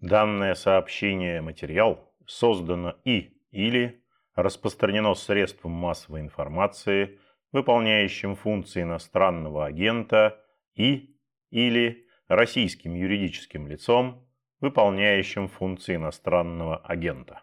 Данное 0.00 0.54
сообщение 0.54 1.40
материал 1.40 2.12
создано 2.24 2.94
и 3.04 3.32
или 3.50 4.04
распространено 4.36 5.14
средством 5.14 5.72
массовой 5.72 6.20
информации, 6.20 7.18
выполняющим 7.50 8.36
функции 8.36 8.82
иностранного 8.82 9.66
агента 9.66 10.40
и 10.76 11.16
или 11.50 12.06
российским 12.28 12.94
юридическим 12.94 13.66
лицом, 13.66 14.24
выполняющим 14.60 15.48
функции 15.48 15.96
иностранного 15.96 16.76
агента. 16.76 17.42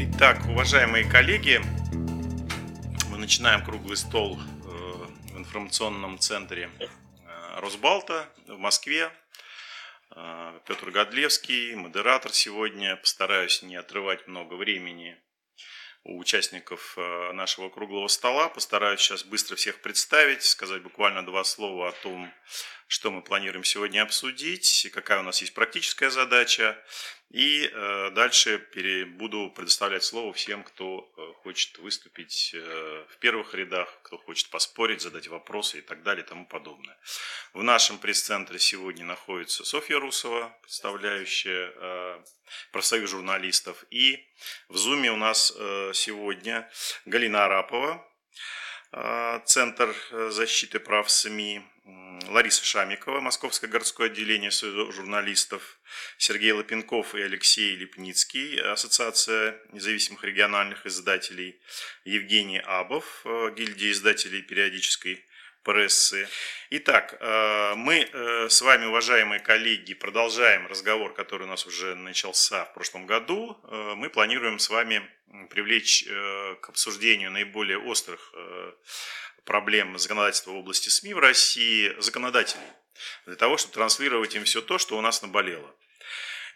Итак, 0.00 0.38
уважаемые 0.48 1.04
коллеги, 1.04 1.60
начинаем 3.28 3.62
круглый 3.62 3.98
стол 3.98 4.38
э, 4.38 4.68
в 5.34 5.36
информационном 5.36 6.18
центре 6.18 6.70
э, 6.80 6.86
Росбалта 7.60 8.26
в 8.46 8.56
Москве. 8.56 9.12
Э, 10.16 10.58
Петр 10.66 10.90
Годлевский, 10.90 11.74
модератор 11.74 12.32
сегодня. 12.32 12.96
Постараюсь 12.96 13.60
не 13.60 13.76
отрывать 13.76 14.26
много 14.28 14.54
времени 14.54 15.14
у 16.04 16.18
участников 16.18 16.96
нашего 17.34 17.68
круглого 17.68 18.08
стола. 18.08 18.48
Постараюсь 18.48 19.00
сейчас 19.00 19.24
быстро 19.24 19.56
всех 19.56 19.82
представить, 19.82 20.42
сказать 20.42 20.82
буквально 20.82 21.22
два 21.22 21.44
слова 21.44 21.90
о 21.90 21.92
том, 21.92 22.32
что 22.86 23.10
мы 23.10 23.20
планируем 23.20 23.62
сегодня 23.62 24.00
обсудить, 24.00 24.88
какая 24.94 25.20
у 25.20 25.22
нас 25.22 25.42
есть 25.42 25.52
практическая 25.52 26.08
задача. 26.08 26.82
И 27.30 27.70
э, 27.70 28.10
дальше 28.10 28.66
буду 29.18 29.50
предоставлять 29.50 30.02
слово 30.02 30.32
всем, 30.32 30.64
кто 30.64 31.12
э, 31.16 31.32
хочет 31.42 31.78
выступить 31.78 32.54
в 32.54 33.18
первых 33.18 33.54
рядах, 33.54 33.88
кто 34.02 34.16
хочет 34.18 34.48
поспорить, 34.50 35.02
задать 35.02 35.28
вопросы 35.28 35.78
и 35.78 35.82
так 35.82 36.02
далее 36.02 36.24
и 36.24 36.28
тому 36.28 36.46
подобное. 36.46 36.96
В 37.52 37.62
нашем 37.62 37.98
пресс-центре 37.98 38.58
сегодня 38.58 39.04
находится 39.04 39.64
Софья 39.64 39.98
Русова, 39.98 40.56
представляющая 40.62 42.22
профсоюз 42.72 43.10
журналистов. 43.10 43.84
И 43.90 44.26
в 44.68 44.76
Зуме 44.76 45.10
у 45.10 45.16
нас 45.16 45.52
э, 45.56 45.92
сегодня 45.94 46.68
Галина 47.06 47.44
Арапова, 47.44 47.94
э, 47.94 48.07
Центр 49.44 49.94
э, 50.10 50.30
защиты 50.30 50.78
прав 50.80 51.10
СМИ, 51.10 51.60
Лариса 52.28 52.64
Шамикова, 52.64 53.20
Московское 53.20 53.70
городское 53.70 54.06
отделение 54.08 54.50
Союза 54.50 54.90
журналистов, 54.92 55.78
Сергей 56.16 56.52
Лапенков 56.52 57.14
и 57.14 57.20
Алексей 57.20 57.76
Липницкий, 57.76 58.60
Ассоциация 58.60 59.60
независимых 59.72 60.24
региональных 60.24 60.86
издателей, 60.86 61.60
Евгений 62.04 62.60
Абов, 62.60 63.24
гильдия 63.24 63.92
издателей 63.92 64.42
периодической 64.42 65.24
прессы. 65.68 66.26
Итак, 66.70 67.18
э, 67.20 67.74
мы 67.76 68.08
э, 68.10 68.48
с 68.48 68.62
вами, 68.62 68.86
уважаемые 68.86 69.38
коллеги, 69.38 69.92
продолжаем 69.92 70.66
разговор, 70.66 71.12
который 71.12 71.42
у 71.42 71.46
нас 71.46 71.66
уже 71.66 71.94
начался 71.94 72.64
в 72.64 72.72
прошлом 72.72 73.04
году. 73.04 73.60
Э, 73.64 73.92
мы 73.94 74.08
планируем 74.08 74.58
с 74.58 74.70
вами 74.70 75.06
привлечь 75.50 76.06
к 76.62 76.70
обсуждению 76.70 77.30
наиболее 77.30 77.76
острых 77.76 78.32
проблем 79.44 79.98
законодательства 79.98 80.52
в 80.52 80.56
области 80.56 80.88
СМИ 80.88 81.12
в 81.12 81.18
России 81.18 81.94
законодателей, 81.98 82.64
для 83.26 83.36
того, 83.36 83.58
чтобы 83.58 83.74
транслировать 83.74 84.34
им 84.34 84.44
все 84.44 84.62
то, 84.62 84.78
что 84.78 84.96
у 84.96 85.02
нас 85.02 85.20
наболело. 85.20 85.70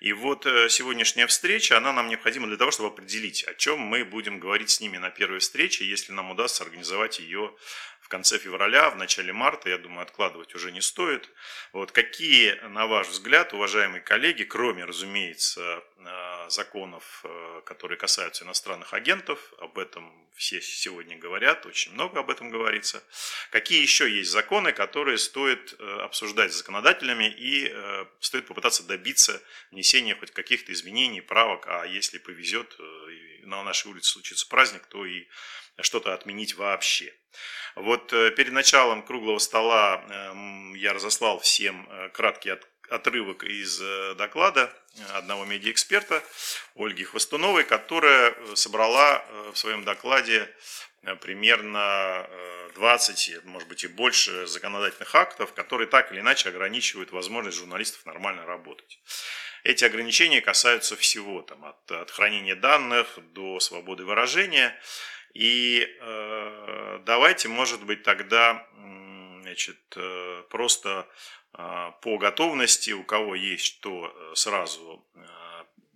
И 0.01 0.15
вот 0.15 0.45
сегодняшняя 0.71 1.27
встреча, 1.27 1.77
она 1.77 1.93
нам 1.93 2.09
необходима 2.09 2.47
для 2.47 2.57
того, 2.57 2.71
чтобы 2.71 2.89
определить, 2.89 3.45
о 3.45 3.53
чем 3.55 3.79
мы 3.79 4.07
будем 4.07 4.41
говорить 4.41 4.71
с 4.71 4.81
ними 4.81 4.97
на 4.97 5.11
первой 5.11 5.41
встрече, 5.41 5.85
если 5.85 6.13
нам 6.13 6.31
удастся 6.31 6.65
организовать 6.65 7.21
ее 7.21 7.55
конце 8.13 8.39
февраля, 8.39 8.91
в 8.91 8.97
начале 8.97 9.33
марта, 9.33 9.71
я 9.71 9.79
думаю, 9.79 10.03
откладывать 10.03 10.55
уже 10.55 10.71
не 10.71 10.83
стоит. 10.83 11.31
Вот 11.73 11.93
какие, 11.93 12.53
на 12.69 12.87
ваш 12.87 13.09
взгляд, 13.09 13.55
уважаемые 13.55 14.03
коллеги, 14.03 14.43
кроме, 14.43 14.85
разумеется, 14.85 15.83
э, 15.97 16.51
законов, 16.51 17.25
э, 17.25 17.63
которые 17.65 17.97
касаются 17.97 18.45
иностранных 18.45 18.93
агентов, 18.93 19.39
об 19.59 19.79
этом 19.79 20.13
все 20.35 20.61
сегодня 20.61 21.17
говорят, 21.17 21.65
очень 21.65 21.93
много 21.95 22.21
об 22.21 22.29
этом 22.29 22.51
говорится, 22.51 23.03
какие 23.51 23.81
еще 23.81 24.11
есть 24.11 24.31
законы, 24.31 24.73
которые 24.73 25.17
стоит 25.17 25.75
э, 25.79 26.01
обсуждать 26.03 26.53
с 26.53 26.59
законодателями 26.59 27.35
и 27.35 27.75
стоит 28.21 28.47
попытаться 28.47 28.83
добиться 28.83 29.43
внесения 29.71 30.15
хоть 30.15 30.33
каких-то 30.33 30.71
изменений, 30.73 31.23
правок, 31.23 31.65
а 31.67 31.85
если 31.85 32.19
повезет, 32.19 32.77
на 33.43 33.63
нашей 33.63 33.91
улице 33.91 34.11
случится 34.11 34.47
праздник, 34.49 34.87
то 34.87 35.05
и 35.05 35.27
что-то 35.81 36.15
отменить 36.15 36.55
вообще. 36.55 37.15
Вот 37.77 38.13
э, 38.13 38.31
перед 38.33 38.53
началом 38.53 39.03
круглого 39.03 39.39
стола 39.39 40.05
эм, 40.09 40.75
я 40.75 40.93
разослал 40.93 41.39
всем 41.39 41.89
э, 41.89 42.11
краткий 42.11 42.51
отрывок 42.93 43.45
из 43.45 43.81
э, 43.81 44.15
доклада 44.17 44.73
одного 45.15 45.45
медиаэксперта 45.45 46.23
Ольги 46.77 47.05
Хвостуновой, 47.05 47.65
которая 47.65 48.35
собрала 48.55 49.25
в 49.53 49.57
своем 49.57 49.85
докладе 49.85 50.49
примерно 51.23 52.29
20, 52.75 53.45
может 53.45 53.69
быть 53.69 53.85
и 53.85 53.89
больше 53.89 54.47
законодательных 54.47 55.15
актов, 55.15 55.53
которые 55.55 55.89
так 55.89 56.13
или 56.13 56.21
иначе 56.21 56.51
ограничивают 56.51 57.11
возможность 57.13 57.59
журналистов 57.59 58.05
нормально 58.07 58.45
работать. 58.45 59.01
Эти 59.65 59.85
ограничения 59.85 60.41
касаются 60.41 60.97
всего, 60.97 61.43
там, 61.43 61.65
от, 61.65 61.91
от 61.91 62.11
хранения 62.11 62.57
данных 62.57 63.19
до 63.33 63.61
свободы 63.61 64.05
выражения. 64.05 64.79
И 65.35 65.89
э, 66.01 66.99
давайте, 67.05 67.49
может 67.49 67.83
быть, 67.85 68.03
тогда 68.03 68.67
значит, 69.43 69.81
э, 69.97 70.43
просто 70.51 70.89
э, 70.91 71.05
по 71.53 72.19
готовности, 72.19 72.93
у 72.93 73.05
кого 73.05 73.35
есть 73.35 73.67
что 73.67 74.07
э, 74.07 74.35
сразу 74.35 75.07
э, 75.15 75.21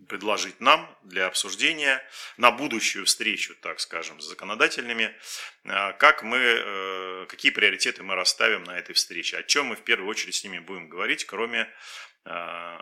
предложить 0.06 0.60
нам 0.60 0.94
для 1.02 1.26
обсуждения 1.26 2.02
на 2.36 2.50
будущую 2.50 3.06
встречу, 3.06 3.54
так 3.62 3.80
скажем, 3.80 4.20
с 4.20 4.26
законодательными, 4.26 5.14
э, 5.64 5.92
как 5.94 6.22
мы, 6.22 7.26
какие 7.28 7.52
приоритеты 7.52 8.02
мы 8.02 8.14
расставим 8.14 8.64
на 8.64 8.78
этой 8.78 8.94
встрече, 8.94 9.38
о 9.38 9.42
чем 9.42 9.66
мы 9.66 9.76
в 9.76 9.82
первую 9.82 10.10
очередь 10.10 10.34
с 10.34 10.44
ними 10.44 10.58
будем 10.58 10.88
говорить, 10.88 11.24
кроме 11.24 11.68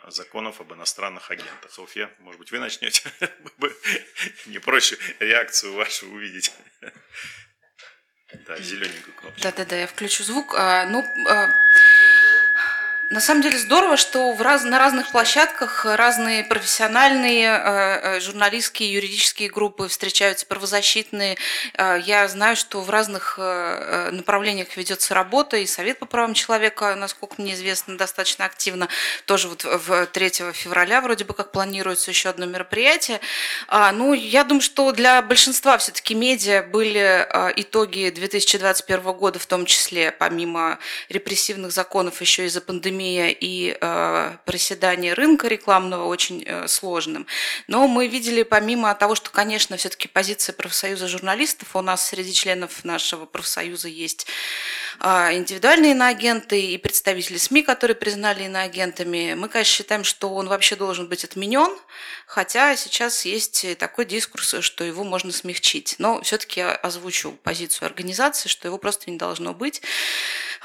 законов 0.09 0.63
об 0.63 0.73
иностранных 0.73 1.31
агентах. 1.31 1.71
Софья, 1.71 2.11
может 2.21 2.39
быть, 2.39 2.51
вы 2.51 2.61
начнете? 2.61 3.03
Не 4.47 4.59
проще 4.59 4.97
реакцию 5.21 5.75
вашу 5.75 6.09
увидеть. 6.09 6.51
Да, 8.47 8.57
зелененькую 8.59 9.15
кнопку. 9.15 9.41
Да-да-да, 9.41 9.77
я 9.77 9.87
включу 9.87 10.25
звук. 10.25 10.55
А, 10.55 10.87
ну, 10.87 11.05
а, 11.29 11.49
на 13.11 13.21
самом 13.21 13.43
деле 13.43 13.59
здорово, 13.59 13.97
что 13.97 14.33
в 14.33 14.41
раз, 14.41 14.65
на 14.65 14.79
разных 14.79 15.11
площадках 15.11 15.85
разные 15.85 16.43
профессиональные 16.43 17.49
э, 17.49 18.17
э, 18.17 18.21
журналистские, 18.21 18.93
юридические 18.93 19.51
группы 19.51 19.89
встречаются, 19.89 20.47
правозащитные. 20.47 21.37
Э, 21.75 21.99
я 22.05 22.27
знаю, 22.29 22.57
что 22.57 22.81
в 22.81 22.91
разных 22.91 23.35
э, 23.39 24.11
направлениях 24.11 24.77
ведется 24.77 25.15
работа, 25.15 25.59
и 25.59 25.67
Совет 25.67 25.99
по 25.99 26.07
правам 26.07 26.35
человека, 26.35 26.95
насколько 26.95 27.41
мне 27.41 27.55
известно, 27.55 27.99
достаточно 27.99 28.47
активно. 28.47 28.89
Тоже 29.27 29.49
вот 29.49 29.65
в 29.65 30.07
3 30.07 30.53
февраля 30.53 31.01
вроде 31.01 31.25
бы 31.25 31.35
как 31.35 31.53
планируется 31.53 32.11
еще 32.11 32.31
одно 32.31 32.47
мероприятие. 32.47 33.21
А, 33.69 33.93
ну, 33.93 34.15
я 34.15 34.45
думаю, 34.45 34.63
что 34.63 34.91
для 34.93 35.21
большинства 35.21 35.77
все-таки 35.79 36.15
медиа 36.15 36.63
были 36.63 37.27
итоги 37.57 38.11
2021 38.11 39.13
года, 39.13 39.39
в 39.39 39.47
том 39.47 39.67
числе, 39.67 40.11
помимо 40.11 40.79
репрессивных 41.09 41.71
законов, 41.71 42.21
еще 42.21 42.47
из-за 42.47 42.61
пандемии 42.61 42.94
пандемия 42.95 43.29
и 43.29 43.77
э, 43.81 44.37
проседание 44.45 45.15
рынка 45.15 45.49
рекламного 45.49 46.05
очень 46.05 46.45
э, 46.47 46.69
сложным. 46.69 47.27
Но 47.69 47.89
мы 47.89 48.07
видели, 48.07 48.43
помимо 48.43 48.95
того, 48.95 49.15
что, 49.15 49.31
конечно, 49.31 49.77
все-таки 49.77 50.09
позиция 50.09 50.53
профсоюза 50.53 51.09
журналистов, 51.09 51.75
у 51.75 51.83
нас 51.83 52.09
среди 52.09 52.33
членов 52.33 52.85
нашего 52.85 53.27
профсоюза 53.27 53.89
есть 53.89 54.27
индивидуальные 55.01 55.93
иноагенты 55.93 56.61
и 56.61 56.79
представители 56.79 57.37
СМИ, 57.37 57.63
которые 57.63 57.95
признали 57.95 58.45
иноагентами. 58.45 59.35
Мы, 59.35 59.49
конечно, 59.49 59.73
считаем, 59.73 60.05
что 60.05 60.35
он 60.35 60.49
вообще 60.49 60.77
должен 60.77 61.09
быть 61.09 61.25
отменен, 61.25 61.77
хотя 62.27 62.77
сейчас 62.77 63.25
есть 63.25 63.79
такой 63.79 64.05
дискурс, 64.05 64.57
что 64.61 64.85
его 64.85 65.05
можно 65.05 65.33
смягчить. 65.33 65.97
Но 65.99 66.23
все-таки 66.23 66.61
озвучу 66.61 67.33
позицию 67.43 67.87
организации, 67.87 68.49
что 68.49 68.69
его 68.69 68.79
просто 68.79 69.11
не 69.11 69.17
должно 69.17 69.55
быть. 69.55 69.83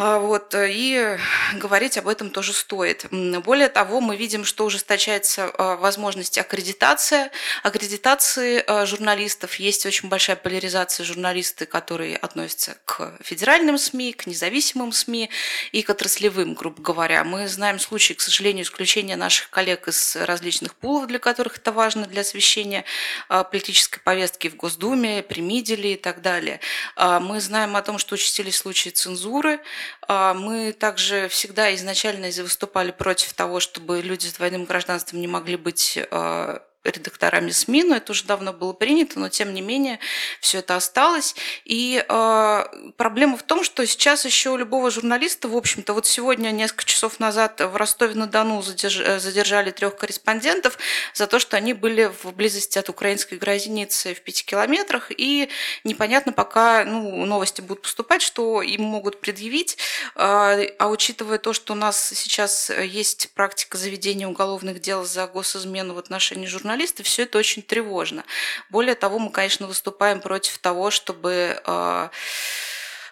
А, 0.01 0.17
вот, 0.19 0.55
и 0.57 1.17
говорить 1.55 1.97
об 1.97 2.07
этом 2.07 2.29
тоже 2.29 2.53
стоит. 2.53 3.05
Более 3.11 3.67
того, 3.67 3.99
мы 3.99 4.15
видим, 4.15 4.45
что 4.45 4.63
ужесточается 4.63 5.51
а, 5.57 5.75
возможность 5.75 6.37
аккредитации. 6.37 7.29
Аккредитации 7.63 8.63
а, 8.65 8.85
журналистов. 8.85 9.55
Есть 9.55 9.85
очень 9.85 10.07
большая 10.07 10.37
поляризация 10.37 11.03
журналисты, 11.03 11.65
которые 11.65 12.15
относятся 12.15 12.77
к 12.85 13.17
федеральным 13.21 13.77
СМИ, 13.77 14.13
к 14.19 14.27
независимым 14.27 14.91
СМИ 14.91 15.29
и 15.71 15.81
к 15.81 15.89
отраслевым, 15.89 16.53
грубо 16.53 16.81
говоря. 16.81 17.23
Мы 17.23 17.47
знаем 17.47 17.79
случаи, 17.79 18.13
к 18.13 18.21
сожалению, 18.21 18.65
исключения 18.65 19.15
наших 19.15 19.49
коллег 19.49 19.87
из 19.87 20.15
различных 20.15 20.75
пулов, 20.75 21.07
для 21.07 21.19
которых 21.19 21.57
это 21.57 21.71
важно 21.71 22.05
для 22.05 22.21
освещения 22.21 22.85
политической 23.27 23.99
повестки 23.99 24.49
в 24.49 24.55
Госдуме, 24.55 25.23
при 25.23 25.41
МИДеле 25.41 25.93
и 25.93 25.97
так 25.97 26.21
далее. 26.21 26.59
Мы 26.97 27.39
знаем 27.39 27.75
о 27.75 27.81
том, 27.81 27.97
что 27.97 28.15
участились 28.15 28.57
случаи 28.57 28.89
цензуры, 28.89 29.59
а, 30.07 30.33
мы 30.33 30.73
также 30.73 31.27
всегда 31.29 31.73
изначально 31.75 32.29
выступали 32.41 32.91
против 32.91 33.33
того, 33.33 33.59
чтобы 33.59 34.01
люди 34.01 34.25
с 34.25 34.33
двойным 34.33 34.65
гражданством 34.65 35.21
не 35.21 35.27
могли 35.27 35.55
быть 35.55 35.99
а, 36.11 36.63
редакторами 36.83 37.51
СМИ, 37.51 37.83
но 37.83 37.95
это 37.97 38.13
уже 38.13 38.23
давно 38.23 38.53
было 38.53 38.71
принято, 38.71 39.19
но 39.19 39.27
тем 39.29 39.53
не 39.53 39.61
менее 39.61 39.99
все 40.39 40.59
это 40.59 40.77
осталось. 40.77 41.35
И 41.65 42.03
э, 42.07 42.63
проблема 42.95 43.37
в 43.37 43.43
том, 43.43 43.63
что 43.63 43.85
сейчас 43.85 44.23
еще 44.25 44.51
у 44.51 44.57
любого 44.57 44.89
журналиста, 44.89 45.49
в 45.49 45.55
общем-то, 45.55 45.93
вот 45.93 46.05
сегодня, 46.05 46.51
несколько 46.51 46.85
часов 46.85 47.19
назад 47.19 47.59
в 47.59 47.75
Ростове-на-Дону 47.75 48.61
задерж... 48.61 49.21
задержали 49.21 49.71
трех 49.71 49.97
корреспондентов 49.97 50.77
за 51.13 51.27
то, 51.27 51.39
что 51.39 51.57
они 51.57 51.73
были 51.73 52.11
в 52.23 52.31
близости 52.31 52.79
от 52.79 52.87
украинской 52.87 53.35
границы 53.35 54.13
в 54.13 54.21
пяти 54.21 54.45
километрах, 54.45 55.11
и 55.15 55.49
непонятно 55.83 56.31
пока, 56.31 56.85
ну, 56.85 57.25
новости 57.25 57.59
будут 57.59 57.83
поступать, 57.83 58.21
что 58.21 58.61
им 58.61 58.83
могут 58.83 59.19
предъявить, 59.19 59.77
э, 60.15 60.69
а 60.79 60.87
учитывая 60.87 61.39
то, 61.39 61.51
что 61.51 61.73
у 61.73 61.75
нас 61.75 62.13
сейчас 62.15 62.69
есть 62.69 63.31
практика 63.33 63.77
заведения 63.77 64.27
уголовных 64.27 64.79
дел 64.79 65.03
за 65.03 65.27
госизмену 65.27 65.93
в 65.93 65.97
отношении 65.97 66.45
журналистов, 66.45 66.68
журналисты, 66.69 67.01
все 67.01 67.23
это 67.23 67.39
очень 67.39 67.63
тревожно. 67.63 68.23
Более 68.69 68.93
того, 68.93 69.17
мы, 69.17 69.31
конечно, 69.31 69.65
выступаем 69.65 70.21
против 70.21 70.59
того, 70.59 70.91
чтобы 70.91 71.59
а, 71.65 72.11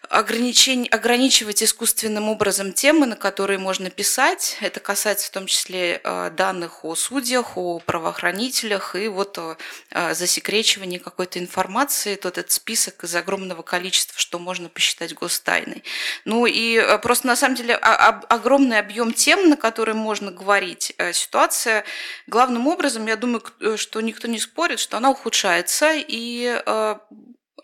ограничень, 0.10 0.88
ограничивать 0.88 1.64
искусственным 1.64 2.30
образом 2.30 2.74
темы, 2.74 3.06
на 3.06 3.16
которые 3.16 3.60
можно 3.60 3.90
писать. 3.90 4.58
Это 4.62 4.80
касается 4.80 5.28
в 5.28 5.32
том 5.32 5.48
числе 5.48 6.02
э, 6.04 6.32
данных 6.32 6.84
о 6.84 6.96
судьях, 6.96 7.58
о 7.58 7.80
правоохранителях 7.80 8.96
и 8.96 9.08
вот 9.08 9.38
э, 9.38 10.14
засекречивания 10.14 11.00
какой-то 11.00 11.40
информации, 11.40 12.16
тот 12.16 12.38
этот 12.38 12.52
список 12.52 13.04
из 13.04 13.16
огромного 13.16 13.62
количества, 13.62 14.20
что 14.20 14.40
можно 14.40 14.70
посчитать 14.70 15.14
гостайной. 15.14 15.84
Ну 16.26 16.46
и 16.46 16.78
э, 16.78 16.98
просто 17.00 17.28
на 17.28 17.36
самом 17.36 17.56
деле 17.56 17.76
огромный 17.76 18.80
объем 18.80 19.14
тем, 19.14 19.50
на 19.50 19.58
которые 19.58 19.96
можно 19.96 20.32
говорить. 20.32 20.94
Ситуация 21.14 21.84
главным 22.28 22.68
образом, 22.68 23.06
я 23.08 23.16
думаю, 23.16 23.44
что 23.78 24.02
никто 24.02 24.28
не 24.28 24.40
спорит, 24.40 24.80
что 24.80 24.98
она 24.98 25.10
ухудшается, 25.10 25.94
и 25.96 26.62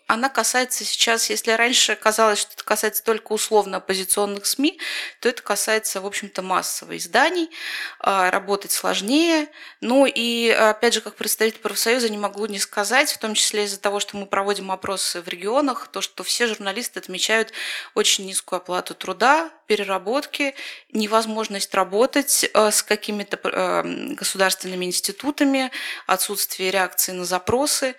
она 0.06 0.28
касается 0.28 0.84
сейчас, 0.84 1.30
если 1.30 1.52
раньше 1.52 1.96
казалось, 1.96 2.38
что 2.38 2.52
это 2.52 2.62
касается 2.62 3.02
только 3.02 3.32
условно 3.32 3.78
оппозиционных 3.78 4.44
СМИ, 4.44 4.78
то 5.20 5.30
это 5.30 5.42
касается, 5.42 6.02
в 6.02 6.06
общем-то, 6.06 6.42
массовых 6.42 6.98
изданий, 6.98 7.50
а, 8.00 8.30
работать 8.30 8.70
сложнее. 8.70 9.48
Ну 9.80 10.04
и, 10.04 10.50
опять 10.50 10.92
же, 10.92 11.00
как 11.00 11.14
представитель 11.14 11.60
профсоюза 11.60 12.10
не 12.10 12.18
могу 12.18 12.44
не 12.46 12.58
сказать, 12.58 13.10
в 13.10 13.18
том 13.18 13.32
числе 13.32 13.64
из-за 13.64 13.80
того, 13.80 13.98
что 13.98 14.18
мы 14.18 14.26
проводим 14.26 14.70
опросы 14.70 15.22
в 15.22 15.28
регионах, 15.28 15.88
то, 15.88 16.02
что 16.02 16.22
все 16.22 16.46
журналисты 16.48 17.00
отмечают 17.00 17.52
очень 17.94 18.26
низкую 18.26 18.58
оплату 18.58 18.94
труда, 18.94 19.50
переработки, 19.66 20.54
невозможность 20.92 21.74
работать 21.74 22.50
а, 22.52 22.70
с 22.70 22.82
какими-то 22.82 23.40
а, 23.42 23.82
государственными 23.82 24.84
институтами, 24.84 25.70
отсутствие 26.06 26.70
реакции 26.70 27.12
на 27.12 27.24
запросы 27.24 27.96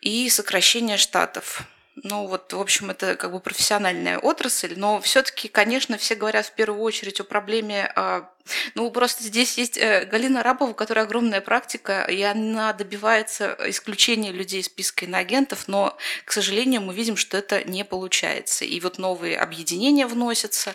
и 0.00 0.28
сокращение 0.28 0.96
штатов. 0.96 1.62
Ну 2.04 2.26
вот, 2.26 2.52
в 2.52 2.60
общем, 2.60 2.90
это 2.90 3.16
как 3.16 3.32
бы 3.32 3.40
профессиональная 3.40 4.18
отрасль, 4.18 4.74
но 4.76 5.00
все-таки, 5.00 5.48
конечно, 5.48 5.98
все 5.98 6.14
говорят 6.14 6.46
в 6.46 6.52
первую 6.52 6.82
очередь 6.82 7.20
о 7.20 7.24
проблеме 7.24 7.90
а, 7.96 8.30
ну, 8.74 8.90
просто 8.90 9.24
здесь 9.24 9.58
есть 9.58 9.76
э, 9.76 10.04
Галина 10.04 10.42
Рабова, 10.42 10.70
у 10.70 10.74
которой 10.74 11.04
огромная 11.04 11.40
практика, 11.40 12.04
и 12.04 12.20
она 12.22 12.72
добивается 12.72 13.56
исключения 13.66 14.32
людей 14.32 14.60
из 14.60 14.66
списка 14.66 15.04
иноагентов, 15.04 15.68
но, 15.68 15.96
к 16.24 16.32
сожалению, 16.32 16.80
мы 16.82 16.94
видим, 16.94 17.16
что 17.16 17.36
это 17.36 17.64
не 17.64 17.84
получается. 17.84 18.64
И 18.64 18.78
вот 18.80 18.98
новые 18.98 19.38
объединения 19.38 20.06
вносятся, 20.06 20.74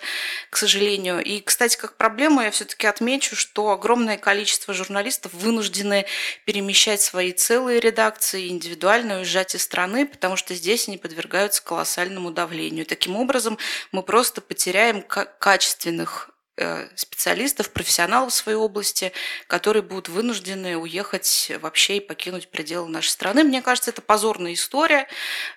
к 0.50 0.58
сожалению. 0.58 1.24
И, 1.24 1.40
кстати, 1.42 1.78
как 1.78 1.96
проблема 1.98 2.46
я 2.46 2.52
все-таки 2.52 2.88
отмечу, 2.88 3.36
что 3.36 3.72
огромное 3.72 4.18
количество 4.18 4.74
журналистов 4.74 5.34
вынуждены 5.34 6.06
перемещать 6.46 7.02
свои 7.02 7.32
целые 7.32 7.80
редакции, 7.80 8.50
индивидуально 8.50 9.18
уезжать 9.18 9.56
из 9.56 9.64
страны, 9.64 10.06
потому 10.06 10.36
что 10.36 10.54
здесь 10.56 10.88
они 10.88 10.98
подвергаются 10.98 11.64
колоссальному 11.64 12.32
давлению. 12.32 12.86
Таким 12.86 13.16
образом, 13.16 13.58
мы 13.92 14.04
просто 14.04 14.42
потеряем 14.42 15.02
качественных 15.02 16.33
специалистов, 16.96 17.72
профессионалов 17.72 18.32
в 18.32 18.36
своей 18.36 18.58
области, 18.58 19.12
которые 19.48 19.82
будут 19.82 20.08
вынуждены 20.08 20.78
уехать 20.78 21.52
вообще 21.60 21.98
и 21.98 22.00
покинуть 22.00 22.50
пределы 22.50 22.90
нашей 22.90 23.10
страны. 23.10 23.44
Мне 23.44 23.62
кажется, 23.64 23.90
это 23.90 24.04
позорная 24.04 24.54
история, 24.54 25.08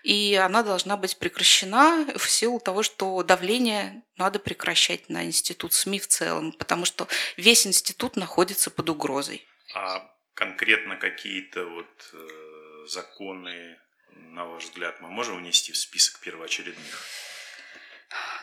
и 0.03 0.35
она 0.35 0.63
должна 0.63 0.97
быть 0.97 1.19
прекращена 1.19 2.07
в 2.17 2.31
силу 2.31 2.61
того, 2.61 2.83
что 2.83 3.23
давление 3.23 4.03
надо 4.17 4.39
прекращать 4.39 5.11
на 5.11 5.25
институт 5.25 5.75
СМИ 5.75 6.01
в 6.01 6.07
целом, 6.07 6.53
потому 6.53 6.87
что 6.87 7.07
весь 7.37 7.67
институт 7.67 8.17
находится 8.17 8.71
под 8.71 8.89
угрозой. 8.89 9.47
А 9.75 10.11
конкретно 10.33 10.97
какие-то 10.97 11.67
вот 11.67 12.11
э, 12.15 12.87
законы, 12.87 13.79
на 14.13 14.47
ваш 14.47 14.65
взгляд, 14.65 15.01
мы 15.03 15.11
можем 15.11 15.39
внести 15.39 15.73
в 15.73 15.77
список 15.77 16.21
первоочередных? 16.21 17.05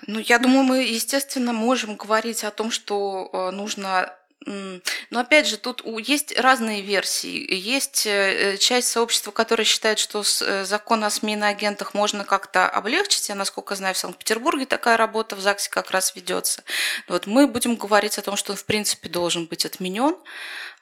Ну, 0.08 0.20
я 0.20 0.40
думаю, 0.40 0.64
мы, 0.64 0.84
естественно, 0.84 1.54
можем 1.54 1.96
говорить 1.96 2.44
о 2.44 2.52
том, 2.52 2.72
что 2.72 3.30
э, 3.32 3.52
нужно 3.52 4.14
но 4.46 5.20
опять 5.20 5.48
же, 5.48 5.58
тут 5.58 5.84
есть 5.86 6.38
разные 6.38 6.82
версии. 6.82 7.54
Есть 7.54 8.06
э, 8.06 8.58
часть 8.58 8.90
сообщества, 8.90 9.32
которая 9.32 9.66
считает, 9.66 10.00
что 10.00 10.22
э, 10.42 10.66
закон 10.66 11.04
о 11.04 11.10
СМИ 11.10 11.36
на 11.38 11.48
агентах 11.48 11.94
можно 11.94 12.26
как-то 12.26 12.68
облегчить. 12.68 13.30
Я, 13.30 13.36
насколько 13.36 13.76
знаю, 13.76 13.96
в 13.96 13.98
Санкт-Петербурге 13.98 14.66
такая 14.66 14.98
работа 14.98 15.36
в 15.36 15.40
ЗАГСе 15.40 15.70
как 15.70 15.92
раз 15.92 16.16
ведется. 16.16 16.64
Вот 17.08 17.26
мы 17.26 17.48
будем 17.48 17.76
говорить 17.76 18.18
о 18.18 18.22
том, 18.22 18.36
что 18.36 18.52
он, 18.52 18.58
в 18.58 18.66
принципе, 18.66 19.08
должен 19.08 19.46
быть 19.46 19.66
отменен. 19.66 20.18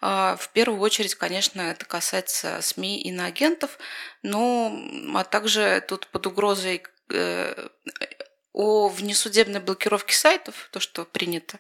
А, 0.01 0.38
в 0.39 0.50
первую 0.50 0.81
очередь, 0.81 1.16
конечно, 1.16 1.62
это 1.62 1.86
касается 1.86 2.60
СМИ 2.62 3.01
и 3.01 3.12
на 3.12 3.25
агентов, 3.25 3.77
но 4.24 4.75
а 5.13 5.24
также 5.24 5.84
тут 5.88 6.07
под 6.07 6.25
угрозой 6.25 6.84
о 8.53 8.88
внесудебной 8.89 9.59
блокировке 9.59 10.15
сайтов, 10.15 10.69
то, 10.71 10.80
что 10.80 11.06
принято. 11.06 11.59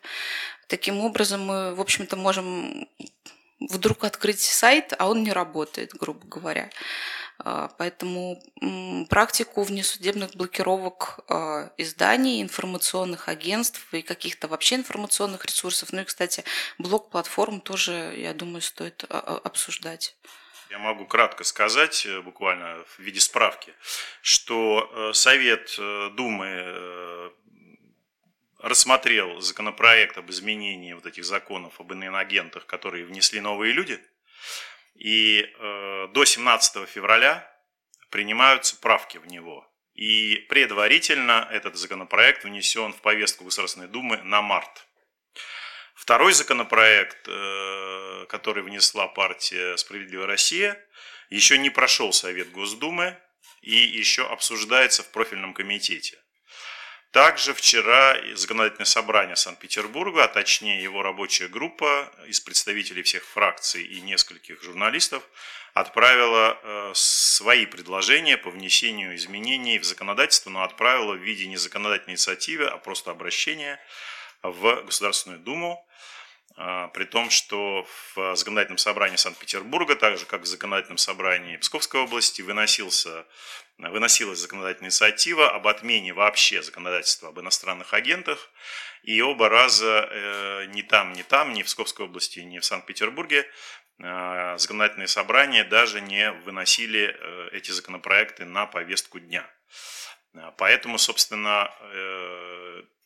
Таким 0.67 0.99
образом, 0.99 1.45
мы, 1.45 1.75
в 1.75 1.81
общем-то, 1.81 2.15
можем 2.17 2.87
вдруг 3.59 4.03
открыть 4.03 4.41
сайт, 4.41 4.93
а 4.97 5.07
он 5.09 5.23
не 5.23 5.31
работает, 5.31 5.93
грубо 5.93 6.25
говоря. 6.25 6.69
А, 7.43 7.69
поэтому 7.77 8.41
практику 9.09 9.63
внесудебных 9.63 10.35
блокировок 10.35 11.19
а, 11.27 11.71
изданий, 11.77 12.41
информационных 12.41 13.29
агентств 13.29 13.93
и 13.93 14.01
каких-то 14.01 14.47
вообще 14.47 14.75
информационных 14.75 15.45
ресурсов, 15.45 15.91
ну 15.91 16.01
и, 16.01 16.05
кстати, 16.05 16.43
блок-платформ 16.77 17.61
тоже, 17.61 18.13
я 18.17 18.33
думаю, 18.33 18.61
стоит 18.61 19.05
а, 19.09 19.39
обсуждать. 19.43 20.15
Я 20.71 20.79
могу 20.79 21.05
кратко 21.05 21.43
сказать, 21.43 22.05
э, 22.05 22.21
буквально 22.21 22.85
в 22.85 22.99
виде 22.99 23.19
справки, 23.19 23.73
что 24.21 24.89
э, 24.89 25.13
Совет 25.13 25.75
э, 25.77 26.09
Думы 26.13 27.33
рассмотрел 28.57 29.41
законопроект 29.41 30.17
об 30.17 30.29
изменении 30.29 30.93
вот 30.93 31.05
этих 31.05 31.25
законов 31.25 31.81
об 31.81 31.91
иноагентах, 31.91 32.65
которые 32.67 33.03
внесли 33.03 33.41
новые 33.41 33.73
люди, 33.73 33.99
и 34.93 35.51
до 36.13 36.23
17 36.23 36.87
февраля 36.87 37.51
принимаются 38.11 38.79
правки 38.79 39.17
в 39.17 39.25
него. 39.25 39.67
И 39.95 40.45
предварительно 40.47 41.47
этот 41.51 41.75
законопроект 41.75 42.43
внесен 42.43 42.93
в 42.93 43.01
повестку 43.01 43.45
Государственной 43.45 43.87
Думы 43.87 44.17
на 44.17 44.43
март. 44.43 44.87
Второй 46.01 46.33
законопроект, 46.33 47.27
э, 47.27 48.25
который 48.27 48.63
внесла 48.63 49.07
партия 49.07 49.77
«Справедливая 49.77 50.25
Россия», 50.25 50.83
еще 51.29 51.59
не 51.59 51.69
прошел 51.69 52.11
Совет 52.11 52.51
Госдумы 52.51 53.15
и 53.61 53.75
еще 53.75 54.25
обсуждается 54.25 55.03
в 55.03 55.11
профильном 55.11 55.53
комитете. 55.53 56.17
Также 57.11 57.53
вчера 57.53 58.17
законодательное 58.33 58.87
собрание 58.87 59.35
Санкт-Петербурга, 59.35 60.23
а 60.23 60.27
точнее 60.27 60.81
его 60.81 61.03
рабочая 61.03 61.47
группа 61.47 62.11
из 62.25 62.39
представителей 62.39 63.03
всех 63.03 63.23
фракций 63.23 63.83
и 63.83 64.01
нескольких 64.01 64.63
журналистов 64.63 65.21
отправила 65.75 66.57
э, 66.63 66.91
свои 66.95 67.67
предложения 67.67 68.37
по 68.37 68.49
внесению 68.49 69.15
изменений 69.15 69.77
в 69.77 69.83
законодательство, 69.83 70.49
но 70.49 70.63
отправила 70.63 71.13
в 71.13 71.21
виде 71.21 71.45
не 71.45 71.57
законодательной 71.57 72.13
инициативы, 72.13 72.65
а 72.65 72.77
просто 72.77 73.11
обращения 73.11 73.79
в 74.43 74.83
Государственную 74.83 75.39
Думу, 75.39 75.85
э, 76.57 76.89
при 76.93 77.05
том, 77.05 77.29
что 77.29 77.85
в 78.15 78.35
законодательном 78.35 78.77
собрании 78.77 79.15
Санкт-Петербурга, 79.15 79.95
так 79.95 80.17
же 80.17 80.25
как 80.25 80.41
в 80.41 80.45
законодательном 80.45 80.97
собрании 80.97 81.57
Псковской 81.57 82.01
области, 82.01 82.41
выносился, 82.41 83.25
выносилась 83.77 84.39
законодательная 84.39 84.89
инициатива 84.89 85.49
об 85.49 85.67
отмене 85.67 86.13
вообще 86.13 86.61
законодательства 86.61 87.29
об 87.29 87.39
иностранных 87.39 87.93
агентах, 87.93 88.49
и 89.03 89.21
оба 89.21 89.49
раза 89.49 90.07
э, 90.09 90.65
ни 90.67 90.81
там, 90.81 91.13
ни 91.13 91.23
там, 91.23 91.53
ни 91.53 91.63
в 91.63 91.65
Псковской 91.65 92.05
области, 92.05 92.39
ни 92.39 92.59
в 92.59 92.65
Санкт-Петербурге 92.65 93.47
Э, 94.03 94.55
законодательные 94.57 95.07
собрания 95.07 95.63
даже 95.63 96.01
не 96.01 96.31
выносили 96.31 97.15
э, 97.17 97.49
эти 97.51 97.71
законопроекты 97.71 98.45
на 98.45 98.65
повестку 98.65 99.19
дня. 99.19 99.47
Э, 100.33 100.51
поэтому, 100.57 100.97
собственно, 100.97 101.71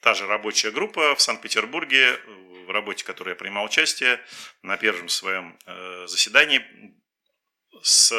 та 0.06 0.14
же 0.14 0.28
рабочая 0.28 0.70
группа 0.70 1.16
в 1.16 1.22
Санкт-Петербурге, 1.22 2.20
в 2.68 2.70
работе 2.70 3.04
которой 3.04 3.30
я 3.30 3.36
принимал 3.36 3.66
участие, 3.66 4.24
на 4.62 4.78
первом 4.78 5.10
своем 5.10 5.58
заседании 6.06 6.64
с 7.82 8.14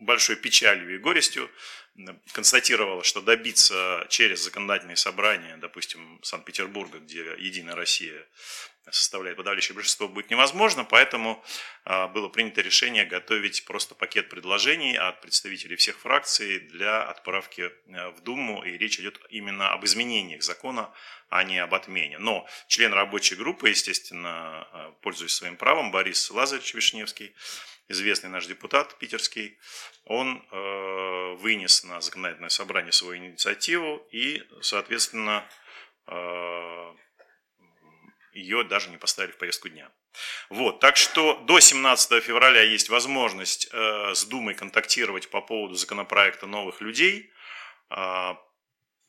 большой 0.00 0.34
печалью 0.34 0.92
и 0.92 0.98
горестью 0.98 1.48
констатировала, 2.32 3.04
что 3.04 3.20
добиться 3.20 4.04
через 4.08 4.42
законодательные 4.42 4.96
собрания, 4.96 5.56
допустим, 5.58 6.18
Санкт-Петербурга, 6.24 6.98
где 6.98 7.36
Единая 7.38 7.76
Россия 7.76 8.26
составляет 8.90 9.36
подавляющее 9.36 9.74
большинство, 9.74 10.08
будет 10.08 10.30
невозможно, 10.30 10.84
поэтому 10.84 11.42
а, 11.84 12.06
было 12.08 12.28
принято 12.28 12.60
решение 12.60 13.04
готовить 13.04 13.64
просто 13.64 13.94
пакет 13.94 14.28
предложений 14.28 14.96
от 14.96 15.20
представителей 15.20 15.76
всех 15.76 15.98
фракций 15.98 16.60
для 16.60 17.02
отправки 17.02 17.72
э, 17.86 18.10
в 18.10 18.20
Думу, 18.20 18.62
и 18.62 18.78
речь 18.78 19.00
идет 19.00 19.20
именно 19.30 19.70
об 19.70 19.84
изменениях 19.84 20.42
закона, 20.42 20.92
а 21.28 21.42
не 21.42 21.58
об 21.58 21.74
отмене. 21.74 22.18
Но 22.18 22.46
член 22.68 22.92
рабочей 22.92 23.34
группы, 23.34 23.70
естественно, 23.70 24.68
э, 24.72 24.92
пользуясь 25.02 25.34
своим 25.34 25.56
правом, 25.56 25.90
Борис 25.90 26.30
Лазаревич 26.30 26.74
Вишневский, 26.74 27.34
известный 27.88 28.30
наш 28.30 28.46
депутат 28.46 28.96
питерский, 28.98 29.58
он 30.04 30.44
э, 30.50 31.34
вынес 31.40 31.82
на 31.82 32.00
законодательное 32.00 32.50
собрание 32.50 32.92
свою 32.92 33.16
инициативу 33.16 34.06
и, 34.12 34.42
соответственно, 34.60 35.44
ее 38.36 38.64
даже 38.64 38.90
не 38.90 38.98
поставили 38.98 39.32
в 39.32 39.38
повестку 39.38 39.68
дня. 39.68 39.90
Вот, 40.50 40.80
так 40.80 40.96
что 40.96 41.36
до 41.46 41.60
17 41.60 42.22
февраля 42.22 42.62
есть 42.62 42.88
возможность 42.88 43.68
э, 43.72 44.14
с 44.14 44.24
Думой 44.24 44.54
контактировать 44.54 45.30
по 45.30 45.40
поводу 45.40 45.74
законопроекта 45.74 46.46
новых 46.46 46.80
людей. 46.80 47.30
Э, 47.90 48.34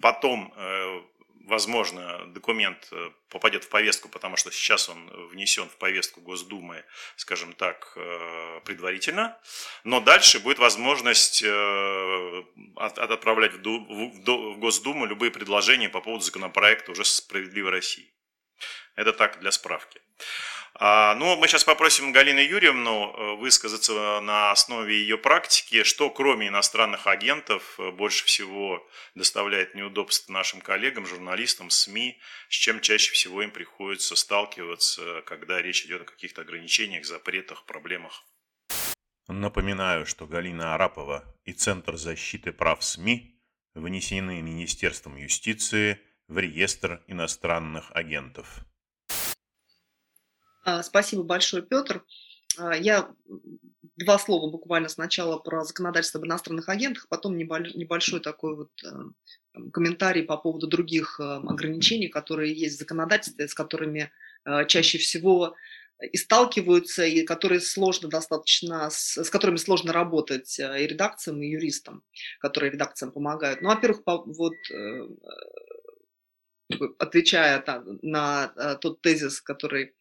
потом, 0.01 0.53
э, 0.55 1.01
возможно, 1.47 2.25
документ 2.27 2.87
э, 2.91 3.11
попадет 3.29 3.63
в 3.63 3.69
повестку, 3.69 4.09
потому 4.09 4.37
что 4.37 4.51
сейчас 4.51 4.89
он 4.89 5.09
внесен 5.29 5.67
в 5.69 5.77
повестку 5.77 6.21
Госдумы, 6.21 6.83
скажем 7.15 7.53
так, 7.53 7.93
э, 7.95 8.61
предварительно. 8.65 9.37
Но 9.83 9.99
дальше 9.99 10.39
будет 10.39 10.59
возможность 10.59 11.43
э, 11.43 12.43
от, 12.75 12.97
отправлять 12.97 13.53
в, 13.53 13.61
Ду, 13.61 13.79
в, 13.79 14.53
в 14.53 14.59
Госдуму 14.59 15.05
любые 15.05 15.31
предложения 15.31 15.89
по 15.89 16.01
поводу 16.01 16.23
законопроекта 16.23 16.91
уже 16.91 17.05
«Справедливой 17.05 17.71
России». 17.71 18.13
Это 18.97 19.13
так, 19.13 19.39
для 19.39 19.51
справки. 19.51 20.01
А, 20.73 21.15
ну, 21.15 21.35
мы 21.37 21.47
сейчас 21.47 21.63
попросим 21.63 22.11
Галину 22.11 22.39
Юрьевну 22.39 23.13
э, 23.13 23.35
высказаться 23.35 24.19
на 24.21 24.51
основе 24.51 24.95
ее 24.95 25.17
практики, 25.17 25.83
что 25.83 26.09
кроме 26.09 26.47
иностранных 26.47 27.05
агентов 27.05 27.79
э, 27.79 27.91
больше 27.91 28.25
всего 28.25 28.87
доставляет 29.13 29.75
неудобств 29.75 30.29
нашим 30.29 30.61
коллегам, 30.61 31.05
журналистам, 31.05 31.69
СМИ, 31.69 32.19
с 32.49 32.55
чем 32.55 32.79
чаще 32.79 33.11
всего 33.11 33.43
им 33.43 33.51
приходится 33.51 34.15
сталкиваться, 34.15 35.21
когда 35.27 35.61
речь 35.61 35.85
идет 35.85 36.01
о 36.01 36.05
каких-то 36.05 36.41
ограничениях, 36.41 37.05
запретах, 37.05 37.65
проблемах. 37.65 38.23
Напоминаю, 39.27 40.05
что 40.07 40.25
Галина 40.25 40.73
Арапова 40.73 41.23
и 41.43 41.53
Центр 41.53 41.97
защиты 41.97 42.51
прав 42.51 42.83
СМИ 42.83 43.39
внесены 43.75 44.41
Министерством 44.41 45.17
юстиции 45.17 45.99
в 46.27 46.37
реестр 46.37 47.03
иностранных 47.07 47.91
агентов. 47.93 48.63
А, 50.67 50.83
спасибо 50.83 51.23
большое, 51.23 51.63
Петр. 51.63 52.03
А, 52.57 52.75
я 52.75 53.09
два 53.95 54.19
слова 54.19 54.51
буквально 54.51 54.89
сначала 54.89 55.37
про 55.37 55.63
законодательство 55.63 56.19
об 56.19 56.27
иностранных 56.27 56.67
агентах, 56.67 57.07
потом 57.07 57.37
небольшой 57.37 58.19
такой 58.19 58.57
вот 58.57 58.71
э, 58.83 58.89
комментарий 59.71 60.23
по 60.23 60.35
поводу 60.35 60.67
других 60.67 61.21
э, 61.21 61.23
ограничений, 61.23 62.09
которые 62.09 62.53
есть 62.53 62.75
в 62.75 62.79
законодательстве, 62.79 63.47
с 63.47 63.53
которыми 63.53 64.11
э, 64.43 64.65
чаще 64.67 64.97
всего 64.97 65.55
и 66.01 66.17
сталкиваются, 66.17 67.05
и 67.05 67.23
которые 67.23 67.61
сложно 67.61 68.09
достаточно, 68.09 68.89
с, 68.91 69.29
которыми 69.29 69.55
сложно 69.55 69.93
работать 69.93 70.59
и 70.59 70.85
редакциям, 70.85 71.41
и 71.41 71.47
юристам, 71.47 72.03
которые 72.41 72.73
редакциям 72.73 73.13
помогают. 73.13 73.61
Ну, 73.61 73.69
во-первых, 73.69 74.01
вот 74.05 74.53
отвечая 76.99 77.63
на 78.03 78.77
тот 78.81 79.01
тезис, 79.01 79.41
который 79.41 79.95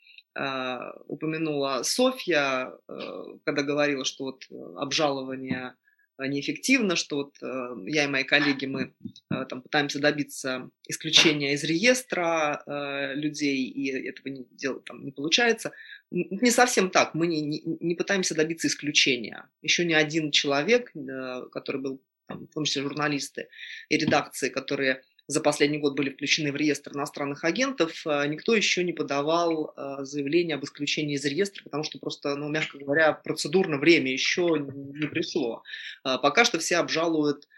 упомянула 1.07 1.83
Софья, 1.83 2.73
э, 2.89 3.25
когда 3.45 3.63
говорила, 3.63 4.05
что 4.05 4.25
вот 4.25 4.45
э, 4.51 4.55
обжалование 4.77 5.75
э, 6.19 6.27
неэффективно, 6.27 6.97
что 6.97 7.17
вот 7.17 7.37
я 7.87 8.05
и 8.05 8.07
мои 8.07 8.25
коллеги, 8.25 8.67
мы 8.67 8.93
там 9.49 9.63
пытаемся 9.63 9.99
добиться 9.99 10.71
исключения 10.89 11.55
из 11.55 11.65
реестра 11.65 12.63
людей, 13.15 13.65
и 13.65 14.09
этого 14.09 14.29
не, 14.29 14.47
делать 14.51 14.85
там 14.85 15.05
не 15.05 15.13
получается. 15.13 15.73
Не 16.11 16.51
совсем 16.51 16.91
так, 16.91 17.15
мы 17.15 17.27
не, 17.27 17.41
не, 17.41 17.63
не 17.65 17.95
пытаемся 17.95 18.35
добиться 18.35 18.69
исключения. 18.69 19.49
Еще 19.63 19.85
ни 19.85 19.95
один 19.95 20.31
человек, 20.31 20.93
который 21.53 21.81
был, 21.81 22.03
там, 22.29 22.47
в 22.47 22.53
том 22.53 22.65
числе 22.65 22.83
журналисты 22.83 23.49
и 23.89 23.97
редакции, 23.97 24.49
которые 24.49 25.03
за 25.29 25.41
последний 25.41 25.79
год 25.79 25.95
были 25.95 26.11
включены 26.11 26.53
в 26.53 26.57
реестр 26.57 26.93
иностранных 26.93 27.45
агентов, 27.45 28.03
а, 28.07 28.27
никто 28.27 28.55
еще 28.55 28.85
не 28.85 28.93
подавал 28.93 29.73
а, 29.77 30.05
заявление 30.05 30.55
об 30.55 30.65
исключении 30.65 31.17
из 31.17 31.25
реестра, 31.25 31.65
потому 31.65 31.83
что 31.83 31.99
просто, 31.99 32.37
ну, 32.37 32.49
мягко 32.49 32.79
говоря, 32.79 33.13
процедурно 33.13 33.79
время 33.79 34.13
еще 34.13 34.47
не 34.59 35.07
пришло. 35.09 35.63
А, 36.05 36.19
пока 36.19 36.45
что 36.45 36.59
все 36.59 36.77
обжалуют 36.77 37.49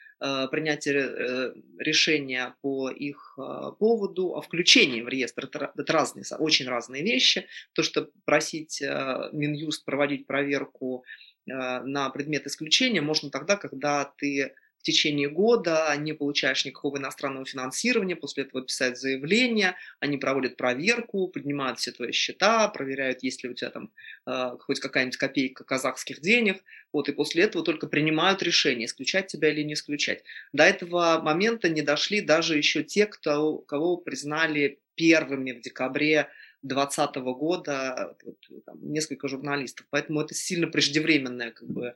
принятие 0.51 0.97
э, 0.97 1.53
решения 1.79 2.57
по 2.61 2.91
их 2.91 3.39
поводу 3.79 4.35
о 4.35 4.43
включении 4.43 5.01
в 5.01 5.07
реестр. 5.07 5.45
Это, 5.45 5.73
разные, 5.77 6.25
очень 6.41 6.67
разные 6.67 7.05
вещи. 7.05 7.47
То, 7.73 7.85
что 7.85 8.11
просить 8.25 8.83
Минюст 9.31 9.85
проводить 9.85 10.27
проверку 10.27 11.05
на 11.47 12.11
предмет 12.11 12.49
исключения 12.49 13.01
можно 13.01 13.31
тогда, 13.31 13.55
когда 13.57 14.13
ты 14.17 14.57
в 14.79 14.83
течение 14.83 15.29
года, 15.29 15.95
не 15.99 16.13
получаешь 16.13 16.65
никакого 16.65 16.99
иностранного 16.99 17.45
финансирования, 17.45 18.17
после 18.17 18.45
этого 18.45 18.65
писать 18.65 18.99
заявление, 18.99 19.77
они 20.01 20.19
проводят 20.19 20.57
проверку, 20.57 21.29
поднимают 21.29 21.79
все 21.79 21.93
твои 21.93 22.13
счета, 22.13 22.69
проверяют, 22.69 23.23
есть 23.23 23.43
ли 23.43 23.51
у 23.51 23.55
тебя 23.55 23.71
там 23.71 23.91
э, 24.27 24.57
хоть 24.61 24.81
какая-нибудь 24.81 25.17
копейка 25.17 25.65
казахских 25.65 26.21
денег, 26.21 26.63
вот, 26.93 27.09
и 27.09 27.13
после 27.13 27.45
этого 27.45 27.65
только 27.65 27.87
принимают 27.87 28.43
решение, 28.43 28.87
исключать 28.87 29.27
тебя 29.27 29.51
или 29.51 29.63
не 29.63 29.75
исключать. 29.75 30.23
До 30.53 30.65
этого 30.65 31.21
момента 31.23 31.69
не 31.69 31.83
дошли 31.83 32.21
даже 32.21 32.57
еще 32.57 32.83
те, 32.83 33.07
кто, 33.07 33.59
кого 33.59 33.97
признали 33.97 34.79
первыми 34.95 35.53
в 35.53 35.61
декабре 35.61 36.29
2020 36.63 37.17
года, 37.39 38.17
вот, 38.25 38.37
там, 38.65 38.79
несколько 38.93 39.29
журналистов. 39.29 39.87
Поэтому 39.91 40.21
это 40.21 40.35
сильно 40.35 40.67
преждевременная 40.67 41.53
как 41.53 41.69
бы, 41.69 41.95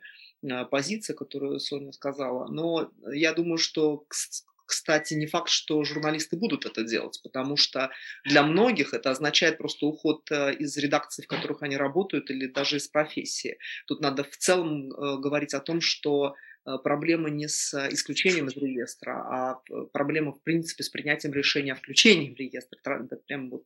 позиция, 0.71 1.15
которую 1.15 1.61
Соня 1.61 1.93
сказала. 1.93 2.49
Но 2.49 2.91
я 3.13 3.33
думаю, 3.33 3.59
что, 3.59 4.05
кстати, 4.67 5.15
не 5.15 5.27
факт, 5.27 5.51
что 5.51 5.85
журналисты 5.85 6.37
будут 6.37 6.67
это 6.67 6.83
делать, 6.83 7.21
потому 7.23 7.57
что 7.57 7.91
для 8.25 8.43
многих 8.43 8.95
это 8.95 9.11
означает 9.11 9.59
просто 9.59 9.87
уход 9.87 10.31
э, 10.31 10.55
из 10.55 10.77
редакций, 10.79 11.25
в 11.25 11.29
которых 11.29 11.63
они 11.63 11.77
работают, 11.77 12.31
или 12.31 12.47
даже 12.47 12.77
из 12.77 12.89
профессии. 12.89 13.59
Тут 13.87 14.01
надо 14.01 14.25
в 14.25 14.37
целом 14.37 14.91
э, 14.91 15.19
говорить 15.19 15.55
о 15.55 15.61
том, 15.61 15.81
что 15.81 16.35
э, 16.65 16.79
проблема 16.83 17.29
не 17.29 17.49
с 17.49 17.75
исключением 17.91 18.49
из 18.49 18.57
реестра, 18.57 19.13
а 19.13 19.61
проблема, 19.93 20.33
в 20.33 20.43
принципе, 20.43 20.83
с 20.83 20.89
принятием 20.89 21.35
решения 21.35 21.73
о 21.73 21.77
включении 21.77 22.35
в 22.35 22.39
реестр. 22.39 22.79
Это 22.85 23.17
прям 23.17 23.51
вот 23.51 23.65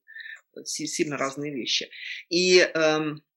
сильно 0.64 1.16
разные 1.16 1.52
вещи. 1.52 1.90
И 2.30 2.58
эм, 2.58 2.72
а, 2.74 3.35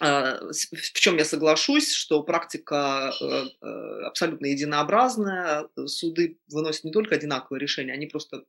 в 0.00 1.00
чем 1.00 1.16
я 1.16 1.24
соглашусь, 1.24 1.92
что 1.92 2.22
практика 2.22 3.12
э, 3.20 3.44
э, 3.60 4.02
абсолютно 4.06 4.46
единообразная, 4.46 5.68
суды 5.86 6.38
выносят 6.48 6.84
не 6.84 6.92
только 6.92 7.14
одинаковые 7.14 7.60
решения, 7.60 7.92
они 7.92 8.06
просто 8.06 8.44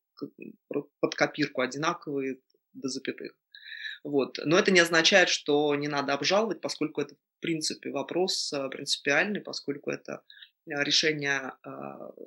под 1.00 1.16
копирку 1.16 1.62
одинаковые 1.62 2.40
до 2.74 2.90
запятых. 2.90 3.34
Вот. 4.04 4.40
Но 4.44 4.58
это 4.58 4.72
не 4.72 4.80
означает, 4.80 5.30
что 5.30 5.76
не 5.76 5.88
надо 5.88 6.14
обжаловать, 6.14 6.62
поскольку 6.62 7.02
это, 7.02 7.16
в 7.16 7.42
принципе, 7.42 7.92
вопрос 7.92 8.52
э, 8.54 8.70
принципиальный, 8.70 9.42
поскольку 9.42 9.92
это 9.92 10.24
решение, 10.66 11.54
э, 11.66 11.70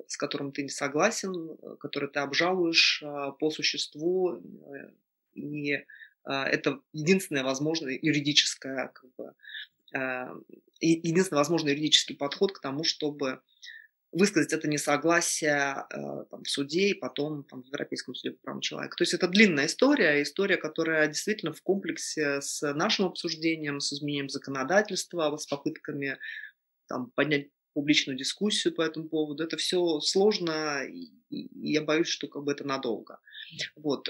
с 0.07 0.15
которым 0.15 0.51
ты 0.51 0.63
не 0.63 0.69
согласен, 0.69 1.57
которое 1.79 2.07
ты 2.07 2.19
обжалуешь 2.19 3.03
по 3.39 3.49
существу, 3.49 4.41
и 5.33 5.85
это 6.27 6.81
единственная 6.93 7.43
возможная 7.43 7.97
юридическая, 8.01 8.89
как 8.89 9.09
бы, 9.15 9.33
единственный 10.81 11.37
возможный 11.37 11.71
юридический 11.71 12.15
подход 12.15 12.51
к 12.51 12.61
тому, 12.61 12.83
чтобы 12.83 13.41
высказать 14.11 14.53
это 14.53 14.67
несогласие 14.67 15.85
э, 15.89 16.25
там, 16.29 16.43
в 16.43 16.49
суде 16.49 16.89
и 16.89 16.93
потом 16.93 17.43
там, 17.43 17.63
в 17.63 17.67
Европейском 17.67 18.15
суде 18.15 18.31
по 18.31 18.43
правам 18.43 18.61
человека. 18.61 18.95
То 18.95 19.03
есть 19.03 19.13
это 19.13 19.27
длинная 19.27 19.65
история, 19.65 20.21
история, 20.21 20.57
которая 20.57 21.07
действительно 21.07 21.53
в 21.53 21.61
комплексе 21.61 22.41
с 22.41 22.61
нашим 22.73 23.05
обсуждением, 23.05 23.79
с 23.79 23.93
изменением 23.93 24.29
законодательства, 24.29 25.35
с 25.35 25.45
попытками 25.45 26.17
там, 26.87 27.11
поднять 27.15 27.49
публичную 27.73 28.17
дискуссию 28.17 28.73
по 28.73 28.81
этому 28.81 29.07
поводу. 29.07 29.43
Это 29.43 29.57
все 29.57 29.99
сложно, 29.99 30.83
и, 30.85 31.11
и 31.29 31.71
я 31.71 31.81
боюсь, 31.81 32.07
что 32.07 32.27
как 32.27 32.43
бы 32.43 32.51
это 32.51 32.65
надолго. 32.65 33.19
Вот. 33.75 34.09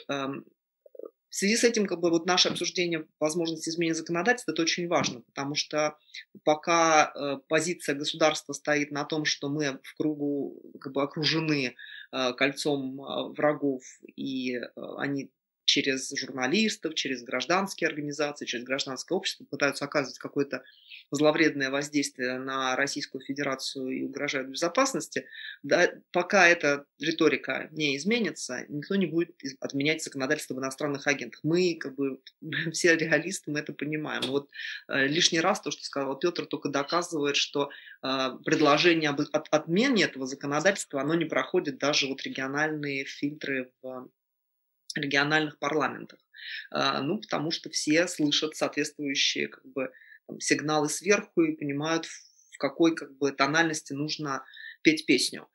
В 1.29 1.36
связи 1.36 1.57
с 1.57 1.63
этим, 1.63 1.86
как 1.86 2.00
бы, 2.00 2.10
вот 2.10 2.25
наше 2.25 2.50
обсуждение 2.50 3.05
возможности 3.19 3.69
изменения 3.69 3.96
законодательства, 3.96 4.51
это 4.53 4.62
очень 4.62 4.88
важно, 4.88 5.22
потому 5.22 5.55
что 5.55 5.98
пока 6.43 7.12
э, 7.13 7.38
позиция 7.50 7.96
государства 7.96 8.53
стоит 8.53 8.91
на 8.91 9.03
том, 9.03 9.25
что 9.25 9.50
мы 9.50 9.79
в 9.84 9.98
кругу 9.98 10.62
как 10.79 10.93
бы, 10.93 11.01
окружены 11.03 11.75
э, 12.12 12.34
кольцом 12.34 13.01
э, 13.01 13.34
врагов, 13.34 13.84
и 14.15 14.57
они 14.98 15.31
через 15.67 16.09
журналистов, 16.17 16.95
через 16.95 17.21
гражданские 17.21 17.89
организации, 17.89 18.45
через 18.45 18.63
гражданское 18.63 19.13
общество 19.13 19.43
пытаются 19.43 19.86
оказывать 19.86 20.17
какое-то 20.17 20.63
зловредное 21.12 21.69
воздействие 21.69 22.39
на 22.39 22.75
Российскую 22.75 23.21
Федерацию 23.21 23.89
и 23.89 24.03
угрожают 24.03 24.47
безопасности, 24.47 25.25
да, 25.63 25.91
пока 26.12 26.47
эта 26.47 26.86
риторика 27.00 27.67
не 27.71 27.97
изменится, 27.97 28.65
никто 28.69 28.95
не 28.95 29.05
будет 29.05 29.36
отменять 29.59 30.03
законодательство 30.03 30.55
в 30.55 30.59
иностранных 30.59 31.05
агентах. 31.05 31.41
Мы, 31.43 31.75
как 31.79 31.95
бы, 31.95 32.19
все 32.71 32.95
реалисты, 32.95 33.51
мы 33.51 33.59
это 33.59 33.74
понимаем. 33.74 34.24
Вот 34.24 34.50
э, 34.88 35.07
лишний 35.07 35.41
раз 35.41 35.62
то, 35.62 35.71
что 35.71 35.83
сказал 35.83 36.17
Петр, 36.17 36.45
только 36.45 36.69
доказывает, 36.69 37.36
что 37.36 37.69
э, 38.03 38.29
предложение 38.45 39.09
об 39.09 39.19
от, 39.19 39.47
отмене 39.51 40.05
этого 40.05 40.25
законодательства, 40.25 41.01
оно 41.01 41.13
не 41.15 41.25
проходит 41.25 41.77
даже 41.77 42.07
вот 42.07 42.24
региональные 42.24 43.03
фильтры 43.03 43.71
в 43.81 44.09
региональных 44.96 45.60
парламентах. 45.60 46.20
Э, 46.72 47.01
ну, 47.01 47.20
потому 47.20 47.51
что 47.51 47.70
все 47.70 48.08
слышат 48.08 48.56
соответствующие 48.56 49.48
как 49.48 49.65
бы, 49.65 49.91
там, 50.27 50.39
сигналы 50.39 50.89
сверху 50.89 51.44
и 51.44 51.56
понимают, 51.56 52.06
в 52.06 52.58
какой 52.58 52.96
как 52.96 53.17
бы, 53.17 53.32
тональности 53.32 53.94
нужно 53.94 54.46
петь 54.82 55.06
песню. 55.06 55.48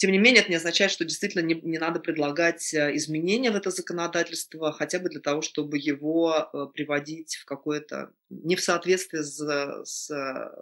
Тем 0.00 0.12
не 0.12 0.18
менее, 0.18 0.40
это 0.40 0.48
не 0.48 0.56
означает, 0.56 0.90
что 0.90 1.04
действительно 1.04 1.42
не, 1.42 1.60
не 1.60 1.76
надо 1.76 2.00
предлагать 2.00 2.72
э, 2.72 2.96
изменения 2.96 3.50
в 3.50 3.54
это 3.54 3.70
законодательство, 3.70 4.72
хотя 4.72 4.98
бы 4.98 5.10
для 5.10 5.20
того, 5.20 5.42
чтобы 5.42 5.76
его 5.76 6.34
э, 6.34 6.66
приводить 6.72 7.36
в 7.36 7.44
какое-то 7.44 8.10
не 8.30 8.56
в 8.56 8.62
соответствие 8.62 9.22
с, 9.22 9.36
с 9.84 10.10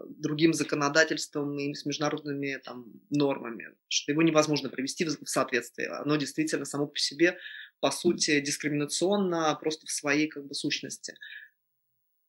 другим 0.08 0.54
законодательством 0.54 1.56
и 1.56 1.72
с 1.72 1.86
международными 1.86 2.60
там, 2.64 2.86
нормами, 3.10 3.68
что 3.86 4.10
его 4.10 4.22
невозможно 4.22 4.70
привести 4.70 5.04
в 5.04 5.24
соответствие. 5.24 5.90
Оно 5.90 6.16
действительно 6.16 6.64
само 6.64 6.88
по 6.88 6.98
себе, 6.98 7.38
по 7.80 7.90
сути, 7.90 8.40
дискриминационно 8.40 9.54
просто 9.60 9.86
в 9.86 9.90
своей 9.90 10.28
как 10.28 10.46
бы, 10.46 10.54
сущности. 10.54 11.14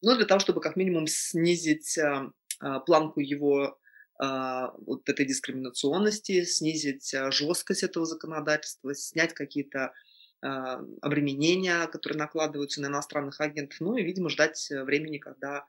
Но 0.01 0.15
для 0.15 0.25
того, 0.25 0.39
чтобы 0.39 0.61
как 0.61 0.75
минимум 0.75 1.07
снизить 1.07 1.97
а, 1.97 2.31
а, 2.59 2.79
планку 2.79 3.19
его 3.19 3.77
а, 4.19 4.73
вот 4.85 5.07
этой 5.09 5.25
дискриминационности, 5.25 6.43
снизить 6.45 7.13
жесткость 7.31 7.83
этого 7.83 8.05
законодательства, 8.05 8.93
снять 8.95 9.33
какие-то 9.33 9.93
обременения, 10.41 11.85
которые 11.87 12.17
накладываются 12.17 12.79
на 12.79 12.85
иностранных 12.85 13.41
агентов, 13.41 13.81
ну 13.81 13.97
и, 13.97 14.03
видимо, 14.03 14.29
ждать 14.29 14.69
времени, 14.71 15.17
когда 15.17 15.65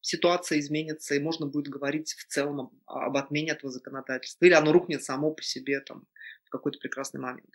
ситуация 0.00 0.58
изменится, 0.58 1.14
и 1.14 1.20
можно 1.20 1.46
будет 1.46 1.68
говорить 1.68 2.14
в 2.14 2.26
целом 2.26 2.70
об 2.86 3.16
отмене 3.16 3.52
этого 3.52 3.70
законодательства, 3.70 4.44
или 4.44 4.54
оно 4.54 4.72
рухнет 4.72 5.04
само 5.04 5.30
по 5.30 5.42
себе 5.42 5.80
там, 5.80 6.06
какой-то 6.54 6.78
прекрасный 6.78 7.20
момент. 7.20 7.50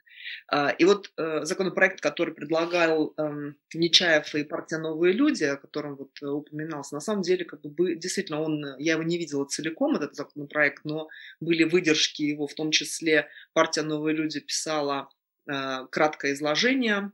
А, 0.49 0.69
и 0.71 0.83
вот 0.83 1.11
э, 1.15 1.45
законопроект, 1.45 2.01
который 2.01 2.33
предлагал 2.33 3.13
эм, 3.17 3.55
Нечаев 3.73 4.35
и 4.35 4.43
партия 4.43 4.77
«Новые 4.77 5.13
люди», 5.13 5.45
о 5.45 5.55
котором 5.55 5.95
вот 5.95 6.11
э, 6.21 6.25
упоминался, 6.27 6.95
на 6.95 7.01
самом 7.01 7.21
деле, 7.21 7.45
как 7.45 7.61
бы, 7.61 7.95
действительно, 7.95 8.41
он, 8.41 8.75
я 8.77 8.93
его 8.93 9.03
не 9.03 9.17
видела 9.17 9.45
целиком, 9.45 9.95
этот 9.95 10.15
законопроект, 10.15 10.83
но 10.83 11.07
были 11.39 11.63
выдержки 11.63 12.23
его, 12.23 12.47
в 12.47 12.53
том 12.53 12.71
числе 12.71 13.29
партия 13.53 13.83
«Новые 13.83 14.15
люди» 14.15 14.41
писала 14.41 15.09
э, 15.47 15.87
краткое 15.89 16.33
изложение 16.33 16.97
а, 16.97 17.11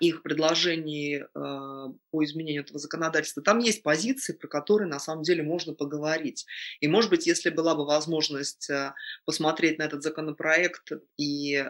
их 0.00 0.22
предложений 0.22 1.24
а, 1.34 1.88
по 2.10 2.24
изменению 2.24 2.62
этого 2.62 2.78
законодательства, 2.78 3.42
там 3.42 3.58
есть 3.58 3.82
позиции, 3.82 4.32
про 4.34 4.48
которые 4.48 4.88
на 4.88 4.98
самом 4.98 5.22
деле 5.22 5.42
можно 5.42 5.74
поговорить. 5.74 6.46
И, 6.80 6.88
может 6.88 7.10
быть, 7.10 7.26
если 7.26 7.50
была 7.50 7.74
бы 7.74 7.86
возможность 7.86 8.68
а, 8.70 8.94
посмотреть 9.24 9.78
на 9.78 9.84
этот 9.84 10.02
законопроект 10.02 10.92
и 11.16 11.64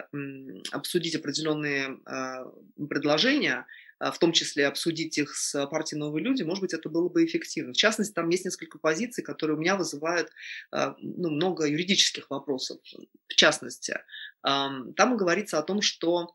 обсудить 0.71 1.15
определенные 1.15 1.97
предложения, 2.89 3.65
в 3.99 4.17
том 4.19 4.33
числе 4.33 4.67
обсудить 4.67 5.17
их 5.17 5.35
с 5.35 5.65
партией 5.67 5.99
«Новые 5.99 6.23
люди», 6.23 6.43
может 6.43 6.61
быть, 6.61 6.73
это 6.73 6.89
было 6.89 7.07
бы 7.07 7.23
эффективно. 7.23 7.73
В 7.73 7.77
частности, 7.77 8.13
там 8.13 8.27
есть 8.29 8.43
несколько 8.43 8.79
позиций, 8.79 9.23
которые 9.23 9.55
у 9.55 9.59
меня 9.59 9.77
вызывают 9.77 10.29
ну, 10.71 11.29
много 11.29 11.65
юридических 11.65 12.29
вопросов. 12.29 12.79
В 13.27 13.35
частности, 13.35 13.99
там 14.41 15.17
говорится 15.17 15.57
о 15.57 15.63
том, 15.63 15.81
что 15.81 16.33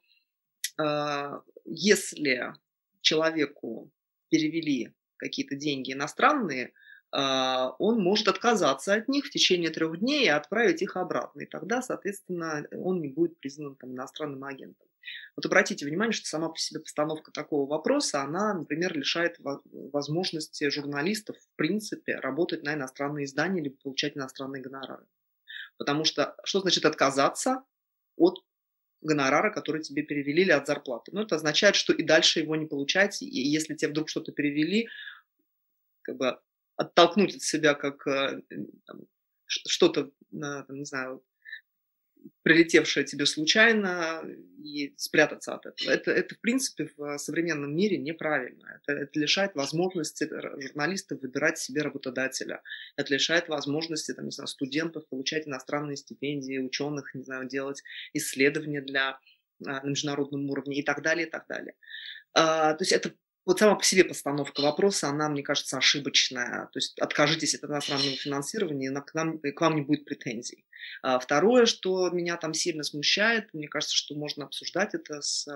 если 1.65 2.55
человеку 3.01 3.91
перевели 4.29 4.93
какие-то 5.17 5.57
деньги 5.57 5.93
иностранные, 5.93 6.73
а, 7.11 7.71
он 7.79 8.01
может 8.03 8.29
отказаться 8.29 8.95
от 8.95 9.09
них 9.09 9.27
в 9.27 9.31
течение 9.31 9.71
трех 9.71 9.99
дней 9.99 10.27
и 10.27 10.29
отправить 10.29 10.83
их 10.83 10.97
обратно. 10.97 11.41
И 11.41 11.47
тогда, 11.47 11.81
соответственно, 11.81 12.67
он 12.73 13.01
не 13.01 13.09
будет 13.09 13.39
признан 13.41 13.77
там, 13.77 13.93
иностранным 13.93 14.45
агентом. 14.45 14.87
Вот 15.37 15.47
обратите 15.47 15.87
внимание, 15.87 16.13
что 16.13 16.27
сама 16.27 16.51
по 16.51 16.59
себе 16.59 16.81
постановка 16.81 17.33
такого 17.33 17.69
вопроса, 17.69 18.23
она, 18.23 18.53
например, 18.53 18.95
лишает 18.97 19.39
возможности 19.65 20.69
журналистов, 20.69 21.37
в 21.39 21.57
принципе, 21.57 22.17
работать 22.17 22.63
на 22.63 22.75
иностранные 22.75 23.25
издания 23.25 23.63
или 23.63 23.71
получать 23.71 24.17
иностранные 24.17 24.63
гонорары. 24.63 25.07
Потому 25.79 26.05
что 26.05 26.37
что 26.45 26.61
значит 26.61 26.85
отказаться 26.85 27.65
от 28.17 28.45
гонорара, 29.01 29.51
который 29.51 29.83
тебе 29.83 30.03
перевели 30.03 30.49
от 30.51 30.67
зарплаты. 30.67 31.13
Но 31.13 31.23
это 31.23 31.37
означает, 31.37 31.77
что 31.77 31.93
и 31.93 32.03
дальше 32.03 32.41
его 32.41 32.57
не 32.57 32.67
получать, 32.67 33.23
и 33.23 33.27
если 33.27 33.75
тебе 33.75 33.91
вдруг 33.91 34.09
что-то 34.09 34.33
перевели, 34.33 34.89
как 36.03 36.17
бы 36.17 36.39
оттолкнуть 36.77 37.37
от 37.37 37.43
себя 37.43 37.75
как 37.75 38.07
э, 38.07 38.41
что-то, 39.47 40.11
не 40.31 40.85
знаю, 40.85 41.23
прилетевшее 42.43 43.05
тебе 43.05 43.27
случайно 43.27 44.23
и 44.63 44.95
спрятаться 44.97 45.55
от 45.55 45.67
этого. 45.67 45.91
Это, 45.91 46.11
это 46.13 46.35
в 46.35 46.41
принципе, 46.41 46.89
в 46.97 47.19
современном 47.19 47.77
мире 47.77 47.99
неправильно. 47.99 48.81
Это, 48.81 48.99
это 48.99 49.21
лишает 49.21 49.55
возможности 49.55 50.29
журналистов 50.61 51.21
выбирать 51.21 51.59
себе 51.59 51.83
работодателя. 51.83 52.63
Это 52.97 53.13
лишает 53.13 53.49
возможности 53.49 54.15
там, 54.15 54.27
не 54.27 54.31
знаю, 54.31 54.49
студентов 54.49 55.07
получать 55.09 55.47
иностранные 55.47 55.97
стипендии, 55.97 56.59
ученых, 56.59 57.15
не 57.15 57.25
знаю, 57.25 57.47
делать 57.49 57.83
исследования 58.15 58.81
для, 58.81 59.19
а, 59.67 59.83
на 59.83 59.89
международном 59.89 60.49
уровне 60.49 60.79
и 60.79 60.83
так 60.83 61.03
далее, 61.03 61.27
и 61.27 61.31
так 61.31 61.47
далее. 61.49 61.75
А, 62.35 62.75
то 62.75 62.83
есть 62.83 62.93
это 62.93 63.13
вот 63.47 63.59
сама 63.59 63.77
по 63.77 63.85
себе 63.85 64.05
постановка 64.05 64.61
вопроса, 64.61 65.09
она, 65.09 65.29
мне 65.29 65.43
кажется, 65.43 65.79
ошибочная. 65.79 66.69
То 66.73 66.79
есть 66.79 66.99
откажитесь 66.99 67.55
от 67.55 67.65
иностранного 67.65 68.17
финансирования, 68.17 68.93
к, 69.01 69.15
нам, 69.15 69.39
к 69.39 69.61
вам 69.61 69.77
не 69.77 69.83
будет 69.83 70.05
претензий. 70.05 70.67
А 71.03 71.19
второе, 71.19 71.67
что 71.67 72.11
меня 72.11 72.37
там 72.37 72.55
сильно 72.55 72.83
смущает, 72.83 73.53
мне 73.55 73.69
кажется, 73.69 73.97
что 73.97 74.15
можно 74.15 74.45
обсуждать 74.45 74.95
это 74.95 75.21
с 75.23 75.47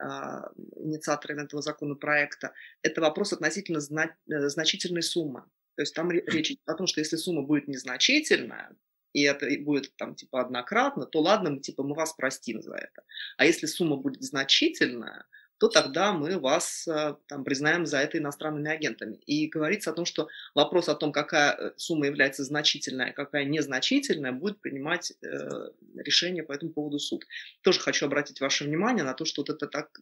а, 0.00 0.50
инициаторами 0.76 1.42
этого 1.42 1.60
законопроекта, 1.60 2.52
это 2.82 3.00
вопрос 3.00 3.32
относительно 3.32 3.80
зна- 3.80 4.14
э, 4.30 4.48
значительной 4.48 5.02
суммы. 5.02 5.42
То 5.74 5.82
есть 5.82 5.94
там 5.94 6.10
речь 6.10 6.52
идет 6.52 6.62
о 6.66 6.74
том, 6.74 6.86
что 6.86 7.00
если 7.00 7.16
сумма 7.16 7.42
будет 7.42 7.66
незначительная, 7.66 8.76
и 9.12 9.22
это 9.22 9.48
будет 9.60 9.94
там 9.96 10.14
типа 10.14 10.40
однократно, 10.40 11.06
то 11.06 11.20
ладно, 11.20 11.50
мы 11.50 11.60
типа 11.60 11.82
мы 11.82 11.94
вас 11.96 12.12
простим 12.12 12.62
за 12.62 12.74
это. 12.74 13.02
А 13.36 13.44
если 13.44 13.66
сумма 13.66 13.96
будет 13.96 14.22
значительная, 14.22 15.24
то 15.58 15.68
тогда 15.68 16.12
мы 16.12 16.38
вас 16.38 16.86
э, 16.86 17.14
там, 17.26 17.44
признаем 17.44 17.84
за 17.84 17.98
это 17.98 18.18
иностранными 18.18 18.70
агентами. 18.70 19.16
И 19.26 19.48
говорится 19.48 19.90
о 19.90 19.92
том, 19.92 20.04
что 20.04 20.28
вопрос 20.54 20.88
о 20.88 20.94
том, 20.94 21.12
какая 21.12 21.52
э, 21.52 21.72
сумма 21.76 22.06
является 22.06 22.44
значительная, 22.44 23.12
какая 23.12 23.44
незначительная, 23.44 24.32
будет 24.32 24.60
принимать 24.60 25.12
э, 25.20 25.70
решение 25.96 26.44
по 26.44 26.52
этому 26.52 26.72
поводу 26.72 26.98
суд. 26.98 27.26
Тоже 27.62 27.80
хочу 27.80 28.06
обратить 28.06 28.40
ваше 28.40 28.64
внимание 28.64 29.04
на 29.04 29.14
то, 29.14 29.24
что 29.24 29.42
вот 29.42 29.50
это 29.50 29.66
так 29.66 30.00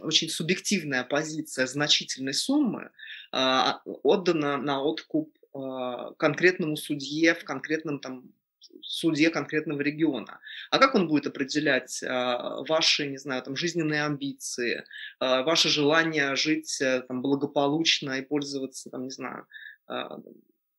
очень 0.00 0.28
субъективная 0.28 1.02
позиция 1.02 1.66
значительной 1.66 2.34
суммы 2.34 2.90
э, 3.32 3.62
отдана 3.84 4.56
на 4.56 4.82
откуп 4.82 5.36
э, 5.52 6.12
конкретному 6.16 6.76
судье 6.76 7.34
в 7.34 7.44
конкретном 7.44 7.98
там 7.98 8.32
суде 8.82 9.30
конкретного 9.30 9.80
региона. 9.80 10.40
А 10.70 10.78
как 10.78 10.94
он 10.94 11.08
будет 11.08 11.26
определять 11.26 12.02
а, 12.02 12.62
ваши, 12.68 13.06
не 13.06 13.18
знаю, 13.18 13.42
там, 13.42 13.56
жизненные 13.56 14.04
амбиции, 14.04 14.84
а, 15.18 15.42
ваше 15.42 15.68
желание 15.68 16.36
жить 16.36 16.80
э, 16.80 17.02
там, 17.02 17.22
благополучно 17.22 18.18
и 18.18 18.22
пользоваться, 18.22 18.90
там, 18.90 19.04
не 19.04 19.10
знаю, 19.10 19.46
а, 19.86 20.18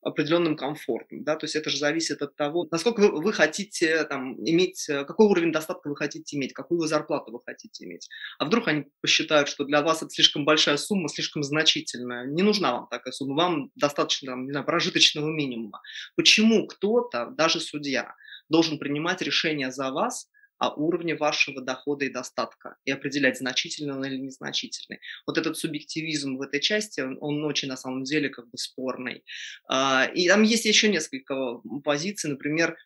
определенным 0.04 0.56
комфортом, 0.56 1.24
да, 1.24 1.36
то 1.36 1.46
есть 1.46 1.56
это 1.56 1.70
же 1.70 1.78
зависит 1.78 2.22
от 2.22 2.36
того, 2.36 2.68
насколько 2.72 3.02
вы, 3.02 3.22
вы 3.22 3.34
хотите 3.34 4.04
там 4.06 4.36
иметь, 4.44 4.90
э, 4.90 5.06
какой 5.06 5.28
уровень 5.28 5.52
достатка 5.52 5.90
вы 5.90 5.96
хотите 5.96 6.38
иметь, 6.38 6.54
какую 6.54 6.80
вы 6.80 6.88
зарплату 6.88 7.32
вы 7.32 7.40
хотите 7.46 7.86
иметь. 7.86 8.10
А 8.40 8.46
вдруг 8.46 8.68
они 8.68 8.86
посчитают, 9.02 9.48
что 9.48 9.66
для 9.66 9.82
вас 9.82 10.04
это 10.04 10.12
слишком 10.12 10.46
большая 10.46 10.78
сумма, 10.78 11.10
слишком 11.10 11.44
значительная, 11.44 12.26
не 12.26 12.44
нужна 12.44 12.74
вам 12.74 12.88
такая 12.90 13.12
сумма, 13.12 13.36
вам 13.36 13.72
достаточно, 13.76 14.34
там, 14.34 14.46
не 14.46 14.52
знаю, 14.52 14.66
прожиточного 14.66 15.28
минимума. 15.28 15.82
Почему 16.16 16.68
кто-то, 16.68 17.32
даже 17.38 17.60
судья, 17.60 18.14
должен 18.50 18.78
принимать 18.78 19.22
решение 19.22 19.72
за 19.72 19.92
вас, 19.92 20.30
о 20.64 20.74
уровне 20.76 21.16
вашего 21.16 21.62
дохода 21.62 22.06
и 22.06 22.10
достатка 22.10 22.78
и 22.86 22.92
определять, 22.92 23.38
значительный 23.38 23.94
он 23.94 24.06
или 24.06 24.18
незначительный. 24.18 25.00
Вот 25.28 25.38
этот 25.38 25.58
субъективизм 25.58 26.38
в 26.38 26.42
этой 26.42 26.62
части, 26.62 27.02
он, 27.02 27.18
он 27.20 27.44
очень 27.44 27.68
на 27.68 27.78
самом 27.78 28.04
деле 28.04 28.30
как 28.30 28.50
бы 28.50 28.58
спорный. 28.58 29.24
А, 29.68 30.06
и 30.06 30.28
там 30.28 30.44
есть 30.44 30.66
еще 30.66 30.88
несколько 30.88 31.62
позиций, 31.84 32.30
например, 32.30 32.78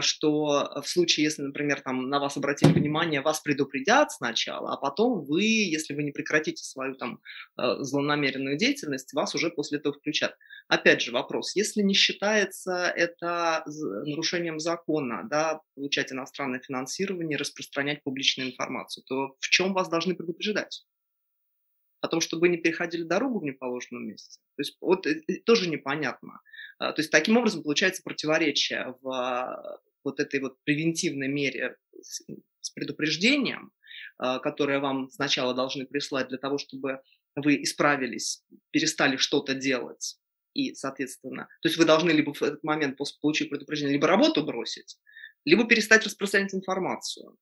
что 0.00 0.70
в 0.82 0.88
случае, 0.88 1.24
если, 1.24 1.42
например, 1.42 1.80
там 1.80 2.08
на 2.08 2.18
вас 2.18 2.36
обратили 2.36 2.72
внимание, 2.72 3.20
вас 3.20 3.40
предупредят 3.40 4.12
сначала, 4.12 4.72
а 4.72 4.76
потом 4.76 5.24
вы, 5.24 5.44
если 5.44 5.94
вы 5.94 6.02
не 6.02 6.10
прекратите 6.10 6.64
свою 6.64 6.94
там 6.94 7.20
э, 7.58 7.76
злонамеренную 7.80 8.56
деятельность, 8.56 9.12
вас 9.12 9.34
уже 9.34 9.50
после 9.50 9.78
этого 9.78 9.94
включат. 9.94 10.34
Опять 10.68 11.02
же 11.02 11.12
вопрос, 11.12 11.54
если 11.54 11.82
не 11.82 11.94
считается 11.94 12.92
это 12.96 13.64
нарушением 13.66 14.58
закона, 14.58 15.22
да, 15.28 15.60
получать 15.74 16.12
иностранное 16.12 16.60
финансирование, 16.60 17.36
распространять 17.36 18.02
публичную 18.02 18.50
информацию, 18.50 19.04
то 19.06 19.36
в 19.38 19.48
чем 19.48 19.74
вас 19.74 19.88
должны 19.88 20.14
предупреждать? 20.14 20.84
О 22.04 22.08
том, 22.08 22.20
чтобы 22.20 22.50
не 22.50 22.58
переходили 22.58 23.02
дорогу 23.02 23.40
в 23.40 23.44
неположенном 23.44 24.06
месте. 24.06 24.38
То 24.56 24.60
есть 24.60 24.76
вот 24.82 25.06
э, 25.06 25.22
э, 25.26 25.36
тоже 25.36 25.70
непонятно. 25.70 26.40
А, 26.78 26.92
то 26.92 27.00
есть 27.00 27.10
таким 27.10 27.38
образом 27.38 27.62
получается 27.62 28.02
противоречие 28.02 28.94
в 29.00 29.08
а, 29.08 29.80
вот 30.04 30.20
этой 30.20 30.40
вот 30.40 30.62
превентивной 30.64 31.28
мере 31.28 31.76
с 32.02 32.70
предупреждением, 32.74 33.72
а, 34.18 34.38
которое 34.38 34.80
вам 34.80 35.08
сначала 35.10 35.54
должны 35.54 35.86
прислать 35.86 36.28
для 36.28 36.36
того, 36.36 36.58
чтобы 36.58 37.00
вы 37.36 37.62
исправились, 37.62 38.44
перестали 38.70 39.16
что-то 39.16 39.54
делать, 39.54 40.18
и, 40.52 40.74
соответственно, 40.74 41.48
то 41.62 41.68
есть 41.68 41.78
вы 41.78 41.86
должны 41.86 42.10
либо 42.10 42.34
в 42.34 42.42
этот 42.42 42.62
момент 42.62 42.98
после 42.98 43.18
получения 43.18 43.50
предупреждения 43.50 43.94
либо 43.94 44.08
работу 44.08 44.44
бросить, 44.44 44.98
либо 45.46 45.66
перестать 45.66 46.04
распространять 46.04 46.54
информацию 46.54 47.38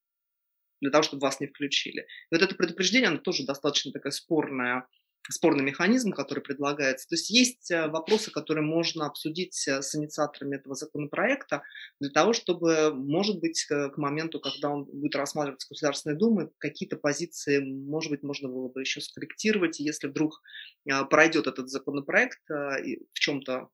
для 0.82 0.90
того, 0.90 1.02
чтобы 1.02 1.22
вас 1.22 1.40
не 1.40 1.46
включили. 1.46 2.02
И 2.02 2.34
вот 2.34 2.42
это 2.42 2.54
предупреждение, 2.54 3.08
оно 3.08 3.18
тоже 3.18 3.46
достаточно 3.46 3.92
такая 3.92 4.10
спорная, 4.10 4.86
спорный 5.30 5.62
механизм, 5.62 6.10
который 6.10 6.40
предлагается. 6.40 7.08
То 7.08 7.14
есть 7.14 7.30
есть 7.30 7.70
э, 7.70 7.86
вопросы, 7.86 8.32
которые 8.32 8.64
можно 8.64 9.06
обсудить 9.06 9.66
э, 9.68 9.80
с 9.80 9.94
инициаторами 9.94 10.56
этого 10.56 10.74
законопроекта 10.74 11.62
для 12.00 12.10
того, 12.10 12.32
чтобы, 12.32 12.92
может 12.92 13.38
быть, 13.38 13.64
к 13.64 13.92
моменту, 13.96 14.40
когда 14.40 14.70
он 14.70 14.84
будет 14.84 15.14
рассматриваться 15.14 15.68
Государственной 15.70 16.16
Думой, 16.16 16.50
какие-то 16.58 16.96
позиции, 16.96 17.60
может 17.60 18.10
быть, 18.10 18.24
можно 18.24 18.48
было 18.48 18.68
бы 18.68 18.80
еще 18.80 19.00
скорректировать. 19.00 19.78
И 19.78 19.84
если 19.84 20.08
вдруг 20.08 20.42
э, 20.90 21.04
пройдет 21.04 21.46
этот 21.46 21.68
законопроект 21.68 22.40
в 22.48 23.18
чем-то 23.18 23.68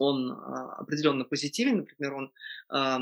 он 0.00 0.32
а, 0.32 0.76
определенно 0.78 1.24
позитивен, 1.24 1.78
например, 1.78 2.14
он 2.14 2.32
а, 2.68 2.98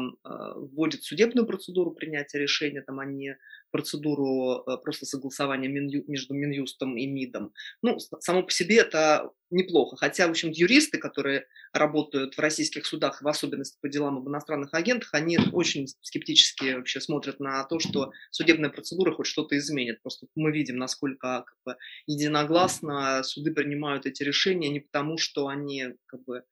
вводит 0.56 1.04
судебную 1.04 1.46
процедуру 1.46 1.92
принятия 1.92 2.38
решения, 2.38 2.82
там, 2.82 2.98
а 2.98 3.04
не 3.04 3.38
процедуру 3.70 4.64
а, 4.66 4.76
просто 4.78 5.06
согласования 5.06 5.68
между 5.68 6.34
Минюстом 6.34 6.96
и 6.96 7.06
МИДом. 7.06 7.52
Ну, 7.82 7.98
само 7.98 8.42
по 8.42 8.50
себе 8.50 8.78
это 8.78 9.30
неплохо. 9.50 9.96
Хотя, 9.96 10.26
в 10.26 10.30
общем, 10.30 10.50
юристы, 10.50 10.98
которые 10.98 11.46
работают 11.72 12.34
в 12.34 12.40
российских 12.40 12.86
судах, 12.86 13.22
в 13.22 13.28
особенности 13.28 13.78
по 13.80 13.88
делам 13.88 14.18
об 14.18 14.28
иностранных 14.28 14.74
агентах, 14.74 15.10
они 15.12 15.38
очень 15.52 15.86
скептически 16.00 16.74
вообще 16.74 17.00
смотрят 17.00 17.40
на 17.40 17.64
то, 17.64 17.78
что 17.78 18.12
судебная 18.30 18.70
процедура 18.70 19.12
хоть 19.12 19.26
что-то 19.26 19.56
изменит. 19.56 20.02
Просто 20.02 20.26
мы 20.34 20.52
видим, 20.52 20.76
насколько 20.76 21.44
как 21.46 21.56
бы, 21.64 21.76
единогласно 22.06 23.22
суды 23.22 23.52
принимают 23.52 24.06
эти 24.06 24.22
решения 24.22 24.68
не 24.68 24.80
потому, 24.80 25.18
что 25.18 25.48
они 25.48 25.94
как 26.06 26.24
бы 26.24 26.42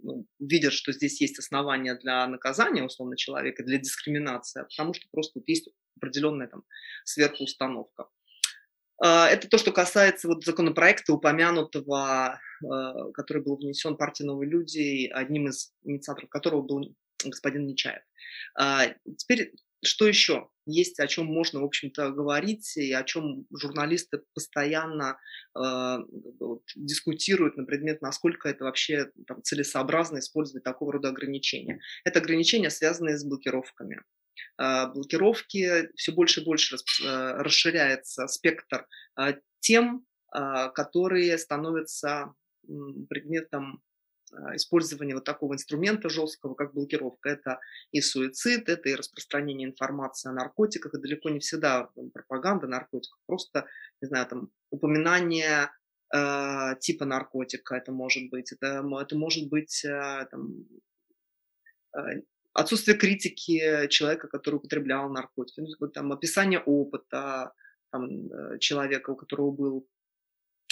ну, 0.00 0.26
видят, 0.38 0.72
что 0.72 0.92
здесь 0.92 1.20
есть 1.20 1.38
основания 1.38 1.94
для 1.94 2.26
наказания, 2.26 2.84
условно, 2.84 3.16
человека, 3.16 3.64
для 3.64 3.78
дискриминации, 3.78 4.60
а 4.60 4.64
потому 4.64 4.94
что 4.94 5.06
просто 5.10 5.38
вот 5.38 5.48
есть 5.48 5.68
определенная 5.96 6.48
там 6.48 6.64
сверхустановка. 7.04 8.08
А, 8.98 9.28
это 9.28 9.48
то, 9.48 9.58
что 9.58 9.72
касается 9.72 10.28
вот 10.28 10.44
законопроекта, 10.44 11.12
упомянутого, 11.12 12.40
а, 12.64 13.12
который 13.12 13.42
был 13.42 13.56
внесен 13.56 13.96
партией 13.96 14.26
«Новые 14.26 14.48
люди», 14.48 15.10
одним 15.12 15.48
из 15.48 15.72
инициаторов 15.84 16.30
которого 16.30 16.62
был 16.62 16.96
господин 17.24 17.66
Нечаев. 17.66 18.02
Теперь 19.16 19.52
что 19.84 20.06
еще? 20.06 20.48
Есть 20.66 20.98
о 20.98 21.06
чем 21.06 21.26
можно, 21.26 21.60
в 21.60 21.64
общем-то, 21.64 22.10
говорить, 22.10 22.76
и 22.76 22.92
о 22.92 23.04
чем 23.04 23.46
журналисты 23.56 24.22
постоянно 24.34 25.18
э, 25.56 25.98
дискутируют 26.74 27.56
на 27.56 27.64
предмет, 27.64 28.02
насколько 28.02 28.48
это 28.48 28.64
вообще 28.64 29.10
там, 29.26 29.42
целесообразно 29.42 30.18
использовать 30.18 30.64
такого 30.64 30.94
рода 30.94 31.10
ограничения. 31.10 31.80
Это 32.04 32.18
ограничения, 32.18 32.70
связанные 32.70 33.16
с 33.16 33.24
блокировками. 33.24 34.02
Э, 34.60 34.88
блокировки 34.92 35.88
все 35.94 36.12
больше 36.12 36.40
и 36.40 36.44
больше 36.44 36.76
э, 36.76 37.32
расширяется 37.42 38.26
спектр 38.26 38.86
тем, 39.60 40.04
которые 40.74 41.38
становятся 41.38 42.34
предметом 43.08 43.74
а, 43.74 43.95
использование 44.54 45.14
вот 45.14 45.24
такого 45.24 45.54
инструмента 45.54 46.08
жесткого, 46.08 46.54
как 46.54 46.74
блокировка. 46.74 47.30
Это 47.30 47.60
и 47.92 48.00
суицид, 48.00 48.68
это 48.68 48.88
и 48.88 48.94
распространение 48.94 49.68
информации 49.68 50.28
о 50.28 50.32
наркотиках, 50.32 50.94
и 50.94 51.00
далеко 51.00 51.30
не 51.30 51.40
всегда 51.40 51.90
пропаганда 52.12 52.66
наркотиков, 52.66 53.18
просто, 53.26 53.66
не 54.00 54.08
знаю, 54.08 54.26
там, 54.26 54.50
упоминание 54.70 55.70
э, 56.14 56.76
типа 56.80 57.04
наркотика 57.04 57.76
это 57.76 57.92
может 57.92 58.30
быть, 58.30 58.52
это, 58.52 58.84
это 59.00 59.16
может 59.16 59.48
быть 59.48 59.84
э, 59.84 60.26
там, 60.30 60.66
э, 61.96 62.22
отсутствие 62.52 62.96
критики 62.96 63.88
человека, 63.88 64.28
который 64.28 64.56
употреблял 64.56 65.08
наркотики, 65.10 65.60
ну, 65.60 65.88
там, 65.88 66.12
описание 66.12 66.60
опыта 66.60 67.52
там, 67.90 68.08
э, 68.30 68.58
человека, 68.58 69.10
у 69.10 69.16
которого 69.16 69.50
был 69.50 69.88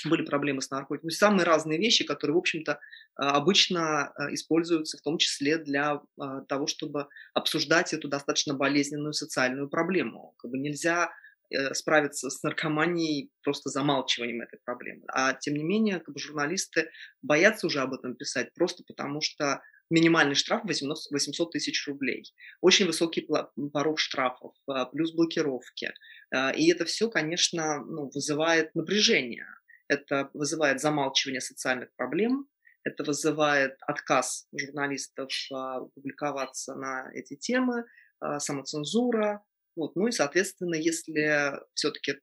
были 0.06 0.22
проблемы 0.22 0.62
с 0.62 0.70
наркотиками. 0.70 1.10
Самые 1.10 1.44
разные 1.44 1.78
вещи, 1.78 2.04
которые, 2.04 2.34
в 2.34 2.38
общем-то, 2.38 2.80
а, 3.16 3.36
обычно 3.36 4.08
а, 4.08 4.32
используются 4.32 4.98
в 4.98 5.02
том 5.02 5.18
числе 5.18 5.58
для 5.58 6.00
а, 6.18 6.40
того, 6.42 6.66
чтобы 6.66 7.08
обсуждать 7.32 7.92
эту 7.92 8.08
достаточно 8.08 8.54
болезненную 8.54 9.12
социальную 9.12 9.68
проблему. 9.68 10.34
Как 10.38 10.50
бы 10.50 10.58
нельзя 10.58 11.10
э, 11.50 11.74
справиться 11.74 12.30
с 12.30 12.42
наркоманией 12.42 13.30
просто 13.42 13.70
замалчиванием 13.70 14.40
этой 14.42 14.58
проблемы. 14.64 15.02
А 15.08 15.34
тем 15.34 15.54
не 15.54 15.64
менее, 15.64 16.00
как 16.00 16.14
бы 16.14 16.20
журналисты 16.20 16.90
боятся 17.22 17.66
уже 17.66 17.80
об 17.80 17.94
этом 17.94 18.14
писать 18.16 18.52
просто 18.54 18.82
потому, 18.86 19.20
что 19.20 19.60
минимальный 19.90 20.34
штраф 20.34 20.62
800 20.64 21.52
тысяч 21.52 21.86
рублей. 21.86 22.24
Очень 22.62 22.86
высокий 22.86 23.28
порог 23.72 23.98
штрафов, 23.98 24.54
плюс 24.92 25.12
блокировки. 25.12 25.92
И 26.56 26.72
это 26.72 26.86
все, 26.86 27.10
конечно, 27.10 27.84
ну, 27.84 28.10
вызывает 28.12 28.74
напряжение 28.74 29.46
это 29.88 30.30
вызывает 30.34 30.80
замалчивание 30.80 31.40
социальных 31.40 31.94
проблем, 31.96 32.48
это 32.84 33.02
вызывает 33.02 33.76
отказ 33.80 34.46
журналистов 34.56 35.30
а, 35.52 35.80
публиковаться 35.80 36.74
на 36.74 37.10
эти 37.14 37.34
темы, 37.34 37.84
а, 38.20 38.38
самоцензура. 38.38 39.42
Вот. 39.74 39.96
Ну 39.96 40.06
и, 40.06 40.12
соответственно, 40.12 40.74
если 40.74 41.58
все-таки 41.72 42.20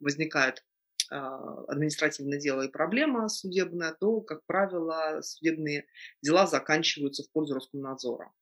возникает 0.00 0.64
а, 1.10 1.64
административное 1.68 2.38
дело 2.38 2.62
и 2.62 2.70
проблема 2.70 3.28
судебная, 3.28 3.94
то, 3.98 4.20
как 4.20 4.44
правило, 4.46 5.20
судебные 5.22 5.86
дела 6.20 6.46
заканчиваются 6.46 7.22
в 7.22 7.30
пользу 7.30 7.54
Роскомнадзора. 7.54 8.32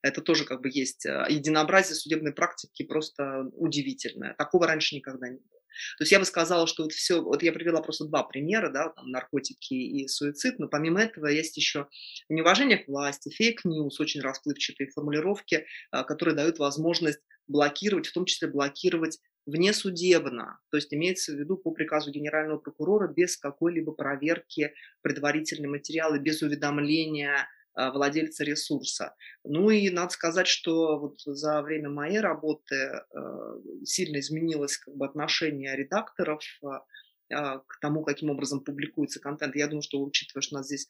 Это 0.00 0.20
тоже 0.20 0.44
как 0.44 0.62
бы 0.62 0.70
есть 0.72 1.04
единообразие 1.04 1.94
судебной 1.94 2.32
практики 2.32 2.82
просто 2.84 3.44
удивительное. 3.52 4.34
Такого 4.34 4.66
раньше 4.66 4.96
никогда 4.96 5.28
не 5.28 5.36
было. 5.36 5.61
То 5.98 6.02
есть 6.02 6.12
я 6.12 6.18
бы 6.18 6.24
сказала, 6.24 6.66
что 6.66 6.84
вот 6.84 6.92
все, 6.92 7.22
вот 7.22 7.42
я 7.42 7.52
привела 7.52 7.82
просто 7.82 8.04
два 8.06 8.22
примера, 8.22 8.70
да, 8.70 8.90
там 8.90 9.10
наркотики 9.10 9.74
и 9.74 10.08
суицид, 10.08 10.58
но 10.58 10.68
помимо 10.68 11.00
этого 11.00 11.26
есть 11.26 11.56
еще 11.56 11.88
неуважение 12.28 12.78
к 12.78 12.88
власти, 12.88 13.30
fake 13.30 13.61
news, 13.61 14.00
очень 14.00 14.20
расплывчатые 14.20 14.90
формулировки, 14.90 15.66
а, 15.90 16.04
которые 16.04 16.34
дают 16.34 16.58
возможность 16.58 17.20
блокировать, 17.48 18.06
в 18.06 18.12
том 18.12 18.24
числе 18.24 18.48
блокировать 18.48 19.18
внесудебно, 19.46 20.60
то 20.70 20.76
есть 20.76 20.94
имеется 20.94 21.32
в 21.32 21.36
виду 21.36 21.56
по 21.56 21.72
приказу 21.72 22.12
генерального 22.12 22.58
прокурора 22.58 23.08
без 23.08 23.36
какой-либо 23.36 23.92
проверки 23.92 24.72
предварительные 25.02 25.68
материалы, 25.68 26.20
без 26.20 26.42
уведомления 26.42 27.48
владельца 27.74 28.44
ресурса. 28.44 29.14
Ну 29.44 29.70
и 29.70 29.88
надо 29.90 30.10
сказать, 30.10 30.46
что 30.46 30.98
вот 30.98 31.20
за 31.20 31.62
время 31.62 31.88
моей 31.88 32.20
работы 32.20 32.76
а, 32.76 33.56
сильно 33.84 34.20
изменилось 34.20 34.76
как 34.76 34.94
бы 34.94 35.06
отношение 35.06 35.74
редакторов 35.76 36.42
а, 36.64 37.58
к 37.58 37.80
тому, 37.80 38.02
каким 38.02 38.30
образом 38.30 38.62
публикуется 38.62 39.20
контент. 39.20 39.56
Я 39.56 39.68
думаю, 39.68 39.82
что 39.82 40.02
учитывая, 40.02 40.42
что 40.42 40.56
у 40.56 40.58
нас 40.58 40.66
здесь 40.66 40.86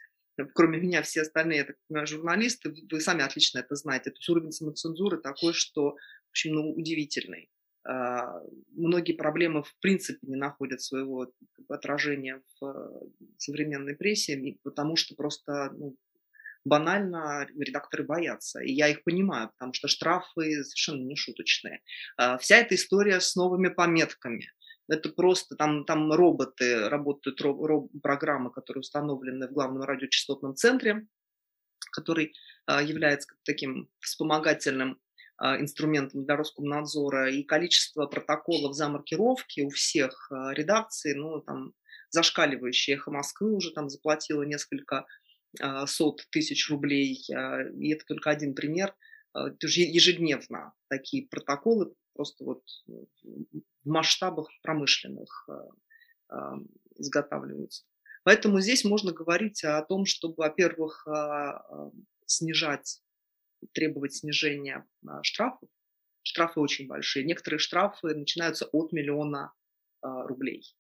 кроме 0.54 0.80
меня 0.80 1.02
все 1.02 1.22
остальные, 1.22 1.58
я 1.58 1.64
так 1.64 1.76
понимаю, 1.86 2.06
журналисты, 2.06 2.74
вы 2.90 3.00
сами 3.00 3.22
отлично 3.22 3.58
это 3.58 3.74
знаете. 3.74 4.10
То 4.10 4.16
есть 4.16 4.28
уровень 4.28 4.52
самоцензуры 4.52 5.18
такой, 5.18 5.52
что, 5.52 5.90
в 5.92 6.30
общем, 6.30 6.54
ну, 6.54 6.72
удивительный. 6.72 7.50
Многие 7.84 9.12
проблемы 9.12 9.62
в 9.62 9.76
принципе 9.80 10.20
не 10.22 10.36
находят 10.36 10.80
своего 10.80 11.30
отражения 11.68 12.40
в 12.60 13.02
современной 13.38 13.96
прессе, 13.96 14.56
потому 14.62 14.96
что 14.96 15.14
просто 15.16 15.70
ну, 15.72 15.96
банально 16.64 17.46
редакторы 17.58 18.04
боятся. 18.04 18.60
И 18.60 18.72
я 18.72 18.88
их 18.88 19.02
понимаю, 19.04 19.50
потому 19.50 19.72
что 19.72 19.88
штрафы 19.88 20.64
совершенно 20.64 21.04
не 21.04 21.16
шуточные. 21.16 21.80
А, 22.16 22.38
вся 22.38 22.56
эта 22.58 22.74
история 22.74 23.20
с 23.20 23.34
новыми 23.34 23.68
пометками. 23.68 24.50
Это 24.88 25.08
просто, 25.10 25.56
там, 25.56 25.84
там 25.84 26.12
роботы, 26.12 26.88
работают 26.88 27.40
роб, 27.40 27.62
роб, 27.62 27.90
программы, 28.02 28.52
которые 28.52 28.80
установлены 28.80 29.48
в 29.48 29.52
главном 29.52 29.82
радиочастотном 29.82 30.54
центре, 30.56 31.06
который 31.92 32.34
а, 32.66 32.82
является 32.82 33.28
таким 33.44 33.88
вспомогательным 34.00 35.00
а, 35.38 35.58
инструментом 35.60 36.24
для 36.24 36.36
Роскомнадзора, 36.36 37.30
и 37.30 37.42
количество 37.42 38.06
протоколов 38.06 38.74
за 38.74 38.88
маркировки 38.88 39.62
у 39.62 39.70
всех 39.70 40.30
редакций, 40.30 41.14
ну, 41.14 41.40
там, 41.40 41.72
зашкаливающее. 42.10 42.96
Эхо 42.96 43.10
Москвы 43.10 43.52
уже 43.52 43.72
там 43.72 43.88
заплатило 43.88 44.42
несколько 44.42 45.06
сот 45.86 46.26
тысяч 46.30 46.70
рублей, 46.70 47.22
а, 47.34 47.62
и 47.62 47.92
это 47.92 48.04
только 48.06 48.30
один 48.30 48.54
пример, 48.54 48.94
а, 49.34 49.48
ежедневно 49.60 50.72
такие 50.88 51.26
протоколы 51.26 51.94
просто 52.14 52.44
вот 52.44 52.62
в 52.86 53.88
масштабах 53.88 54.48
промышленных 54.62 55.48
изготавливаются. 56.96 57.84
Поэтому 58.22 58.60
здесь 58.60 58.84
можно 58.84 59.12
говорить 59.12 59.64
о 59.64 59.82
том, 59.82 60.04
чтобы, 60.04 60.34
во-первых, 60.36 61.06
снижать, 62.26 63.02
требовать 63.72 64.14
снижения 64.14 64.86
штрафов. 65.22 65.70
Штрафы 66.22 66.60
очень 66.60 66.86
большие. 66.86 67.24
Некоторые 67.24 67.58
штрафы 67.58 68.14
начинаются 68.14 68.66
от 68.66 68.92
миллиона 68.92 69.54
рублей 70.02 70.76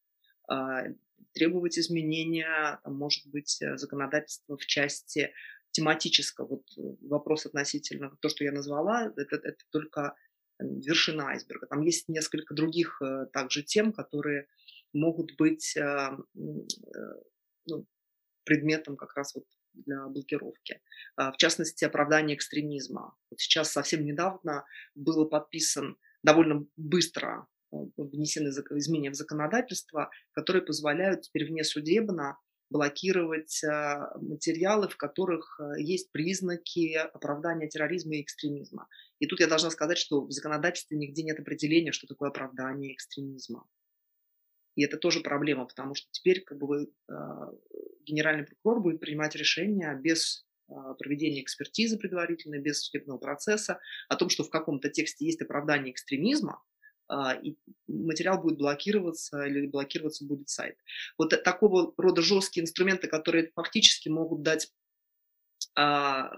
требовать 1.32 1.78
изменения, 1.78 2.80
может 2.84 3.26
быть, 3.26 3.60
э, 3.62 3.76
законодательства 3.76 4.56
в 4.56 4.66
части 4.66 5.32
тематического. 5.70 6.46
Вот 6.46 6.64
э, 6.76 6.80
вопрос 7.08 7.46
относительно 7.46 8.16
то, 8.20 8.28
что 8.28 8.44
я 8.44 8.52
назвала, 8.52 9.12
это, 9.16 9.36
это 9.36 9.64
только 9.70 10.14
вершина 10.58 11.28
айсберга. 11.28 11.66
Там 11.66 11.82
есть 11.82 12.08
несколько 12.08 12.54
других 12.54 13.00
э, 13.02 13.26
также 13.32 13.62
тем, 13.62 13.92
которые 13.92 14.46
могут 14.92 15.36
быть 15.38 15.74
ну, 16.34 17.86
предметом 18.44 18.96
как 18.96 19.16
раз 19.16 19.34
вот 19.34 19.46
для 19.72 20.06
блокировки. 20.06 20.80
А, 21.16 21.32
в 21.32 21.36
частности, 21.36 21.84
оправдание 21.84 22.36
экстремизма. 22.36 23.16
Вот 23.30 23.40
сейчас 23.40 23.72
совсем 23.72 24.04
недавно 24.04 24.64
было 24.94 25.24
подписан 25.24 25.96
довольно 26.22 26.66
быстро 26.76 27.46
внесены 27.96 28.48
изменения 28.48 29.10
в 29.10 29.14
законодательство, 29.14 30.10
которые 30.32 30.62
позволяют 30.62 31.22
теперь 31.22 31.46
внесудебно 31.46 32.38
блокировать 32.72 33.62
а, 33.64 34.18
материалы, 34.18 34.88
в 34.88 34.96
которых 34.96 35.60
а, 35.60 35.78
есть 35.78 36.10
признаки 36.10 36.94
оправдания 36.94 37.68
терроризма 37.68 38.16
и 38.16 38.22
экстремизма. 38.22 38.88
И 39.20 39.26
тут 39.26 39.40
я 39.40 39.46
должна 39.46 39.70
сказать, 39.70 39.98
что 39.98 40.22
в 40.22 40.32
законодательстве 40.32 40.96
нигде 40.96 41.22
нет 41.22 41.38
определения, 41.38 41.92
что 41.92 42.06
такое 42.06 42.30
оправдание 42.30 42.94
экстремизма. 42.94 43.66
И 44.74 44.82
это 44.82 44.96
тоже 44.96 45.20
проблема, 45.20 45.66
потому 45.66 45.94
что 45.94 46.08
теперь 46.10 46.42
как 46.42 46.56
бы, 46.56 46.90
генеральный 48.06 48.46
прокурор 48.46 48.80
будет 48.82 49.00
принимать 49.00 49.36
решения 49.36 49.94
без 49.94 50.46
проведения 50.98 51.42
экспертизы 51.42 51.98
предварительной, 51.98 52.58
без 52.58 52.80
судебного 52.80 53.18
процесса, 53.18 53.80
о 54.08 54.16
том, 54.16 54.30
что 54.30 54.44
в 54.44 54.48
каком-то 54.48 54.88
тексте 54.88 55.26
есть 55.26 55.42
оправдание 55.42 55.92
экстремизма, 55.92 56.62
и 57.42 57.56
материал 57.86 58.40
будет 58.40 58.58
блокироваться 58.58 59.42
или 59.44 59.66
блокироваться 59.66 60.24
будет 60.24 60.48
сайт. 60.48 60.76
Вот 61.18 61.30
такого 61.42 61.92
рода 61.96 62.22
жесткие 62.22 62.62
инструменты, 62.62 63.08
которые 63.08 63.50
фактически 63.54 64.08
могут 64.08 64.42
дать 64.42 64.70
а, 65.74 66.30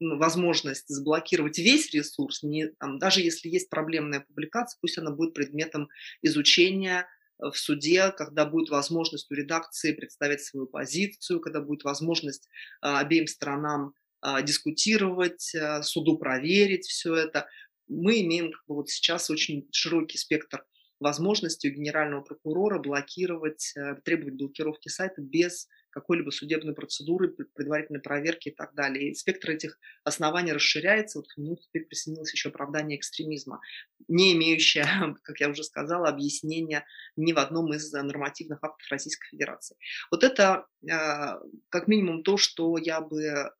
возможность 0.00 0.88
заблокировать 0.88 1.58
весь 1.58 1.92
ресурс, 1.94 2.42
не, 2.42 2.68
там, 2.78 2.98
даже 2.98 3.20
если 3.20 3.48
есть 3.48 3.70
проблемная 3.70 4.20
публикация, 4.20 4.78
пусть 4.80 4.98
она 4.98 5.10
будет 5.10 5.34
предметом 5.34 5.88
изучения 6.20 7.06
э, 7.38 7.50
в 7.50 7.56
суде, 7.56 8.12
когда 8.12 8.44
будет 8.44 8.68
возможность 8.68 9.30
у 9.30 9.34
редакции 9.34 9.92
представить 9.92 10.42
свою 10.42 10.66
позицию, 10.66 11.40
когда 11.40 11.60
будет 11.60 11.84
возможность 11.84 12.48
а, 12.80 13.00
обеим 13.00 13.26
сторонам 13.26 13.94
дискутировать, 14.42 15.54
суду 15.82 16.18
проверить 16.18 16.86
все 16.86 17.14
это 17.14 17.46
мы 17.88 18.20
имеем 18.20 18.52
как 18.52 18.62
бы, 18.66 18.74
вот 18.76 18.88
сейчас 18.88 19.30
очень 19.30 19.68
широкий 19.72 20.18
спектр 20.18 20.64
возможностей 21.00 21.70
у 21.70 21.74
генерального 21.74 22.22
прокурора 22.22 22.78
блокировать, 22.78 23.72
э, 23.76 23.96
требовать 24.04 24.34
блокировки 24.34 24.88
сайта 24.88 25.20
без 25.20 25.68
какой-либо 25.90 26.30
судебной 26.30 26.74
процедуры, 26.74 27.28
предварительной 27.28 28.00
проверки 28.00 28.50
и 28.50 28.54
так 28.54 28.74
далее. 28.74 29.10
И 29.10 29.14
спектр 29.14 29.52
этих 29.52 29.78
оснований 30.04 30.52
расширяется. 30.52 31.18
Вот 31.18 31.26
к 31.26 31.38
нему 31.38 31.56
теперь 31.56 31.86
присоединилось 31.86 32.34
еще 32.34 32.50
оправдание 32.50 32.98
экстремизма, 32.98 33.60
не 34.06 34.34
имеющее, 34.34 34.84
как 35.22 35.40
я 35.40 35.48
уже 35.48 35.64
сказала, 35.64 36.08
объяснения 36.08 36.84
ни 37.16 37.32
в 37.32 37.38
одном 37.38 37.72
из 37.72 37.90
нормативных 37.92 38.62
актов 38.62 38.86
Российской 38.90 39.28
Федерации. 39.28 39.76
Вот 40.10 40.22
это 40.22 40.66
э, 40.82 40.90
как 41.70 41.88
минимум 41.88 42.22
то, 42.22 42.36
что 42.36 42.76
я 42.76 43.00
бы 43.00 43.22
э, 43.22 43.50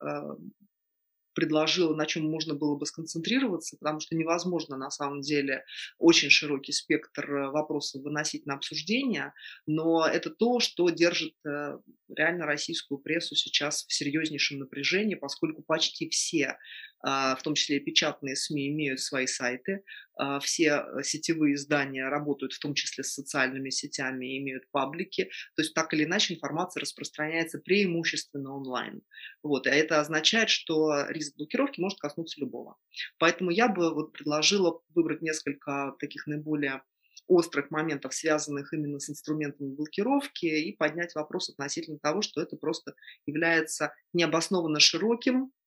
предложила, 1.37 1.93
на 1.93 2.07
чем 2.07 2.27
можно 2.27 2.55
было 2.55 2.75
бы 2.75 2.87
сконцентрироваться, 2.87 3.77
потому 3.77 3.99
что 3.99 4.15
невозможно 4.15 4.75
на 4.75 4.89
самом 4.89 5.21
деле 5.21 5.65
очень 5.99 6.31
широкий 6.31 6.71
спектр 6.71 7.31
э, 7.31 7.51
вопросов 7.51 8.01
выносить 8.01 8.47
на 8.47 8.55
обсуждение, 8.55 9.33
но 9.67 10.07
это 10.07 10.31
то, 10.31 10.59
что 10.59 10.89
держит 10.89 11.35
э, 11.45 11.77
реально 12.09 12.47
российскую 12.47 12.97
прессу 12.97 13.35
сейчас 13.35 13.85
в 13.85 13.93
серьезнейшем 13.93 14.57
напряжении, 14.57 15.13
поскольку 15.13 15.61
почти 15.61 16.09
все 16.09 16.57
в 17.01 17.39
том 17.43 17.55
числе 17.55 17.77
и 17.77 17.79
печатные 17.79 18.35
СМИ, 18.35 18.69
имеют 18.69 18.99
свои 18.99 19.27
сайты. 19.27 19.83
А, 20.17 20.39
все 20.39 20.83
э, 20.83 21.03
сетевые 21.03 21.55
издания 21.55 22.09
работают 22.09 22.53
в 22.53 22.59
том 22.59 22.73
числе 22.73 23.03
с 23.03 23.13
социальными 23.13 23.69
сетями, 23.69 24.39
имеют 24.39 24.69
паблики. 24.71 25.25
То 25.55 25.61
есть 25.61 25.73
так 25.73 25.93
или 25.93 26.05
иначе 26.05 26.33
информация 26.33 26.81
распространяется 26.81 27.59
преимущественно 27.59 28.55
онлайн. 28.55 29.01
Вот. 29.43 29.67
А 29.67 29.69
это 29.69 29.99
означает, 29.99 30.49
что 30.49 31.05
риск 31.09 31.35
блокировки 31.37 31.79
может 31.79 31.99
коснуться 31.99 32.39
любого. 32.41 32.77
Поэтому 33.19 33.51
я 33.51 33.67
бы 33.67 33.93
вот 33.93 34.13
предложила 34.13 34.81
выбрать 34.95 35.21
несколько 35.21 35.95
таких 35.99 36.25
наиболее 36.25 36.81
острых 37.27 37.69
моментов, 37.71 38.13
связанных 38.13 38.73
именно 38.73 38.99
с 38.99 39.09
инструментами 39.09 39.75
блокировки, 39.75 40.45
и 40.45 40.75
поднять 40.75 41.13
вопрос 41.13 41.49
относительно 41.49 41.99
того, 41.99 42.21
что 42.21 42.41
это 42.41 42.55
просто 42.55 42.95
является 43.25 43.93
необоснованно 44.13 44.79
широким 44.79 45.45
а, 45.45 45.66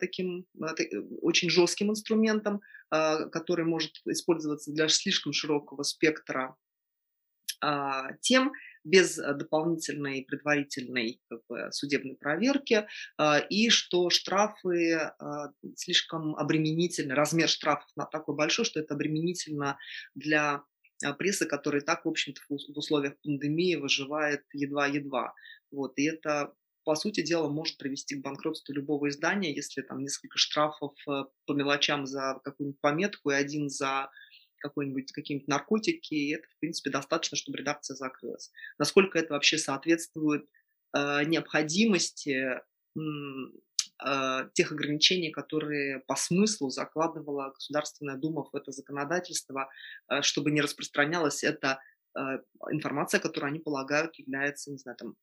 таким 0.00 0.46
а, 0.60 0.74
э, 0.78 1.00
очень 1.20 1.50
жестким 1.50 1.90
инструментом, 1.90 2.60
а, 2.90 3.28
который 3.28 3.64
может 3.64 3.92
использоваться 4.06 4.72
для 4.72 4.88
слишком 4.88 5.32
широкого 5.32 5.82
спектра 5.82 6.56
тем, 8.22 8.50
без 8.82 9.14
дополнительной 9.14 10.24
предварительной 10.24 11.20
как 11.28 11.42
бы, 11.48 11.68
судебной 11.70 12.16
проверки, 12.16 12.88
и 13.50 13.70
что 13.70 14.10
штрафы 14.10 15.12
слишком 15.76 16.34
обременительны, 16.34 17.14
размер 17.14 17.48
штрафов 17.48 17.86
такой 18.10 18.34
большой, 18.34 18.64
что 18.64 18.80
это 18.80 18.94
обременительно 18.94 19.78
для 20.16 20.64
прессы, 21.18 21.46
которая 21.46 21.82
так, 21.82 22.04
в 22.04 22.08
общем-то, 22.08 22.40
в 22.48 22.76
условиях 22.76 23.14
пандемии 23.22 23.76
выживает 23.76 24.42
едва-едва. 24.52 25.32
Вот, 25.70 25.96
и 25.98 26.02
это 26.02 26.52
по 26.84 26.94
сути 26.94 27.22
дела, 27.22 27.48
может 27.48 27.78
привести 27.78 28.16
к 28.16 28.22
банкротству 28.22 28.74
любого 28.74 29.08
издания, 29.08 29.54
если 29.54 29.82
там 29.82 30.02
несколько 30.02 30.38
штрафов 30.38 30.94
э, 31.08 31.24
по 31.46 31.52
мелочам 31.52 32.06
за 32.06 32.40
какую-нибудь 32.44 32.80
пометку 32.80 33.30
и 33.30 33.34
один 33.34 33.68
за 33.68 34.10
какой-нибудь 34.58 35.12
какие-нибудь 35.12 35.48
наркотики, 35.48 36.14
и 36.14 36.34
это, 36.34 36.46
в 36.48 36.58
принципе, 36.60 36.90
достаточно, 36.90 37.36
чтобы 37.36 37.58
редакция 37.58 37.94
закрылась. 37.96 38.50
Насколько 38.78 39.18
это 39.18 39.34
вообще 39.34 39.58
соответствует 39.58 40.48
э, 40.94 41.24
необходимости 41.24 42.60
э, 42.96 44.48
тех 44.54 44.72
ограничений, 44.72 45.30
которые 45.30 46.00
по 46.00 46.16
смыслу 46.16 46.70
закладывала 46.70 47.50
Государственная 47.54 48.16
Дума 48.16 48.44
в 48.44 48.54
это 48.54 48.72
законодательство, 48.72 49.68
э, 50.08 50.22
чтобы 50.22 50.50
не 50.50 50.60
распространялась 50.60 51.44
эта 51.44 51.80
э, 52.16 52.20
информация, 52.70 53.20
которую 53.20 53.50
они 53.50 53.58
полагают 53.58 54.16
является, 54.16 54.70
не 54.70 54.78
знаю, 54.78 54.96
там, 54.96 55.16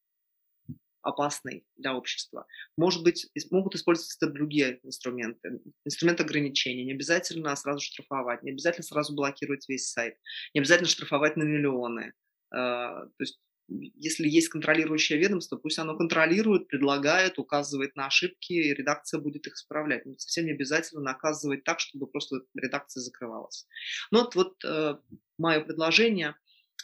опасной 1.01 1.65
для 1.77 1.95
общества. 1.95 2.45
Может 2.77 3.03
быть, 3.03 3.29
могут 3.51 3.75
использоваться 3.75 4.27
другие 4.27 4.79
инструменты. 4.83 5.61
Инструмент 5.85 6.21
ограничения. 6.21 6.85
Не 6.85 6.93
обязательно 6.93 7.55
сразу 7.55 7.79
штрафовать, 7.81 8.43
не 8.43 8.51
обязательно 8.51 8.83
сразу 8.83 9.15
блокировать 9.15 9.67
весь 9.69 9.89
сайт, 9.89 10.17
не 10.53 10.59
обязательно 10.59 10.89
штрафовать 10.89 11.37
на 11.37 11.43
миллионы. 11.43 12.13
То 12.51 13.09
есть 13.19 13.39
если 13.69 14.27
есть 14.27 14.49
контролирующее 14.49 15.19
ведомство, 15.19 15.57
пусть 15.57 15.79
оно 15.79 15.95
контролирует, 15.95 16.67
предлагает, 16.67 17.37
указывает 17.37 17.95
на 17.95 18.07
ошибки, 18.07 18.53
и 18.53 18.73
редакция 18.73 19.19
будет 19.19 19.47
их 19.47 19.53
исправлять. 19.53 20.05
Но 20.05 20.17
совсем 20.17 20.45
не 20.45 20.51
обязательно 20.51 21.01
наказывать 21.01 21.63
так, 21.63 21.79
чтобы 21.79 22.07
просто 22.07 22.41
редакция 22.55 23.01
закрывалась. 23.01 23.67
Ну 24.11 24.21
вот, 24.21 24.35
вот 24.35 24.65
э, 24.65 24.97
мое 25.37 25.61
предложение 25.61 26.35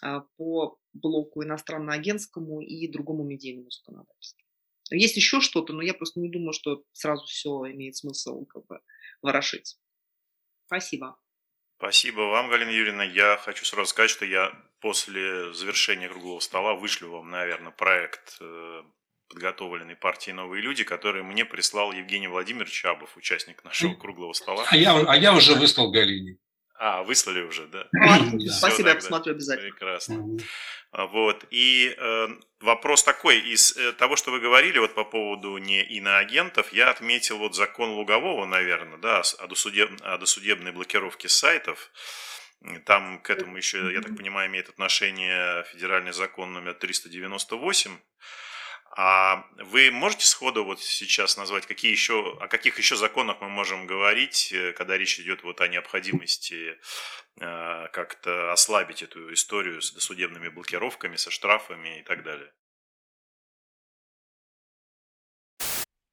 э, 0.04 0.22
по 0.38 0.78
блоку 0.96 1.44
иностранно-агентскому 1.44 2.62
и 2.62 2.88
другому 2.88 3.24
медийному 3.24 3.70
законодательству. 3.70 4.44
Есть 4.92 5.18
еще 5.18 5.42
что-то, 5.42 5.74
но 5.74 5.82
я 5.82 5.94
просто 5.94 6.20
не 6.20 6.30
думаю, 6.30 6.54
что 6.54 6.84
сразу 6.94 7.26
все 7.26 7.50
имеет 7.72 7.96
смысл 7.96 8.46
как 8.46 8.66
бы 8.66 8.80
ворошить. 9.22 9.78
Спасибо. 10.68 11.18
Спасибо 11.78 12.22
вам, 12.22 12.50
Галина 12.50 12.70
Юрьевна. 12.70 13.04
Я 13.04 13.38
хочу 13.38 13.66
сразу 13.66 13.90
сказать, 13.90 14.10
что 14.10 14.26
я 14.26 14.52
после 14.80 15.54
завершения 15.54 16.08
круглого 16.08 16.40
стола 16.40 16.76
вышлю 16.76 17.10
вам, 17.10 17.30
наверное, 17.32 17.72
проект, 17.72 18.38
э, 18.40 18.84
подготовленный 19.28 19.96
партией 19.96 20.36
«Новые 20.36 20.62
люди», 20.62 20.84
который 20.84 21.24
мне 21.24 21.44
прислал 21.44 21.92
Евгений 21.92 22.28
Владимирович 22.28 22.82
Чабов, 22.82 23.18
участник 23.18 23.64
нашего 23.64 23.94
круглого 23.96 24.34
стола. 24.34 24.66
А 24.70 24.78
я, 24.78 24.96
а 24.96 25.18
я 25.18 25.36
уже 25.36 25.56
выслал 25.56 25.92
Галине. 25.92 26.38
А, 26.78 27.04
выслали 27.04 27.42
уже, 27.42 27.68
да? 27.68 27.88
Ладно, 27.94 28.40
спасибо, 28.50 28.90
я 28.90 28.96
посмотрю 28.96 29.34
обязательно. 29.34 29.70
Прекрасно. 29.70 30.38
А, 30.92 31.08
вот. 31.08 31.46
И 31.50 31.96
э, 31.98 32.28
вопрос 32.60 33.04
такой, 33.04 33.40
из 33.40 33.76
э, 33.78 33.94
того, 33.94 34.16
что 34.16 34.32
вы 34.32 34.40
говорили 34.40 34.80
вот 34.80 34.94
по 34.94 35.06
поводу 35.06 35.58
не 35.58 35.82
иноагентов, 35.84 36.74
я 36.74 36.90
отметил 36.90 37.38
вот 37.38 37.56
закон 37.56 37.92
Лугового, 37.92 38.46
наверное, 38.46 38.98
да, 38.98 39.22
о, 39.40 39.48
досудеб, 39.48 39.90
о 40.02 40.18
досудебной 40.18 40.72
блокировке 40.72 41.30
сайтов. 41.30 41.92
Там 42.86 43.20
к 43.22 43.30
этому 43.30 43.58
еще, 43.58 43.94
я 43.94 44.02
так 44.02 44.18
понимаю, 44.18 44.50
имеет 44.50 44.70
отношение 44.70 45.64
федеральный 45.66 46.14
закон 46.14 46.54
номер 46.54 46.74
398. 46.74 47.92
А 48.98 49.46
вы 49.58 49.92
можете 49.92 50.26
сходу 50.26 50.64
вот 50.64 50.82
сейчас 50.82 51.36
назвать, 51.36 51.66
какие 51.66 51.92
еще, 51.92 52.38
о 52.40 52.48
каких 52.48 52.78
еще 52.78 52.96
законах 52.96 53.42
мы 53.42 53.50
можем 53.50 53.88
говорить, 53.88 54.54
э, 54.54 54.72
когда 54.72 54.98
речь 54.98 55.20
идет 55.20 55.44
вот 55.44 55.60
о 55.60 55.68
необходимости 55.68 56.78
э, 57.42 57.88
как-то 57.92 58.54
ослабить 58.54 59.04
эту 59.04 59.34
историю 59.34 59.82
с 59.82 59.92
досудебными 59.92 60.48
блокировками, 60.48 61.18
со 61.18 61.30
штрафами 61.30 62.00
и 62.00 62.04
так 62.04 62.24
далее? 62.24 62.54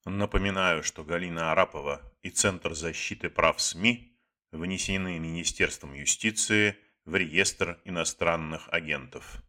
Напоминаю, 0.04 0.82
что 0.82 1.04
Галина 1.04 1.52
Арапова 1.52 2.02
и 2.22 2.30
Центр 2.30 2.74
защиты 2.74 3.30
прав 3.30 3.62
СМИ 3.62 4.18
внесены 4.50 5.20
Министерством 5.20 5.94
юстиции 5.94 6.76
в 7.04 7.14
реестр 7.14 7.80
иностранных 7.84 8.68
агентов. 8.70 9.40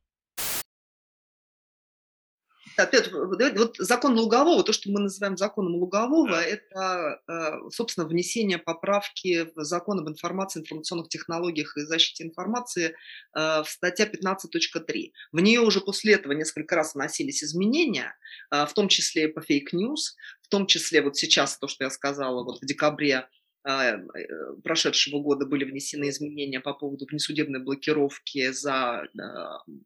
Вот 2.78 3.78
закон 3.78 4.18
Лугового, 4.18 4.64
то, 4.64 4.74
что 4.74 4.92
мы 4.92 5.00
называем 5.00 5.38
законом 5.38 5.76
Лугового, 5.76 6.30
да. 6.30 6.44
это, 6.44 7.22
э, 7.28 7.70
собственно, 7.72 8.08
внесение 8.08 8.58
поправки 8.58 9.50
в 9.56 9.64
закон 9.64 10.00
об 10.00 10.10
информации, 10.10 10.60
информационных 10.62 11.10
технологиях 11.10 11.78
и 11.78 11.82
защите 11.82 12.24
информации 12.24 12.96
э, 13.36 13.64
в 13.64 13.66
статья 13.68 14.06
15.3. 14.06 15.12
В 15.32 15.40
нее 15.40 15.60
уже 15.62 15.82
после 15.82 16.14
этого 16.14 16.34
несколько 16.34 16.76
раз 16.76 16.96
вносились 16.96 17.44
изменения, 17.44 18.16
э, 18.52 18.66
в 18.66 18.74
том 18.74 18.88
числе 18.88 19.28
по 19.28 19.42
fake 19.42 19.74
news, 19.74 20.16
в 20.42 20.48
том 20.48 20.68
числе 20.68 21.02
вот 21.02 21.16
сейчас 21.16 21.58
то, 21.58 21.68
что 21.68 21.84
я 21.84 21.90
сказала, 21.90 22.44
вот 22.44 22.62
в 22.62 22.66
декабре 22.66 23.28
прошедшего 23.64 25.20
года 25.20 25.46
были 25.46 25.64
внесены 25.64 26.10
изменения 26.10 26.60
по 26.60 26.74
поводу 26.74 27.06
внесудебной 27.06 27.62
блокировки 27.62 28.52
за 28.52 29.08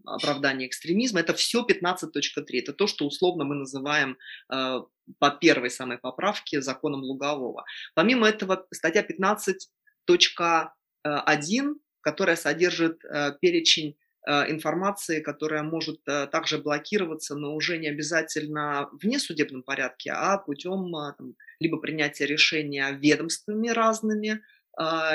оправдание 0.05 0.67
экстремизма. 0.67 1.19
Это 1.19 1.33
все 1.33 1.65
15.3. 1.65 2.43
Это 2.53 2.73
то, 2.73 2.87
что 2.87 3.05
условно 3.05 3.43
мы 3.43 3.53
называем 3.55 4.17
по 4.47 5.29
первой 5.39 5.69
самой 5.69 5.99
поправке 5.99 6.61
законом 6.61 7.01
Лугового. 7.01 7.65
Помимо 7.93 8.27
этого, 8.27 8.65
статья 8.71 9.05
15.1, 9.05 11.75
которая 12.01 12.35
содержит 12.35 13.05
э, 13.05 13.33
перечень 13.41 13.89
Э, 13.89 13.93
информации, 14.27 15.21
которая 15.21 15.63
может 15.63 16.01
э, 16.07 16.27
также 16.27 16.57
блокироваться, 16.57 17.35
но 17.35 17.55
уже 17.55 17.77
не 17.77 17.87
обязательно 17.87 18.89
в 18.91 19.05
несудебном 19.05 19.63
порядке, 19.63 20.11
а 20.11 20.37
путем 20.37 20.93
э, 20.95 21.13
там, 21.17 21.35
либо 21.59 21.77
принятия 21.77 22.25
решения 22.25 22.91
ведомствами 22.91 23.69
разными, 23.69 24.43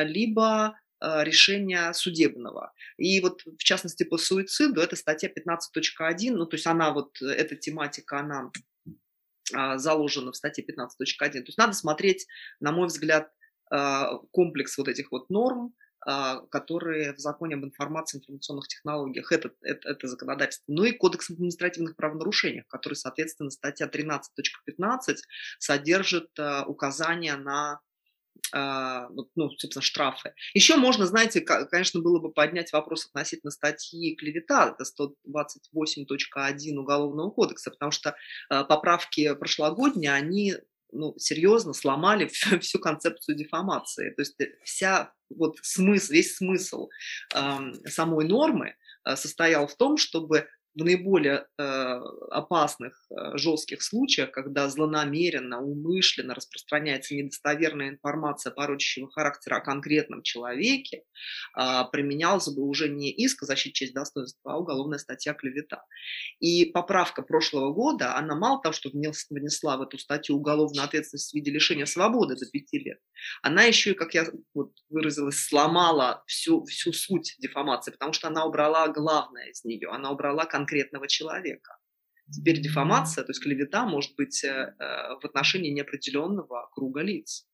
либо 0.03 0.77
решения 1.01 1.93
судебного. 1.93 2.73
И 2.97 3.21
вот 3.21 3.43
в 3.45 3.63
частности 3.63 4.03
по 4.03 4.19
суициду 4.19 4.81
это 4.81 4.97
статья 4.97 5.29
15.1, 5.29 6.33
ну 6.33 6.47
то 6.47 6.57
есть 6.57 6.67
она 6.67 6.93
вот, 6.93 7.23
эта 7.23 7.55
тематика, 7.55 8.19
она 8.19 8.51
заложена 9.79 10.33
в 10.33 10.37
статье 10.37 10.65
15.1. 10.65 10.89
То 11.17 11.39
есть 11.47 11.59
надо 11.59 11.75
смотреть, 11.75 12.27
на 12.59 12.73
мой 12.73 12.89
взгляд, 12.89 13.31
комплекс 14.33 14.77
вот 14.79 14.89
этих 14.89 15.13
вот 15.13 15.31
норм, 15.31 15.73
а, 15.73 15.73
которые 16.05 17.15
в 17.15 17.19
законе 17.19 17.55
об 17.55 17.65
информации 17.65 18.19
и 18.19 18.21
информационных 18.21 18.67
технологиях, 18.69 19.31
это, 19.31 19.53
это, 19.63 19.89
это 19.89 20.09
законодательство, 20.09 20.73
ну 20.73 20.85
и 20.85 20.93
кодекс 20.93 21.31
административных 21.31 21.97
правонарушений, 21.97 22.65
который, 22.69 22.95
соответственно, 22.95 23.51
статья 23.51 23.87
13.15 23.87 25.17
содержит 25.59 26.31
а, 26.39 26.65
указания 26.67 27.37
на 27.37 27.81
а, 28.53 29.09
ну, 29.37 29.51
собственно, 29.51 29.83
штрафы. 29.83 30.35
Еще 30.55 30.77
можно, 30.77 31.07
знаете, 31.07 31.41
конечно, 31.41 32.01
было 32.01 32.19
бы 32.19 32.33
поднять 32.33 32.73
вопрос 32.73 33.07
относительно 33.07 33.51
статьи 33.51 34.17
клевета, 34.17 34.75
это 34.77 34.85
128.1 34.85 36.77
Уголовного 36.77 37.31
кодекса, 37.31 37.71
потому 37.71 37.93
что 37.93 38.17
поправки 38.49 39.35
прошлогодние, 39.35 40.13
они 40.13 40.57
ну, 40.93 41.15
серьезно 41.19 41.73
сломали 41.73 42.27
всю, 42.33 42.61
всю 42.61 42.79
концепцию 42.79 43.37
дефамации. 43.37 44.11
То 44.11 44.23
есть 44.23 44.41
э, 44.41 44.55
вся 44.63 45.13
вот 45.31 45.57
смысл, 45.63 46.13
весь 46.13 46.37
смысл 46.37 46.89
э, 47.35 47.59
самой 47.89 48.27
нормы 48.27 48.77
э, 49.05 49.17
состоял 49.17 49.67
в 49.67 49.77
том, 49.77 49.97
чтобы 49.97 50.49
в 50.75 50.85
наиболее 50.85 51.47
э, 51.59 51.63
опасных, 52.31 52.95
э, 53.11 53.37
жестких 53.37 53.83
случаях, 53.83 54.31
когда 54.31 54.69
злонамеренно, 54.69 55.61
умышленно 55.61 56.35
распространяется 56.35 57.15
недостоверная 57.15 57.91
информация 57.91 58.53
порочащего 58.53 59.11
характера 59.11 59.57
о 59.57 59.61
конкретном 59.61 60.23
человеке, 60.23 61.03
э, 61.59 61.83
применялся 61.93 62.53
бы 62.53 62.63
уже 62.63 62.89
не 62.89 63.11
иск 63.11 63.43
о 63.43 63.47
защите 63.47 63.73
чести 63.73 63.95
достоинства, 63.95 64.55
а 64.55 64.59
уголовная 64.59 64.99
статья 64.99 65.35
клевета. 65.35 65.85
И 66.41 66.67
поправка 66.67 67.23
прошлого 67.23 67.73
года, 67.73 68.17
она 68.17 68.35
мало 68.35 68.61
того, 68.63 68.73
что 68.73 68.91
внесла 68.91 69.77
в 69.77 69.83
эту 69.83 69.99
статью 69.99 70.37
уголовную 70.37 70.85
ответственность 70.85 71.33
в 71.33 71.35
виде 71.35 71.51
лишения 71.51 71.87
свободы 71.87 72.37
до 72.37 72.47
пяти 72.51 72.79
лет, 72.79 72.99
она 73.43 73.65
еще 73.65 73.91
и, 73.91 73.95
как 73.95 74.15
я 74.15 74.27
вот 74.55 74.73
выразилась, 74.89 75.39
сломала 75.39 76.23
всю, 76.27 76.65
всю 76.65 76.93
суть 76.93 77.37
дефамации, 77.39 77.91
потому 77.91 78.13
что 78.13 78.29
она 78.29 78.45
убрала 78.45 78.89
главное 78.89 79.51
из 79.51 79.65
нее, 79.65 79.89
она 79.91 80.11
убрала 80.11 80.47
конкретного 80.63 81.09
человека. 81.09 81.77
Теперь 82.31 82.61
дефамация, 82.61 83.25
то 83.25 83.31
есть 83.31 83.43
клевета, 83.43 83.85
может 83.85 84.15
быть 84.17 84.45
э, 84.45 84.49
э, 84.49 84.75
в 85.21 85.25
отношении 85.25 85.71
неопределенного 85.71 86.69
круга 86.73 87.03
лиц. 87.03 87.47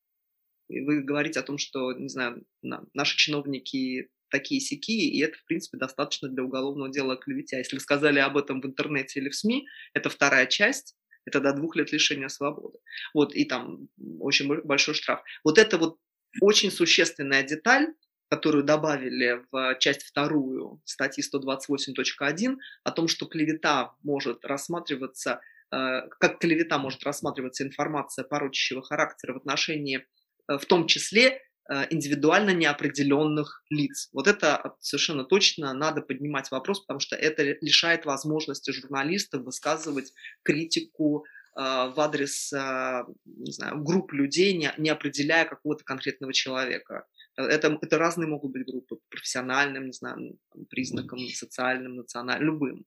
И 0.68 0.80
вы 0.80 1.02
говорите 1.02 1.40
о 1.40 1.42
том, 1.42 1.56
что, 1.58 1.92
не 1.92 2.08
знаю, 2.08 2.44
наши 2.92 3.16
чиновники 3.16 4.10
такие 4.30 4.60
сики, 4.60 4.92
и 4.92 5.20
это, 5.22 5.38
в 5.38 5.44
принципе, 5.46 5.78
достаточно 5.78 6.28
для 6.28 6.44
уголовного 6.44 6.92
дела 6.92 7.14
о 7.14 7.16
клевете. 7.16 7.56
А 7.56 7.60
если 7.60 7.76
вы 7.76 7.80
сказали 7.80 8.18
об 8.18 8.36
этом 8.36 8.60
в 8.60 8.66
интернете 8.66 9.20
или 9.20 9.30
в 9.30 9.34
СМИ, 9.34 9.66
это 9.94 10.10
вторая 10.10 10.46
часть, 10.46 10.96
это 11.24 11.40
до 11.40 11.54
двух 11.54 11.76
лет 11.76 11.90
лишения 11.90 12.28
свободы. 12.28 12.78
Вот, 13.14 13.34
и 13.34 13.46
там 13.46 13.88
очень 14.20 14.46
большой 14.62 14.94
штраф. 14.94 15.22
Вот 15.44 15.56
это 15.56 15.78
вот 15.78 15.98
очень 16.42 16.70
существенная 16.70 17.42
деталь, 17.42 17.86
которую 18.28 18.64
добавили 18.64 19.44
в 19.50 19.76
часть 19.78 20.02
вторую 20.02 20.80
статьи 20.84 21.24
128.1 21.24 22.56
о 22.84 22.90
том, 22.90 23.08
что 23.08 23.26
клевета 23.26 23.94
может 24.02 24.44
рассматриваться 24.44 25.40
как 25.70 26.38
клевета 26.38 26.78
может 26.78 27.04
рассматриваться 27.04 27.62
информация 27.62 28.24
порочащего 28.24 28.82
характера 28.82 29.34
в 29.34 29.36
отношении, 29.36 30.06
в 30.46 30.64
том 30.64 30.86
числе, 30.86 31.42
индивидуально 31.90 32.54
неопределенных 32.54 33.62
лиц. 33.68 34.08
Вот 34.14 34.26
это 34.26 34.74
совершенно 34.80 35.24
точно 35.24 35.74
надо 35.74 36.00
поднимать 36.00 36.50
вопрос, 36.50 36.80
потому 36.80 37.00
что 37.00 37.16
это 37.16 37.42
лишает 37.60 38.06
возможности 38.06 38.70
журналистов 38.70 39.42
высказывать 39.42 40.14
критику 40.42 41.26
в 41.54 41.94
адрес 41.98 42.50
не 43.26 43.52
знаю, 43.52 43.82
групп 43.82 44.14
людей, 44.14 44.54
не 44.54 44.88
определяя 44.88 45.44
какого-то 45.44 45.84
конкретного 45.84 46.32
человека. 46.32 47.04
Это, 47.38 47.78
это 47.80 47.98
разные 47.98 48.28
могут 48.28 48.52
быть 48.52 48.66
группы, 48.66 48.98
профессиональным, 49.10 49.86
не 49.86 49.92
знаю, 49.92 50.38
признакам, 50.70 51.20
социальным, 51.28 51.94
национальным, 51.94 52.46
любым. 52.46 52.86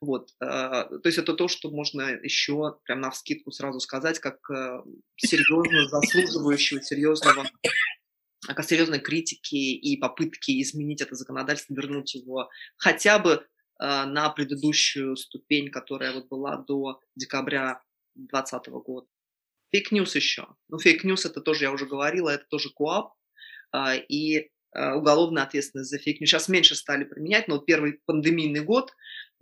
Вот. 0.00 0.30
Э, 0.40 0.84
то 0.88 1.02
есть 1.04 1.18
это 1.18 1.32
то, 1.32 1.48
что 1.48 1.70
можно 1.70 2.02
еще 2.02 2.78
прям 2.84 3.00
на 3.00 3.10
вскидку 3.10 3.50
сразу 3.52 3.80
сказать, 3.80 4.18
как 4.18 4.38
э, 4.50 4.82
серьезно 5.16 5.88
заслуживающего 5.88 6.82
серьезного 6.82 7.46
как 8.46 8.64
серьезной 8.64 9.00
критики 9.00 9.56
и 9.56 9.96
попытки 9.96 10.60
изменить 10.62 11.00
это 11.00 11.14
законодательство, 11.14 11.74
вернуть 11.74 12.14
его 12.14 12.48
хотя 12.76 13.18
бы 13.18 13.30
э, 13.32 14.04
на 14.04 14.28
предыдущую 14.30 15.16
ступень, 15.16 15.70
которая 15.70 16.12
вот 16.12 16.28
была 16.28 16.58
до 16.58 17.00
декабря 17.16 17.82
2020 18.14 18.68
года. 18.84 19.06
Fake 19.72 19.93
news 19.93 20.14
еще. 20.14 20.46
Ну, 20.68 20.78
fake 20.78 21.01
news 21.01 21.24
это 21.24 21.40
тоже, 21.40 21.64
я 21.64 21.72
уже 21.72 21.86
говорила, 21.86 22.30
это 22.30 22.44
тоже 22.48 22.70
КОАП, 22.70 23.06
а, 23.06 23.14
и 23.96 24.50
а, 24.76 24.94
уголовная 24.96 25.44
ответственность 25.44 25.90
за 25.90 25.98
fake 25.98 26.11
news. 26.11 26.28
Сейчас 26.28 26.48
меньше 26.48 26.74
стали 26.74 27.04
применять, 27.04 27.48
но 27.48 27.58
первый 27.58 28.00
пандемийный 28.04 28.60
год 28.60 28.92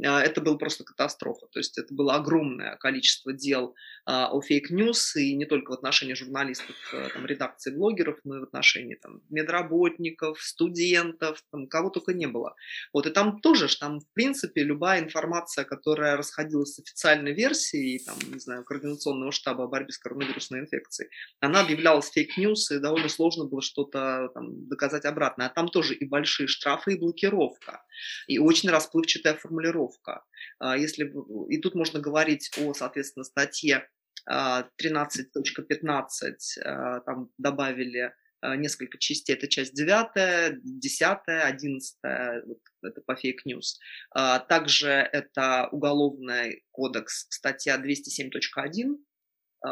а, 0.05 0.23
это 0.23 0.41
было 0.41 0.57
просто 0.57 0.85
катастрофа. 0.85 1.47
То 1.51 1.59
есть 1.59 1.77
это 1.79 1.93
было 1.93 2.15
огромное 2.15 2.77
количество 2.77 3.33
дел 3.33 3.71
а, 3.71 3.75
о 4.07 4.41
fake 4.41 4.75
news, 4.75 5.17
и 5.17 5.35
не 5.35 5.47
только 5.47 5.71
в 5.71 5.75
отношении 5.75 6.15
журналистов, 6.15 6.77
э, 6.93 7.09
там, 7.13 7.27
редакции 7.27 7.75
блогеров, 7.75 8.19
но 8.25 8.37
и 8.37 8.41
в 8.41 8.45
отношении 8.45 8.95
там, 8.97 9.23
медработников, 9.31 10.41
студентов, 10.43 11.43
там, 11.51 11.67
кого 11.67 11.91
только 11.91 12.13
не 12.13 12.27
было. 12.27 12.55
Вот, 12.93 13.07
и 13.07 13.11
там 13.11 13.41
тоже, 13.41 13.69
там, 13.79 14.01
в 14.01 14.13
принципе, 14.13 14.63
любая 14.63 15.03
информация, 15.03 15.65
которая 15.65 16.17
расходилась 16.17 16.75
с 16.75 16.79
официальной 16.79 17.33
версией, 17.33 18.05
там, 18.05 18.17
не 18.33 18.39
знаю, 18.39 18.65
Координационного 18.65 19.33
штаба 19.33 19.65
о 19.65 19.69
борьбе 19.69 19.93
с 19.93 19.99
коронавирусной 19.99 20.61
инфекцией, 20.61 21.11
она 21.41 21.61
объявлялась 21.61 22.11
fake 22.11 22.38
news, 22.38 22.71
и 22.71 22.79
довольно 22.79 23.09
сложно 23.09 23.47
было 23.47 23.63
что-то 23.63 24.29
там, 24.35 24.69
доказать 24.69 25.05
обратно. 25.05 25.47
А 25.47 25.49
там 25.49 25.69
тоже 25.69 25.95
и 25.95 26.05
большие 26.05 26.47
штрафы, 26.47 26.95
и 26.95 26.99
блокировка, 26.99 27.83
и 28.27 28.39
очень 28.39 28.71
расплывчатая 28.71 29.35
формулировка 29.35 29.65
формулировка. 29.65 30.25
А, 30.59 30.77
если, 30.77 31.13
и 31.49 31.59
тут 31.59 31.75
можно 31.75 32.01
говорить 32.01 32.51
о, 32.59 32.75
соответственно, 32.75 33.25
статье 33.25 33.89
13.15, 34.31 36.35
а, 36.65 36.97
а, 36.97 37.01
там 37.01 37.31
добавили 37.39 38.13
несколько 38.57 38.99
частей. 38.99 39.35
Это 39.35 39.49
часть 39.49 39.75
9, 39.75 40.61
10, 40.63 41.19
11, 41.27 41.99
это 42.03 43.01
по 43.07 43.17
fake 43.17 43.45
news. 43.45 43.81
Также 44.13 44.91
это 44.91 45.69
уголовный 45.73 46.63
кодекс, 46.71 47.27
статья 47.31 47.79
207.1, 47.79 48.99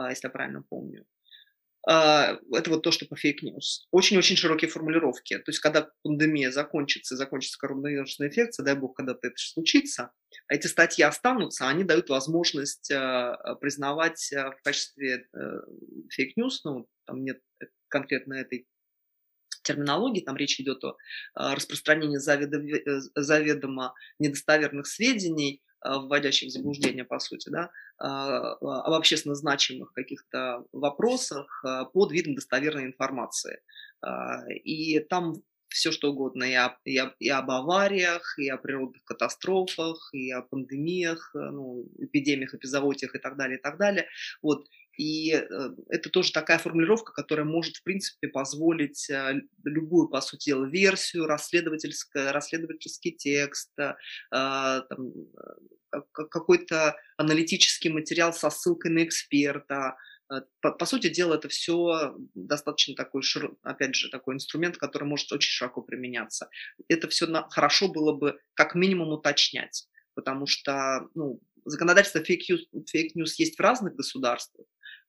если 0.08 0.26
я 0.26 0.30
правильно 0.30 0.62
помню. 0.62 1.04
А, 1.88 2.38
это 2.52 2.70
вот 2.70 2.82
то, 2.82 2.92
что 2.92 3.06
по 3.06 3.16
fake 3.16 3.48
news. 3.48 3.88
Очень-очень 3.90 4.36
широкие 4.36 4.70
формулировки. 4.70 5.36
То 5.38 5.50
есть, 5.50 5.58
когда 5.58 5.90
пандемия 6.02 6.50
закончится, 6.52 7.16
закончится 7.16 7.58
коронавирусная 7.58 8.28
инфекция, 8.28 8.64
дай 8.64 8.76
бог, 8.76 8.96
когда-то 8.96 9.26
это 9.26 9.36
случится, 9.36 10.12
эти 10.48 10.68
статьи 10.68 11.04
останутся, 11.04 11.68
они 11.68 11.82
дают 11.82 12.08
возможность 12.08 12.90
а, 12.92 13.56
признавать 13.60 14.32
а, 14.32 14.52
в 14.52 14.62
качестве 14.62 15.26
э, 15.34 15.38
fake 16.10 16.34
news, 16.34 16.62
ну, 16.64 16.88
там 17.04 17.24
нет 17.24 17.40
конкретно 17.88 18.34
этой 18.34 18.68
терминологии, 19.64 20.24
там 20.24 20.36
речь 20.36 20.60
идет 20.60 20.82
о 20.84 20.96
распространении 21.54 22.16
заведомо, 22.16 22.66
заведомо 23.14 23.94
недостоверных 24.18 24.86
сведений, 24.86 25.62
вводящих 25.84 26.48
в 26.48 26.52
заблуждение, 26.52 27.04
по 27.04 27.18
сути, 27.18 27.48
да, 27.48 27.70
а, 27.98 28.52
об 28.52 28.92
общественно 28.92 29.34
значимых 29.34 29.92
каких-то 29.92 30.64
вопросах 30.72 31.64
а, 31.64 31.84
под 31.84 32.12
видом 32.12 32.34
достоверной 32.34 32.84
информации. 32.84 33.60
И 34.64 34.98
там 34.98 35.34
все 35.72 35.90
что 35.90 36.12
угодно, 36.12 36.44
и, 36.44 36.54
о, 36.54 36.76
и, 36.84 36.98
о, 36.98 37.14
и 37.18 37.28
об 37.28 37.50
авариях, 37.50 38.38
и 38.38 38.48
о 38.48 38.56
природных 38.56 39.04
катастрофах, 39.04 40.10
и 40.12 40.30
о 40.30 40.42
пандемиях, 40.42 41.30
э, 41.34 41.38
ну, 41.38 41.86
эпидемиях, 41.98 42.54
эпизоотиях 42.54 43.14
и 43.14 43.18
так 43.18 43.36
далее, 43.36 43.58
и 43.58 43.60
так 43.60 43.78
далее. 43.78 44.06
Вот. 44.42 44.66
И 44.98 45.32
э, 45.32 45.44
это 45.88 46.10
тоже 46.10 46.32
такая 46.32 46.58
формулировка, 46.58 47.12
которая 47.12 47.46
может, 47.46 47.76
в 47.76 47.82
принципе, 47.82 48.28
позволить 48.28 49.08
э, 49.10 49.40
любую, 49.64 50.08
по 50.08 50.20
сути 50.20 50.50
дела, 50.50 50.66
версию, 50.66 51.26
расследовательский 51.26 53.12
текст, 53.12 53.70
там, 54.30 54.86
какой-то 56.12 56.96
аналитический 57.16 57.90
материал 57.90 58.32
со 58.32 58.50
ссылкой 58.50 58.90
на 58.90 59.04
эксперта. 59.04 59.96
Э, 60.32 60.42
по, 60.60 60.72
по 60.72 60.86
сути 60.86 61.08
дела, 61.08 61.34
это 61.34 61.48
все 61.48 62.14
достаточно 62.34 62.94
такой, 62.94 63.22
опять 63.62 63.94
же, 63.94 64.10
такой 64.10 64.34
инструмент, 64.34 64.76
который 64.78 65.04
может 65.04 65.30
очень 65.32 65.50
широко 65.50 65.82
применяться. 65.82 66.48
Это 66.88 67.08
все 67.08 67.26
на, 67.26 67.48
хорошо 67.48 67.88
было 67.88 68.12
бы 68.12 68.38
как 68.54 68.74
минимум 68.74 69.08
уточнять, 69.08 69.86
потому 70.14 70.46
что 70.46 71.08
ну, 71.14 71.40
законодательство 71.64 72.20
fake 72.20 72.77
news 72.77 73.34
есть 73.38 73.56
в 73.56 73.60
разных 73.60 73.94
государствах. 73.94 74.66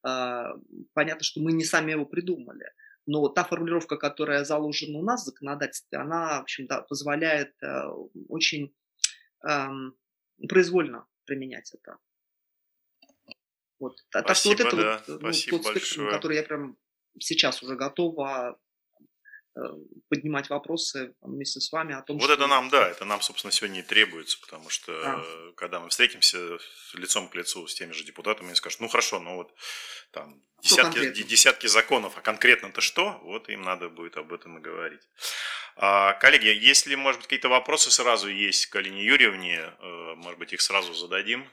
Э, 0.07 0.53
понятно, 0.93 1.23
что 1.23 1.41
мы 1.41 1.51
не 1.51 1.63
сами 1.63 1.91
его 1.91 2.05
придумали. 2.05 2.65
Но 3.05 3.27
та 3.27 3.43
формулировка, 3.43 3.97
которая 3.97 4.45
заложена 4.45 4.99
у 4.99 5.03
нас 5.03 5.23
в 5.23 5.25
законодательстве, 5.25 5.99
она, 5.99 6.39
в 6.39 6.43
общем, 6.43 6.67
да, 6.67 6.81
позволяет 6.81 7.53
э, 7.61 7.87
очень 8.29 8.73
произвольно 10.47 11.05
применять 11.25 11.73
это. 11.73 11.97
Вот. 13.83 13.99
Спасибо, 14.09 14.27
так 14.27 14.37
что 14.37 14.49
вот 14.49 14.59
это 14.61 14.77
да. 14.77 15.03
вот, 15.05 15.07
ну, 15.07 15.19
Спасибо 15.19 15.57
тот 15.57 15.65
большое. 15.65 15.85
спектр, 15.85 16.11
который 16.11 16.37
я 16.37 16.43
прям 16.43 16.77
сейчас 17.19 17.61
уже 17.61 17.75
готова 17.75 18.51
э, 18.51 18.55
поднимать 20.09 20.49
вопросы 20.49 21.13
вместе 21.21 21.59
с 21.59 21.71
вами 21.71 21.93
о 21.95 22.01
том, 22.01 22.17
вот 22.17 22.25
что... 22.25 22.33
это 22.33 22.47
нам, 22.47 22.69
да, 22.69 22.87
это 22.89 23.05
нам, 23.05 23.21
собственно, 23.21 23.51
сегодня 23.51 23.81
и 23.81 23.83
требуется, 23.83 24.39
потому 24.41 24.69
что 24.69 24.91
Да. 25.01 25.23
когда 25.55 25.79
мы 25.79 25.89
встретимся 25.89 26.57
лицом 26.93 27.27
к 27.29 27.35
лицу 27.35 27.67
с 27.67 27.75
теми 27.75 27.91
же 27.91 28.03
депутатами, 28.03 28.47
они 28.47 28.55
скажут, 28.55 28.79
ну 28.79 28.87
хорошо, 28.87 29.19
ну 29.19 29.35
вот 29.35 29.53
там 30.11 30.41
Что 30.61 30.75
десятки, 30.75 30.93
конкретно? 30.95 31.23
десятки 31.23 31.67
законов, 31.67 32.13
а 32.17 32.21
конкретно-то 32.21 32.81
что? 32.81 33.19
Вот 33.23 33.49
им 33.49 33.61
надо 33.61 33.89
будет 33.89 34.17
об 34.17 34.33
этом 34.33 34.57
и 34.57 34.61
говорить. 34.61 35.01
А, 35.75 36.13
коллеги, 36.13 36.47
если, 36.47 36.95
может 36.95 37.19
быть, 37.21 37.27
какие-то 37.27 37.49
вопросы 37.49 37.91
сразу 37.91 38.29
есть 38.29 38.67
к 38.67 38.75
Алине 38.75 39.03
Юрьевне, 39.03 39.59
э, 39.59 40.13
может 40.15 40.39
быть, 40.39 40.53
их 40.53 40.61
сразу 40.61 40.93
зададим. 40.93 41.49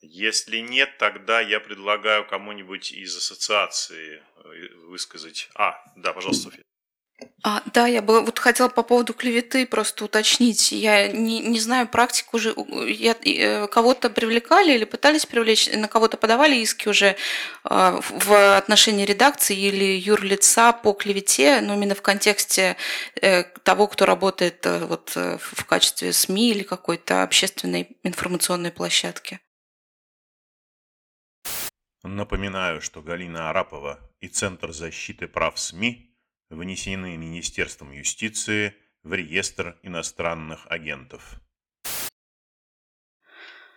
Если 0.00 0.58
нет, 0.58 0.96
тогда 0.98 1.40
я 1.40 1.60
предлагаю 1.60 2.26
кому-нибудь 2.26 2.92
из 2.92 3.16
ассоциации 3.16 4.22
э, 4.36 4.74
высказать. 4.86 5.48
А, 5.54 5.82
да, 5.96 6.12
пожалуйста, 6.12 6.44
Софья. 6.44 6.62
А, 7.42 7.62
да, 7.72 7.88
я 7.88 8.00
бы 8.00 8.20
вот 8.20 8.38
хотела 8.38 8.68
по 8.68 8.82
поводу 8.82 9.12
клеветы 9.12 9.66
просто 9.66 10.04
уточнить. 10.04 10.70
Я 10.70 11.08
не, 11.08 11.40
не 11.40 11.58
знаю 11.58 11.88
практику 11.88 12.36
уже. 12.36 12.54
Я, 12.86 13.16
э, 13.24 13.66
кого-то 13.66 14.08
привлекали 14.08 14.72
или 14.72 14.84
пытались 14.84 15.26
привлечь, 15.26 15.68
на 15.72 15.88
кого-то 15.88 16.16
подавали 16.16 16.56
иски 16.56 16.88
уже 16.88 17.16
э, 17.64 18.00
в 18.10 18.56
отношении 18.56 19.04
редакции 19.04 19.56
или 19.56 19.98
юрлица 19.98 20.72
по 20.72 20.92
клевете, 20.92 21.60
но 21.60 21.74
именно 21.74 21.96
в 21.96 22.02
контексте 22.02 22.76
э, 23.20 23.44
того, 23.64 23.88
кто 23.88 24.06
работает 24.06 24.64
э, 24.66 24.84
вот 24.84 25.12
э, 25.16 25.38
в 25.40 25.64
качестве 25.64 26.12
СМИ 26.12 26.50
или 26.50 26.62
какой-то 26.62 27.24
общественной 27.24 27.96
информационной 28.04 28.70
площадки. 28.70 29.40
Напоминаю, 32.04 32.80
что 32.80 33.02
Галина 33.02 33.50
Арапова 33.50 33.98
и 34.20 34.28
Центр 34.28 34.72
защиты 34.72 35.26
прав 35.26 35.58
СМИ 35.58 36.14
внесены 36.48 37.16
Министерством 37.16 37.90
юстиции 37.90 38.74
в 39.02 39.12
реестр 39.14 39.78
иностранных 39.82 40.66
агентов. 40.68 41.40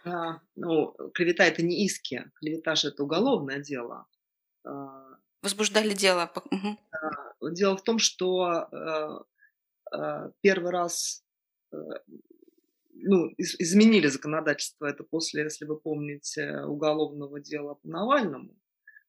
А, 0.03 0.39
ну, 0.55 0.95
клевета 1.13 1.45
это 1.45 1.63
не 1.63 1.85
иски, 1.85 2.31
клевета 2.35 2.75
же 2.75 2.89
это 2.89 3.03
уголовное 3.03 3.59
дело. 3.59 4.07
А, 4.65 5.17
Возбуждали 5.41 5.93
дело. 5.93 6.31
мгм. 6.51 6.79
Дело 7.41 7.75
в 7.77 7.83
том, 7.83 7.97
что 7.97 8.67
э, 8.71 9.95
э, 9.95 10.31
первый 10.41 10.71
раз 10.71 11.23
э, 11.71 11.77
ну, 13.03 13.27
из- 13.37 13.55
изменили 13.59 14.07
законодательство 14.07 14.85
это 14.85 15.03
после, 15.03 15.43
если 15.43 15.65
вы 15.65 15.79
помните, 15.79 16.61
уголовного 16.65 17.39
дела 17.39 17.75
по 17.75 17.87
Навальному. 17.87 18.55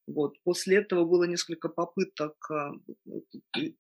Вот. 0.07 0.35
После 0.43 0.79
этого 0.79 1.05
было 1.05 1.25
несколько 1.25 1.69
попыток, 1.69 2.35
а, 2.51 2.73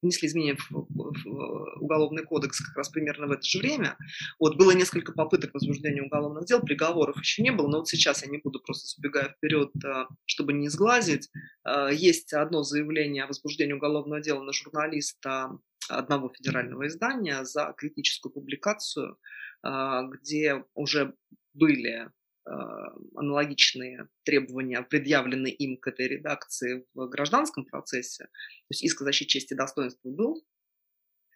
внесли 0.02 0.28
изменения 0.28 0.56
в, 0.56 0.70
в 0.70 1.80
Уголовный 1.80 2.24
кодекс 2.24 2.60
как 2.60 2.76
раз 2.76 2.88
примерно 2.90 3.26
в 3.26 3.32
это 3.32 3.42
же 3.42 3.58
время. 3.58 3.96
Вот. 4.38 4.56
Было 4.56 4.70
несколько 4.70 5.12
попыток 5.12 5.52
возбуждения 5.54 6.02
уголовных 6.02 6.44
дел, 6.44 6.60
приговоров 6.60 7.18
еще 7.18 7.42
не 7.42 7.50
было, 7.50 7.68
но 7.68 7.78
вот 7.78 7.88
сейчас 7.88 8.22
я 8.22 8.30
не 8.30 8.38
буду 8.38 8.60
просто 8.60 8.86
забегая 8.86 9.30
вперед, 9.30 9.70
а, 9.84 10.06
чтобы 10.24 10.52
не 10.52 10.68
сглазить. 10.68 11.28
А, 11.64 11.90
есть 11.90 12.32
одно 12.32 12.62
заявление 12.62 13.24
о 13.24 13.28
возбуждении 13.28 13.72
уголовного 13.72 14.20
дела 14.20 14.42
на 14.42 14.52
журналиста 14.52 15.58
одного 15.88 16.30
федерального 16.30 16.86
издания 16.86 17.44
за 17.44 17.74
критическую 17.76 18.32
публикацию, 18.32 19.18
где 19.62 20.64
уже 20.74 21.14
были 21.54 22.10
а, 22.44 22.92
аналогичные 23.14 24.08
требования 24.24 24.82
предъявлены 24.82 25.46
им 25.46 25.76
к 25.76 25.86
этой 25.86 26.08
редакции 26.08 26.84
в 26.94 27.06
гражданском 27.06 27.64
процессе, 27.64 28.24
то 28.24 28.70
есть 28.70 28.82
иск 28.82 29.02
о 29.02 29.04
защите 29.04 29.38
чести 29.38 29.54
и 29.54 29.56
достоинства 29.56 30.10
был, 30.10 30.44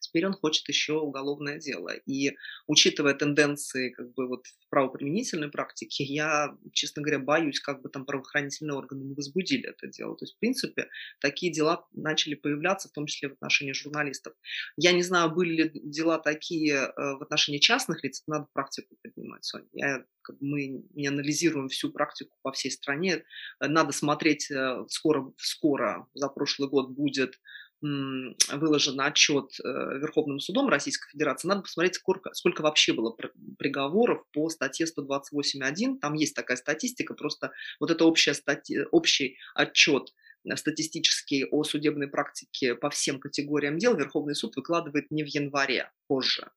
теперь 0.07 0.27
он 0.27 0.33
хочет 0.33 0.69
еще 0.69 0.95
уголовное 0.95 1.59
дело. 1.59 1.91
И 2.07 2.37
учитывая 2.67 3.15
тенденции 3.15 3.91
как 3.91 4.13
бы 4.15 4.29
вот 4.29 4.47
в 4.47 4.69
правоприменительной 4.71 5.51
практике, 5.51 6.05
я, 6.05 6.57
честно 6.73 7.03
говоря, 7.03 7.19
боюсь, 7.19 7.61
как 7.61 7.83
бы 7.83 7.89
там 7.89 8.05
правоохранительные 8.05 8.77
органы 8.77 9.05
не 9.05 9.15
возбудили 9.15 9.69
это 9.69 9.87
дело. 9.89 10.17
То 10.17 10.25
есть, 10.25 10.37
в 10.37 10.39
принципе, 10.39 10.89
такие 11.21 11.53
дела 11.53 11.87
начали 11.93 12.35
появляться, 12.35 12.89
в 12.89 12.93
том 12.93 13.07
числе 13.07 13.29
в 13.29 13.33
отношении 13.33 13.73
журналистов. 13.73 14.35
Я 14.77 14.93
не 14.93 15.03
знаю, 15.03 15.31
были 15.31 15.63
ли 15.63 15.71
дела 15.75 16.19
такие 16.19 16.75
э, 16.75 16.93
в 16.97 17.23
отношении 17.23 17.59
частных 17.59 18.03
лиц, 18.05 18.23
надо 18.27 18.47
практику 18.53 18.97
поднимать, 19.03 19.45
Соня. 19.45 19.67
Я 19.73 20.05
мы 20.41 20.85
не 20.95 21.07
анализируем 21.07 21.69
всю 21.69 21.91
практику 21.91 22.37
по 22.43 22.53
всей 22.53 22.71
стране. 22.71 23.25
Надо 23.61 23.93
смотреть, 23.93 24.51
э, 24.51 24.85
скоро, 24.89 25.33
скоро 25.37 26.07
за 26.15 26.29
прошлый 26.29 26.69
год 26.69 26.91
будет 26.91 27.41
выложен 27.83 29.01
отчет 29.01 29.51
э, 29.63 29.69
Верховным 29.99 30.41
судом 30.41 30.69
Российской 30.69 31.11
Федерации, 31.11 31.49
надо 31.49 31.63
посмотреть, 31.63 31.97
сколько, 31.97 32.33
сколько 32.33 32.63
вообще 32.63 32.93
было 32.93 33.15
приговоров 33.59 34.25
по 34.33 34.49
статье 34.49 34.87
128.1. 34.87 35.99
Там 36.01 36.15
есть 36.15 36.35
такая 36.35 36.57
статистика, 36.57 37.15
просто 37.15 37.53
вот 37.79 37.91
это 37.91 38.05
общая 38.05 38.35
статья, 38.35 38.87
общий 38.91 39.37
отчет 39.55 40.13
э, 40.45 40.57
статистический 40.57 41.45
о 41.45 41.65
судебной 41.65 42.09
практике 42.09 42.75
по 42.75 42.89
всем 42.91 43.21
категориям 43.21 43.79
дел 43.79 43.95
Верховный 43.95 44.35
суд 44.35 44.57
выкладывает 44.57 45.11
не 45.11 45.23
в 45.23 45.27
январе, 45.27 45.91
позже. 46.07 46.51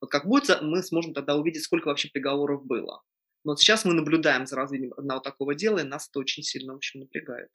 Вот 0.00 0.10
как 0.10 0.26
будет, 0.26 0.60
мы 0.60 0.82
сможем 0.82 1.14
тогда 1.14 1.36
увидеть, 1.36 1.62
сколько 1.62 1.88
вообще 1.88 2.10
приговоров 2.12 2.66
было. 2.66 3.02
Но 3.44 3.52
вот 3.52 3.60
сейчас 3.60 3.84
мы 3.84 3.94
наблюдаем 3.94 4.46
за 4.46 4.56
развитием 4.56 4.92
одного 4.96 5.20
такого 5.20 5.54
дела, 5.54 5.78
и 5.78 5.84
нас 5.84 6.08
это 6.08 6.18
очень 6.18 6.42
сильно, 6.42 6.72
в 6.72 6.76
общем, 6.76 7.00
напрягает. 7.00 7.48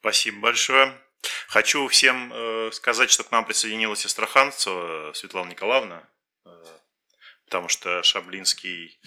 Спасибо 0.00 0.40
большое. 0.40 0.98
Хочу 1.48 1.86
всем 1.88 2.32
э, 2.32 2.70
сказать, 2.72 3.10
что 3.10 3.22
к 3.22 3.30
нам 3.30 3.44
присоединилась 3.44 4.06
Астраханцева 4.06 5.12
Светлана 5.12 5.50
Николаевна, 5.50 6.08
э, 6.46 6.50
потому 7.44 7.68
что 7.68 8.02
Шаблинский 8.02 8.98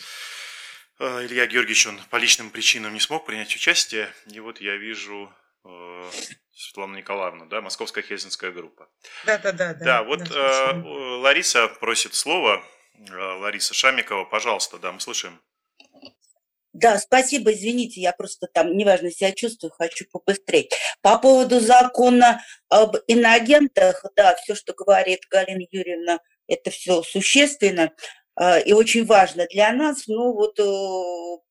э, 0.99 1.25
Илья 1.25 1.47
Георгиевич, 1.47 1.87
он 1.87 1.99
по 2.11 2.17
личным 2.17 2.51
причинам 2.51 2.93
не 2.93 2.99
смог 2.99 3.25
принять 3.25 3.55
участие. 3.55 4.13
И 4.27 4.39
вот 4.39 4.61
я 4.61 4.75
вижу 4.75 5.33
э, 5.65 6.11
Светлану 6.53 6.95
Николаевну, 6.95 7.47
да, 7.47 7.61
Московская 7.61 8.03
Хельсинская 8.03 8.51
группа. 8.51 8.87
Да, 9.25 9.39
да, 9.39 9.51
да. 9.51 9.73
Да, 9.73 9.85
да 9.85 10.03
вот 10.03 10.23
да, 10.29 10.73
э, 10.73 10.81
Лариса 10.83 11.67
просит 11.69 12.13
слова. 12.13 12.63
Э, 13.09 13.15
Лариса 13.39 13.73
Шамикова, 13.73 14.25
пожалуйста, 14.25 14.77
да, 14.77 14.91
мы 14.91 14.99
слышим. 14.99 15.41
Да, 16.73 16.97
спасибо, 16.97 17.53
извините, 17.53 18.01
я 18.01 18.13
просто 18.13 18.47
там 18.47 18.75
неважно 18.75 19.11
себя 19.11 19.31
чувствую, 19.31 19.71
хочу 19.71 20.05
побыстрее. 20.11 20.69
По 21.01 21.19
поводу 21.19 21.59
закона 21.59 22.41
об 22.67 22.95
иноагентах, 23.05 24.03
да, 24.15 24.35
все, 24.35 24.55
что 24.55 24.73
говорит 24.73 25.21
Галина 25.29 25.67
Юрьевна, 25.69 26.19
это 26.47 26.71
все 26.71 27.03
существенно 27.03 27.91
э, 28.39 28.63
и 28.63 28.73
очень 28.73 29.05
важно 29.05 29.45
для 29.51 29.71
нас. 29.71 30.07
Ну 30.07 30.33
вот 30.33 30.59
э, 30.59 31.41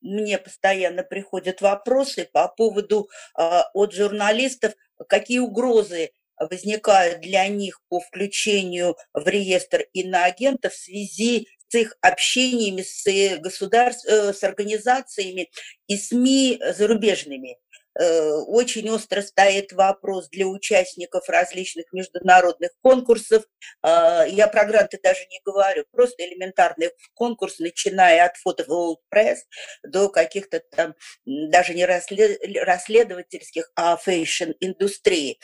мне 0.00 0.38
постоянно 0.38 1.02
приходят 1.02 1.60
вопросы 1.60 2.28
по 2.32 2.46
поводу 2.46 3.08
э, 3.36 3.62
от 3.74 3.92
журналистов, 3.92 4.74
какие 5.08 5.40
угрозы 5.40 6.12
возникают 6.38 7.20
для 7.20 7.48
них 7.48 7.80
по 7.88 7.98
включению 7.98 8.96
в 9.12 9.26
реестр 9.26 9.86
иноагентов 9.92 10.72
в 10.72 10.78
связи 10.78 11.48
с 11.68 11.74
их 11.74 11.96
общениями 12.00 12.82
с, 12.82 13.06
э, 13.06 13.36
государств, 13.38 14.06
э, 14.06 14.32
с 14.32 14.42
организациями 14.42 15.50
и 15.86 15.96
СМИ 15.96 16.60
зарубежными. 16.76 17.58
Э, 18.00 18.30
очень 18.46 18.88
остро 18.90 19.22
стоит 19.22 19.72
вопрос 19.72 20.28
для 20.28 20.46
участников 20.46 21.28
различных 21.28 21.92
международных 21.92 22.70
конкурсов. 22.80 23.44
Я 23.82 24.48
про 24.52 24.64
гранты 24.66 25.00
даже 25.02 25.26
не 25.30 25.40
говорю, 25.44 25.84
просто 25.90 26.24
элементарный 26.24 26.90
конкурс, 27.14 27.58
начиная 27.58 28.26
от 28.26 28.36
фото 28.36 28.62
World 28.64 28.98
Press 29.12 29.38
до 29.82 30.10
каких-то 30.10 30.62
там 30.76 30.94
даже 31.24 31.74
не 31.74 31.84
расследовательских, 31.84 33.72
а 33.74 33.96
фэшн-индустрии. 33.96 35.40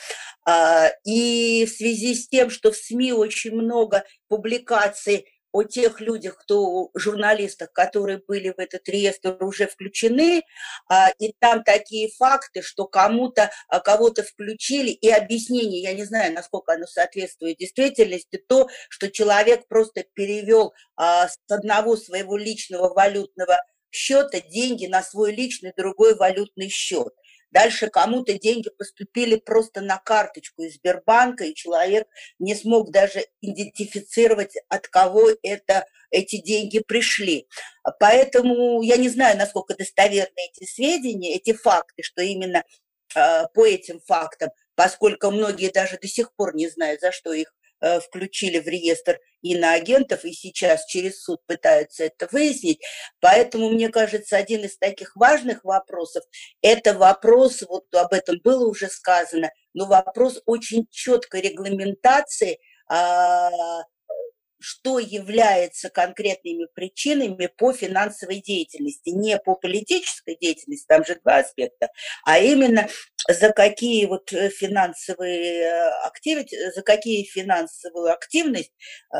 И 1.05 1.65
в 1.65 1.69
связи 1.69 2.15
с 2.15 2.29
тем, 2.29 2.49
что 2.49 2.71
в 2.71 2.77
СМИ 2.77 3.11
очень 3.11 3.51
много 3.51 4.05
публикаций 4.29 5.27
о 5.55 5.63
тех 5.63 6.01
людях, 6.01 6.37
кто 6.37 6.89
журналистах, 6.95 7.71
которые 7.71 8.17
были 8.17 8.49
в 8.49 8.59
этот 8.59 8.89
реестр 8.89 9.41
уже 9.41 9.67
включены, 9.67 10.43
а, 10.89 11.11
и 11.17 11.33
там 11.39 11.63
такие 11.63 12.09
факты, 12.09 12.61
что 12.61 12.85
кому-то, 12.87 13.49
а, 13.69 13.79
кого-то 13.79 14.23
включили, 14.23 14.89
и 14.89 15.09
объяснение, 15.09 15.81
я 15.81 15.93
не 15.93 16.03
знаю, 16.03 16.33
насколько 16.33 16.73
оно 16.73 16.85
соответствует 16.87 17.57
действительности, 17.57 18.35
то, 18.35 18.67
что 18.89 19.09
человек 19.09 19.65
просто 19.69 20.03
перевел 20.13 20.73
а, 20.97 21.29
с 21.29 21.37
одного 21.49 21.95
своего 21.95 22.35
личного 22.35 22.93
валютного 22.93 23.57
счета 23.91 24.41
деньги 24.41 24.87
на 24.87 25.01
свой 25.01 25.33
личный 25.33 25.71
другой 25.77 26.15
валютный 26.15 26.67
счет. 26.67 27.13
Дальше 27.55 27.89
кому-то 27.89 28.37
деньги 28.37 28.69
поступили 28.69 29.37
просто 29.37 29.79
на 29.79 29.97
карточку 29.97 30.63
из 30.63 30.75
Сбербанка, 30.75 31.45
и 31.45 31.55
человек 31.55 32.05
не 32.37 32.53
смог 32.53 32.91
даже 32.91 33.27
идентифицировать, 33.39 34.55
от 34.67 34.89
кого 34.89 35.29
это, 35.41 35.85
эти 36.11 36.35
деньги 36.35 36.79
пришли. 36.79 37.47
Поэтому 37.97 38.81
я 38.81 38.97
не 38.97 39.07
знаю, 39.07 39.37
насколько 39.37 39.73
достоверны 39.73 40.35
эти 40.35 40.69
сведения, 40.69 41.37
эти 41.37 41.53
факты, 41.53 42.03
что 42.03 42.21
именно 42.21 42.61
э, 43.15 43.43
по 43.53 43.65
этим 43.65 44.01
фактам, 44.01 44.49
поскольку 44.75 45.31
многие 45.31 45.71
даже 45.71 45.97
до 45.97 46.09
сих 46.09 46.35
пор 46.35 46.55
не 46.55 46.67
знают, 46.67 46.99
за 46.99 47.13
что 47.13 47.31
их 47.31 47.53
включили 47.81 48.59
в 48.59 48.67
реестр 48.67 49.19
иноагентов, 49.41 50.25
и 50.25 50.33
сейчас 50.33 50.85
через 50.85 51.21
суд 51.21 51.39
пытаются 51.45 52.05
это 52.05 52.27
выяснить. 52.31 52.79
Поэтому, 53.19 53.69
мне 53.69 53.89
кажется, 53.89 54.37
один 54.37 54.63
из 54.63 54.77
таких 54.77 55.15
важных 55.15 55.63
вопросов– 55.63 56.23
это 56.61 56.93
вопрос, 56.93 57.63
вот 57.67 57.85
об 57.93 58.13
этом 58.13 58.39
было 58.43 58.67
уже 58.67 58.87
сказано, 58.87 59.51
но 59.73 59.85
вопрос 59.85 60.41
очень 60.45 60.87
четкой 60.89 61.41
регламентации 61.41 62.59
а, 62.87 63.49
что 64.65 64.97
является 64.97 65.89
конкретными 65.89 66.65
причинами 66.73 67.45
по 67.55 67.71
финансовой 67.71 68.41
деятельности, 68.41 69.09
не 69.09 69.37
по 69.37 69.53
политической 69.55 70.35
деятельности, 70.41 70.87
там 70.87 71.05
же 71.05 71.19
два 71.23 71.37
аспекта, 71.37 71.89
а 72.25 72.39
именно 72.39 72.87
за 73.29 73.51
какие 73.51 74.07
вот 74.07 74.33
э, 74.33 74.49
финансовые 74.49 75.65
э, 75.65 75.89
активности, 76.03 76.57
за 76.73 76.81
какие 76.81 77.25
финансовую 77.25 78.11
активность 78.11 78.73
э, 79.13 79.17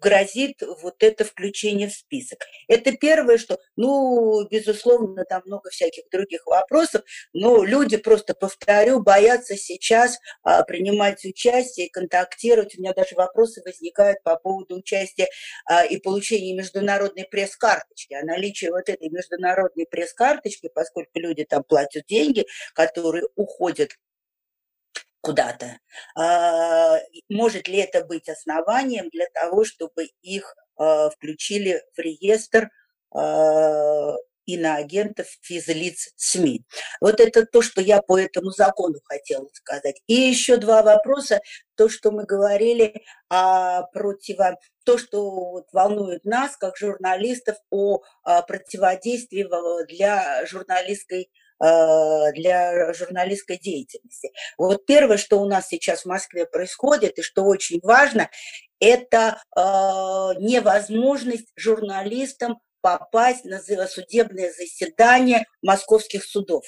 грозит 0.00 0.62
вот 0.82 1.02
это 1.02 1.24
включение 1.24 1.88
в 1.88 1.92
список. 1.92 2.40
Это 2.68 2.92
первое, 2.92 3.38
что, 3.38 3.58
ну, 3.76 4.46
безусловно, 4.48 5.24
там 5.24 5.42
много 5.44 5.70
всяких 5.70 6.04
других 6.10 6.46
вопросов, 6.46 7.02
но 7.32 7.64
люди, 7.64 7.96
просто 7.96 8.34
повторю, 8.34 9.02
боятся 9.02 9.56
сейчас 9.56 10.18
а, 10.42 10.62
принимать 10.62 11.24
участие, 11.24 11.90
контактировать. 11.90 12.76
У 12.76 12.80
меня 12.80 12.92
даже 12.94 13.14
вопросы 13.14 13.62
возникают 13.64 14.22
по 14.22 14.36
поводу 14.36 14.76
участия 14.76 15.28
а, 15.66 15.84
и 15.84 15.98
получения 15.98 16.54
международной 16.54 17.24
пресс-карточки. 17.24 18.14
А 18.14 18.24
наличие 18.24 18.70
вот 18.70 18.88
этой 18.88 19.08
международной 19.08 19.86
пресс-карточки, 19.86 20.70
поскольку 20.74 21.18
люди 21.18 21.44
там 21.44 21.62
платят 21.64 22.04
деньги, 22.06 22.46
которые 22.74 23.24
уходят 23.34 23.90
куда-то. 25.28 25.78
А, 26.16 26.96
может 27.28 27.68
ли 27.68 27.78
это 27.78 28.02
быть 28.02 28.30
основанием 28.30 29.10
для 29.10 29.26
того, 29.34 29.64
чтобы 29.64 30.08
их 30.22 30.56
а, 30.78 31.10
включили 31.10 31.82
в 31.94 31.98
реестр 31.98 32.70
а, 33.14 34.14
иноагентов, 34.46 35.26
физлиц 35.42 36.14
СМИ. 36.16 36.64
Вот 37.02 37.20
это 37.20 37.44
то, 37.44 37.60
что 37.60 37.82
я 37.82 38.00
по 38.00 38.18
этому 38.18 38.50
закону 38.52 39.00
хотела 39.04 39.46
сказать. 39.52 40.00
И 40.06 40.14
еще 40.14 40.56
два 40.56 40.82
вопроса. 40.82 41.40
То, 41.76 41.90
что 41.90 42.10
мы 42.10 42.24
говорили 42.24 43.02
о 43.28 43.82
противо 43.92 44.56
то, 44.84 44.96
что 44.96 45.50
вот 45.50 45.66
волнует 45.74 46.24
нас, 46.24 46.56
как 46.56 46.78
журналистов, 46.78 47.58
о 47.68 48.00
а, 48.22 48.40
противодействии 48.40 49.46
для 49.92 50.46
журналистской 50.46 51.30
а, 51.30 51.47
для 51.60 52.92
журналистской 52.92 53.58
деятельности. 53.58 54.30
Вот 54.56 54.86
первое, 54.86 55.16
что 55.16 55.40
у 55.40 55.46
нас 55.46 55.68
сейчас 55.68 56.02
в 56.02 56.06
Москве 56.06 56.46
происходит, 56.46 57.18
и 57.18 57.22
что 57.22 57.44
очень 57.44 57.80
важно, 57.82 58.30
это 58.80 59.42
невозможность 59.56 61.48
журналистам 61.56 62.60
попасть 62.80 63.44
на 63.44 63.60
судебное 63.60 64.52
заседание 64.52 65.46
московских 65.62 66.24
судов. 66.24 66.64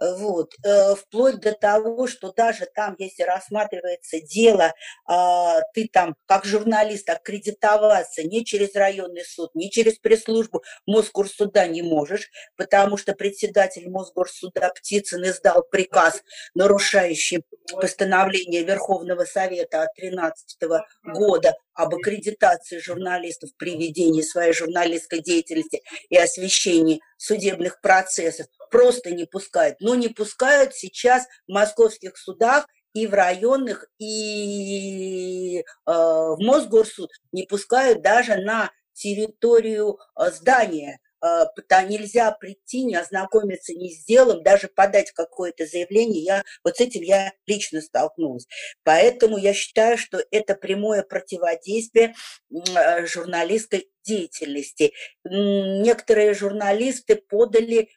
Вот, 0.00 0.54
э, 0.64 0.94
вплоть 0.94 1.40
до 1.40 1.52
того, 1.52 2.06
что 2.06 2.32
даже 2.32 2.66
там, 2.74 2.96
если 2.98 3.22
рассматривается 3.22 4.20
дело, 4.20 4.72
а, 5.06 5.60
ты 5.72 5.88
там 5.92 6.16
как 6.26 6.44
журналист 6.44 7.08
аккредитоваться 7.10 8.22
ни 8.22 8.40
через 8.40 8.74
районный 8.74 9.24
суд, 9.24 9.54
ни 9.54 9.68
через 9.68 9.98
пресс-службу 9.98 10.62
Мосгорсуда 10.86 11.66
не 11.66 11.82
можешь, 11.82 12.30
потому 12.56 12.96
что 12.96 13.14
председатель 13.14 13.88
Мосгорсуда 13.88 14.72
Птицын 14.74 15.24
издал 15.24 15.62
приказ, 15.62 16.22
нарушающий 16.54 17.44
постановление 17.72 18.62
Верховного 18.62 19.24
Совета 19.24 19.82
от 19.82 19.90
2013 19.96 20.58
года 21.04 21.54
об 21.74 21.94
аккредитации 21.94 22.78
журналистов 22.78 23.50
при 23.56 23.76
ведении 23.76 24.22
своей 24.22 24.52
журналистской 24.52 25.20
деятельности 25.20 25.82
и 26.08 26.16
освещении 26.16 27.00
судебных 27.16 27.80
процессов 27.80 28.46
просто 28.74 29.12
не 29.12 29.24
пускают. 29.24 29.76
Но 29.78 29.94
не 29.94 30.08
пускают 30.08 30.74
сейчас 30.74 31.26
в 31.46 31.52
московских 31.52 32.18
судах 32.18 32.66
и 32.92 33.06
в 33.06 33.14
районных, 33.14 33.88
и 33.98 35.60
э, 35.60 35.64
в 35.86 36.38
Мосгорсуд 36.40 37.10
не 37.30 37.44
пускают 37.44 38.02
даже 38.02 38.34
на 38.36 38.72
территорию 38.92 40.00
э, 40.18 40.30
здания. 40.32 40.98
Э, 41.24 41.44
нельзя 41.88 42.32
прийти, 42.32 42.82
не 42.84 42.96
ознакомиться 42.96 43.74
ни 43.74 43.90
с 43.90 44.04
делом, 44.04 44.42
даже 44.42 44.66
подать 44.66 45.12
какое-то 45.12 45.66
заявление. 45.66 46.24
Я, 46.24 46.44
вот 46.64 46.76
с 46.76 46.80
этим 46.80 47.02
я 47.02 47.32
лично 47.46 47.80
столкнулась. 47.80 48.46
Поэтому 48.82 49.38
я 49.38 49.54
считаю, 49.54 49.98
что 49.98 50.20
это 50.32 50.56
прямое 50.56 51.04
противодействие 51.04 52.16
э, 52.50 53.06
журналистской 53.06 53.88
деятельности. 54.02 54.92
Некоторые 55.24 56.34
журналисты 56.34 57.16
подали 57.16 57.88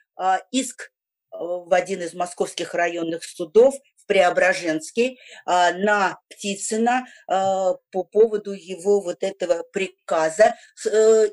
иск 0.52 0.84
э, 0.84 1.38
в 1.40 1.74
один 1.74 2.02
из 2.02 2.14
московских 2.14 2.74
районных 2.74 3.24
судов 3.24 3.76
в 3.98 4.06
Преображенский 4.08 5.20
а, 5.46 5.74
на 5.74 6.18
Птицына 6.30 7.06
а, 7.28 7.74
по 7.92 8.04
поводу 8.04 8.54
его 8.54 9.02
вот 9.02 9.22
этого 9.22 9.64
приказа. 9.72 10.56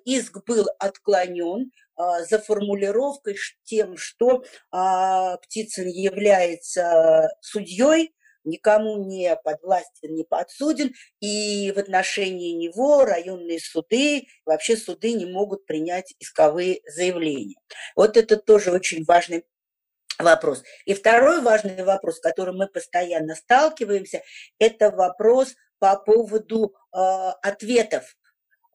Иск 0.05 0.45
был 0.45 0.66
отклонен 0.78 1.70
за 1.97 2.41
формулировкой 2.41 3.37
тем, 3.62 3.97
что 3.97 4.43
Птицын 4.72 5.87
является 5.87 7.28
судьей, 7.41 8.12
никому 8.45 9.05
не 9.05 9.37
подвластен, 9.37 10.15
не 10.15 10.25
подсуден, 10.25 10.93
и 11.21 11.73
в 11.75 11.79
отношении 11.79 12.53
него 12.53 13.05
районные 13.05 13.61
суды, 13.61 14.27
вообще 14.45 14.77
суды 14.77 15.13
не 15.13 15.27
могут 15.27 15.67
принять 15.67 16.15
исковые 16.19 16.81
заявления. 16.87 17.57
Вот 17.97 18.17
это 18.17 18.37
тоже 18.37 18.71
очень 18.71 19.05
важный 19.05 19.45
вопрос. 20.19 20.63
И 20.85 20.95
второй 20.95 21.41
важный 21.41 21.83
вопрос, 21.83 22.17
с 22.17 22.21
которым 22.21 22.59
мы 22.59 22.69
постоянно 22.69 23.35
сталкиваемся, 23.35 24.23
это 24.59 24.91
вопрос 24.91 25.55
по 25.79 25.97
поводу 25.97 26.75
э, 26.93 26.99
ответов 27.43 28.17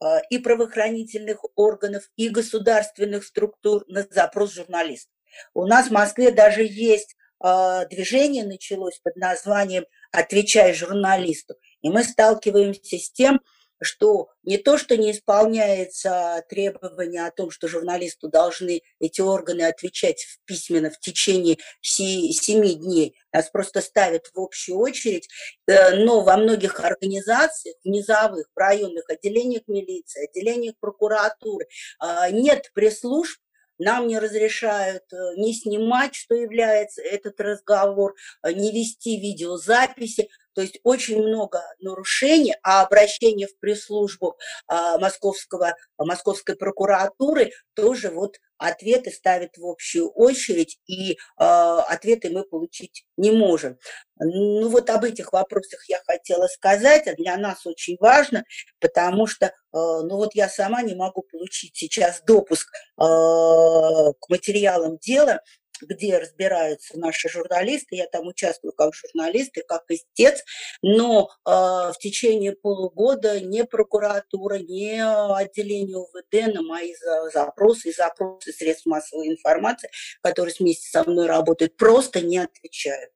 э, 0.01 0.19
и 0.29 0.37
правоохранительных 0.37 1.39
органов, 1.55 2.03
и 2.17 2.29
государственных 2.29 3.23
структур 3.23 3.83
на 3.87 4.05
запрос 4.09 4.53
журналистов. 4.53 5.13
У 5.53 5.65
нас 5.65 5.87
в 5.87 5.91
Москве 5.91 6.31
даже 6.31 6.63
есть 6.63 7.15
движение 7.41 8.43
началось 8.43 8.99
под 9.03 9.15
названием 9.15 9.85
«Отвечай 10.11 10.73
журналисту». 10.73 11.55
И 11.81 11.89
мы 11.89 12.03
сталкиваемся 12.03 12.97
с 12.97 13.11
тем, 13.11 13.39
что 13.81 14.29
не 14.43 14.57
то, 14.57 14.77
что 14.77 14.97
не 14.97 15.11
исполняется 15.11 16.43
требование 16.49 17.25
о 17.25 17.31
том, 17.31 17.49
что 17.51 17.67
журналисту 17.67 18.27
должны 18.27 18.81
эти 18.99 19.21
органы 19.21 19.63
отвечать 19.63 20.23
в 20.23 20.39
письменно 20.45 20.89
в 20.89 20.99
течение 20.99 21.57
семи 21.81 22.75
дней, 22.75 23.15
нас 23.31 23.49
просто 23.49 23.81
ставят 23.81 24.27
в 24.33 24.39
общую 24.39 24.79
очередь, 24.79 25.29
э, 25.67 25.95
но 25.95 26.21
во 26.21 26.35
многих 26.37 26.79
организациях, 26.79 27.75
низовых, 27.83 28.47
в 28.53 28.59
районных 28.59 29.09
отделениях 29.09 29.63
милиции, 29.67 30.27
отделениях 30.29 30.75
прокуратуры 30.79 31.67
а, 31.99 32.29
нет 32.31 32.71
пресс-служб, 32.73 33.39
нам 33.79 34.07
не 34.07 34.19
разрешают 34.19 35.03
э, 35.11 35.35
не 35.37 35.53
снимать, 35.53 36.13
что 36.13 36.35
является 36.35 37.01
этот 37.01 37.39
разговор, 37.39 38.15
э, 38.43 38.51
не 38.53 38.71
вести 38.71 39.19
видеозаписи. 39.19 40.29
То 40.59 40.63
есть 40.63 40.81
очень 40.83 41.21
много 41.21 41.61
нарушений, 41.81 42.53
а 42.63 42.81
обращение 42.81 43.47
в 43.47 43.57
пресс-службу 43.59 44.37
а, 44.67 44.97
московского, 44.97 45.73
московской 45.97 46.57
прокуратуры 46.57 47.53
тоже 47.75 48.09
вот 48.09 48.35
ответы 48.57 49.09
ставят 49.09 49.57
в 49.57 49.65
общую 49.65 50.09
очередь, 50.09 50.79
и 50.85 51.13
э, 51.13 51.15
ответы 51.37 52.29
мы 52.29 52.43
получить 52.43 53.05
не 53.15 53.31
можем. 53.31 53.77
Ну 54.17 54.67
вот 54.67 54.89
об 54.89 55.05
этих 55.05 55.31
вопросах 55.31 55.87
я 55.87 56.01
хотела 56.05 56.47
сказать, 56.47 57.07
а 57.07 57.15
для 57.15 57.37
нас 57.37 57.65
очень 57.65 57.95
важно, 58.01 58.43
потому 58.81 59.27
что, 59.27 59.53
ну 59.71 60.17
вот 60.17 60.35
я 60.35 60.49
сама 60.49 60.81
не 60.81 60.93
могу 60.93 61.21
получить 61.21 61.77
сейчас 61.77 62.21
допуск 62.27 62.67
к 62.97 64.29
материалам 64.29 64.97
дела, 64.97 65.39
где 65.81 66.17
разбираются 66.17 66.97
наши 66.97 67.29
журналисты. 67.29 67.95
Я 67.95 68.07
там 68.07 68.27
участвую 68.27 68.73
как 68.73 68.93
журналист 68.93 69.57
и 69.57 69.61
как 69.61 69.83
истец, 69.89 70.43
но 70.81 71.29
э, 71.45 71.49
в 71.49 71.95
течение 71.99 72.53
полугода 72.53 73.39
ни 73.39 73.61
прокуратура, 73.63 74.55
ни 74.55 74.97
отделение 75.39 75.97
УВД 75.97 76.53
на 76.53 76.61
мои 76.61 76.93
запросы 77.33 77.89
и 77.89 77.93
запросы 77.93 78.51
средств 78.51 78.85
массовой 78.85 79.29
информации, 79.29 79.89
которые 80.21 80.53
вместе 80.57 80.89
со 80.89 81.03
мной 81.09 81.27
работают, 81.27 81.75
просто 81.77 82.21
не 82.21 82.37
отвечают. 82.37 83.11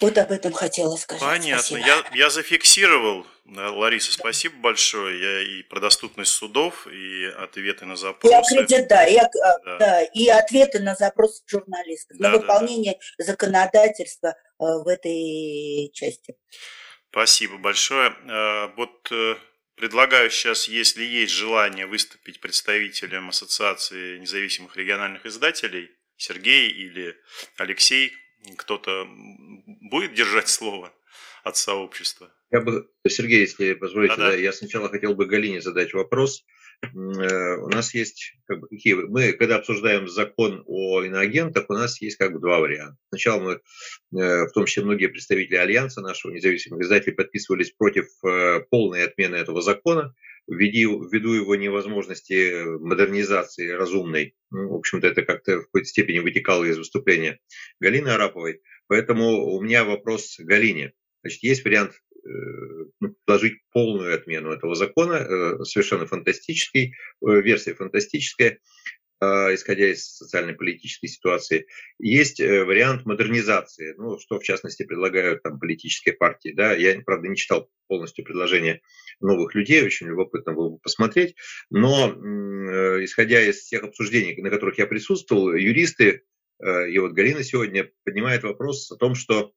Вот 0.00 0.18
об 0.18 0.32
этом 0.32 0.52
хотела 0.52 0.96
сказать. 0.96 1.22
Понятно. 1.22 1.76
Я, 1.76 2.04
я 2.12 2.30
зафиксировал, 2.30 3.26
Лариса, 3.46 4.12
спасибо 4.12 4.56
большое. 4.56 5.20
Я 5.20 5.40
и 5.42 5.62
про 5.62 5.80
доступность 5.80 6.32
судов, 6.32 6.86
и 6.86 7.24
ответы 7.26 7.84
на 7.84 7.96
запросы. 7.96 8.32
И, 8.32 8.36
аккредит, 8.36 8.88
да, 8.88 9.06
и, 9.06 9.16
да. 9.16 9.78
Да, 9.78 10.02
и 10.02 10.28
ответы 10.28 10.80
на 10.80 10.94
запросы 10.94 11.42
журналистов, 11.46 12.16
да, 12.18 12.30
на 12.30 12.38
выполнение 12.38 12.98
да. 13.18 13.24
законодательства 13.24 14.28
э, 14.28 14.34
в 14.58 14.88
этой 14.88 15.90
части. 15.92 16.36
Спасибо 17.10 17.58
большое. 17.58 18.14
Э, 18.26 18.68
вот 18.76 19.08
э, 19.12 19.36
предлагаю 19.76 20.30
сейчас, 20.30 20.66
если 20.66 21.04
есть 21.04 21.32
желание 21.32 21.86
выступить 21.86 22.40
представителем 22.40 23.28
Ассоциации 23.28 24.18
независимых 24.18 24.74
региональных 24.76 25.26
издателей, 25.26 25.90
Сергей 26.16 26.68
или 26.70 27.14
Алексей, 27.58 28.12
кто-то 28.56 29.06
будет 29.90 30.14
держать 30.14 30.48
слово 30.48 30.94
от 31.44 31.56
сообщества? 31.56 32.32
Я 32.50 32.60
бы, 32.60 32.88
Сергей, 33.06 33.40
если 33.40 33.74
позволите, 33.74 34.16
да, 34.16 34.30
да. 34.30 34.36
я 34.36 34.52
сначала 34.52 34.88
хотел 34.88 35.14
бы 35.14 35.26
Галине 35.26 35.60
задать 35.60 35.92
вопрос. 35.92 36.44
Э, 36.82 37.56
у 37.56 37.68
нас 37.68 37.94
есть, 37.94 38.34
как 38.46 38.60
бы, 38.60 38.68
какие, 38.68 38.94
мы, 38.94 39.32
когда 39.32 39.56
обсуждаем 39.56 40.08
закон 40.08 40.62
о 40.66 41.02
иноагентах, 41.02 41.66
у 41.68 41.74
нас 41.74 42.00
есть 42.00 42.16
как 42.16 42.32
бы 42.32 42.40
два 42.40 42.60
варианта. 42.60 42.96
Сначала 43.08 43.40
мы, 43.40 43.52
э, 44.20 44.46
в 44.46 44.52
том 44.52 44.66
числе 44.66 44.84
многие 44.84 45.08
представители 45.08 45.56
Альянса 45.56 46.00
нашего 46.00 46.32
независимых 46.32 46.82
издателей 46.82 47.14
подписывались 47.14 47.70
против 47.70 48.06
э, 48.24 48.60
полной 48.70 49.04
отмены 49.04 49.36
этого 49.36 49.60
закона, 49.62 50.14
ввиду, 50.46 51.08
ввиду 51.08 51.32
его 51.32 51.56
невозможности 51.56 52.64
модернизации 52.78 53.70
разумной. 53.70 54.34
Ну, 54.50 54.70
в 54.70 54.74
общем-то, 54.76 55.06
это 55.06 55.22
как-то 55.22 55.60
в 55.60 55.64
какой-то 55.64 55.86
степени 55.86 56.18
вытекало 56.18 56.64
из 56.64 56.78
выступления 56.78 57.40
Галины 57.80 58.08
Араповой. 58.08 58.60
Поэтому 58.86 59.54
у 59.54 59.60
меня 59.60 59.84
вопрос 59.84 60.36
Галине. 60.38 60.92
Значит, 61.24 61.42
есть 61.42 61.64
вариант 61.64 61.92
э, 61.92 62.28
ну, 63.00 63.14
предложить 63.24 63.54
полную 63.72 64.14
отмену 64.14 64.52
этого 64.52 64.74
закона, 64.74 65.14
э, 65.14 65.64
совершенно 65.64 66.06
фантастический, 66.06 66.92
э, 66.92 67.40
версия 67.40 67.74
фантастическая, 67.74 68.58
исходя 69.20 69.90
из 69.90 70.04
социально-политической 70.16 71.06
ситуации. 71.06 71.66
Есть 71.98 72.40
вариант 72.40 73.06
модернизации, 73.06 73.94
ну, 73.96 74.18
что 74.18 74.38
в 74.38 74.42
частности 74.42 74.82
предлагают 74.82 75.42
там 75.42 75.58
политические 75.58 76.14
партии. 76.14 76.52
Да? 76.54 76.74
Я, 76.74 77.00
правда, 77.00 77.28
не 77.28 77.36
читал 77.36 77.70
полностью 77.86 78.22
предложение 78.22 78.82
новых 79.20 79.54
людей, 79.54 79.82
очень 79.82 80.08
любопытно 80.08 80.52
было 80.52 80.70
бы 80.70 80.78
посмотреть. 80.78 81.36
Но 81.70 82.10
исходя 83.02 83.40
из 83.40 83.60
всех 83.60 83.84
обсуждений, 83.84 84.36
на 84.42 84.50
которых 84.50 84.76
я 84.76 84.86
присутствовал, 84.86 85.54
юристы, 85.54 86.24
и 86.62 86.98
вот 86.98 87.12
Галина 87.12 87.42
сегодня 87.44 87.90
поднимает 88.04 88.42
вопрос 88.42 88.90
о 88.90 88.96
том, 88.96 89.14
что 89.14 89.54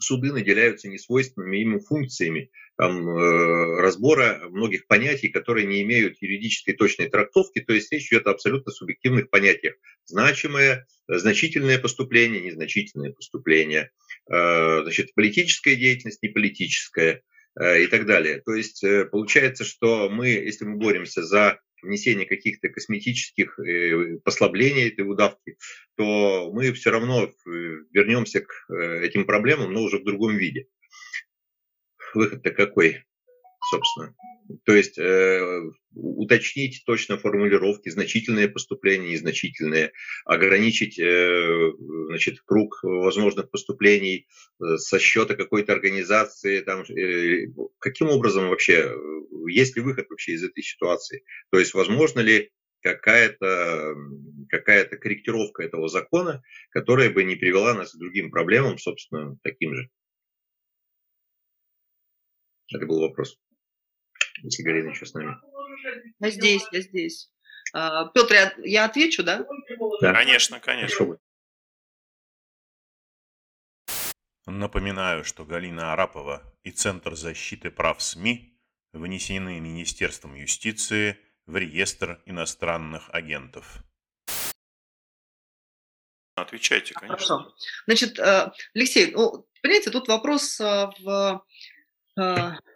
суды 0.00 0.32
наделяются 0.32 0.88
несвойственными 0.88 1.56
ему 1.58 1.80
функциями 1.80 2.50
там, 2.76 3.08
э, 3.08 3.80
разбора 3.80 4.42
многих 4.50 4.86
понятий, 4.86 5.28
которые 5.28 5.66
не 5.66 5.82
имеют 5.82 6.20
юридической 6.20 6.72
точной 6.74 7.08
трактовки, 7.08 7.60
то 7.60 7.72
есть 7.72 7.90
речь 7.92 8.08
идет 8.12 8.26
о 8.26 8.32
абсолютно 8.32 8.70
субъективных 8.72 9.30
понятиях. 9.30 9.74
Значимое, 10.04 10.86
значительное 11.08 11.78
поступление, 11.78 12.40
незначительное 12.40 13.12
поступление, 13.12 13.90
э, 14.30 14.82
значит, 14.82 15.14
политическая 15.14 15.76
деятельность, 15.76 16.22
неполитическая 16.22 17.22
э, 17.58 17.82
и 17.82 17.86
так 17.86 18.06
далее. 18.06 18.42
То 18.44 18.54
есть 18.54 18.84
э, 18.84 19.06
получается, 19.06 19.64
что 19.64 20.10
мы, 20.10 20.28
если 20.28 20.64
мы 20.64 20.76
боремся 20.76 21.22
за 21.22 21.58
внесение 21.86 22.26
каких-то 22.26 22.68
косметических 22.68 23.58
э, 23.58 24.18
послаблений 24.24 24.88
этой 24.88 25.02
удавки, 25.02 25.56
то 25.96 26.50
мы 26.52 26.72
все 26.72 26.90
равно 26.90 27.24
э, 27.24 27.30
вернемся 27.92 28.40
к 28.40 28.66
э, 28.68 29.04
этим 29.04 29.24
проблемам, 29.24 29.72
но 29.72 29.82
уже 29.82 29.98
в 29.98 30.04
другом 30.04 30.36
виде. 30.36 30.66
Выход-то 32.14 32.50
какой, 32.50 33.04
собственно? 33.70 34.14
То 34.64 34.74
есть 34.74 34.98
э, 34.98 35.62
уточнить 35.94 36.82
точно 36.86 37.18
формулировки, 37.18 37.88
значительные 37.88 38.48
поступления, 38.48 39.10
незначительные, 39.10 39.92
ограничить 40.24 40.98
э, 40.98 41.72
значит, 42.08 42.40
круг 42.44 42.80
возможных 42.82 43.50
поступлений 43.50 44.26
э, 44.60 44.76
со 44.76 44.98
счета 44.98 45.34
какой-то 45.34 45.72
организации. 45.72 46.60
Там, 46.60 46.82
э, 46.82 47.48
каким 47.78 48.08
образом 48.08 48.48
вообще, 48.48 48.94
есть 49.48 49.76
ли 49.76 49.82
выход 49.82 50.06
вообще 50.10 50.32
из 50.32 50.44
этой 50.44 50.62
ситуации? 50.62 51.24
То 51.50 51.58
есть 51.58 51.74
возможно 51.74 52.20
ли 52.20 52.52
какая-то 52.82 53.96
какая 54.48 54.84
корректировка 54.84 55.64
этого 55.64 55.88
закона, 55.88 56.42
которая 56.70 57.10
бы 57.10 57.24
не 57.24 57.34
привела 57.34 57.74
нас 57.74 57.92
к 57.92 57.98
другим 57.98 58.30
проблемам, 58.30 58.78
собственно, 58.78 59.36
таким 59.42 59.74
же? 59.74 59.90
Это 62.72 62.86
был 62.86 63.00
вопрос. 63.00 63.38
Если 64.42 64.62
Галина 64.62 64.90
еще 64.90 65.06
с 65.06 65.14
нами. 65.14 65.36
Я 66.20 66.30
здесь, 66.30 66.66
я 66.72 66.80
здесь. 66.80 67.30
А, 67.72 68.06
Петр, 68.08 68.34
я, 68.34 68.54
я 68.58 68.84
отвечу, 68.84 69.22
да? 69.22 69.46
да? 70.00 70.12
Конечно, 70.12 70.60
конечно. 70.60 71.18
Напоминаю, 74.46 75.24
что 75.24 75.44
Галина 75.44 75.92
Арапова 75.92 76.42
и 76.62 76.70
Центр 76.70 77.16
защиты 77.16 77.70
прав 77.70 78.00
СМИ 78.00 78.56
внесены 78.92 79.58
Министерством 79.60 80.34
юстиции 80.34 81.18
в 81.46 81.56
реестр 81.56 82.22
иностранных 82.26 83.10
агентов. 83.10 83.78
Отвечайте, 86.36 86.94
конечно. 86.94 87.16
Хорошо. 87.16 87.54
Значит, 87.86 88.18
э, 88.18 88.52
Алексей, 88.74 89.10
ну, 89.12 89.48
понимаете, 89.62 89.90
тут 89.90 90.06
вопрос 90.06 90.60
э, 90.60 90.90
в 91.00 91.44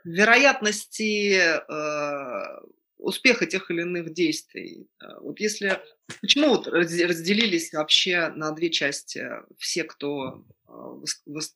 вероятности 0.05 1.37
э, 1.37 2.61
успеха 2.99 3.47
тех 3.47 3.71
или 3.71 3.83
иных 3.83 4.13
действий. 4.13 4.87
Э, 5.03 5.19
вот 5.21 5.41
если 5.41 5.81
почему 6.21 6.49
вот 6.51 6.67
разделились 6.67 7.73
вообще 7.73 8.29
на 8.29 8.53
две 8.53 8.71
части 8.71 9.27
все, 9.59 9.85
кто 9.85 10.45
э, 10.69 10.73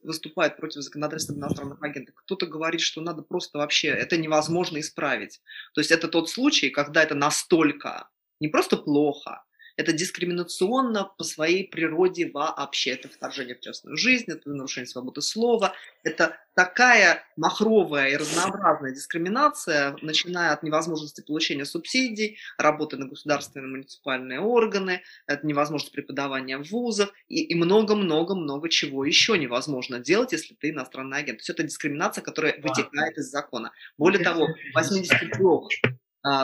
выступает 0.03 0.57
против 0.57 0.82
законодательства 0.82 1.35
иностранных 1.35 1.82
агентов. 1.82 2.14
Кто-то 2.16 2.47
говорит, 2.47 2.80
что 2.80 3.01
надо 3.01 3.22
просто 3.22 3.59
вообще, 3.59 3.89
это 3.89 4.16
невозможно 4.16 4.78
исправить. 4.80 5.41
То 5.74 5.80
есть 5.80 5.91
это 5.91 6.09
тот 6.09 6.30
случай, 6.30 6.70
когда 6.70 7.03
это 7.03 7.14
настолько 7.14 8.09
не 8.41 8.49
просто 8.49 8.76
плохо, 8.76 9.45
это 9.76 9.92
дискриминационно 9.92 11.10
по 11.18 11.24
своей 11.24 11.66
природе 11.66 12.30
вообще. 12.30 12.90
Это 12.90 13.08
вторжение 13.08 13.56
в 13.56 13.60
частную 13.60 13.96
жизнь, 13.96 14.30
это 14.30 14.48
нарушение 14.50 14.86
свободы 14.86 15.20
слова. 15.20 15.74
Это 16.02 16.36
такая 16.54 17.24
махровая 17.36 18.10
и 18.10 18.16
разнообразная 18.16 18.92
дискриминация, 18.92 19.96
начиная 20.02 20.52
от 20.52 20.62
невозможности 20.62 21.20
получения 21.20 21.64
субсидий, 21.64 22.38
работы 22.58 22.96
на 22.96 23.06
государственные 23.06 23.68
муниципальные 23.68 24.40
органы, 24.40 25.02
это 25.26 25.46
невозможность 25.46 25.92
преподавания 25.92 26.58
в 26.58 26.70
вузах 26.70 27.12
и 27.28 27.54
много-много-много 27.54 28.68
чего 28.68 29.04
еще 29.04 29.36
невозможно 29.36 29.98
делать, 29.98 30.32
если 30.32 30.54
ты 30.54 30.70
иностранный 30.70 31.18
агент. 31.18 31.38
То 31.38 31.40
есть 31.40 31.50
это 31.50 31.62
дискриминация, 31.64 32.22
которая 32.22 32.60
вытекает 32.60 33.18
из 33.18 33.30
закона. 33.30 33.72
Более 33.98 34.22
того, 34.22 34.48
83 34.74 35.30
а, 35.32 35.88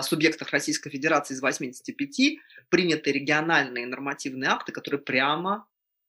субъектах 0.03 0.51
Российской 0.51 0.91
Федерации 0.91 1.35
из 1.35 1.41
85 1.41 2.39
приняты 2.69 3.13
региональные 3.13 3.87
нормативные 3.87 4.51
акты, 4.51 4.73
которые 4.73 5.01
прямо 5.01 5.67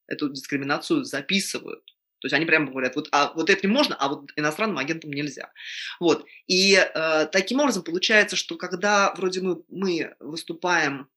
эту 0.08 0.30
дискриминацию 0.30 1.04
записывают. 1.04 1.86
То 2.22 2.28
есть 2.28 2.36
они 2.36 2.46
прямо 2.46 2.70
говорят, 2.70 2.96
вот, 2.96 3.08
а, 3.12 3.34
вот 3.34 3.50
этим 3.50 3.72
можно, 3.72 3.96
а 3.96 4.10
вот 4.10 4.32
иностранным 4.36 4.78
агентам 4.78 5.12
нельзя. 5.12 5.52
Вот. 6.00 6.26
И 6.46 6.76
э, 6.76 7.26
таким 7.32 7.60
образом 7.60 7.84
получается, 7.84 8.36
что 8.36 8.58
когда 8.58 9.12
вроде 9.16 9.42
мы, 9.42 9.64
мы 9.70 10.16
выступаем 10.20 11.10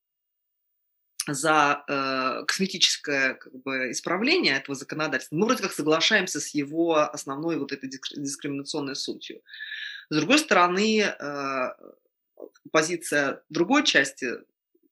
за 1.26 1.84
э, 1.88 2.44
косметическое 2.46 3.34
как 3.34 3.52
бы, 3.52 3.90
исправление 3.90 4.56
этого 4.56 4.74
законодательства, 4.74 5.36
мы 5.36 5.44
вроде 5.44 5.62
как 5.62 5.72
соглашаемся 5.72 6.40
с 6.40 6.54
его 6.54 6.96
основной 6.96 7.58
вот 7.58 7.72
этой 7.72 7.90
дискриминационной 7.90 8.96
сутью. 8.96 9.42
С 10.08 10.16
другой 10.16 10.38
стороны, 10.38 11.00
э, 11.00 11.68
позиция 12.70 13.42
другой 13.48 13.84
части 13.84 14.38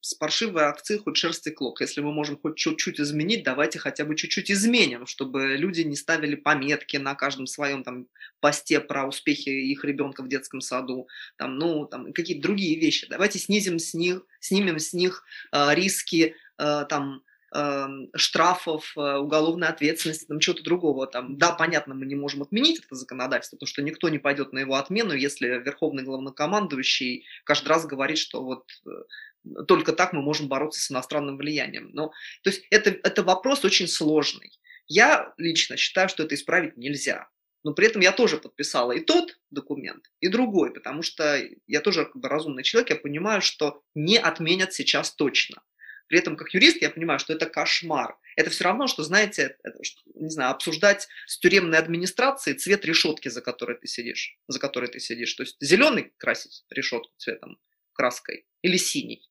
с 0.03 0.13
паршивой 0.15 0.67
овцы 0.67 0.99
хоть 0.99 1.15
шерсти 1.15 1.49
клок. 1.49 1.79
Если 1.79 2.01
мы 2.01 2.11
можем 2.11 2.37
хоть 2.37 2.57
чуть-чуть 2.57 2.99
изменить, 2.99 3.43
давайте 3.45 3.79
хотя 3.79 4.03
бы 4.03 4.17
чуть-чуть 4.17 4.51
изменим, 4.51 5.07
чтобы 5.07 5.55
люди 5.55 5.81
не 5.81 5.95
ставили 5.95 6.35
пометки 6.35 6.97
на 6.97 7.15
каждом 7.15 7.47
своем 7.47 7.85
там 7.85 8.07
посте 8.41 8.81
про 8.81 9.07
успехи 9.07 9.47
их 9.47 9.85
ребенка 9.85 10.21
в 10.21 10.27
детском 10.27 10.59
саду, 10.59 11.07
там, 11.37 11.57
ну, 11.57 11.85
там, 11.85 12.11
какие-то 12.11 12.43
другие 12.43 12.77
вещи. 12.77 13.07
Давайте 13.09 13.39
снизим 13.39 13.79
с 13.79 13.93
них, 13.93 14.25
снимем 14.41 14.77
с 14.77 14.91
них 14.91 15.23
э, 15.53 15.73
риски, 15.73 16.35
э, 16.57 16.85
там, 16.89 17.23
Эм, 17.55 18.09
штрафов, 18.15 18.93
э, 18.97 19.17
уголовной 19.17 19.67
ответственности, 19.67 20.25
там 20.25 20.39
чего-то 20.39 20.63
другого. 20.63 21.05
Там, 21.05 21.37
да, 21.37 21.51
понятно, 21.51 21.93
мы 21.93 22.07
не 22.07 22.15
можем 22.15 22.41
отменить 22.41 22.79
это 22.83 22.95
законодательство, 22.95 23.57
потому 23.57 23.67
что 23.67 23.83
никто 23.83 24.09
не 24.09 24.17
пойдет 24.17 24.53
на 24.53 24.59
его 24.59 24.73
отмену, 24.73 25.13
если 25.13 25.47
верховный 25.63 26.01
главнокомандующий 26.01 27.25
каждый 27.43 27.67
раз 27.67 27.85
говорит, 27.85 28.17
что 28.17 28.43
вот 28.43 28.65
э, 28.87 29.63
только 29.67 29.93
так 29.93 30.13
мы 30.13 30.23
можем 30.23 30.47
бороться 30.47 30.81
с 30.81 30.89
иностранным 30.89 31.37
влиянием. 31.37 31.91
Но, 31.93 32.07
то 32.41 32.49
есть 32.49 32.63
это, 32.71 32.89
это 32.89 33.21
вопрос 33.21 33.63
очень 33.63 33.87
сложный. 33.87 34.51
Я 34.87 35.31
лично 35.37 35.77
считаю, 35.77 36.09
что 36.09 36.23
это 36.23 36.33
исправить 36.33 36.75
нельзя. 36.75 37.29
Но 37.63 37.73
при 37.75 37.85
этом 37.85 38.01
я 38.01 38.13
тоже 38.13 38.37
подписала 38.37 38.93
и 38.93 38.99
тот 38.99 39.37
документ, 39.51 40.09
и 40.21 40.27
другой, 40.27 40.73
потому 40.73 41.03
что 41.03 41.39
я 41.67 41.81
тоже 41.81 42.05
как 42.05 42.15
бы 42.15 42.27
разумный 42.29 42.63
человек, 42.63 42.89
я 42.89 42.95
понимаю, 42.95 43.43
что 43.43 43.83
не 43.93 44.17
отменят 44.17 44.73
сейчас 44.73 45.13
точно. 45.13 45.61
При 46.07 46.19
этом, 46.19 46.35
как 46.35 46.53
юрист, 46.53 46.81
я 46.81 46.89
понимаю, 46.89 47.19
что 47.19 47.33
это 47.33 47.45
кошмар. 47.45 48.17
Это 48.35 48.49
все 48.49 48.65
равно, 48.65 48.87
что, 48.87 49.03
знаете, 49.03 49.57
это, 49.63 49.77
не 50.15 50.29
знаю, 50.29 50.51
обсуждать 50.51 51.07
с 51.27 51.37
тюремной 51.39 51.77
администрацией 51.77 52.57
цвет 52.57 52.85
решетки, 52.85 53.29
за 53.29 53.41
которой 53.41 53.77
ты 53.77 53.87
сидишь, 53.87 54.37
за 54.47 54.59
которой 54.59 54.87
ты 54.89 54.99
сидишь. 54.99 55.33
То 55.33 55.43
есть 55.43 55.57
зеленый 55.59 56.13
красить 56.17 56.65
решетку 56.69 57.11
цветом, 57.17 57.59
краской, 57.93 58.45
или 58.61 58.77
синий. 58.77 59.29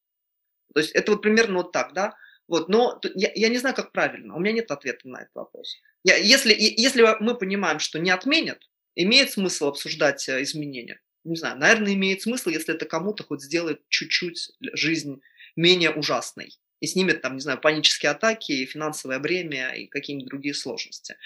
То 0.74 0.80
есть 0.80 0.92
это 0.92 1.12
вот 1.12 1.22
примерно 1.22 1.58
вот 1.58 1.72
так, 1.72 1.92
да? 1.92 2.16
Вот, 2.48 2.68
но 2.68 3.00
я, 3.14 3.30
я 3.34 3.48
не 3.48 3.58
знаю, 3.58 3.74
как 3.74 3.92
правильно. 3.92 4.34
У 4.34 4.40
меня 4.40 4.52
нет 4.52 4.70
ответа 4.70 5.08
на 5.08 5.22
этот 5.22 5.34
вопрос. 5.34 5.80
Я, 6.04 6.16
если, 6.16 6.54
если 6.54 7.06
мы 7.20 7.36
понимаем, 7.36 7.78
что 7.78 7.98
не 7.98 8.10
отменят, 8.10 8.68
имеет 8.94 9.30
смысл 9.30 9.68
обсуждать 9.68 10.28
э, 10.28 10.42
изменения? 10.42 11.00
Не 11.24 11.36
знаю, 11.36 11.56
наверное, 11.56 11.94
имеет 11.94 12.22
смысл, 12.22 12.50
если 12.50 12.74
это 12.74 12.84
кому-то 12.84 13.22
хоть 13.22 13.42
сделает 13.42 13.80
чуть-чуть 13.88 14.50
жизнь 14.74 15.22
менее 15.56 15.90
ужасной 15.90 16.58
и 16.80 16.86
снимет 16.86 17.22
там, 17.22 17.34
не 17.34 17.40
знаю, 17.40 17.60
панические 17.60 18.10
атаки, 18.10 18.64
финансовое 18.66 19.18
бремя 19.18 19.72
и 19.74 19.86
какие-нибудь 19.86 20.28
другие 20.28 20.54
сложности. 20.54 21.16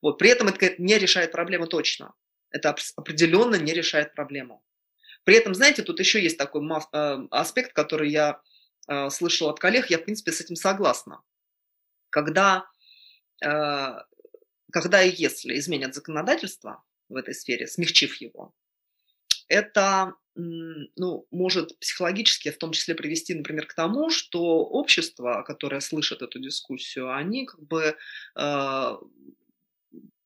Вот. 0.00 0.18
При 0.18 0.30
этом 0.30 0.48
это 0.48 0.74
не 0.78 0.98
решает 0.98 1.32
проблему 1.32 1.66
точно. 1.66 2.14
Это 2.50 2.74
определенно 2.96 3.56
не 3.56 3.72
решает 3.72 4.14
проблему. 4.14 4.62
При 5.24 5.34
этом, 5.34 5.54
знаете, 5.54 5.82
тут 5.82 5.98
еще 5.98 6.22
есть 6.22 6.38
такой 6.38 6.62
э, 6.64 7.18
аспект, 7.32 7.72
который 7.72 8.10
я 8.10 8.40
э, 8.88 9.10
слышал 9.10 9.48
от 9.48 9.58
коллег, 9.58 9.90
я, 9.90 9.98
в 9.98 10.04
принципе, 10.04 10.30
с 10.30 10.40
этим 10.40 10.54
согласна. 10.54 11.20
Когда, 12.10 12.64
э, 13.44 13.88
когда 14.72 15.02
и 15.02 15.10
если 15.10 15.58
изменят 15.58 15.96
законодательство 15.96 16.84
в 17.08 17.16
этой 17.16 17.34
сфере, 17.34 17.66
смягчив 17.66 18.14
его, 18.20 18.54
это 19.48 20.14
ну, 20.36 21.26
может 21.30 21.78
психологически 21.78 22.50
в 22.50 22.58
том 22.58 22.72
числе 22.72 22.94
привести, 22.94 23.34
например, 23.34 23.66
к 23.66 23.74
тому, 23.74 24.10
что 24.10 24.58
общество, 24.58 25.42
которое 25.46 25.80
слышит 25.80 26.22
эту 26.22 26.38
дискуссию, 26.38 27.14
они 27.14 27.46
как 27.46 27.60
бы 27.66 27.96
э, 28.38 28.96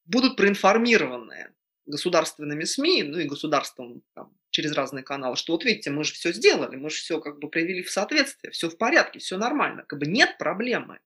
будут 0.04 0.36
проинформированы 0.36 1.54
государственными 1.86 2.64
СМИ, 2.64 3.04
ну 3.04 3.18
и 3.18 3.28
государством 3.28 4.02
там, 4.14 4.32
через 4.50 4.72
разные 4.72 5.04
каналы, 5.04 5.36
что 5.36 5.52
вот 5.52 5.64
видите, 5.64 5.90
мы 5.90 6.04
же 6.04 6.12
все 6.12 6.32
сделали, 6.32 6.76
мы 6.76 6.90
же 6.90 6.96
все 6.96 7.20
как 7.20 7.38
бы 7.38 7.48
привели 7.48 7.82
в 7.82 7.90
соответствие, 7.90 8.50
все 8.50 8.68
в 8.68 8.76
порядке, 8.76 9.18
все 9.18 9.36
нормально, 9.36 9.84
как 9.86 9.98
бы 9.98 10.06
нет 10.06 10.38
проблемы. 10.38 10.98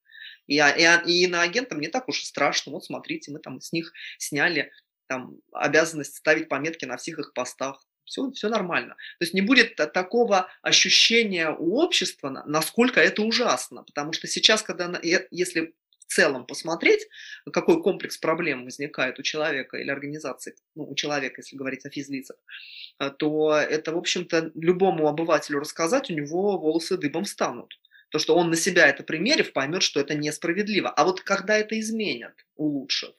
И, 0.47 0.57
и, 0.57 1.23
и 1.23 1.27
на 1.27 1.41
агентам 1.41 1.79
не 1.79 1.87
так 1.87 2.07
уж 2.07 2.21
и 2.21 2.25
страшно. 2.25 2.71
Вот 2.71 2.85
смотрите, 2.85 3.31
мы 3.31 3.39
там 3.39 3.59
с 3.61 3.71
них 3.71 3.93
сняли 4.19 4.71
там, 5.07 5.37
обязанность 5.51 6.17
ставить 6.17 6.49
пометки 6.49 6.85
на 6.85 6.97
всех 6.97 7.19
их 7.19 7.33
постах. 7.33 7.83
Все, 8.05 8.31
все 8.31 8.49
нормально. 8.49 8.95
То 9.19 9.23
есть 9.23 9.33
не 9.33 9.41
будет 9.41 9.75
такого 9.75 10.49
ощущения 10.61 11.49
у 11.49 11.77
общества, 11.77 12.43
насколько 12.45 12.99
это 12.99 13.21
ужасно. 13.23 13.83
Потому 13.83 14.13
что 14.13 14.27
сейчас, 14.27 14.61
когда, 14.61 14.99
если 15.01 15.73
в 16.07 16.13
целом 16.13 16.45
посмотреть, 16.45 17.07
какой 17.51 17.81
комплекс 17.81 18.17
проблем 18.17 18.63
возникает 18.65 19.19
у 19.19 19.23
человека 19.23 19.77
или 19.77 19.89
организации, 19.89 20.55
ну, 20.75 20.89
у 20.89 20.95
человека, 20.95 21.41
если 21.41 21.55
говорить 21.57 21.85
о 21.85 21.89
физлицах, 21.89 22.37
э, 22.99 23.09
то 23.09 23.55
это, 23.55 23.91
в 23.91 23.97
общем-то, 23.97 24.51
любому 24.55 25.07
обывателю 25.07 25.59
рассказать, 25.59 26.09
у 26.09 26.13
него 26.13 26.57
волосы 26.59 26.97
дыбом 26.97 27.25
встанут. 27.25 27.73
То, 28.09 28.19
что 28.19 28.35
он 28.35 28.49
на 28.49 28.55
себя 28.55 28.87
это 28.87 29.03
примерив, 29.03 29.51
поймет, 29.51 29.81
что 29.83 29.99
это 29.99 30.13
несправедливо. 30.13 30.89
А 30.89 31.03
вот 31.05 31.21
когда 31.21 31.57
это 31.57 31.77
изменят, 31.79 32.33
улучшив, 32.55 33.13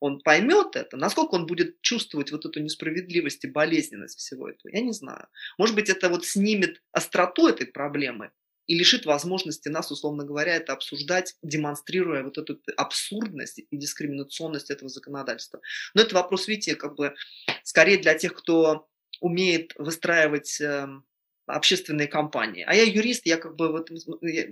он 0.00 0.20
поймет 0.20 0.76
это, 0.76 0.96
насколько 0.96 1.34
он 1.34 1.46
будет 1.46 1.80
чувствовать 1.82 2.32
вот 2.32 2.44
эту 2.44 2.60
несправедливость 2.60 3.44
и 3.44 3.50
болезненность 3.50 4.18
всего 4.18 4.48
этого, 4.48 4.70
я 4.72 4.80
не 4.80 4.92
знаю. 4.92 5.26
Может 5.58 5.74
быть, 5.74 5.88
это 5.88 6.08
вот 6.08 6.26
снимет 6.26 6.82
остроту 6.92 7.48
этой 7.48 7.66
проблемы 7.66 8.30
и 8.66 8.76
лишит 8.76 9.06
возможности 9.06 9.68
нас, 9.68 9.90
условно 9.90 10.24
говоря, 10.24 10.56
это 10.56 10.72
обсуждать, 10.72 11.36
демонстрируя 11.42 12.22
вот 12.22 12.38
эту 12.38 12.60
абсурдность 12.76 13.58
и 13.58 13.76
дискриминационность 13.76 14.70
этого 14.70 14.88
законодательства. 14.88 15.60
Но 15.94 16.02
это 16.02 16.14
вопрос, 16.14 16.48
видите, 16.48 16.74
как 16.74 16.96
бы 16.96 17.14
скорее 17.62 17.98
для 17.98 18.14
тех, 18.14 18.34
кто 18.34 18.88
умеет 19.20 19.74
выстраивать 19.76 20.60
эм, 20.60 21.04
общественные 21.46 22.08
кампании. 22.08 22.64
А 22.66 22.74
я 22.74 22.84
юрист, 22.84 23.26
я 23.26 23.36
как 23.36 23.56
бы 23.56 23.70
в 23.70 23.76
этом, 23.76 23.96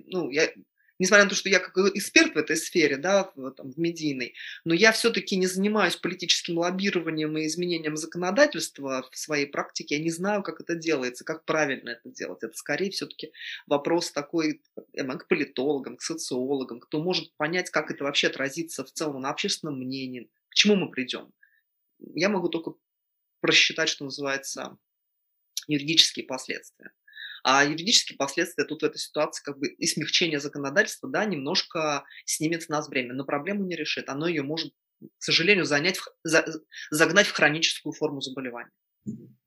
ну, 0.06 0.30
я 0.30 0.50
несмотря 1.02 1.24
на 1.24 1.30
то, 1.30 1.34
что 1.34 1.48
я 1.48 1.58
как 1.58 1.76
эксперт 1.96 2.34
в 2.34 2.38
этой 2.38 2.56
сфере, 2.56 2.96
да, 2.96 3.32
в, 3.34 3.50
там, 3.50 3.72
в 3.72 3.76
медийной, 3.76 4.34
но 4.64 4.72
я 4.72 4.92
все-таки 4.92 5.34
не 5.34 5.48
занимаюсь 5.48 5.96
политическим 5.96 6.58
лоббированием 6.58 7.36
и 7.36 7.46
изменением 7.46 7.96
законодательства 7.96 9.04
в 9.10 9.18
своей 9.18 9.46
практике. 9.46 9.96
Я 9.96 10.02
не 10.02 10.10
знаю, 10.10 10.44
как 10.44 10.60
это 10.60 10.76
делается, 10.76 11.24
как 11.24 11.44
правильно 11.44 11.90
это 11.90 12.08
делать. 12.08 12.44
Это 12.44 12.56
скорее 12.56 12.90
все-таки 12.90 13.32
вопрос 13.66 14.12
такой 14.12 14.62
к 14.94 15.26
политологам, 15.26 15.96
к 15.96 16.02
социологам, 16.02 16.78
кто 16.78 17.02
может 17.02 17.34
понять, 17.36 17.70
как 17.70 17.90
это 17.90 18.04
вообще 18.04 18.28
отразится 18.28 18.84
в 18.84 18.92
целом 18.92 19.22
на 19.22 19.30
общественном 19.30 19.80
мнении, 19.80 20.30
к 20.50 20.54
чему 20.54 20.76
мы 20.76 20.88
придем. 20.88 21.32
Я 22.14 22.28
могу 22.28 22.48
только 22.48 22.74
просчитать, 23.40 23.88
что 23.88 24.04
называется, 24.04 24.78
юридические 25.66 26.26
последствия. 26.26 26.92
А 27.42 27.64
юридические 27.64 28.16
последствия 28.16 28.64
тут 28.64 28.82
в 28.82 28.84
этой 28.84 28.98
ситуации 28.98 29.42
как 29.44 29.58
бы 29.58 29.68
и 29.68 29.86
смягчение 29.86 30.38
законодательства, 30.38 31.08
да, 31.08 31.24
немножко 31.24 32.04
снимет 32.24 32.62
с 32.62 32.68
нас 32.68 32.88
время, 32.88 33.14
но 33.14 33.24
проблему 33.24 33.64
не 33.64 33.74
решит. 33.74 34.08
Оно 34.08 34.28
ее 34.28 34.42
может, 34.42 34.72
к 35.00 35.22
сожалению, 35.22 35.64
занять, 35.64 35.98
за, 36.22 36.44
загнать 36.90 37.26
в 37.26 37.32
хроническую 37.32 37.92
форму 37.92 38.20
заболевания. 38.20 38.70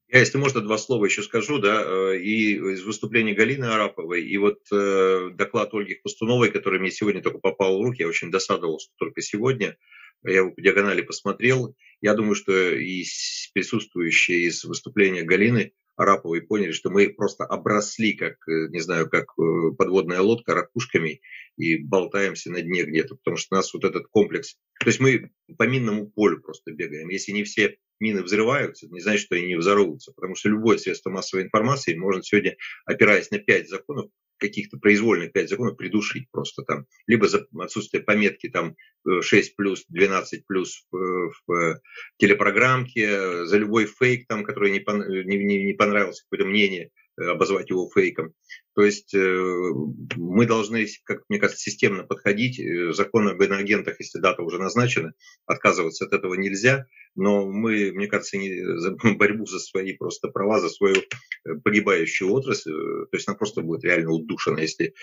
Я, 0.08 0.20
если 0.20 0.38
можно, 0.38 0.62
два 0.62 0.78
слова 0.78 1.06
еще 1.06 1.24
скажу, 1.24 1.58
да, 1.58 1.84
э, 1.84 2.20
и 2.20 2.54
из 2.56 2.84
выступления 2.84 3.34
Галины 3.34 3.66
Араповой, 3.66 4.24
и 4.24 4.38
вот 4.38 4.60
э, 4.72 5.30
доклад 5.34 5.74
Ольги 5.74 5.96
Хвостуновой, 5.96 6.52
который 6.52 6.80
мне 6.80 6.92
сегодня 6.92 7.24
только 7.24 7.40
попал 7.40 7.80
в 7.80 7.82
руки, 7.82 8.02
я 8.02 8.08
очень 8.08 8.30
досадовал, 8.30 8.80
что 8.80 8.92
только 8.98 9.22
сегодня, 9.22 9.78
я 10.24 10.38
его 10.38 10.52
по 10.52 10.62
диагонали 10.62 11.02
посмотрел, 11.02 11.76
я 12.02 12.14
думаю, 12.14 12.36
что 12.36 12.54
и 12.54 13.04
присутствующие 13.54 14.44
из 14.44 14.64
выступления 14.64 15.24
Галины 15.24 15.74
Араповой 15.96 16.42
поняли, 16.42 16.72
что 16.72 16.90
мы 16.90 17.10
просто 17.10 17.46
обросли, 17.46 18.14
как, 18.14 18.36
э, 18.48 18.68
не 18.70 18.80
знаю, 18.80 19.10
как 19.10 19.26
э, 19.40 19.72
подводная 19.78 20.22
лодка 20.22 20.54
ракушками 20.54 21.22
и 21.58 21.78
болтаемся 21.78 22.52
на 22.52 22.62
дне 22.62 22.84
где-то, 22.84 23.16
потому 23.16 23.38
что 23.38 23.56
нас 23.56 23.74
вот 23.74 23.84
этот 23.84 24.08
комплекс, 24.08 24.58
то 24.80 24.88
есть 24.88 25.00
мы 25.00 25.32
по 25.58 25.64
минному 25.64 26.10
полю 26.10 26.42
просто 26.42 26.72
бегаем. 26.72 27.10
Если 27.10 27.32
не 27.32 27.44
все 27.44 27.78
мины 28.00 28.24
взрываются, 28.24 28.88
не 28.90 29.00
значит, 29.00 29.22
что 29.22 29.36
они 29.36 29.48
не 29.48 29.58
взорвутся, 29.58 30.12
потому 30.14 30.36
что 30.36 30.50
любое 30.50 30.78
средство 30.78 31.10
массовой 31.10 31.44
информации 31.44 31.96
может 31.96 32.26
сегодня, 32.26 32.58
опираясь 32.86 33.32
на 33.32 33.40
пять 33.40 33.70
законов, 33.70 34.10
каких-то 34.38 34.78
произвольных 34.78 35.32
5 35.32 35.50
законов 35.50 35.78
придушить 35.78 36.30
просто 36.32 36.64
там. 36.64 36.86
Либо 37.08 37.28
за 37.28 37.46
отсутствие 37.60 38.04
пометки 38.04 38.50
там 38.50 38.76
6 39.22 39.52
э, 39.52 39.54
плюс, 39.56 39.86
12 39.88 40.46
плюс 40.46 40.86
в, 40.92 41.32
в 41.48 41.82
телепрограммке, 42.18 43.46
за 43.46 43.58
любой 43.58 43.86
фейк 43.86 44.28
там, 44.28 44.44
который 44.44 44.72
не, 44.72 44.84
не, 45.26 45.44
не, 45.44 45.64
не 45.64 45.74
понравился, 45.74 46.24
какое-то 46.24 46.50
мнение, 46.50 46.86
э, 46.86 47.05
обозвать 47.18 47.70
его 47.70 47.90
фейком. 47.94 48.34
То 48.76 48.84
есть 48.84 49.14
э, 49.14 49.72
мы 50.18 50.46
должны, 50.46 50.86
как 51.06 51.24
мне 51.30 51.40
кажется, 51.40 51.62
системно 51.62 52.04
подходить. 52.04 52.62
Закон 52.94 53.30
об 53.30 53.42
иноагентах, 53.42 54.00
если 54.00 54.20
дата 54.20 54.42
уже 54.42 54.60
назначена, 54.60 55.14
отказываться 55.46 56.06
от 56.06 56.14
этого 56.14 56.34
нельзя. 56.34 56.86
Но 57.16 57.50
мы, 57.50 57.94
мне 57.94 58.08
кажется, 58.08 58.38
не, 58.38 58.78
за 58.78 58.92
борьбу 59.16 59.46
за 59.46 59.60
свои 59.60 59.94
просто 59.94 60.28
права, 60.28 60.60
за 60.60 60.70
свою 60.70 60.96
погибающую 61.64 62.30
отрасль, 62.30 62.72
то 62.72 63.10
есть 63.14 63.28
она 63.28 63.38
просто 63.38 63.62
будет 63.62 63.86
реально 63.86 64.12
удушена, 64.12 64.60
если 64.60 64.94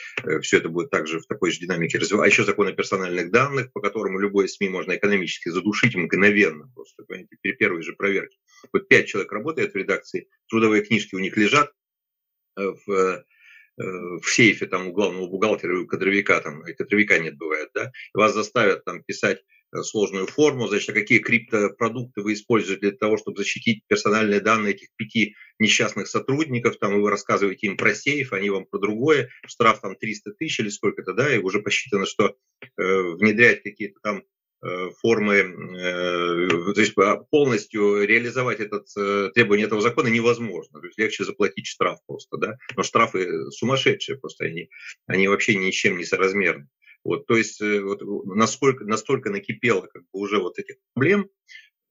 все 0.42 0.58
это 0.58 0.68
будет 0.68 0.90
также 0.90 1.20
в 1.20 1.26
такой 1.26 1.50
же 1.50 1.60
динамике 1.60 1.98
развиваться. 1.98 2.24
А 2.24 2.28
еще 2.28 2.44
закон 2.44 2.68
о 2.68 2.72
персональных 2.72 3.30
данных, 3.30 3.72
по 3.72 3.80
которому 3.80 4.18
любой 4.18 4.48
СМИ 4.48 4.68
можно 4.68 4.96
экономически 4.96 5.48
задушить 5.48 5.94
мгновенно, 5.94 6.70
просто, 6.74 7.04
понимаете, 7.04 7.36
при 7.40 7.52
первой 7.52 7.82
же 7.82 7.94
проверке. 7.94 8.36
Вот 8.72 8.88
пять 8.88 9.06
человек 9.06 9.32
работает 9.32 9.72
в 9.72 9.76
редакции, 9.76 10.28
трудовые 10.48 10.84
книжки 10.84 11.14
у 11.14 11.18
них 11.18 11.36
лежат 11.36 11.72
в 12.57 13.24
Э, 13.78 13.84
в 14.20 14.26
сейфе 14.26 14.66
там 14.66 14.88
у 14.88 14.92
главного 14.92 15.28
бухгалтера 15.28 15.78
у 15.78 15.86
кадровика, 15.86 16.40
там, 16.40 16.66
и 16.66 16.74
кадровика 16.74 17.18
нет 17.18 17.38
бывает, 17.38 17.70
да, 17.74 17.90
вас 18.12 18.34
заставят 18.34 18.84
там 18.84 19.03
писать 19.03 19.40
э, 19.72 19.82
сложную 19.82 20.26
форму, 20.26 20.68
значит, 20.68 20.90
а 20.90 20.92
какие 20.92 21.20
криптопродукты 21.20 22.20
вы 22.20 22.34
используете 22.34 22.80
для 22.80 22.92
того, 22.92 23.16
чтобы 23.16 23.38
защитить 23.38 23.82
персональные 23.86 24.40
данные 24.40 24.74
этих 24.74 24.88
пяти 24.96 25.36
несчастных 25.59 26.09
сотрудников, 26.09 26.76
там, 26.78 26.94
и 26.94 27.00
вы 27.00 27.09
рассказываете 27.09 27.66
им 27.68 27.78
про 27.78 27.94
сейф, 27.94 28.34
они 28.34 28.50
вам 28.50 28.66
про 28.66 28.78
другое, 28.78 29.30
штраф 29.46 29.80
там 29.80 29.96
300 29.96 30.32
тысяч 30.32 30.61
или 30.61 30.68
сколько-то, 30.68 31.14
да, 31.14 31.34
и 31.34 31.38
уже 31.38 31.61
посчитано, 31.61 32.05
что 32.05 32.36
э, 32.61 32.66
внедрять 32.76 33.62
какие-то 33.62 34.00
там 34.03 34.22
Э, 34.22 34.31
формы, 35.00 35.34
э, 35.36 36.48
то 36.74 36.80
есть 36.80 36.96
а, 36.96 37.16
полностью 37.16 38.06
реализовать 38.06 38.60
этот, 38.60 38.86
э, 38.96 39.30
требование 39.34 39.66
этого 39.66 39.80
закона 39.80 40.06
невозможно. 40.06 40.80
То 40.80 40.86
есть 40.86 40.98
легче 40.98 41.24
заплатить 41.24 41.66
штраф 41.66 41.98
просто, 42.06 42.36
да. 42.36 42.58
Но 42.76 42.84
штрафы 42.84 43.50
сумасшедшие 43.50 44.18
просто, 44.18 44.44
они, 44.44 44.70
они 45.06 45.26
вообще 45.26 45.56
ни 45.56 45.70
с 45.70 45.74
чем 45.74 45.98
не 45.98 46.04
соразмерны. 46.04 46.68
Вот, 47.04 47.26
то 47.26 47.36
есть 47.36 47.60
вот, 47.60 48.00
насколько, 48.26 48.84
настолько 48.84 49.30
накипело 49.30 49.88
как 49.92 50.02
бы, 50.02 50.08
уже 50.12 50.38
вот 50.38 50.60
этих 50.60 50.76
проблем, 50.94 51.28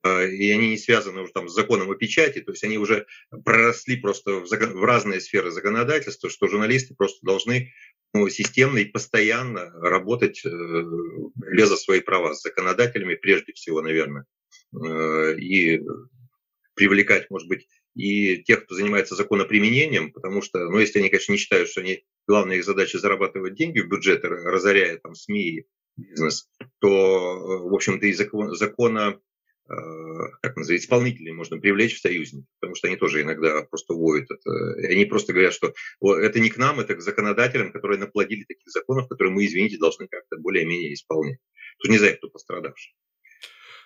и 0.05 0.51
они 0.51 0.69
не 0.69 0.78
связаны 0.78 1.22
уже 1.22 1.34
там 1.34 1.49
с 1.49 1.53
законом 1.53 1.91
о 1.91 1.95
печати, 1.95 2.39
то 2.39 2.53
есть 2.53 2.63
они 2.63 2.78
уже 2.78 3.05
проросли 3.43 3.97
просто 3.97 4.39
в, 4.39 4.47
закон, 4.47 4.72
в 4.72 4.84
разные 4.86 5.19
сферы 5.19 5.51
законодательства, 5.51 6.30
что 6.30 6.47
журналисты 6.47 6.95
просто 6.95 7.19
должны 7.24 7.74
ну, 8.14 8.30
системно 8.30 8.80
и 8.80 8.86
постоянно 8.86 9.70
работать 9.72 10.41
э, 10.45 10.49
за 10.49 11.78
свои 11.78 12.01
права 12.01 12.34
с 12.34 12.41
законодателями 12.41 13.16
прежде 13.16 13.53
всего, 13.53 13.82
наверное, 13.82 14.26
э, 14.74 15.38
и 15.38 15.82
привлекать, 16.76 17.30
может 17.30 17.47
быть, 17.47 17.68
и 17.95 18.43
тех, 18.43 18.66
кто 18.66 18.76
занимается 18.76 19.16
законоприменением, 19.16 20.12
потому 20.12 20.41
что, 20.41 20.70
ну, 20.70 20.80
если 20.80 20.99
они, 20.99 21.09
конечно, 21.09 21.32
не 21.34 21.38
считают, 21.38 21.70
что 21.70 21.82
они, 21.82 22.03
главная 22.28 22.57
их 22.57 22.66
задача 22.66 22.99
зарабатывать 22.99 23.55
деньги 23.55 23.80
в 23.80 23.88
бюджет, 23.88 24.24
разоряя 24.24 24.97
там 24.97 25.16
СМИ 25.16 25.41
и 25.41 25.66
бизнес, 25.97 26.49
то, 26.80 26.88
э, 26.88 27.70
в 27.70 27.74
общем-то, 27.74 28.05
и 28.05 28.14
закон, 28.14 28.55
закона 28.55 29.20
как 29.68 30.57
называется, 30.57 30.86
исполнителей 30.86 31.32
можно 31.32 31.57
привлечь 31.57 31.97
в 31.97 32.01
союзники, 32.01 32.47
потому 32.59 32.76
что 32.76 32.88
они 32.88 32.97
тоже 32.97 33.22
иногда 33.22 33.64
просто 33.64 33.93
воют 33.93 34.30
это. 34.30 34.82
И 34.82 34.86
они 34.86 35.05
просто 35.05 35.34
говорят, 35.34 35.53
что 35.53 35.74
это 36.01 36.39
не 36.39 36.49
к 36.49 36.57
нам, 36.57 36.80
это 36.80 36.95
к 36.95 37.01
законодателям, 37.01 37.72
которые 37.72 37.99
наплодили 37.99 38.43
таких 38.43 38.68
законов, 38.68 39.07
которые 39.07 39.34
мы, 39.34 39.45
извините, 39.45 39.78
должны 39.78 40.07
как-то 40.07 40.38
более-менее 40.38 40.93
исполнять. 40.93 41.39
Тут 41.80 41.91
не 41.91 41.97
знаю, 41.97 42.18
кто 42.18 42.30
пострадавший. 42.30 42.93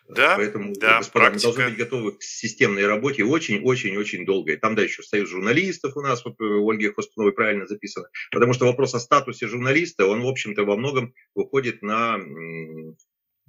Да, 0.08 0.36
Поэтому, 0.36 0.76
да, 0.76 1.00
господа, 1.00 1.26
практика. 1.26 1.48
мы 1.48 1.54
должны 1.56 1.70
быть 1.70 1.80
готовы 1.80 2.12
к 2.12 2.22
системной 2.22 2.86
работе 2.86 3.24
очень-очень-очень 3.24 4.24
долгой. 4.24 4.58
Там, 4.58 4.76
да, 4.76 4.84
еще 4.84 5.02
союз 5.02 5.30
журналистов 5.30 5.98
у 5.98 6.02
нас, 6.02 6.24
вот 6.24 6.40
у 6.40 6.44
э, 6.44 6.72
Ольги 6.72 6.90
Хвостуновой 6.90 7.34
правильно 7.34 7.66
записано. 7.66 8.08
Потому 8.32 8.54
что 8.54 8.66
вопрос 8.66 8.94
о 8.94 9.00
статусе 9.00 9.48
журналиста, 9.48 10.06
он, 10.06 10.22
в 10.22 10.28
общем-то, 10.28 10.64
во 10.64 10.78
многом 10.78 11.16
выходит 11.34 11.82
на 11.82 12.20
Э, 12.20 12.94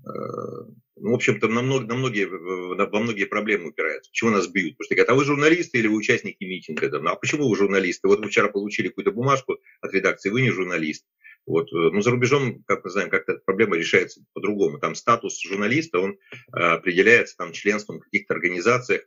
ну, 0.06 1.10
в 1.10 1.14
общем-то, 1.14 1.48
на, 1.48 1.62
много, 1.62 1.86
на 1.86 1.94
многие, 1.94 2.26
во 2.26 3.00
многие 3.00 3.24
проблемы 3.24 3.68
упирается. 3.70 4.10
Почему 4.10 4.30
нас 4.30 4.46
бьют? 4.46 4.76
Потому 4.76 4.84
что 4.84 4.94
говорят, 4.94 5.10
а 5.10 5.14
вы 5.14 5.24
журналисты 5.24 5.78
или 5.78 5.88
вы 5.88 5.96
участники 5.96 6.44
митинга? 6.44 6.88
Да? 6.88 7.00
Ну, 7.00 7.10
а 7.10 7.16
почему 7.16 7.48
вы 7.48 7.56
журналисты? 7.56 8.08
Вот 8.08 8.20
вы 8.20 8.28
вчера 8.28 8.48
получили 8.48 8.88
какую-то 8.88 9.12
бумажку 9.12 9.58
от 9.80 9.92
редакции, 9.92 10.30
вы 10.30 10.42
не 10.42 10.50
журналист. 10.50 11.04
Вот. 11.46 11.72
Э, 11.72 11.90
ну, 11.92 12.00
за 12.00 12.10
рубежом, 12.10 12.62
как 12.66 12.84
мы 12.84 12.90
знаем, 12.90 13.10
как-то 13.10 13.40
проблема 13.44 13.76
решается 13.76 14.20
по-другому. 14.32 14.78
Там 14.78 14.94
статус 14.94 15.40
журналиста, 15.40 16.00
он 16.00 16.12
э, 16.12 16.58
определяется 16.58 17.36
там, 17.36 17.52
членством 17.52 17.98
в 17.98 18.04
каких-то 18.04 18.34
организациях, 18.34 19.02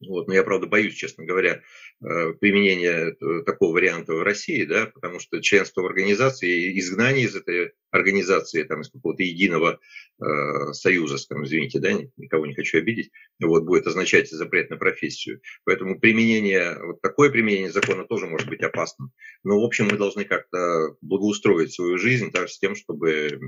Вот. 0.00 0.28
Но 0.28 0.34
я, 0.34 0.44
правда, 0.44 0.66
боюсь, 0.66 0.94
честно 0.94 1.24
говоря, 1.24 1.60
э, 2.00 2.32
применения 2.40 3.16
такого 3.44 3.74
варианта 3.74 4.14
в 4.14 4.22
России, 4.22 4.64
да, 4.64 4.86
потому 4.86 5.18
что 5.18 5.40
членство 5.40 5.82
в 5.82 5.86
организации, 5.86 6.78
изгнание 6.78 7.24
из 7.24 7.34
этой 7.34 7.72
организации, 7.90 8.62
там, 8.62 8.82
из 8.82 8.90
какого-то 8.90 9.22
единого 9.22 9.80
э, 10.20 10.72
союза, 10.72 11.18
скажем, 11.18 11.44
извините, 11.44 11.80
да, 11.80 11.92
никого 12.16 12.46
не 12.46 12.54
хочу 12.54 12.78
обидеть, 12.78 13.10
вот, 13.42 13.64
будет 13.64 13.86
означать 13.86 14.30
запрет 14.30 14.70
на 14.70 14.76
профессию. 14.76 15.40
Поэтому 15.64 15.98
применение, 15.98 16.78
вот 16.80 17.00
такое 17.00 17.30
применение 17.30 17.72
закона 17.72 18.04
тоже 18.04 18.26
может 18.26 18.48
быть 18.48 18.62
опасным. 18.62 19.10
Но, 19.42 19.60
в 19.60 19.64
общем, 19.64 19.88
мы 19.90 19.96
должны 19.96 20.24
как-то 20.24 20.96
благоустроить 21.00 21.72
свою 21.72 21.98
жизнь 21.98 22.30
так, 22.30 22.48
с 22.48 22.58
тем, 22.58 22.76
чтобы 22.76 23.38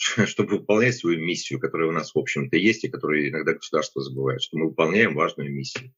чтобы 0.26 0.58
выполнять 0.58 0.96
свою 0.96 1.20
миссию, 1.20 1.60
которая 1.60 1.88
у 1.88 1.92
нас, 1.92 2.14
в 2.14 2.18
общем-то, 2.18 2.56
есть, 2.56 2.84
и 2.84 2.88
которую 2.88 3.28
иногда 3.28 3.52
государство 3.52 4.00
забывает, 4.00 4.42
что 4.42 4.56
мы 4.56 4.68
выполняем 4.68 5.14
важную 5.14 5.52
миссию. 5.52 5.92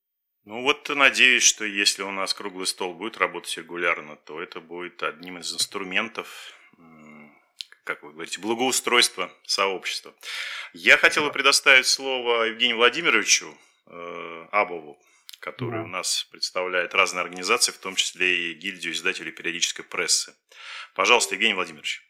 Ну 0.44 0.62
вот 0.62 0.88
надеюсь, 0.88 1.44
что 1.44 1.64
если 1.64 2.03
у 2.03 2.11
нас 2.11 2.34
круглый 2.34 2.66
стол 2.66 2.94
будет 2.94 3.18
работать 3.18 3.57
регулярно, 3.59 4.16
то 4.16 4.42
это 4.42 4.61
будет 4.61 5.00
одним 5.05 5.38
из 5.38 5.55
инструментов, 5.55 6.53
как 7.84 8.03
вы 8.03 8.12
говорите, 8.12 8.40
благоустройства 8.40 9.32
сообщества. 9.44 10.12
Я 10.72 10.96
хотел 10.96 11.24
бы 11.24 11.30
предоставить 11.30 11.86
слово 11.86 12.46
Евгению 12.46 12.78
Владимировичу 12.78 13.57
э, 13.86 14.46
Абову, 14.50 14.98
который 15.38 15.78
да. 15.78 15.84
у 15.84 15.86
нас 15.86 16.26
представляет 16.32 16.92
разные 16.92 17.22
организации, 17.22 17.70
в 17.70 17.78
том 17.78 17.94
числе 17.94 18.50
и 18.50 18.55
гильдию 18.55 18.94
издателей 18.94 19.30
периодической 19.30 19.84
прессы. 19.84 20.34
Пожалуйста, 20.94 21.36
Евгений 21.36 21.55
Владимирович. 21.55 22.03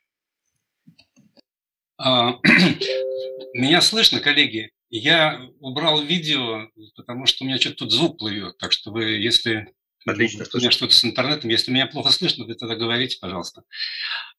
А, 2.04 2.36
меня 3.54 3.80
слышно, 3.80 4.18
коллеги? 4.18 4.72
Я 4.90 5.40
убрал 5.60 6.02
видео, 6.02 6.68
потому 6.96 7.26
что 7.26 7.44
у 7.44 7.46
меня 7.46 7.58
что-то 7.58 7.76
тут 7.76 7.92
звук 7.92 8.18
плывет. 8.18 8.58
Так 8.58 8.72
что 8.72 8.90
вы, 8.90 9.04
если 9.04 9.72
Отлично, 10.04 10.44
у 10.52 10.58
меня 10.58 10.72
что-то 10.72 10.94
с 10.94 11.04
интернетом, 11.04 11.48
если 11.48 11.70
меня 11.70 11.86
плохо 11.86 12.10
слышно, 12.10 12.44
вы 12.44 12.54
тогда 12.54 12.74
говорите, 12.74 13.18
пожалуйста. 13.20 13.62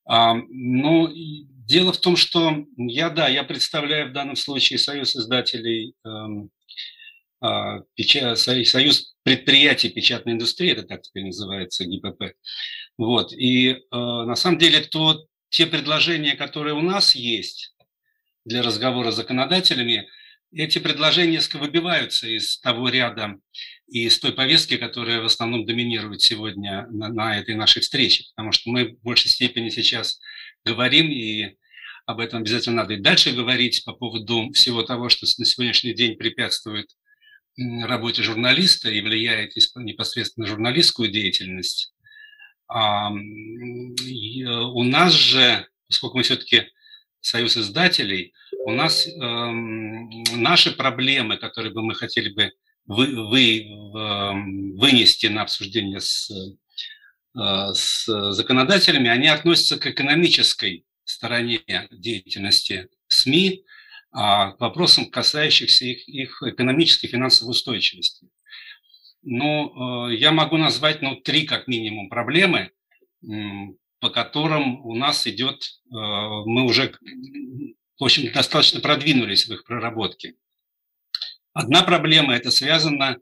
А, 0.05 0.36
ну, 0.49 1.09
дело 1.14 1.93
в 1.93 1.97
том, 1.99 2.18
что 2.18 2.66
я, 2.76 3.09
да, 3.09 3.30
я 3.30 3.45
представляю 3.45 4.09
в 4.09 4.14
данном 4.14 4.36
случае 4.36 4.78
Союз 4.78 5.16
издателей, 5.16 5.95
а, 7.39 7.80
печа, 7.95 8.36
Союз 8.36 9.16
предприятий 9.24 9.88
печатной 9.88 10.34
индустрии, 10.34 10.72
это 10.72 10.84
так 10.84 11.01
теперь 11.01 11.26
называется, 11.26 11.86
ГИПП. 11.86 12.34
Вот, 12.97 13.32
и 13.32 13.70
э, 13.70 13.78
на 13.91 14.36
самом 14.36 14.59
деле 14.59 14.82
тот 14.82 15.26
те 15.54 15.68
предложения, 15.68 16.36
которые 16.36 16.74
у 16.74 16.82
нас 16.82 17.14
есть 17.14 17.76
для 18.43 18.64
разговора 18.64 19.12
с 19.12 19.16
законодателями, 19.16 20.10
эти 20.51 20.80
предложения 20.80 21.39
выбиваются 21.54 22.28
из 22.28 22.60
того 22.60 22.89
ряда 22.89 23.36
и 23.88 24.06
из 24.06 24.18
той 24.18 24.34
повестки, 24.34 24.78
которая 24.78 25.22
в 25.22 25.26
основном 25.26 25.68
доминирует 25.68 26.22
сегодня 26.22 26.88
на, 26.89 27.10
на 27.10 27.39
этой 27.39 27.54
нашей 27.54 27.84
встрече, 27.84 28.26
потому 28.36 28.51
что 28.51 28.72
мы 28.72 28.95
в 28.95 29.01
большей 29.04 29.30
степени 29.30 29.70
сейчас 29.70 30.20
говорим, 30.66 31.12
и 31.12 31.56
об 32.08 32.20
этом 32.20 32.39
обязательно 32.39 32.78
надо 32.78 32.95
и 32.95 33.01
дальше 33.01 33.32
говорить 33.32 33.86
по 33.86 33.93
поводу 33.93 34.51
всего 34.54 34.82
того, 34.82 35.10
что 35.10 35.28
на 35.38 35.45
сегодняшний 35.45 35.93
день 35.93 36.18
препятствует 36.18 36.89
работе 37.84 38.24
журналиста 38.24 38.89
и 38.89 39.01
влияет 39.01 39.56
непосредственно 39.76 40.47
на 40.47 40.51
журналистскую 40.51 41.10
деятельность. 41.10 41.93
А, 42.76 43.11
у 43.11 44.84
нас 44.84 45.13
же, 45.13 45.67
поскольку 45.88 46.17
мы 46.17 46.24
все-таки 46.24 46.63
союз 47.21 47.55
издателей, 47.55 48.34
у 48.65 48.71
нас 48.71 49.07
эм, 49.07 50.24
наши 50.34 50.76
проблемы, 50.76 51.38
которые 51.38 51.71
бы 51.71 51.84
мы 51.84 51.93
хотели 51.93 52.34
бы 52.34 52.51
вы, 52.86 53.30
вы, 53.30 53.59
эм, 53.61 54.76
вынести 54.76 55.28
на 55.28 55.43
обсуждение 55.43 55.99
с, 55.99 56.32
э, 56.32 57.74
с 57.74 58.32
законодателями, 58.34 59.09
они 59.09 59.28
относятся 59.28 59.78
к 59.78 59.86
экономической 59.86 60.84
стороне 61.03 61.61
деятельности 61.91 62.89
СМИ, 63.07 63.63
а 64.11 64.53
к 64.53 64.59
вопросам, 64.59 65.11
касающихся 65.11 65.86
их, 65.86 66.07
их 66.07 66.41
экономической 66.41 67.05
и 67.05 67.09
финансовой 67.09 67.51
устойчивости. 67.51 68.28
Ну, 69.24 70.09
я 70.09 70.32
могу 70.32 70.57
назвать, 70.57 71.01
ну, 71.01 71.15
три 71.15 71.45
как 71.45 71.67
минимум 71.67 72.09
проблемы, 72.09 72.71
по 73.99 74.09
которым 74.09 74.86
у 74.86 74.95
нас 74.95 75.26
идет, 75.28 75.63
э, 75.63 75.91
мы 75.91 76.65
уже, 76.65 76.93
в 77.97 78.03
общем, 78.03 78.34
достаточно 78.34 78.82
продвинулись 78.82 79.47
в 79.47 79.53
их 79.53 79.63
проработке. 79.63 80.36
Одна 81.53 81.84
проблема– 81.84 82.36
это 82.36 82.51
связано 82.51 83.17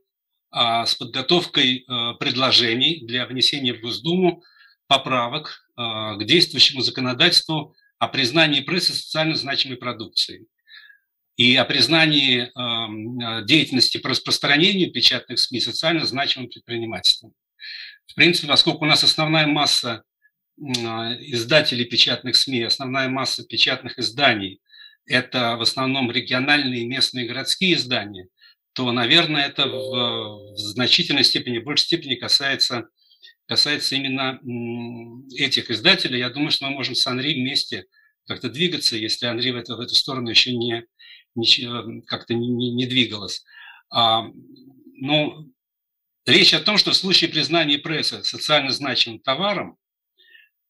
а, 0.49 0.87
с 0.87 0.95
подготовкой 0.95 1.85
э, 1.87 2.13
предложений 2.19 3.05
для 3.05 3.27
внесения 3.27 3.73
в 3.75 3.81
Госдуму 3.81 4.43
поправок 4.87 5.67
к 5.77 6.23
действующему 6.25 6.81
законодательству 6.81 7.73
о 7.97 8.07
признании 8.07 8.61
прессы 8.61 8.93
социально 8.93 9.35
значимой 9.35 9.77
продукцией 9.77 10.47
и 11.41 11.55
о 11.55 11.65
признании 11.65 12.51
эм, 12.55 13.45
деятельности 13.47 13.97
по 13.97 14.09
распространению 14.09 14.91
печатных 14.91 15.39
СМИ 15.39 15.59
социально 15.59 16.05
значимым 16.05 16.49
предпринимательством. 16.49 17.33
В 18.05 18.13
принципе, 18.13 18.47
поскольку 18.47 18.85
у 18.85 18.87
нас 18.87 19.03
основная 19.03 19.47
масса 19.47 20.03
издателей 20.59 21.85
печатных 21.85 22.35
СМИ, 22.35 22.61
основная 22.61 23.09
масса 23.09 23.43
печатных 23.43 23.97
изданий– 23.97 24.61
это 25.07 25.55
в 25.55 25.61
основном 25.61 26.11
региональные, 26.11 26.85
местные, 26.85 27.27
городские 27.27 27.73
издания, 27.73 28.27
то, 28.73 28.91
наверное, 28.91 29.47
это 29.47 29.67
в, 29.67 30.53
в 30.53 30.57
значительной 30.57 31.23
степени, 31.23 31.57
в 31.57 31.63
большей 31.63 31.85
степени 31.85 32.13
касается, 32.13 32.87
касается 33.47 33.95
именно 33.95 34.39
этих 35.35 35.71
издателей. 35.71 36.19
Я 36.19 36.29
думаю, 36.29 36.51
что 36.51 36.67
мы 36.67 36.75
можем 36.75 36.93
с 36.93 37.07
Анри 37.07 37.33
вместе 37.33 37.85
как-то 38.27 38.49
двигаться, 38.49 38.95
если 38.95 39.25
Анри 39.25 39.49
в 39.49 39.55
эту, 39.55 39.75
в 39.75 39.79
эту 39.79 39.95
сторону 39.95 40.29
еще 40.29 40.55
не, 40.55 40.85
как-то 42.07 42.33
не, 42.33 42.47
не, 42.47 42.71
не 42.71 42.85
двигалось. 42.85 43.43
А, 43.89 44.25
ну, 44.95 45.49
речь 46.25 46.53
о 46.53 46.59
том, 46.59 46.77
что 46.77 46.91
в 46.91 46.95
случае 46.95 47.29
признания 47.29 47.77
прессы 47.77 48.23
социально 48.23 48.71
значимым 48.71 49.19
товаром 49.19 49.77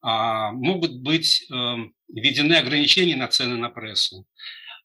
а, 0.01 0.51
могут 0.51 0.95
быть 1.01 1.45
а, 1.51 1.77
введены 2.07 2.53
ограничения 2.55 3.15
на 3.15 3.27
цены 3.27 3.57
на 3.57 3.69
прессу. 3.69 4.25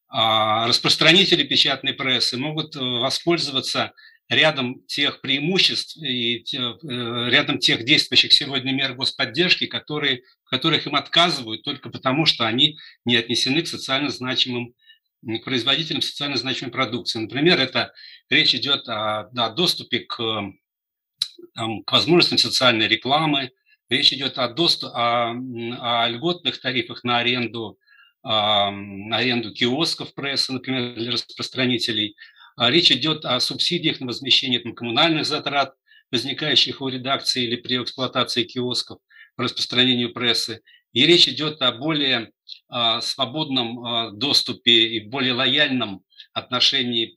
А, 0.09 0.67
распространители 0.69 1.43
печатной 1.43 1.93
прессы 1.93 2.37
могут 2.37 2.77
э, 2.77 2.81
воспользоваться 2.81 3.93
рядом 4.29 4.85
тех 4.87 5.21
преимуществ 5.21 5.97
и 5.97 6.39
э, 6.39 7.29
рядом 7.29 7.59
тех 7.59 7.85
действующих 7.85 8.33
сегодня 8.33 8.73
мер 8.73 8.95
господдержки, 8.95 9.67
которые, 9.67 10.23
которых 10.45 10.87
им 10.87 10.95
отказывают 10.95 11.63
только 11.63 11.91
потому, 11.91 12.25
что 12.25 12.47
они 12.47 12.79
не 13.05 13.17
отнесены 13.17 13.63
к 13.63 13.69
социально 13.69 14.11
значимым 14.11 14.75
производителям 15.45 16.03
социально 16.03 16.37
значимой 16.37 16.73
продукции. 16.73 17.19
Например, 17.19 17.61
это 17.61 17.93
речь 18.31 18.55
идет 18.55 18.89
о, 18.89 19.29
о 19.35 19.51
доступе 19.51 20.01
к, 20.01 20.17
к 21.55 21.93
возможностям 21.93 22.39
социальной 22.39 22.89
рекламы, 22.89 23.51
речь 23.89 24.13
идет 24.13 24.39
о, 24.39 24.49
доступ, 24.49 24.91
о, 24.95 25.33
о 25.33 26.09
льготных 26.09 26.61
тарифах 26.61 27.05
на 27.05 27.19
аренду, 27.19 27.79
о, 28.23 28.69
аренду 28.69 29.53
киосков 29.53 30.15
прессы, 30.15 30.53
например, 30.53 30.95
для 30.95 31.13
распространителей. 31.13 32.17
А 32.57 32.71
речь 32.71 32.91
идет 32.91 33.25
о 33.25 33.39
субсидиях 33.41 34.01
на 34.01 34.07
возмещение 34.07 34.61
там, 34.61 34.75
коммунальных 34.75 35.27
затрат, 35.27 35.75
возникающих 36.11 36.81
у 36.81 36.89
редакции 36.89 37.45
или 37.45 37.57
при 37.57 37.83
эксплуатации 37.83 38.45
киосков 38.45 38.99
по 39.35 39.45
распространению 39.45 40.13
прессы. 40.15 40.63
И 40.93 41.05
речь 41.05 41.29
идет 41.29 41.61
о 41.61 41.73
более 41.73 42.33
свободном 43.01 43.85
а, 43.85 44.11
доступе 44.11 44.73
и 44.89 45.09
более 45.09 45.35
лояльном 45.35 46.03
отношении 46.33 47.17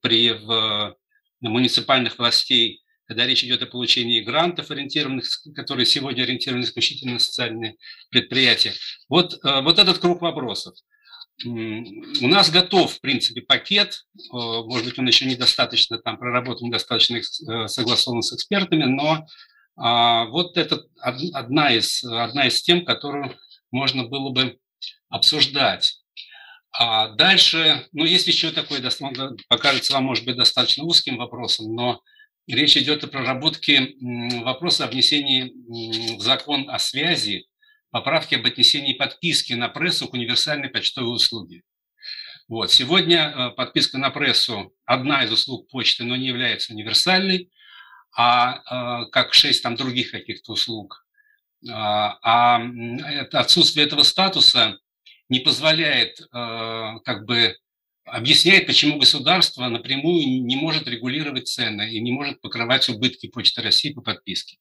при 0.00 0.32
в 0.32 0.96
муниципальных 1.40 2.18
властей, 2.18 2.82
когда 3.06 3.26
речь 3.26 3.44
идет 3.44 3.62
о 3.62 3.66
получении 3.66 4.20
грантов, 4.20 4.70
ориентированных, 4.70 5.26
которые 5.54 5.86
сегодня 5.86 6.22
ориентированы 6.22 6.64
исключительно 6.64 7.14
на 7.14 7.18
социальные 7.18 7.76
предприятия. 8.10 8.72
Вот, 9.08 9.38
а, 9.42 9.62
вот 9.62 9.78
этот 9.78 9.98
круг 9.98 10.20
вопросов. 10.20 10.74
У 11.44 12.28
нас 12.28 12.50
готов, 12.50 12.94
в 12.94 13.00
принципе, 13.02 13.42
пакет, 13.42 14.06
может 14.30 14.86
быть, 14.86 14.98
он 14.98 15.06
еще 15.06 15.26
недостаточно 15.26 15.98
там 15.98 16.16
проработан, 16.16 16.68
недостаточно 16.68 17.18
э, 17.18 17.68
согласован 17.68 18.22
с 18.22 18.32
экспертами, 18.32 18.84
но 18.84 19.26
а, 19.76 20.24
вот 20.26 20.56
это 20.56 20.86
одна 21.02 21.74
из, 21.74 22.02
одна 22.04 22.46
из 22.46 22.62
тем, 22.62 22.86
которую 22.86 23.36
можно 23.76 24.04
было 24.04 24.30
бы 24.30 24.58
обсуждать. 25.08 26.02
А 26.72 27.08
дальше, 27.10 27.86
ну, 27.92 28.04
есть 28.04 28.26
еще 28.26 28.50
такой, 28.50 28.80
покажется 29.48 29.92
вам, 29.92 30.04
может 30.04 30.24
быть, 30.24 30.36
достаточно 30.36 30.84
узким 30.84 31.16
вопросом, 31.16 31.74
но 31.74 32.02
речь 32.46 32.76
идет 32.76 33.04
о 33.04 33.08
проработке 33.08 33.94
вопроса 34.42 34.84
о 34.84 34.88
внесении 34.88 35.52
в 36.16 36.20
закон 36.20 36.68
о 36.68 36.78
связи 36.78 37.46
поправки 37.90 38.34
об 38.34 38.44
отнесении 38.44 38.92
подписки 38.92 39.54
на 39.54 39.68
прессу 39.68 40.06
к 40.06 40.12
универсальной 40.12 40.68
почтовой 40.68 41.14
услуге. 41.14 41.62
Вот. 42.46 42.70
Сегодня 42.70 43.50
подписка 43.56 43.96
на 43.98 44.10
прессу 44.10 44.74
одна 44.84 45.24
из 45.24 45.32
услуг 45.32 45.68
почты, 45.70 46.04
но 46.04 46.14
не 46.14 46.26
является 46.26 46.74
универсальной, 46.74 47.50
а 48.14 49.06
как 49.06 49.32
шесть 49.32 49.62
там 49.62 49.76
других 49.76 50.10
каких-то 50.10 50.52
услуг. 50.52 51.05
А 51.70 52.60
это 53.04 53.40
отсутствие 53.40 53.86
этого 53.86 54.02
статуса 54.02 54.78
не 55.28 55.40
позволяет 55.40 56.20
как 56.30 57.24
бы 57.26 57.56
объясняет, 58.06 58.66
почему 58.66 58.98
государство 58.98 59.68
напрямую 59.68 60.44
не 60.44 60.56
может 60.56 60.86
регулировать 60.86 61.48
цены 61.48 61.90
и 61.90 62.00
не 62.00 62.12
может 62.12 62.40
покрывать 62.40 62.88
убытки 62.88 63.26
Почты 63.26 63.62
России 63.62 63.92
по 63.92 64.00
подписке. 64.00 64.58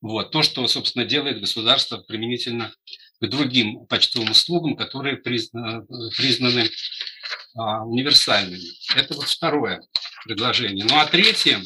Вот. 0.00 0.32
То, 0.32 0.42
что, 0.42 0.66
собственно, 0.66 1.04
делает 1.04 1.40
государство 1.40 1.98
применительно 1.98 2.74
к 3.20 3.28
другим 3.28 3.86
почтовым 3.86 4.30
услугам, 4.30 4.76
которые 4.76 5.18
признаны, 5.18 5.86
признаны 6.16 6.70
а, 7.54 7.84
универсальными. 7.84 8.62
Это 8.96 9.14
вот 9.14 9.28
второе 9.28 9.82
предложение. 10.24 10.86
Ну 10.88 10.96
а 10.96 11.06
третье, 11.06 11.60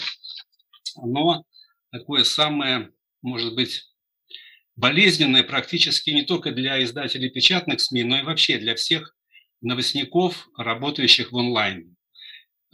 оно 0.96 1.44
такое 1.90 2.24
самое, 2.24 2.90
может 3.22 3.54
быть, 3.54 3.84
болезненное 4.76 5.42
практически 5.42 6.10
не 6.10 6.22
только 6.22 6.50
для 6.52 6.82
издателей 6.82 7.30
печатных 7.30 7.80
СМИ, 7.80 8.04
но 8.04 8.18
и 8.18 8.22
вообще 8.22 8.58
для 8.58 8.74
всех 8.74 9.14
новостников, 9.60 10.48
работающих 10.56 11.32
в 11.32 11.38
онлайне. 11.38 11.94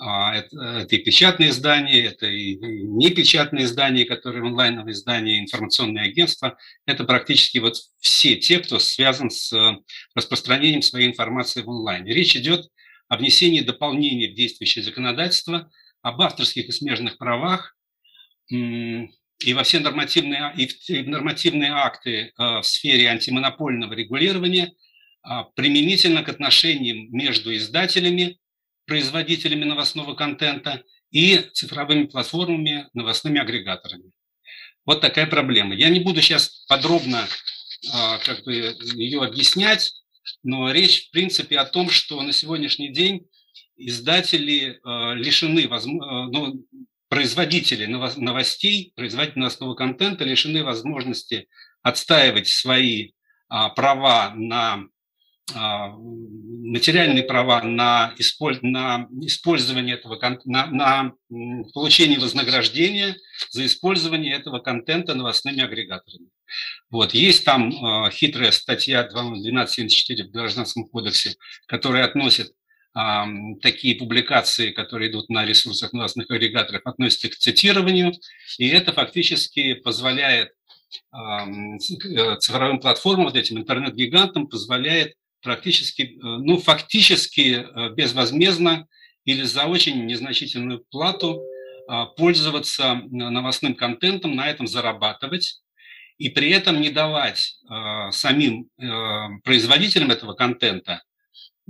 А, 0.02 0.34
это, 0.34 0.86
и 0.88 0.98
печатные 0.98 1.50
издания, 1.50 2.06
это 2.06 2.26
и 2.26 2.56
непечатные 2.56 3.66
издания, 3.66 4.06
которые 4.06 4.42
онлайновые 4.42 4.94
издания, 4.94 5.40
информационные 5.40 6.06
агентства. 6.06 6.56
Это 6.86 7.04
практически 7.04 7.58
вот 7.58 7.76
все 7.98 8.36
те, 8.36 8.60
кто 8.60 8.78
связан 8.78 9.28
с 9.28 9.52
э, 9.52 9.76
распространением 10.14 10.80
своей 10.80 11.06
информации 11.06 11.60
в 11.60 11.68
онлайне. 11.68 12.14
Речь 12.14 12.34
идет 12.34 12.70
о 13.08 13.18
внесении 13.18 13.60
дополнений 13.60 14.28
в 14.28 14.34
действующее 14.34 14.82
законодательство, 14.82 15.70
об 16.00 16.22
авторских 16.22 16.70
и 16.70 16.72
смежных 16.72 17.18
правах 17.18 17.76
и 19.44 19.54
во 19.54 19.62
все 19.62 19.80
нормативные, 19.80 20.52
и 20.56 21.02
в 21.02 21.08
нормативные 21.08 21.72
акты 21.72 22.12
э, 22.12 22.32
в 22.36 22.62
сфере 22.62 23.08
антимонопольного 23.08 23.92
регулирования– 23.94 24.72
а, 25.22 25.44
применительно 25.44 26.22
к 26.22 26.28
отношениям 26.28 27.10
между 27.12 27.54
издателями, 27.54 28.38
производителями 28.86 29.64
новостного 29.64 30.14
контента 30.14 30.82
и 31.10 31.38
цифровыми 31.52 32.06
платформами, 32.06 32.88
новостными 32.94 33.38
агрегаторами. 33.38 34.12
Вот 34.86 35.02
такая 35.02 35.26
проблема. 35.26 35.74
Я 35.74 35.90
не 35.90 36.00
буду 36.00 36.22
сейчас 36.22 36.64
подробно 36.68 37.28
а, 37.92 38.18
как 38.18 38.44
бы 38.44 38.54
ее 38.94 39.22
объяснять, 39.22 39.92
но 40.42 40.72
речь 40.72 41.08
в 41.08 41.10
принципе 41.10 41.58
о 41.58 41.66
том, 41.66 41.90
что 41.90 42.22
на 42.22 42.32
сегодняшний 42.32 42.90
день 42.90 43.26
издатели 43.76 44.80
а, 44.82 45.12
лишены, 45.12 45.68
ну, 45.68 46.66
производители 47.10 47.84
новостей, 47.84 48.94
производители 48.96 49.40
новостного 49.40 49.74
контента 49.74 50.24
лишены 50.24 50.64
возможности 50.64 51.48
отстаивать 51.82 52.48
свои 52.48 53.10
права 53.74 54.32
на 54.34 54.84
а, 55.54 55.88
материальные 55.88 57.24
права 57.24 57.62
на, 57.62 58.14
на 58.62 59.08
использование 59.26 59.96
этого, 59.96 60.18
на, 60.44 60.66
на 60.66 61.12
получение 61.74 62.18
вознаграждения 62.18 63.16
за 63.50 63.66
использование 63.66 64.34
этого 64.34 64.60
контента 64.60 65.14
новостными 65.14 65.62
агрегаторами. 65.62 66.28
Вот. 66.90 67.14
Есть 67.14 67.44
там 67.44 67.70
э, 67.70 68.10
хитрая 68.10 68.50
статья 68.50 69.00
1274 69.00 70.24
в 70.24 70.30
Гражданском 70.30 70.84
кодексе, 70.86 71.36
которая 71.66 72.04
относит 72.04 72.52
такие 72.92 73.94
публикации, 73.94 74.72
которые 74.72 75.10
идут 75.10 75.28
на 75.28 75.44
ресурсах 75.44 75.92
новостных 75.92 76.30
агрегаторов, 76.30 76.82
относится 76.84 77.28
к 77.28 77.36
цитированию, 77.36 78.12
и 78.58 78.68
это 78.68 78.92
фактически 78.92 79.74
позволяет 79.74 80.52
э, 81.12 81.78
цифровым 82.40 82.80
платформам, 82.80 83.26
вот 83.26 83.36
этим 83.36 83.58
интернет-гигантам, 83.58 84.48
позволяет 84.48 85.14
практически, 85.42 86.02
э, 86.02 86.16
ну, 86.22 86.58
фактически 86.58 87.64
э, 87.64 87.94
безвозмездно 87.94 88.86
или 89.24 89.42
за 89.42 89.66
очень 89.66 90.06
незначительную 90.06 90.84
плату 90.90 91.42
а, 91.86 92.06
пользоваться 92.06 93.02
новостным 93.10 93.74
контентом, 93.74 94.34
на 94.34 94.48
этом 94.48 94.66
зарабатывать 94.66 95.60
и 96.16 96.30
при 96.30 96.50
этом 96.50 96.80
не 96.80 96.88
давать 96.88 97.58
э, 97.70 98.10
самим 98.12 98.68
производителям 99.44 100.10
этого 100.10 100.32
контента 100.32 101.02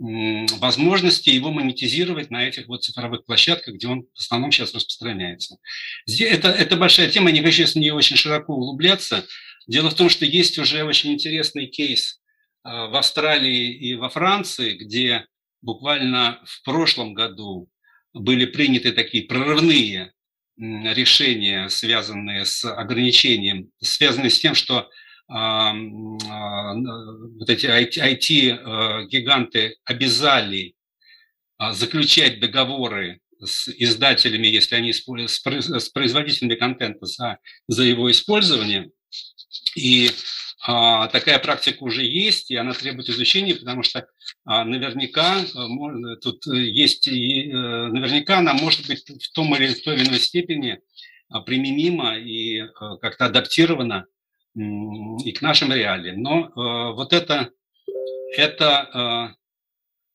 возможности 0.01 1.29
его 1.29 1.51
монетизировать 1.53 2.31
на 2.31 2.49
этих 2.49 2.69
вот 2.69 2.85
цифровых 2.85 3.27
площадках, 3.27 3.75
где 3.75 3.87
он 3.87 4.07
в 4.15 4.19
основном 4.19 4.51
сейчас 4.51 4.75
распространяется. 4.75 5.59
Это, 6.07 6.49
это 6.49 6.77
большая 6.77 7.11
тема, 7.11 7.31
не 7.31 7.43
хочу 7.43 7.67
в 7.67 7.75
нее 7.75 7.93
очень 7.93 8.17
широко 8.17 8.55
углубляться. 8.55 9.27
Дело 9.67 9.91
в 9.91 9.95
том, 9.95 10.09
что 10.09 10.25
есть 10.25 10.59
уже 10.59 10.85
очень 10.85 11.13
интересный 11.13 11.67
кейс 11.67 12.19
а, 12.63 12.87
в 12.87 12.97
Австралии 12.97 13.75
и 13.75 13.95
во 13.95 14.09
Франции, 14.09 14.73
где 14.73 15.27
буквально 15.61 16.41
в 16.47 16.63
прошлом 16.63 17.13
году 17.13 17.69
были 18.15 18.47
приняты 18.47 18.93
такие 18.93 19.25
прорывные 19.25 20.15
решения, 20.57 21.69
связанные 21.69 22.47
с 22.47 22.65
ограничением, 22.65 23.71
связанные 23.83 24.31
с 24.31 24.41
тем, 24.41 24.55
что 24.55 24.89
вот 25.33 26.19
эти 27.49 27.67
IT-гиганты 27.67 29.77
обязали 29.85 30.75
заключать 31.73 32.41
договоры 32.41 33.21
с 33.41 33.69
издателями, 33.69 34.49
если 34.49 34.75
они 34.75 34.93
с 34.93 35.89
производителями 35.91 36.57
контента 36.57 37.07
за, 37.07 37.39
за 37.69 37.85
его 37.85 38.11
использование. 38.11 38.91
И 39.77 40.11
а, 40.63 41.09
такая 41.09 41.39
практика 41.39 41.83
уже 41.83 42.05
есть, 42.05 42.51
и 42.51 42.57
она 42.57 42.75
требует 42.75 43.09
изучения, 43.09 43.55
потому 43.55 43.83
что 43.83 44.07
а, 44.45 44.65
наверняка 44.65 45.41
э, 45.41 46.17
тут 46.21 46.45
есть, 46.47 47.09
э, 47.09 47.13
наверняка 47.13 48.39
она 48.39 48.53
может 48.53 48.87
быть 48.87 49.09
в 49.09 49.33
том 49.33 49.55
или 49.57 49.73
в 49.73 49.83
той 49.83 49.97
или 49.97 50.07
иной 50.07 50.21
степени 50.21 50.81
а, 51.31 51.41
применима 51.41 52.19
и 52.19 52.59
э, 52.59 52.67
как-то 53.01 53.27
адаптирована 53.27 54.05
и 54.55 55.33
к 55.33 55.43
нашим 55.43 55.73
реалиям. 55.73 56.23
Но 56.23 56.51
вот 56.95 57.13
это, 57.13 57.51
это 58.37 59.37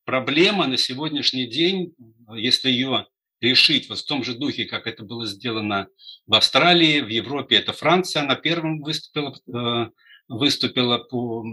проблема 0.06 0.68
на 0.68 0.78
сегодняшний 0.78 1.48
день, 1.48 1.96
если 2.36 2.70
ее 2.70 3.08
решить 3.42 3.90
вот 3.90 4.00
в 4.00 4.06
том 4.06 4.24
же 4.24 4.34
духе, 4.34 4.66
как 4.66 4.88
это 4.88 5.04
было 5.04 5.26
сделано 5.26 5.88
в 6.28 6.34
Австралии, 6.36 7.02
в 7.02 7.08
Европе, 7.08 7.58
это 7.58 7.74
Франция, 7.74 8.24
она 8.24 8.36
первым 8.36 8.82
выступила 8.82 9.92
выступила 10.28 10.98
по, 10.98 11.46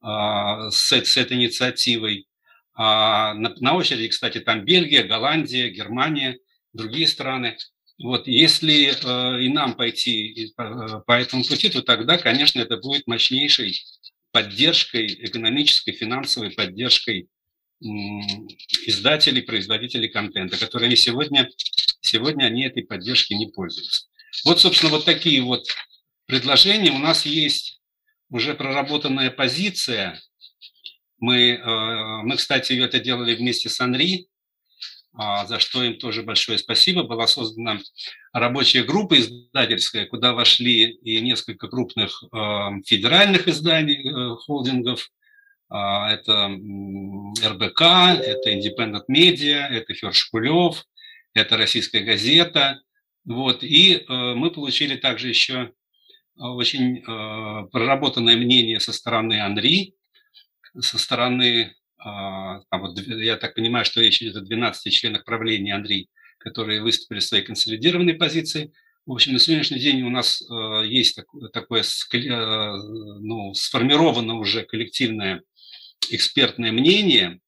а, 0.00 0.70
с, 0.70 0.92
с 0.92 1.16
этой 1.16 1.36
инициативой. 1.36 2.28
А 2.74 3.34
на, 3.34 3.54
на 3.56 3.74
очереди, 3.74 4.08
кстати, 4.08 4.40
там 4.40 4.64
Бельгия, 4.64 5.04
Голландия, 5.04 5.70
Германия, 5.70 6.38
другие 6.72 7.06
страны. 7.06 7.56
Вот, 7.98 8.26
если 8.26 8.88
э, 8.90 9.42
и 9.44 9.48
нам 9.48 9.74
пойти 9.74 10.52
по, 10.56 11.00
по 11.06 11.12
этому 11.12 11.44
пути, 11.44 11.70
то 11.70 11.80
тогда, 11.82 12.18
конечно, 12.18 12.60
это 12.60 12.76
будет 12.76 13.06
мощнейшей 13.06 13.80
поддержкой, 14.32 15.06
экономической, 15.06 15.92
финансовой 15.92 16.50
поддержкой 16.50 17.28
издателей, 17.80 19.42
производителей 19.42 20.08
контента, 20.08 20.58
которые 20.58 20.86
они 20.86 20.96
сегодня, 20.96 21.48
сегодня 22.00 22.46
они 22.46 22.64
этой 22.64 22.82
поддержки 22.82 23.34
не 23.34 23.46
пользуются. 23.46 24.06
Вот, 24.44 24.60
собственно, 24.60 24.90
вот 24.90 25.04
такие 25.04 25.42
вот 25.42 25.68
предложений. 26.26 26.90
У 26.90 26.98
нас 26.98 27.26
есть 27.26 27.80
уже 28.30 28.54
проработанная 28.54 29.30
позиция. 29.30 30.20
Мы, 31.18 31.50
э, 31.52 32.22
мы, 32.24 32.36
кстати, 32.36 32.72
это 32.72 32.98
делали 32.98 33.34
вместе 33.36 33.68
с 33.68 33.80
Анри, 33.80 34.28
за 35.16 35.58
что 35.60 35.82
им 35.82 35.98
тоже 35.98 36.22
большое 36.22 36.58
спасибо. 36.58 37.04
Была 37.04 37.26
создана 37.26 37.78
рабочая 38.32 38.82
группа 38.82 39.18
издательская, 39.18 40.06
куда 40.06 40.32
вошли 40.32 40.90
и 40.90 41.20
несколько 41.20 41.68
крупных 41.68 42.22
э, 42.24 42.36
федеральных 42.84 43.46
изданий, 43.48 44.08
э, 44.08 44.36
холдингов. 44.36 45.10
А, 45.68 46.10
это 46.10 46.48
РБК, 46.48 47.80
это 47.80 48.50
Independent 48.50 49.04
Media, 49.10 49.66
это 49.68 49.94
Хершкулев, 49.94 50.84
это 51.32 51.56
Российская 51.56 52.00
газета. 52.00 52.80
Вот. 53.24 53.62
И 53.62 54.04
мы 54.08 54.50
получили 54.50 54.96
также 54.96 55.28
еще 55.28 55.72
а, 56.36 56.52
очень 56.52 56.98
э, 56.98 57.66
проработанное 57.70 58.36
мнение 58.36 58.80
со 58.80 58.92
стороны 58.92 59.40
Анри, 59.40 59.94
со 60.80 60.98
стороны, 60.98 61.74
э, 62.04 62.78
вот, 62.78 62.98
я 62.98 63.36
так 63.36 63.54
понимаю, 63.54 63.84
что 63.84 64.00
речь 64.00 64.22
идет 64.22 64.36
о 64.36 64.40
12 64.40 64.92
членах 64.92 65.24
правления 65.24 65.74
Анри, 65.74 66.08
которые 66.38 66.82
выступили 66.82 67.20
в 67.20 67.24
своей 67.24 67.44
консолидированной 67.44 68.14
позиции. 68.14 68.72
В 69.06 69.12
общем, 69.12 69.32
на 69.32 69.38
сегодняшний 69.38 69.80
день 69.80 70.02
у 70.02 70.10
нас 70.10 70.42
э, 70.42 70.86
есть 70.86 71.16
так, 71.16 71.26
такое 71.52 71.82
э, 71.82 72.76
ну, 73.20 73.52
сформировано 73.54 74.34
уже 74.34 74.64
коллективное 74.64 75.42
экспертное 76.10 76.72
мнение, 76.72 77.40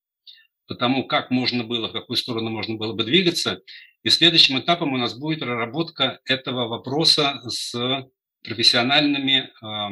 по 0.67 0.75
тому, 0.75 1.07
как 1.07 1.31
можно 1.31 1.65
было, 1.65 1.89
в 1.89 1.93
какую 1.93 2.17
сторону 2.17 2.51
можно 2.51 2.75
было 2.77 2.93
бы 2.93 3.05
двигаться. 3.05 3.61
И 4.03 4.11
следующим 4.11 4.59
этапом 4.59 4.93
у 4.93 4.97
нас 4.97 5.15
будет 5.15 5.41
проработка 5.41 6.21
этого 6.25 6.69
вопроса 6.69 7.41
с 7.49 8.07
профессиональными, 8.43 9.51
а, 9.63 9.91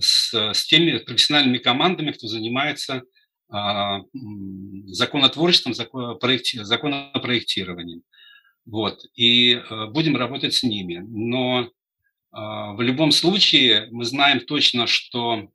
с, 0.00 0.34
с 0.34 0.66
теми 0.66 0.98
профессиональными 0.98 1.58
командами, 1.58 2.12
кто 2.12 2.26
занимается 2.26 3.02
а, 3.48 4.00
законотворчеством, 4.86 5.74
законопроектированием. 5.74 8.02
Вот. 8.64 9.04
И 9.14 9.54
э, 9.54 9.86
будем 9.86 10.16
работать 10.16 10.54
с 10.54 10.64
ними. 10.64 11.04
Но 11.06 11.70
а, 12.32 12.72
в 12.72 12.82
любом 12.82 13.12
случае 13.12 13.86
мы 13.92 14.04
знаем 14.04 14.40
точно, 14.40 14.88
что 14.88 15.48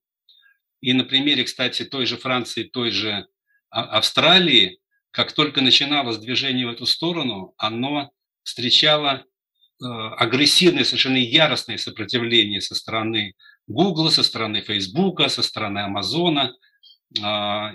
и 0.80 0.94
на 0.94 1.04
примере, 1.04 1.44
кстати, 1.44 1.84
той 1.84 2.06
же 2.06 2.16
Франции, 2.16 2.64
той 2.64 2.92
же 2.92 3.28
Австралии, 3.70 4.80
как 5.12 5.34
только 5.34 5.60
начиналось 5.62 6.18
движение 6.18 6.66
в 6.66 6.72
эту 6.72 6.86
сторону, 6.86 7.54
оно 7.58 8.12
встречало 8.44 9.26
э, 9.84 9.86
агрессивное, 9.86 10.86
совершенно 10.86 11.18
яростное 11.18 11.78
сопротивление 11.78 12.62
со 12.62 12.76
стороны 12.76 13.34
Google, 13.68 14.10
со 14.12 14.24
стороны 14.24 14.62
Facebook, 14.62 15.22
со 15.30 15.42
стороны 15.42 15.80
Амазона. 15.80 16.56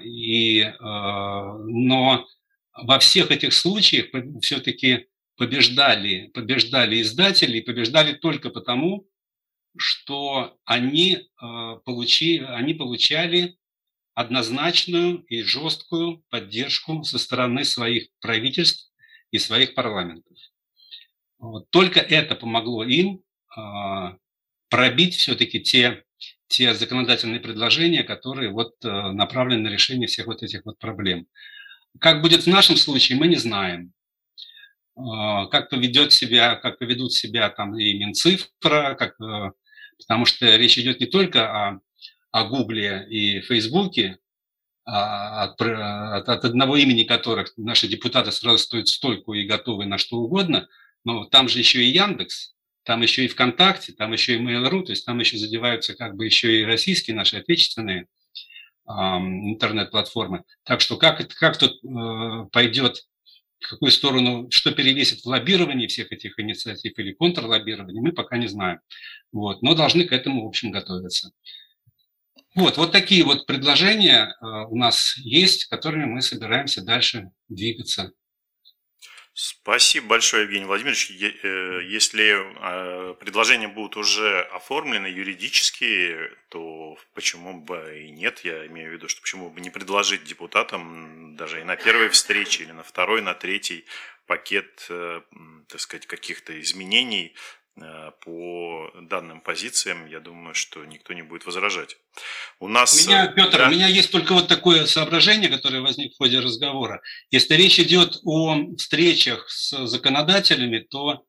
И, 0.03 0.61
э, 0.61 0.73
но 0.81 2.27
во 2.75 2.99
всех 2.99 3.31
этих 3.31 3.53
случаях 3.53 4.07
все-таки 4.41 5.09
побеждали, 5.37 6.29
побеждали 6.29 7.03
издатели 7.03 7.59
и 7.59 7.63
побеждали 7.63 8.15
только 8.15 8.51
потому, 8.51 9.07
что 9.77 10.57
они, 10.65 11.17
э, 11.17 11.77
получи, 11.85 12.39
они 12.39 12.75
получали 12.75 13.57
однозначную 14.15 15.19
и 15.29 15.43
жесткую 15.43 16.25
поддержку 16.31 17.05
со 17.05 17.19
стороны 17.19 17.65
своих 17.65 18.09
правительств 18.21 18.91
и 19.31 19.39
своих 19.39 19.75
парламентов. 19.75 20.39
Вот. 21.39 21.69
Только 21.71 22.01
это 22.01 22.35
помогло 22.35 22.85
им 22.85 23.23
пробить 24.69 25.17
все-таки 25.17 25.61
те, 25.61 26.05
те 26.49 26.75
законодательные 26.75 27.41
предложения, 27.41 28.03
которые 28.03 28.51
вот 28.51 28.75
э, 28.85 28.89
направлены 28.89 29.63
на 29.63 29.73
решение 29.73 30.07
всех 30.07 30.27
вот 30.27 30.43
этих 30.43 30.65
вот 30.65 30.79
проблем. 30.79 31.27
Как 32.01 32.23
будет 32.23 32.43
в 32.43 32.47
нашем 32.49 32.77
случае, 32.77 33.19
мы 33.19 33.27
не 33.27 33.37
знаем. 33.37 33.93
Э, 34.97 35.47
как 35.51 35.71
поведет 35.71 36.13
себя, 36.13 36.57
как 36.57 36.79
поведут 36.79 37.13
себя 37.13 37.49
там 37.51 37.79
и 37.79 37.95
Минцифра, 37.95 38.95
как, 38.99 39.21
э, 39.21 39.53
потому 39.99 40.25
что 40.25 40.57
речь 40.57 40.79
идет 40.79 41.01
не 41.01 41.07
только 41.07 41.69
о, 41.69 41.81
о 42.33 42.45
Гугле 42.45 43.07
и 43.09 43.41
Фейсбуке, 43.41 44.19
а 44.85 45.45
от, 45.45 45.61
от, 45.61 46.29
от 46.29 46.45
одного 46.45 46.77
имени 46.77 47.03
которых 47.03 47.53
наши 47.57 47.89
депутаты 47.89 48.31
сразу 48.31 48.59
стоят 48.59 48.87
стойку 48.87 49.35
и 49.35 49.45
готовы 49.45 49.85
на 49.85 49.99
что 49.99 50.19
угодно, 50.19 50.69
но 51.03 51.25
там 51.25 51.49
же 51.49 51.59
еще 51.59 51.83
и 51.83 51.91
Яндекс, 51.91 52.56
там 52.87 53.03
еще 53.03 53.25
и 53.25 53.29
ВКонтакте, 53.29 53.93
там 53.93 54.13
еще 54.13 54.37
и 54.37 54.39
Mail.ru, 54.39 54.85
то 54.85 54.93
есть 54.93 55.05
там 55.05 55.19
еще 55.19 55.37
задеваются 55.37 55.95
как 55.95 56.17
бы 56.17 56.25
еще 56.25 56.61
и 56.61 56.65
российские 56.65 57.17
наши 57.17 57.37
отечественные 57.37 58.07
э, 58.89 58.93
интернет-платформы. 58.93 60.45
Так 60.63 60.81
что 60.81 60.97
как, 60.97 61.29
как 61.35 61.59
тут 61.59 61.73
э, 61.85 62.49
пойдет 62.53 63.03
в 63.59 63.71
какую 63.71 63.91
сторону, 63.91 64.49
что 64.51 64.71
перевесит 64.71 65.23
в 65.23 65.27
лоббировании 65.27 65.89
всех 65.89 66.13
этих 66.13 66.39
инициатив 66.39 66.97
или 66.99 67.13
контрлоббировании, 67.13 68.01
мы 68.01 68.13
пока 68.13 68.37
не 68.37 68.47
знаем. 68.47 68.79
Вот. 69.33 69.63
Но 69.63 69.75
должны 69.75 70.05
к 70.05 70.13
этому, 70.13 70.45
в 70.45 70.49
общем, 70.49 70.71
готовиться. 70.71 71.33
Вот, 72.55 72.77
вот 72.79 72.93
такие 72.93 73.25
вот 73.25 73.47
предложения 73.47 74.29
э, 74.29 74.47
у 74.69 74.77
нас 74.77 75.17
есть, 75.19 75.65
которыми 75.67 76.05
мы 76.05 76.23
собираемся 76.23 76.83
дальше 76.85 77.31
двигаться. 77.49 78.13
Спасибо 79.39 80.07
большое, 80.07 80.45
Евгений 80.45 80.65
Владимирович. 80.65 81.11
Э, 81.11 81.83
если 81.85 82.41
э, 82.41 83.15
предложения 83.21 83.69
будут 83.69 83.99
уже 83.99 84.41
оформлены 84.41 85.09
юридически, 85.09 86.17
то 86.49 86.97
почему 87.13 87.61
бы 87.61 88.01
и 88.03 88.11
нет? 88.11 88.47
Я 88.47 88.67
имею 88.67 88.89
в 88.89 88.93
виду, 88.95 89.11
что 89.11 89.21
почему 89.21 89.51
бы 89.51 89.61
не 89.61 89.69
предложить 89.69 90.25
депутатам 90.25 91.37
даже 91.37 91.61
и 91.61 91.65
на 91.65 91.77
первой 91.77 92.09
встрече, 92.09 92.63
или 92.63 92.73
на 92.73 92.83
второй, 92.83 93.21
на 93.21 93.35
третий 93.35 93.85
пакет, 94.27 94.87
э, 94.89 95.21
так 95.69 95.81
сказать, 95.83 96.07
каких-то 96.07 96.59
изменений 96.59 97.35
по 98.25 98.91
данным 99.03 99.41
позициям, 99.41 100.07
я 100.07 100.21
думаю, 100.21 100.55
что 100.55 100.85
никто 100.85 101.13
не 101.13 101.23
будет 101.23 101.45
возражать. 101.45 101.97
У 102.59 102.69
нас... 102.69 103.07
У 103.07 103.11
меня, 103.11 103.27
Петр, 103.27 103.59
да? 103.59 103.69
у 103.69 103.71
меня 103.71 103.87
есть 103.87 104.11
только 104.11 104.33
вот 104.33 104.49
такое 104.49 104.87
соображение, 104.87 105.51
которое 105.51 105.83
возник 105.83 106.15
в 106.15 106.17
ходе 106.17 106.41
разговора. 106.41 107.03
Если 107.31 107.55
речь 107.55 107.79
идет 107.79 108.21
о 108.25 108.75
встречах 108.79 109.51
с 109.51 109.87
законодателями, 109.87 110.79
то 110.79 111.27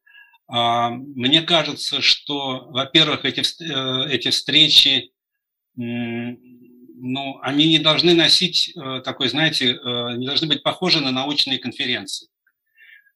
а, 0.48 0.92
мне 0.92 1.42
кажется, 1.42 2.02
что, 2.02 2.68
во-первых, 2.70 3.26
эти, 3.26 3.42
э, 3.42 4.10
эти 4.10 4.30
встречи, 4.30 5.12
ну, 5.76 7.40
они 7.42 7.68
не 7.68 7.80
должны 7.80 8.16
носить 8.16 8.72
э, 8.76 9.02
такой, 9.04 9.28
знаете, 9.28 9.74
не 10.18 10.26
должны 10.26 10.48
быть 10.48 10.64
похожи 10.64 11.02
на 11.02 11.12
научные 11.12 11.60
конференции. 11.60 12.30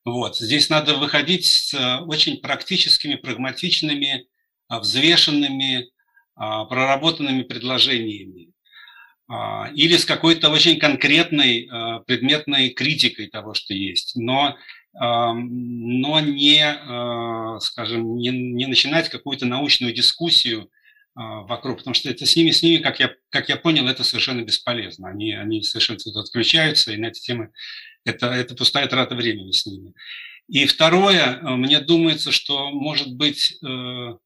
Вот. 0.03 0.37
Здесь 0.37 0.69
надо 0.69 0.95
выходить 0.95 1.45
с 1.45 1.73
э, 1.73 1.99
очень 1.99 2.41
практическими, 2.41 3.15
прагматичными, 3.15 4.27
а, 4.71 4.79
взвешенными, 4.79 5.89
а, 6.35 6.63
проработанными 6.63 7.43
предложениями 7.43 8.53
а, 9.27 9.69
или 9.75 9.97
с 9.97 10.05
какой-то 10.05 10.49
очень 10.49 10.79
конкретной 10.79 11.69
предметной 12.07 12.69
критикой 12.69 13.27
того, 13.27 13.53
что 13.53 13.73
есть, 13.73 14.15
но, 14.15 14.55
но 14.93 16.19
не, 16.21 17.59
скажем, 17.59 18.15
не, 18.17 18.29
не 18.29 18.65
начинать 18.65 19.09
какую-то 19.09 19.45
научную 19.45 19.93
дискуссию 19.93 20.69
вокруг, 21.15 21.79
потому 21.79 21.93
что 21.93 22.09
это 22.09 22.25
с 22.25 22.35
ними, 22.35 22.51
с 22.51 22.63
ними, 22.63 22.81
как 22.81 22.99
я, 22.99 23.11
как 23.29 23.49
я 23.49 23.57
понял, 23.57 23.87
это 23.87 24.03
совершенно 24.03 24.41
бесполезно. 24.41 25.09
Они, 25.09 25.33
они 25.33 25.63
совершенно 25.63 25.99
отключаются, 26.19 26.91
и 26.91 26.97
на 26.97 27.07
эти 27.07 27.19
темы 27.21 27.51
это, 28.05 28.27
это 28.27 28.55
пустая 28.55 28.87
трата 28.87 29.15
времени 29.15 29.51
с 29.51 29.65
ними. 29.65 29.93
И 30.47 30.65
второе, 30.65 31.39
э, 31.39 31.55
мне 31.55 31.79
думается, 31.79 32.31
что, 32.31 32.71
может 32.71 33.15
быть, 33.15 33.57
э, 33.63 34.17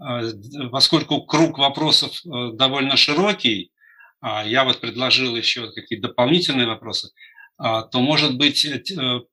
э, 0.00 0.32
поскольку 0.70 1.22
круг 1.22 1.58
вопросов 1.58 2.20
довольно 2.24 2.96
широкий, 2.96 3.72
а 4.20 4.44
я 4.44 4.64
вот 4.64 4.80
предложил 4.80 5.34
еще 5.34 5.72
какие-то 5.72 6.08
дополнительные 6.08 6.66
вопросы, 6.66 7.10
а, 7.58 7.82
то, 7.82 8.00
может 8.00 8.36
быть, 8.36 8.66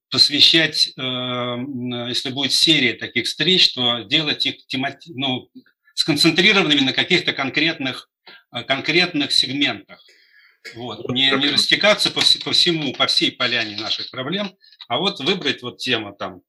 посвящать, 0.09 0.93
если 0.95 2.29
будет 2.29 2.53
серия 2.53 2.93
таких 2.93 3.25
встреч, 3.25 3.73
то 3.73 4.03
делать 4.03 4.45
их 4.45 4.65
темати... 4.67 5.11
ну, 5.13 5.49
сконцентрированными 5.95 6.81
на 6.81 6.93
каких-то 6.93 7.33
конкретных, 7.33 8.09
конкретных 8.67 9.31
сегментах. 9.33 9.99
Вот. 10.75 11.09
Не, 11.09 11.31
не 11.31 11.49
растекаться 11.49 12.09
по, 12.09 12.21
по 12.43 12.51
всему, 12.51 12.93
по 12.93 13.07
всей 13.07 13.31
поляне 13.31 13.75
наших 13.77 14.09
проблем, 14.11 14.55
а 14.87 14.97
вот 14.97 15.19
выбрать 15.19 15.61
вот 15.61 15.77
тему 15.77 16.15
там 16.17 16.41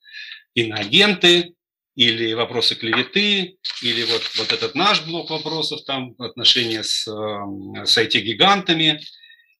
иноагенты, 0.54 1.54
или 1.94 2.32
вопросы 2.32 2.74
клеветы, 2.74 3.58
или 3.82 4.04
вот, 4.04 4.22
вот 4.36 4.52
этот 4.52 4.74
наш 4.74 5.04
блок 5.06 5.30
вопросов, 5.30 5.84
там 5.84 6.14
отношения 6.18 6.82
с, 6.82 7.06
эм, 7.06 7.86
с 7.86 7.96
IT-гигантами, 7.96 9.00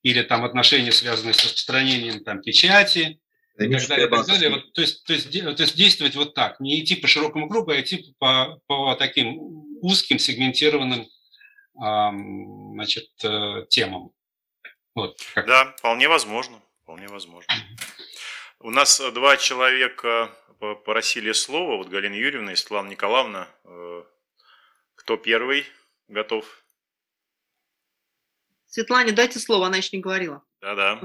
или 0.02 0.22
там 0.22 0.44
отношения, 0.44 0.92
связанные 0.92 1.34
с 1.34 1.44
распространением 1.44 2.24
там 2.24 2.42
печати, 2.42 3.20
и 3.56 3.68
так 3.68 3.88
далее, 3.88 4.06
и 4.06 4.10
так 4.10 4.26
далее. 4.26 4.50
Вот, 4.50 4.72
то, 4.72 4.80
есть, 4.80 5.04
то, 5.04 5.12
есть, 5.12 5.30
то 5.30 5.62
есть 5.62 5.76
действовать 5.76 6.16
вот 6.16 6.34
так, 6.34 6.58
не 6.58 6.80
идти 6.80 6.96
по 6.96 7.06
широкому 7.06 7.48
кругу, 7.48 7.70
а 7.70 7.80
идти 7.80 8.14
по, 8.18 8.60
по 8.66 8.96
таким 8.96 9.38
узким 9.80 10.18
сегментированным 10.18 11.06
эм, 11.80 12.72
значит, 12.74 13.10
э, 13.22 13.64
темам. 13.70 14.10
Вот, 14.94 15.20
как... 15.34 15.46
Да, 15.46 15.74
вполне 15.78 16.08
возможно. 16.08 16.62
Вполне 16.82 17.08
возможно. 17.08 17.52
У 18.60 18.70
нас 18.70 19.00
э, 19.00 19.10
два 19.10 19.36
человека 19.36 20.30
попросили 20.58 21.32
слова. 21.32 21.76
Вот 21.76 21.88
Галина 21.88 22.14
Юрьевна 22.14 22.52
и 22.52 22.56
Светлана 22.56 22.88
Николаевна. 22.88 23.48
Э, 23.64 24.04
кто 24.94 25.16
первый 25.16 25.66
готов? 26.08 26.64
Светлане 28.66 29.12
дайте 29.12 29.38
слово, 29.38 29.66
она 29.66 29.76
еще 29.76 29.96
не 29.96 30.02
говорила. 30.02 30.42
Да-да. 30.60 31.00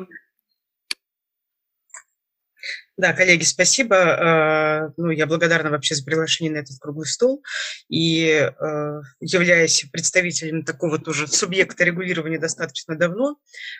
Да, 2.99 3.13
коллеги, 3.13 3.45
спасибо. 3.45 3.95
Э, 3.95 4.91
ну, 4.97 5.09
я 5.09 5.25
благодарна 5.25 5.69
вообще 5.69 5.95
за 5.95 6.03
приглашение 6.03 6.51
на 6.51 6.57
этот 6.57 6.79
круглый 6.79 7.07
стол. 7.07 7.41
И 7.87 8.25
э, 8.27 9.01
являясь 9.21 9.85
представителем 9.89 10.65
такого 10.65 10.99
тоже 10.99 11.25
субъекта 11.27 11.85
регулирования 11.85 12.39
достаточно 12.39 12.97
давно, 12.97 13.37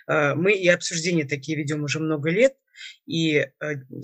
э, 0.08 0.36
мы 0.36 0.54
и 0.54 0.70
обсуждения 0.70 1.26
такие 1.26 1.58
ведем 1.58 1.84
уже 1.84 2.00
много 2.00 2.30
лет– 2.30 2.54
и 3.06 3.47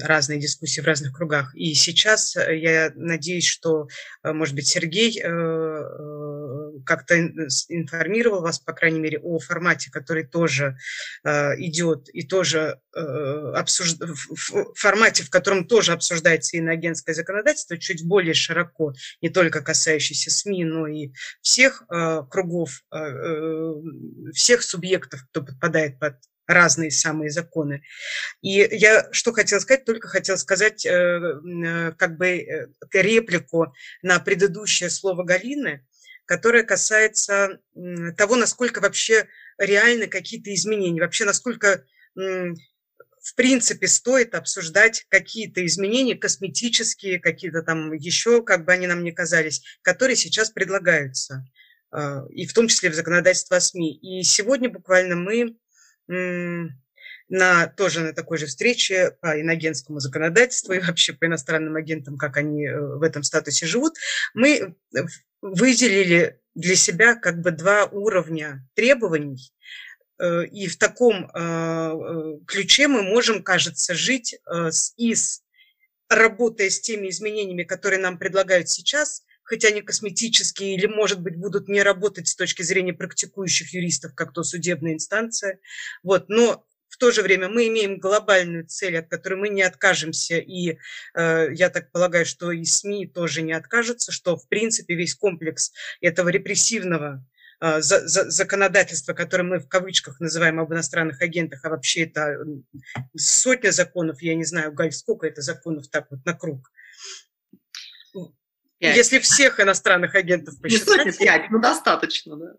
разные 0.02 0.40
дискуссии 0.40 0.82
в 0.82 0.86
разных 0.86 1.14
кругах. 1.14 1.56
И 1.56 1.74
сейчас 1.74 2.36
я 2.36 2.92
надеюсь, 2.96 3.46
что, 3.46 3.88
может 4.24 4.56
быть, 4.56 4.68
Сергей 4.68 5.22
как-то 6.86 7.20
информировал 7.70 8.42
вас, 8.42 8.60
по 8.60 8.74
крайней 8.74 9.00
мере, 9.00 9.20
о 9.20 9.40
формате, 9.40 9.90
который 9.92 10.26
тоже 10.26 10.78
идет 11.24 12.10
и 12.14 12.24
тоже 12.24 12.80
обсужд... 12.94 14.00
в 14.02 14.74
формате, 14.76 15.24
в 15.24 15.30
котором 15.30 15.68
тоже 15.68 15.94
обсуждается 15.94 16.58
иноагентское 16.58 17.16
законодательство, 17.16 17.78
чуть 17.78 18.06
более 18.06 18.34
широко, 18.34 18.94
не 19.22 19.30
только 19.30 19.62
касающееся 19.62 20.32
СМИ, 20.32 20.66
но 20.66 20.88
и 20.88 21.12
всех 21.42 21.84
кругов, 22.30 22.84
всех 24.34 24.64
субъектов, 24.64 25.26
кто 25.30 25.44
подпадает 25.44 26.00
под 26.00 26.16
разные 26.48 26.92
самые 26.92 27.32
законы. 27.32 27.84
И 28.42 28.68
я 28.72 29.12
что 29.12 29.34
хотела 29.34 29.60
сказать, 29.60 29.86
только 29.86 30.08
хотела 30.08 30.38
сказать 30.38 30.86
э, 30.86 30.90
э, 30.90 31.92
как 31.98 32.18
бы 32.18 32.28
э, 32.28 32.68
реплику 32.94 33.74
на 34.02 34.20
предыдущее 34.20 34.90
слово 34.90 35.24
Галины, 35.24 35.86
которое 36.26 36.64
касается 36.64 37.60
того, 38.18 38.36
насколько 38.36 38.82
вообще 38.82 39.28
реальны 39.58 40.08
какие-то 40.08 40.54
изменения, 40.54 41.02
вообще 41.02 41.24
насколько 41.26 41.84
в 42.16 43.36
принципе 43.36 43.88
стоит 43.88 44.34
обсуждать 44.34 45.06
какие-то 45.10 45.64
изменения 45.66 46.16
косметические, 46.16 47.20
какие-то 47.20 47.62
там 47.62 47.94
еще, 47.94 48.42
как 48.42 48.66
бы 48.66 48.72
они 48.72 48.88
нам 48.88 49.04
не 49.04 49.12
казались, 49.12 49.62
которые 49.84 50.16
сейчас 50.16 50.50
предлагаются, 50.50 51.46
и 52.32 52.48
в 52.48 52.54
том 52.54 52.68
числе 52.70 52.90
в 52.90 52.96
законодательство 52.96 53.58
о 53.58 53.62
СМИ. 53.62 53.96
И 53.98 54.24
сегодня 54.24 54.70
буквально 54.70 55.16
мы 55.16 55.56
на, 57.30 57.68
тоже 57.68 58.02
на 58.02 58.14
такой 58.14 58.38
же 58.38 58.46
встрече 58.46 59.18
по 59.22 59.40
иногенскому 59.40 60.00
законодательству 60.00 60.74
и 60.74 60.80
вообще 60.80 61.14
по 61.14 61.26
иностранным 61.26 61.76
агентам, 61.76 62.18
как 62.18 62.38
они 62.38 62.66
э, 62.66 62.80
в 62.80 63.02
этом 63.02 63.24
статусе 63.24 63.66
живут, 63.66 63.96
мы 64.34 64.76
выделили 65.42 66.40
для 66.54 66.76
себя 66.76 67.16
как 67.16 67.42
бы 67.42 67.52
два 67.52 67.86
уровня 67.86 68.68
требований, 68.76 69.52
э, 70.20 70.46
и 70.46 70.68
в 70.68 70.78
таком 70.78 71.30
э, 71.34 72.38
ключе 72.46 72.88
мы 72.88 73.02
можем, 73.02 73.44
кажется, 73.44 73.96
жить 73.96 74.40
и 74.98 75.16
с, 75.16 75.44
работая 76.10 76.70
с 76.70 76.80
теми 76.80 77.10
изменениями, 77.10 77.64
которые 77.64 78.00
нам 78.00 78.20
предлагают 78.20 78.70
сейчас, 78.70 79.25
хотя 79.46 79.70
они 79.70 79.82
косметические 79.82 80.76
или, 80.76 80.88
может 80.88 81.22
быть, 81.22 81.38
будут 81.38 81.70
не 81.70 81.82
работать 81.82 82.28
с 82.28 82.36
точки 82.36 82.64
зрения 82.64 82.94
практикующих 82.94 83.74
юристов, 83.74 84.14
как 84.16 84.34
то 84.34 84.44
судебная 84.44 84.94
инстанция. 84.94 85.60
Вот. 86.04 86.28
Но 86.28 86.66
в 86.90 86.98
то 86.98 87.12
же 87.12 87.22
время 87.22 87.50
мы 87.50 87.68
имеем 87.68 88.00
глобальную 88.00 88.66
цель, 88.66 88.98
от 88.98 89.08
которой 89.08 89.36
мы 89.36 89.50
не 89.50 89.62
откажемся, 89.62 90.38
и 90.38 90.78
э, 91.14 91.48
я 91.54 91.70
так 91.70 91.92
полагаю, 91.92 92.26
что 92.26 92.52
и 92.52 92.64
СМИ 92.64 93.08
тоже 93.08 93.42
не 93.42 93.54
откажутся, 93.54 94.12
что, 94.12 94.38
в 94.38 94.48
принципе, 94.48 94.96
весь 94.96 95.14
комплекс 95.14 95.74
этого 96.00 96.30
репрессивного 96.30 97.26
э, 97.60 97.82
за, 97.82 98.08
за, 98.08 98.30
законодательства, 98.32 99.14
которое 99.14 99.44
мы 99.44 99.60
в 99.60 99.68
кавычках 99.68 100.20
называем 100.22 100.60
об 100.60 100.72
иностранных 100.74 101.22
агентах, 101.22 101.66
а 101.66 101.70
вообще 101.70 102.06
это 102.06 102.38
сотня 103.18 103.72
законов, 103.72 104.22
я 104.22 104.36
не 104.36 104.46
знаю, 104.46 104.72
Галь, 104.72 104.94
сколько 104.94 105.28
это 105.28 105.42
законов 105.42 105.90
так 105.90 106.08
вот 106.10 106.26
на 106.26 106.34
круг, 106.34 106.72
5. 106.72 106.72
Если 108.94 109.20
всех 109.20 109.60
иностранных 109.60 110.16
агентов 110.16 110.60
посчитать. 110.62 111.06
Не 111.06 111.12
сотни, 111.12 111.48
ну 111.50 111.60
достаточно, 111.60 112.36
да. 112.36 112.54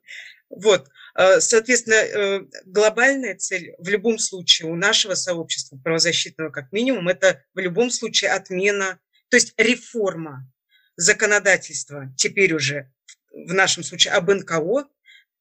Вот, 0.49 0.89
э, 1.17 1.41
соответственно, 1.41 1.95
э, 1.95 2.41
глобальная 2.65 3.37
цель 3.37 3.75
в 3.79 3.89
любом 3.89 4.19
случае 4.19 4.69
у 4.69 4.77
нашего 4.77 5.15
сообщества 5.15 5.77
правозащитного 5.77 6.51
как 6.51 6.71
минимум 6.73 7.09
это 7.09 7.43
в 7.55 7.59
любом 7.59 7.91
случае 7.91 8.31
отмена, 8.31 9.01
то 9.29 9.37
есть 9.37 9.55
реформа 9.57 10.49
законодательства 10.97 12.13
теперь 12.17 12.55
уже 12.55 12.91
в 13.33 13.53
нашем 13.53 13.83
случае 13.83 14.15
об 14.15 14.31
НКО, 14.31 14.89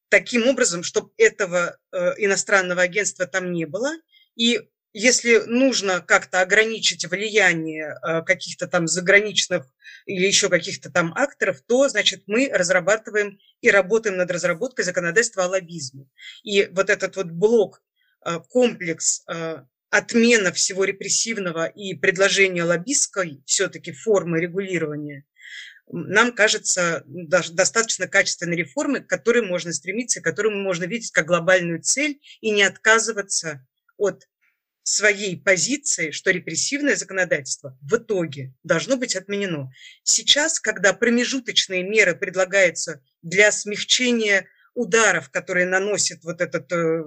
таким 0.10 0.48
образом, 0.48 0.84
чтобы 0.84 1.12
этого 1.18 1.78
э, 1.92 2.14
иностранного 2.18 2.82
агентства 2.82 3.26
там 3.26 3.52
не 3.52 3.66
было, 3.66 3.92
и 4.36 4.62
если 4.98 5.40
нужно 5.40 6.00
как-то 6.00 6.40
ограничить 6.40 7.06
влияние 7.06 7.98
э, 8.02 8.22
каких-то 8.22 8.66
там 8.66 8.88
заграничных 8.88 9.66
или 10.06 10.26
еще 10.26 10.48
каких-то 10.48 10.90
там 10.90 11.14
акторов, 11.14 11.62
то, 11.68 11.90
значит, 11.90 12.24
мы 12.28 12.50
разрабатываем 12.50 13.38
и 13.60 13.70
работаем 13.70 14.16
над 14.16 14.32
разработкой 14.32 14.86
законодательства 14.86 15.44
о 15.44 15.50
лоббизме. 15.50 16.08
И 16.44 16.70
вот 16.72 16.90
этот 16.90 17.18
вот 17.18 17.28
блок, 17.28 17.84
э, 18.26 18.40
комплекс 18.48 19.24
э, 19.28 19.64
отмена 19.90 20.54
всего 20.54 20.86
репрессивного 20.86 21.66
и 21.66 21.94
предложения 21.94 22.64
лоббистской 22.64 23.44
все-таки 23.46 23.92
формы 23.92 24.40
регулирования, 24.40 25.26
нам 25.88 26.32
кажется 26.32 27.04
достаточно 27.06 28.08
качественной 28.08 28.56
реформы, 28.56 29.02
к 29.02 29.10
которой 29.10 29.46
можно 29.46 29.74
стремиться, 29.74 30.22
которую 30.22 30.56
можно 30.56 30.86
видеть 30.86 31.12
как 31.12 31.28
глобальную 31.28 31.82
цель 31.82 32.22
и 32.40 32.52
не 32.52 32.64
отказываться 32.64 33.68
от 33.98 34.24
своей 34.86 35.36
позиции, 35.36 36.12
что 36.12 36.30
репрессивное 36.30 36.96
законодательство 36.96 37.76
в 37.82 37.98
итоге 37.98 38.54
должно 38.64 38.98
быть 38.98 39.16
отменено. 39.16 39.72
Сейчас, 40.04 40.60
когда 40.60 40.94
промежуточные 40.94 41.82
меры 41.82 42.16
предлагаются 42.16 43.02
для 43.24 43.52
смягчения 43.52 44.48
ударов, 44.76 45.32
которые 45.32 45.66
наносит 45.66 46.24
вот 46.24 46.40
этот 46.40 46.72
э, 46.72 47.04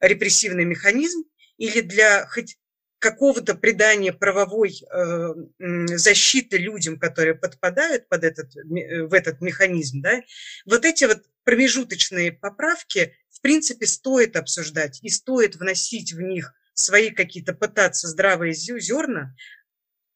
репрессивный 0.00 0.64
механизм, 0.64 1.24
или 1.58 1.82
для 1.82 2.26
хоть 2.26 2.56
какого-то 2.98 3.54
придания 3.56 4.14
правовой 4.14 4.72
э, 4.80 5.34
защиты 5.58 6.56
людям, 6.56 6.98
которые 6.98 7.34
подпадают 7.34 8.08
под 8.08 8.24
этот, 8.24 8.56
э, 8.56 9.04
в 9.04 9.12
этот 9.12 9.42
механизм, 9.42 10.00
да, 10.00 10.22
вот 10.64 10.86
эти 10.86 11.04
вот 11.04 11.18
промежуточные 11.44 12.32
поправки, 12.32 13.14
в 13.28 13.42
принципе, 13.42 13.86
стоит 13.86 14.36
обсуждать 14.36 15.00
и 15.02 15.10
стоит 15.10 15.56
вносить 15.56 16.14
в 16.14 16.22
них 16.22 16.54
свои 16.80 17.10
какие-то 17.10 17.54
пытаться 17.54 18.08
здравые 18.08 18.54
зерна, 18.54 19.34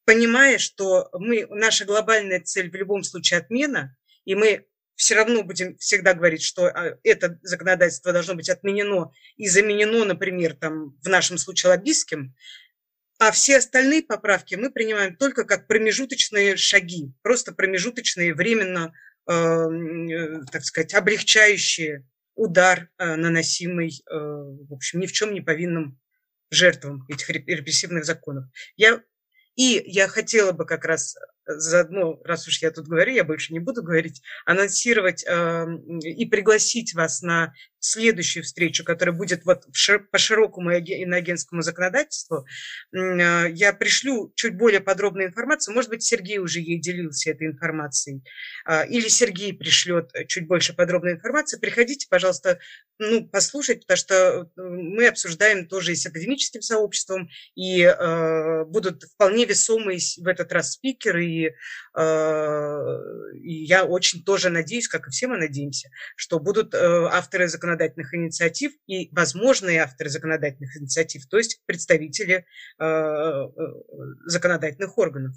понимая, 0.05 0.57
что 0.57 1.09
мы, 1.13 1.47
наша 1.49 1.85
глобальная 1.85 2.41
цель 2.41 2.69
в 2.69 2.75
любом 2.75 3.03
случае 3.03 3.39
отмена, 3.39 3.95
и 4.23 4.35
мы 4.35 4.65
все 4.95 5.15
равно 5.15 5.43
будем 5.43 5.77
всегда 5.77 6.13
говорить, 6.13 6.41
что 6.41 6.67
а, 6.67 6.97
это 7.03 7.37
законодательство 7.41 8.13
должно 8.13 8.35
быть 8.35 8.49
отменено 8.49 9.11
и 9.35 9.47
заменено, 9.47 10.05
например, 10.05 10.55
там, 10.55 10.97
в 11.01 11.09
нашем 11.09 11.37
случае 11.37 11.71
лоббистским, 11.71 12.33
а 13.17 13.31
все 13.31 13.57
остальные 13.57 14.03
поправки 14.03 14.55
мы 14.55 14.71
принимаем 14.71 15.15
только 15.15 15.45
как 15.45 15.67
промежуточные 15.67 16.57
шаги, 16.57 17.11
просто 17.21 17.53
промежуточные, 17.53 18.33
временно, 18.33 18.93
э, 19.27 19.33
э, 19.33 20.41
так 20.51 20.63
сказать, 20.63 20.93
облегчающие 20.93 22.05
удар, 22.35 22.89
э, 22.97 23.15
наносимый, 23.15 24.01
э, 24.09 24.15
в 24.15 24.73
общем, 24.73 24.99
ни 24.99 25.07
в 25.07 25.13
чем 25.13 25.33
не 25.33 25.41
повинным 25.41 25.97
жертвам 26.49 27.05
этих 27.07 27.29
репрессивных 27.29 28.05
законов. 28.05 28.45
Я, 28.75 29.01
и 29.55 29.83
я 29.85 30.07
хотела 30.07 30.51
бы 30.51 30.65
как 30.65 30.85
раз 30.85 31.15
заодно, 31.45 32.19
раз 32.23 32.47
уж 32.47 32.61
я 32.61 32.71
тут 32.71 32.87
говорю, 32.87 33.13
я 33.13 33.23
больше 33.23 33.53
не 33.53 33.59
буду 33.59 33.83
говорить, 33.83 34.21
анонсировать 34.45 35.23
э, 35.27 35.65
и 36.01 36.25
пригласить 36.25 36.93
вас 36.93 37.21
на 37.21 37.53
следующую 37.85 38.43
встречу, 38.43 38.83
которая 38.83 39.15
будет 39.15 39.45
вот 39.45 39.65
по 40.11 40.17
широкому 40.17 40.71
иноагентскому 40.71 41.61
законодательству. 41.61 42.45
Э, 42.93 43.51
я 43.51 43.73
пришлю 43.73 44.31
чуть 44.35 44.57
более 44.57 44.81
подробную 44.81 45.27
информацию. 45.27 45.73
Может 45.73 45.89
быть, 45.89 46.03
Сергей 46.03 46.39
уже 46.39 46.59
ей 46.59 46.79
делился 46.79 47.31
этой 47.31 47.47
информацией. 47.47 48.23
Э, 48.67 48.87
или 48.87 49.07
Сергей 49.07 49.53
пришлет 49.53 50.11
чуть 50.27 50.47
больше 50.47 50.73
подробной 50.73 51.13
информации. 51.13 51.59
Приходите, 51.59 52.07
пожалуйста, 52.09 52.59
ну, 52.97 53.27
послушать, 53.27 53.81
потому 53.81 53.97
что 53.97 54.15
э, 54.15 54.45
мы 54.55 55.07
обсуждаем 55.07 55.67
тоже 55.67 55.91
и 55.91 55.95
с 55.95 56.05
академическим 56.05 56.61
сообществом, 56.61 57.29
и 57.55 57.81
э, 57.81 58.63
будут 58.65 59.03
вполне 59.03 59.45
весомые 59.45 59.99
в 60.17 60.27
этот 60.27 60.51
раз 60.53 60.73
спикеры, 60.73 61.25
и, 61.25 61.51
э, 61.97 62.97
и 63.41 63.53
я 63.65 63.85
очень 63.85 64.23
тоже 64.23 64.49
надеюсь, 64.49 64.87
как 64.87 65.07
и 65.07 65.11
все 65.11 65.27
мы 65.27 65.37
надеемся, 65.37 65.89
что 66.15 66.39
будут 66.39 66.73
э, 66.73 66.77
авторы 66.77 67.47
законодательных 67.75 68.13
инициатив 68.13 68.71
и 68.87 69.09
возможные 69.13 69.81
авторы 69.81 70.09
законодательных 70.09 70.77
инициатив, 70.77 71.27
то 71.27 71.37
есть 71.37 71.61
представители 71.65 72.45
э, 72.79 73.47
законодательных 74.25 74.97
органов. 74.97 75.35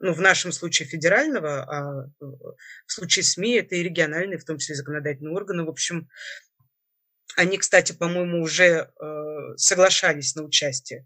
Ну, 0.00 0.12
в 0.12 0.20
нашем 0.20 0.52
случае 0.52 0.86
федерального, 0.88 1.64
а 1.64 2.06
в 2.20 2.92
случае 2.92 3.24
СМИ 3.24 3.54
это 3.56 3.74
и 3.74 3.82
региональные, 3.82 4.38
в 4.38 4.44
том 4.44 4.58
числе 4.58 4.76
законодательные 4.76 5.34
органы. 5.34 5.64
В 5.64 5.68
общем, 5.68 6.08
они, 7.36 7.58
кстати, 7.58 7.92
по-моему, 7.92 8.40
уже 8.40 8.92
соглашались 9.56 10.36
на 10.36 10.44
участие. 10.44 11.04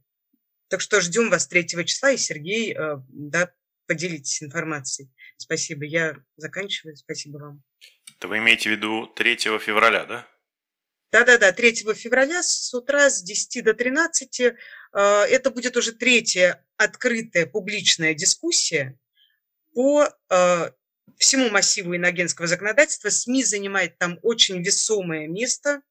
Так 0.69 0.83
что 0.83 1.01
ждем 1.01 1.31
вас 1.31 1.49
3 1.49 1.69
числа, 1.87 2.11
и 2.11 2.19
Сергей 2.19 2.77
да, 3.09 3.51
поделитесь 3.87 4.43
информацией. 4.43 5.11
Спасибо. 5.39 5.87
Я 5.87 6.17
заканчиваю. 6.37 6.95
Спасибо 6.97 7.39
вам. 7.39 7.63
Это 8.19 8.29
вы 8.29 8.39
имеете 8.39 8.69
в 8.69 8.73
виду 8.73 9.07
3 9.07 9.37
февраля, 9.59 10.05
да? 10.05 10.29
Да-да-да, 11.13 11.53
3 11.53 11.75
февраля 11.95 12.43
с 12.43 12.73
утра 12.73 13.11
с 13.11 13.23
10 13.23 13.63
до 13.63 13.75
13. 13.75 14.41
Э, 14.41 14.53
это 14.95 15.51
будет 15.51 15.77
уже 15.77 15.93
третья 15.93 16.65
открытая 16.79 17.45
публичная 17.45 18.15
дискуссия 18.15 18.99
по 19.75 20.09
э, 20.31 20.71
всему 21.19 21.51
массиву 21.51 21.95
иногенского 21.95 22.47
законодательства. 22.47 23.11
СМИ 23.11 23.45
занимает 23.45 23.99
там 23.99 24.19
очень 24.23 24.63
весомое 24.63 25.29
место, 25.29 25.83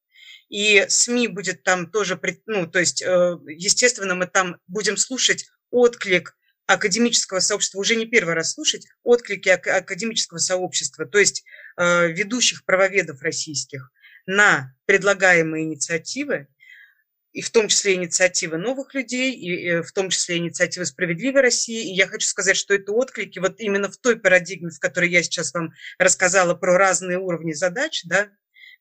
и 0.50 0.88
СМИ 0.90 1.28
будет 1.28 1.62
там 1.62 1.92
тоже, 1.92 2.20
ну, 2.48 2.66
то 2.66 2.80
есть, 2.80 3.04
э, 3.04 3.38
естественно, 3.48 4.16
мы 4.16 4.26
там 4.26 4.58
будем 4.66 4.98
слушать 4.98 5.52
отклик 5.70 6.36
академического 6.66 7.42
сообщества, 7.42 7.78
уже 7.78 7.96
не 7.96 8.08
первый 8.08 8.34
раз 8.34 8.54
слушать 8.54 8.88
отклики 9.04 9.50
академического 9.50 10.40
сообщества, 10.40 11.06
то 11.06 11.20
есть 11.20 11.44
ведущих 11.78 12.64
правоведов 12.64 13.22
российских 13.22 13.92
на 14.26 14.74
предлагаемые 14.86 15.66
инициативы, 15.66 16.48
и 17.34 17.42
в 17.42 17.50
том 17.50 17.70
числе 17.70 17.96
инициативы 17.96 18.58
новых 18.58 18.94
людей, 18.94 19.34
и 19.34 19.82
в 19.82 19.92
том 19.94 20.10
числе 20.10 20.38
инициативы 20.38 20.86
«Справедливой 20.86 21.42
России». 21.42 21.90
И 21.90 21.96
я 21.96 22.08
хочу 22.08 22.28
сказать, 22.28 22.58
что 22.58 22.74
это 22.74 22.92
отклики 22.92 23.40
вот 23.40 23.60
именно 23.60 23.90
в 23.90 23.98
той 23.98 24.20
парадигме, 24.20 24.70
в 24.70 24.80
которой 24.80 25.10
я 25.10 25.24
сейчас 25.24 25.54
вам 25.54 25.72
рассказала 25.98 26.56
про 26.56 26.78
разные 26.78 27.20
уровни 27.20 27.54
задач, 27.54 28.02
да, 28.04 28.30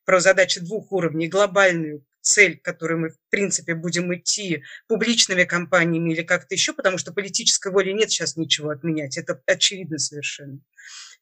про 0.04 0.18
задачи 0.18 0.60
двух 0.60 0.90
уровней, 0.90 1.28
глобальную 1.28 2.04
цель, 2.22 2.58
к 2.58 2.64
которой 2.64 2.98
мы, 2.98 3.10
в 3.10 3.18
принципе, 3.30 3.74
будем 3.74 4.14
идти 4.14 4.64
публичными 4.88 5.44
кампаниями 5.44 6.12
или 6.12 6.22
как-то 6.22 6.54
еще, 6.54 6.72
потому 6.72 6.98
что 6.98 7.12
политической 7.12 7.72
воли 7.72 7.92
нет 7.92 8.10
сейчас 8.10 8.36
ничего 8.36 8.70
отменять, 8.70 9.16
это 9.16 9.40
очевидно 9.46 9.98
совершенно. 9.98 10.58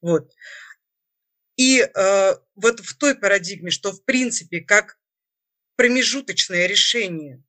Вот. 0.00 0.32
И 1.58 1.80
э, 1.80 2.34
вот 2.54 2.80
в 2.80 2.96
той 2.96 3.16
парадигме, 3.16 3.70
что 3.70 3.92
в 3.92 4.04
принципе 4.04 4.60
как 4.60 4.96
промежуточное 5.76 6.66
решение 6.66 7.42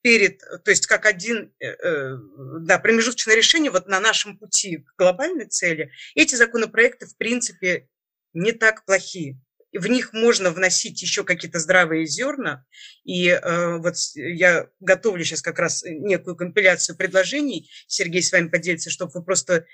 перед, 0.00 0.38
то 0.38 0.70
есть 0.70 0.86
как 0.86 1.06
один, 1.06 1.52
э, 1.58 1.66
э, 1.66 2.16
да, 2.60 2.78
промежуточное 2.78 3.34
решение 3.34 3.72
вот 3.72 3.88
на 3.88 3.98
нашем 3.98 4.38
пути 4.38 4.78
к 4.78 4.94
глобальной 4.96 5.46
цели, 5.46 5.90
эти 6.14 6.36
законопроекты 6.36 7.06
в 7.06 7.16
принципе 7.16 7.88
не 8.32 8.52
так 8.52 8.84
плохие. 8.84 9.40
В 9.72 9.86
них 9.86 10.12
можно 10.12 10.50
вносить 10.50 11.00
еще 11.02 11.24
какие-то 11.24 11.58
здравые 11.58 12.06
зерна. 12.06 12.64
И 13.04 13.28
э, 13.28 13.76
вот 13.78 13.94
я 14.14 14.68
готовлю 14.80 15.24
сейчас 15.24 15.42
как 15.42 15.58
раз 15.58 15.82
некую 15.84 16.36
компиляцию 16.36 16.96
предложений. 16.96 17.70
Сергей 17.88 18.22
с 18.22 18.30
вами 18.30 18.48
поделится, 18.48 18.90
чтобы 18.90 19.12
вы 19.14 19.24
просто 19.24 19.64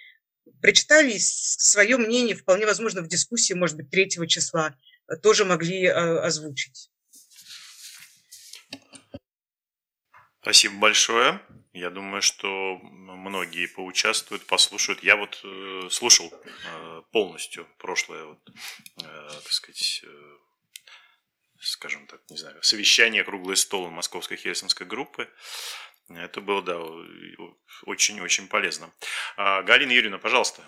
прочитали 0.60 1.16
свое 1.18 1.96
мнение, 1.96 2.36
вполне 2.36 2.66
возможно, 2.66 3.02
в 3.02 3.08
дискуссии, 3.08 3.54
может 3.54 3.76
быть, 3.76 3.90
третьего 3.90 4.26
числа 4.26 4.76
э, 5.08 5.16
тоже 5.16 5.44
могли 5.44 5.84
э, 5.84 5.90
озвучить. 5.92 6.90
Спасибо 10.40 10.76
большое. 10.76 11.40
Я 11.72 11.90
думаю, 11.90 12.22
что 12.22 12.78
многие 12.82 13.66
поучаствуют, 13.66 14.46
послушают. 14.46 15.02
Я 15.02 15.16
вот 15.16 15.40
э, 15.44 15.88
слушал 15.90 16.32
полностью 17.12 17.66
прошлое, 17.78 18.24
вот, 18.24 18.38
так 18.96 19.52
сказать, 19.52 20.04
скажем 21.60 22.06
так, 22.06 22.20
не 22.30 22.36
знаю, 22.36 22.62
совещание 22.62 23.24
круглый 23.24 23.56
стол 23.56 23.90
Московской 23.90 24.36
Хельсинской 24.36 24.86
группы. 24.86 25.28
Это 26.08 26.40
было, 26.40 26.62
да, 26.62 26.78
очень-очень 27.84 28.48
полезно. 28.48 28.90
А, 29.36 29.62
Галина 29.62 29.92
Юрьевна, 29.92 30.18
пожалуйста. 30.18 30.62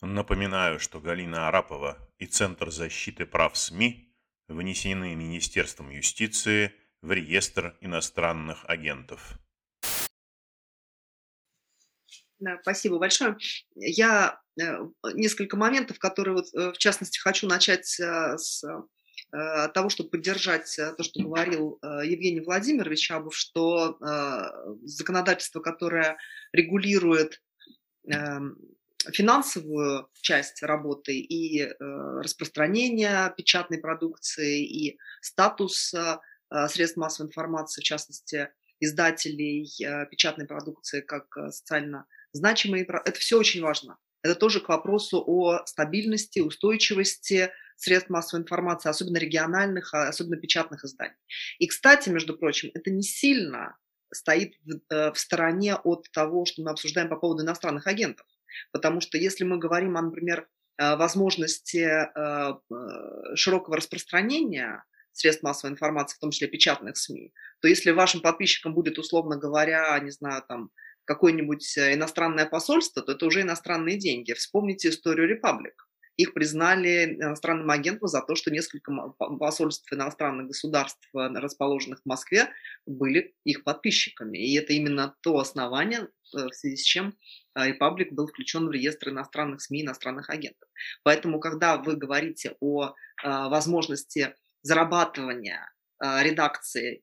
Напоминаю, 0.00 0.80
что 0.80 1.00
Галина 1.00 1.48
Арапова 1.48 1.98
и 2.18 2.26
Центр 2.26 2.70
защиты 2.70 3.26
прав 3.26 3.56
СМИ 3.56 4.14
внесены 4.48 5.14
Министерством 5.14 5.90
юстиции 5.90 6.74
в 7.00 7.12
реестр 7.12 7.76
иностранных 7.80 8.64
агентов. 8.66 9.38
Да, 12.38 12.58
спасибо 12.62 12.98
большое. 12.98 13.36
Я 13.74 14.40
э, 14.60 14.76
несколько 15.14 15.56
моментов, 15.56 15.98
которые 15.98 16.34
вот, 16.34 16.46
э, 16.54 16.72
в 16.72 16.78
частности 16.78 17.18
хочу 17.18 17.46
начать 17.46 17.98
э, 18.00 18.36
с 18.36 18.62
Э, 19.34 19.68
того, 19.68 19.88
чтобы 19.88 20.10
поддержать 20.10 20.78
э, 20.78 20.92
то, 20.96 21.02
что 21.02 21.20
говорил 21.20 21.80
э, 21.82 22.02
Евгений 22.04 22.40
Владимирович 22.40 23.10
Абов, 23.10 23.34
что 23.34 23.98
законодательство, 24.84 25.60
которое 25.60 26.16
регулирует 26.52 27.42
эм, 28.08 28.56
финансовую 29.10 30.08
часть 30.20 30.62
работы 30.62 31.18
и 31.18 31.68
распространение 31.80 33.32
печатной 33.36 33.78
продукции, 33.78 34.64
и 34.64 34.98
статус 35.20 35.94
средств 36.68 36.96
массовой 36.96 37.28
информации, 37.28 37.80
в 37.80 37.84
частности, 37.84 38.50
издателей 38.80 39.66
печатной 40.10 40.46
продукции 40.46 41.00
как 41.00 41.26
социально 41.50 42.06
значимые, 42.32 42.84
это 42.84 43.18
все 43.18 43.38
очень 43.38 43.62
важно. 43.62 43.98
Это 44.22 44.34
тоже 44.34 44.60
к 44.60 44.68
вопросу 44.68 45.22
о 45.26 45.64
стабильности, 45.66 46.40
устойчивости 46.40 47.50
средств 47.76 48.10
массовой 48.10 48.42
информации, 48.42 48.88
особенно 48.88 49.18
региональных, 49.18 49.92
а 49.94 50.08
особенно 50.08 50.36
печатных 50.36 50.84
изданий. 50.84 51.16
И, 51.58 51.66
кстати, 51.66 52.08
между 52.08 52.36
прочим, 52.36 52.70
это 52.74 52.90
не 52.90 53.02
сильно 53.02 53.76
стоит 54.12 54.54
в, 54.64 54.94
э, 54.94 55.12
в 55.12 55.18
стороне 55.18 55.76
от 55.76 56.10
того, 56.12 56.44
что 56.44 56.62
мы 56.62 56.70
обсуждаем 56.70 57.08
по 57.08 57.16
поводу 57.16 57.42
иностранных 57.42 57.86
агентов. 57.86 58.26
Потому 58.72 59.00
что 59.00 59.18
если 59.18 59.44
мы 59.44 59.58
говорим 59.58 59.96
о, 59.96 60.02
например, 60.02 60.48
э, 60.78 60.96
возможности 60.96 61.86
э, 61.86 62.54
широкого 63.34 63.76
распространения 63.76 64.84
средств 65.12 65.42
массовой 65.42 65.72
информации, 65.72 66.16
в 66.16 66.20
том 66.20 66.30
числе 66.30 66.48
печатных 66.48 66.96
СМИ, 66.96 67.32
то 67.60 67.68
если 67.68 67.90
вашим 67.90 68.20
подписчикам 68.20 68.74
будет, 68.74 68.98
условно 68.98 69.36
говоря, 69.36 69.98
не 70.00 70.10
знаю, 70.10 70.42
там, 70.48 70.70
какое-нибудь 71.04 71.78
иностранное 71.78 72.46
посольство, 72.46 73.02
то 73.02 73.12
это 73.12 73.26
уже 73.26 73.42
иностранные 73.42 73.96
деньги. 73.98 74.32
Вспомните 74.32 74.88
историю 74.88 75.28
Репаблик. 75.28 75.83
Их 76.16 76.32
признали 76.32 77.16
иностранным 77.16 77.70
агентом 77.70 78.06
за 78.08 78.22
то, 78.22 78.36
что 78.36 78.52
несколько 78.52 78.92
посольств 79.38 79.92
иностранных 79.92 80.46
государств, 80.48 81.08
э, 81.12 81.18
расположенных 81.18 82.00
в 82.02 82.06
Москве, 82.06 82.48
были 82.86 83.34
их 83.44 83.64
подписчиками. 83.64 84.38
И 84.38 84.56
это 84.56 84.72
именно 84.72 85.16
то 85.22 85.38
основание, 85.38 86.02
э, 86.02 86.06
в 86.32 86.52
связи 86.52 86.76
с 86.76 86.82
чем 86.82 87.14
э, 87.56 87.70
Republic 87.72 88.08
был 88.12 88.28
включен 88.28 88.68
в 88.68 88.70
реестр 88.70 89.08
иностранных 89.08 89.60
СМИ, 89.60 89.82
иностранных 89.82 90.30
агентов. 90.30 90.68
Поэтому, 91.02 91.40
когда 91.40 91.78
вы 91.78 91.96
говорите 91.96 92.56
о 92.60 92.94
возможности 93.22 94.34
зарабатывания 94.62 95.72
редакции 96.00 97.02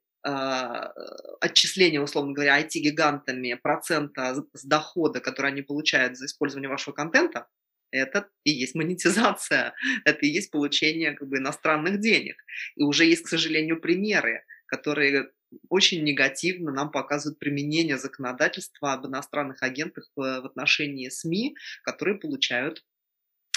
отчисления, 1.40 2.02
условно 2.02 2.34
говоря, 2.34 2.62
IT-гигантами 2.62 3.54
процента 3.56 4.36
с 4.54 4.64
дохода, 4.64 5.20
который 5.20 5.52
они 5.52 5.62
получают 5.62 6.18
за 6.18 6.26
использование 6.26 6.70
вашего 6.70 6.94
контента, 6.94 7.48
это 7.92 8.30
и 8.44 8.52
есть 8.52 8.76
монетизация, 8.76 9.74
это 10.06 10.26
и 10.26 10.30
есть 10.30 10.52
получение 10.52 11.14
как 11.14 11.28
бы, 11.28 11.38
иностранных 11.38 12.00
денег. 12.00 12.36
И 12.76 12.84
уже 12.84 13.06
есть, 13.06 13.24
к 13.24 13.30
сожалению, 13.30 13.80
примеры, 13.80 14.44
которые 14.66 15.30
очень 15.70 16.04
негативно 16.04 16.72
нам 16.72 16.92
показывают 16.92 17.40
применение 17.40 17.98
законодательства 17.98 18.94
об 18.94 19.06
иностранных 19.08 19.62
агентах 19.64 20.10
в 20.16 20.46
отношении 20.46 21.10
СМИ, 21.10 21.56
которые 21.84 22.18
получают 22.18 22.84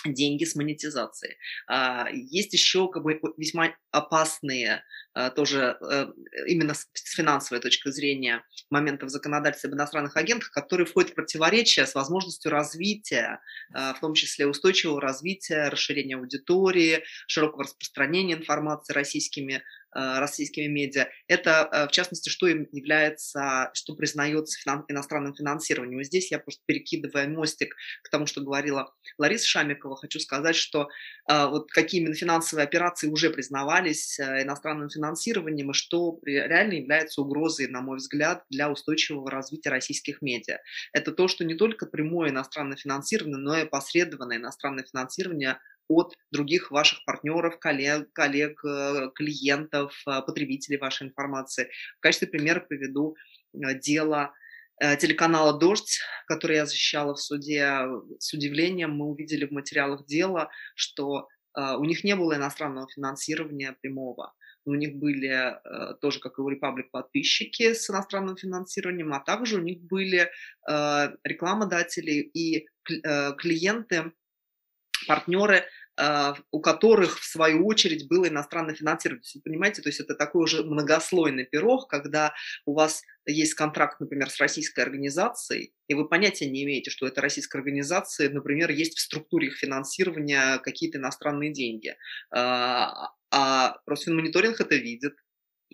деньги 0.12 0.44
с 0.44 0.54
монетизации. 0.54 1.36
А, 1.66 2.08
есть 2.10 2.52
еще 2.52 2.88
как 2.88 3.02
бы 3.02 3.20
весьма 3.36 3.74
опасные 3.90 4.84
а, 5.14 5.30
тоже 5.30 5.78
э, 5.80 6.06
именно 6.48 6.74
с 6.74 6.88
финансовой 7.14 7.60
точки 7.60 7.90
зрения 7.90 8.44
моментов 8.70 9.10
законодательства 9.10 9.68
об 9.70 9.76
иностранных 9.76 10.16
агентах, 10.16 10.50
которые 10.50 10.86
входят 10.86 11.12
в 11.12 11.14
противоречие 11.14 11.86
с 11.86 11.94
возможностью 11.94 12.50
развития, 12.50 13.40
а, 13.72 13.94
в 13.94 14.00
том 14.00 14.14
числе 14.14 14.46
устойчивого 14.46 15.00
развития, 15.00 15.68
расширения 15.68 16.16
аудитории, 16.16 17.04
широкого 17.28 17.64
распространения 17.64 18.34
информации 18.34 18.92
российскими 18.92 19.62
российскими 19.94 20.66
медиа, 20.66 21.08
это, 21.28 21.68
э, 21.70 21.86
в 21.88 21.90
частности, 21.90 22.28
что 22.28 22.46
им 22.46 22.68
является, 22.72 23.70
что 23.74 23.94
признается 23.94 24.58
финан, 24.58 24.84
иностранным 24.88 25.34
финансированием. 25.34 26.00
И 26.00 26.04
здесь 26.04 26.30
я 26.30 26.38
просто 26.38 26.62
перекидывая 26.66 27.28
мостик 27.28 27.74
к 28.02 28.10
тому, 28.10 28.26
что 28.26 28.40
говорила 28.40 28.92
Лариса 29.18 29.46
Шамикова, 29.46 29.96
хочу 29.96 30.20
сказать, 30.20 30.56
что 30.56 30.88
э, 31.30 31.46
вот 31.46 31.70
какие 31.70 32.00
именно 32.00 32.14
финансовые 32.14 32.64
операции 32.64 33.08
уже 33.08 33.30
признавались 33.30 34.18
иностранным 34.20 34.90
финансированием, 34.90 35.70
и 35.70 35.74
что 35.74 36.18
реально 36.24 36.74
является 36.74 37.22
угрозой, 37.22 37.68
на 37.68 37.80
мой 37.80 37.98
взгляд, 37.98 38.44
для 38.50 38.70
устойчивого 38.70 39.30
развития 39.30 39.70
российских 39.70 40.22
медиа. 40.22 40.58
Это 40.92 41.12
то, 41.12 41.28
что 41.28 41.44
не 41.44 41.54
только 41.54 41.86
прямое 41.86 42.30
иностранное 42.30 42.76
финансирование, 42.76 43.36
но 43.36 43.58
и 43.58 43.64
посредованное 43.64 44.38
иностранное 44.38 44.84
финансирование 44.84 45.58
от 45.88 46.14
других 46.30 46.70
ваших 46.70 47.04
партнеров, 47.04 47.58
коллег, 47.58 48.12
коллег 48.12 48.64
э, 48.64 49.10
клиентов, 49.14 49.94
э, 50.06 50.22
потребителей 50.22 50.78
вашей 50.78 51.08
информации. 51.08 51.70
В 51.98 52.00
качестве 52.00 52.28
примера 52.28 52.60
приведу 52.60 53.16
э, 53.52 53.78
дело 53.78 54.32
телеканала 54.98 55.56
«Дождь», 55.56 56.00
который 56.26 56.56
я 56.56 56.66
защищала 56.66 57.14
в 57.14 57.20
суде. 57.20 57.86
С 58.18 58.32
удивлением 58.34 58.90
мы 58.90 59.06
увидели 59.06 59.46
в 59.46 59.52
материалах 59.52 60.04
дела, 60.04 60.50
что 60.74 61.28
у 61.56 61.84
них 61.84 62.02
не 62.02 62.16
было 62.16 62.34
иностранного 62.34 62.88
финансирования 62.92 63.76
прямого. 63.80 64.34
У 64.64 64.74
них 64.74 64.96
были 64.96 65.56
тоже, 66.00 66.18
как 66.18 66.40
и 66.40 66.42
у 66.42 66.50
Republic, 66.50 66.86
подписчики 66.90 67.72
с 67.72 67.88
иностранным 67.88 68.36
финансированием, 68.36 69.12
а 69.12 69.20
также 69.20 69.58
у 69.58 69.62
них 69.62 69.80
были 69.80 70.28
рекламодатели 70.66 72.28
и 72.34 72.66
клиенты, 72.82 74.12
партнеры, 75.06 75.64
а, 75.96 76.34
у 76.50 76.60
которых, 76.60 77.20
в 77.20 77.24
свою 77.24 77.66
очередь, 77.66 78.08
было 78.08 78.28
иностранное 78.28 78.74
финансирование. 78.74 79.22
Вы 79.34 79.40
понимаете, 79.42 79.80
то 79.80 79.88
есть 79.88 80.00
это 80.00 80.14
такой 80.14 80.42
уже 80.42 80.64
многослойный 80.64 81.44
пирог, 81.44 81.88
когда 81.88 82.34
у 82.66 82.74
вас 82.74 83.02
есть 83.26 83.54
контракт, 83.54 84.00
например, 84.00 84.28
с 84.28 84.40
российской 84.40 84.80
организацией, 84.80 85.72
и 85.86 85.94
вы 85.94 86.08
понятия 86.08 86.46
не 86.50 86.64
имеете, 86.64 86.90
что 86.90 87.06
это 87.06 87.20
российская 87.20 87.58
организация, 87.58 88.28
например, 88.28 88.70
есть 88.70 88.98
в 88.98 89.00
структуре 89.00 89.48
их 89.48 89.56
финансирования 89.56 90.58
какие-то 90.58 90.98
иностранные 90.98 91.52
деньги. 91.52 91.96
А, 92.30 93.10
а 93.30 93.76
Росфинмониторинг 93.86 94.60
это 94.60 94.74
видит, 94.74 95.14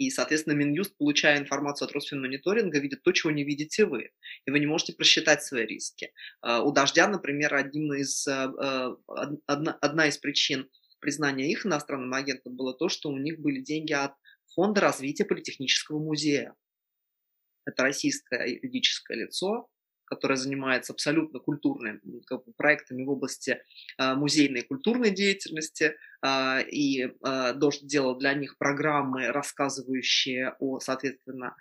и, 0.01 0.09
соответственно, 0.09 0.55
Минюст, 0.55 0.97
получая 0.97 1.39
информацию 1.39 1.85
от 1.85 1.93
Росфинмониторинга, 1.93 2.78
видит 2.78 3.02
то, 3.02 3.12
чего 3.12 3.31
не 3.31 3.44
видите 3.44 3.85
вы. 3.85 4.12
И 4.47 4.51
вы 4.51 4.59
не 4.59 4.64
можете 4.64 4.94
просчитать 4.94 5.43
свои 5.43 5.66
риски. 5.66 6.14
А, 6.40 6.62
у 6.62 6.72
«Дождя», 6.72 7.06
например, 7.06 7.55
одним 7.55 7.93
из, 7.93 8.27
э, 8.27 8.32
э, 8.32 8.97
одна, 9.47 9.72
одна 9.82 10.06
из 10.09 10.16
причин 10.16 10.70
признания 11.01 11.51
их 11.51 11.66
иностранным 11.66 12.14
агентом 12.14 12.56
было 12.56 12.72
то, 12.72 12.89
что 12.89 13.10
у 13.10 13.18
них 13.18 13.40
были 13.40 13.60
деньги 13.60 13.93
от 13.93 14.14
Фонда 14.55 14.81
развития 14.81 15.27
Политехнического 15.27 15.98
музея. 15.98 16.55
Это 17.66 17.82
российское 17.82 18.47
юридическое 18.47 19.18
лицо, 19.18 19.68
которая 20.11 20.37
занимается 20.37 20.93
абсолютно 20.93 21.39
культурными 21.39 22.01
как 22.27 22.45
бы, 22.45 22.53
проектами 22.53 23.05
в 23.05 23.11
области 23.11 23.62
э, 23.97 24.15
музейной 24.15 24.61
и 24.61 24.66
культурной 24.66 25.11
деятельности, 25.11 25.95
э, 26.23 26.62
и 26.69 27.05
э, 27.05 27.55
Дождь 27.55 27.87
делал 27.87 28.19
для 28.19 28.35
них 28.35 28.59
программы, 28.59 29.28
рассказывающие 29.28 30.57
о, 30.59 30.81
соответственно, 30.81 31.57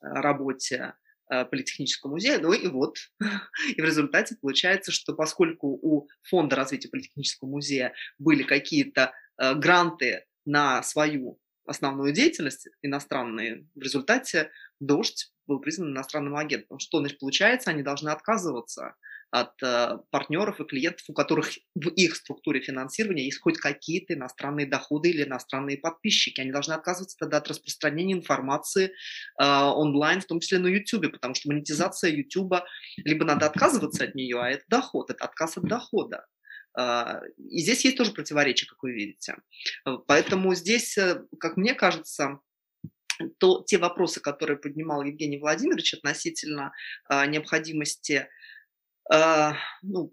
работе 0.00 0.94
Политехнического 1.28 2.12
музея. 2.12 2.38
Ну 2.38 2.52
и 2.52 2.68
вот, 2.68 2.98
и 3.76 3.80
в 3.80 3.84
результате 3.84 4.36
получается, 4.40 4.92
что 4.92 5.14
поскольку 5.14 5.68
у 5.68 6.06
Фонда 6.22 6.54
развития 6.54 6.88
Политехнического 6.88 7.48
музея 7.48 7.94
были 8.18 8.42
какие-то 8.42 9.12
гранты 9.36 10.24
на 10.44 10.82
свою 10.82 11.40
основную 11.66 12.12
деятельность 12.12 12.68
иностранные, 12.82 13.66
в 13.74 13.80
результате 13.80 14.50
«Дождь» 14.80 15.32
был 15.46 15.60
признан 15.60 15.90
иностранным 15.90 16.36
агентом. 16.36 16.78
Что 16.78 16.98
значит 16.98 17.18
получается? 17.18 17.70
Они 17.70 17.82
должны 17.82 18.10
отказываться 18.10 18.94
от 19.30 19.60
э, 19.62 19.98
партнеров 20.10 20.60
и 20.60 20.64
клиентов, 20.64 21.04
у 21.08 21.12
которых 21.12 21.50
в 21.74 21.88
их 21.88 22.16
структуре 22.16 22.60
финансирования 22.60 23.24
есть 23.24 23.40
хоть 23.40 23.58
какие-то 23.58 24.14
иностранные 24.14 24.66
доходы 24.66 25.10
или 25.10 25.24
иностранные 25.24 25.78
подписчики. 25.78 26.40
Они 26.40 26.52
должны 26.52 26.72
отказываться 26.72 27.16
тогда 27.18 27.38
от 27.38 27.48
распространения 27.48 28.14
информации 28.14 28.86
э, 28.86 29.44
онлайн, 29.44 30.20
в 30.20 30.26
том 30.26 30.40
числе 30.40 30.58
на 30.58 30.68
YouTube, 30.68 31.12
потому 31.12 31.34
что 31.34 31.48
монетизация 31.48 32.10
YouTube 32.10 32.54
либо 32.98 33.24
надо 33.24 33.46
отказываться 33.46 34.04
от 34.04 34.14
нее, 34.14 34.40
а 34.40 34.48
это 34.48 34.64
доход, 34.68 35.10
это 35.10 35.24
отказ 35.24 35.56
от 35.58 35.64
дохода. 35.64 36.24
А, 36.78 37.20
и 37.38 37.60
здесь 37.60 37.84
есть 37.84 37.96
тоже 37.96 38.12
противоречие, 38.12 38.68
как 38.68 38.82
вы 38.82 38.92
видите. 38.92 39.36
Поэтому 40.06 40.54
здесь, 40.54 40.96
э, 40.98 41.22
как 41.40 41.56
мне 41.56 41.74
кажется, 41.74 42.40
то 43.38 43.62
те 43.66 43.78
вопросы, 43.78 44.20
которые 44.20 44.58
поднимал 44.58 45.02
Евгений 45.02 45.38
Владимирович 45.38 45.94
относительно 45.94 46.72
э, 47.10 47.26
необходимости 47.26 48.28
э, 49.12 49.52
ну, 49.82 50.12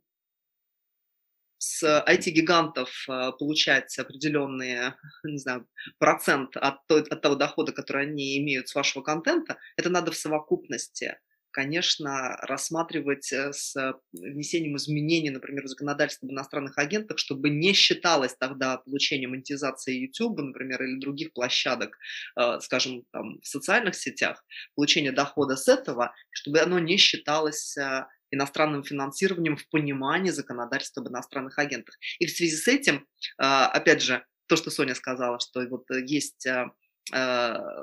с 1.57 1.83
IT-гигантов 1.83 3.05
э, 3.09 3.31
получать 3.39 3.97
определенный, 3.99 4.93
не 5.23 5.37
знаю, 5.37 5.67
процент 5.97 6.57
от, 6.57 6.85
той, 6.87 7.01
от 7.01 7.21
того 7.21 7.35
дохода, 7.35 7.71
который 7.71 8.07
они 8.07 8.37
имеют 8.39 8.69
с 8.69 8.75
вашего 8.75 9.03
контента, 9.03 9.57
это 9.77 9.89
надо 9.89 10.11
в 10.11 10.15
совокупности 10.15 11.17
конечно, 11.53 12.35
рассматривать 12.41 13.31
э, 13.31 13.53
с 13.53 13.75
внесением 14.11 14.75
изменений, 14.75 15.29
например, 15.29 15.63
в 15.63 15.67
законодательство 15.67 16.27
об 16.27 16.33
иностранных 16.33 16.77
агентах, 16.77 17.19
чтобы 17.19 17.49
не 17.49 17.73
считалось 17.73 18.35
тогда 18.35 18.77
получение 18.77 19.29
монетизации 19.29 20.01
YouTube, 20.01 20.39
например, 20.39 20.83
или 20.83 20.99
других 20.99 21.31
площадок, 21.31 21.97
э, 22.37 22.59
скажем, 22.59 23.03
там, 23.11 23.39
в 23.39 23.47
социальных 23.47 23.95
сетях, 23.95 24.43
получение 24.75 25.11
дохода 25.11 25.55
с 25.55 25.67
этого, 25.67 26.13
чтобы 26.31 26.59
оно 26.59 26.79
не 26.79 26.97
считалось 26.97 27.77
э, 27.77 28.05
иностранным 28.31 28.83
финансированием 28.83 29.55
в 29.55 29.69
понимании 29.69 30.31
законодательства 30.31 31.03
об 31.03 31.09
иностранных 31.09 31.59
агентах. 31.59 31.95
И 32.17 32.25
в 32.25 32.31
связи 32.31 32.55
с 32.55 32.67
этим, 32.67 33.05
опять 33.37 34.01
же, 34.01 34.25
то, 34.47 34.55
что 34.55 34.71
Соня 34.71 34.95
сказала, 34.95 35.39
что 35.39 35.61
вот 35.67 35.85
есть 35.91 36.47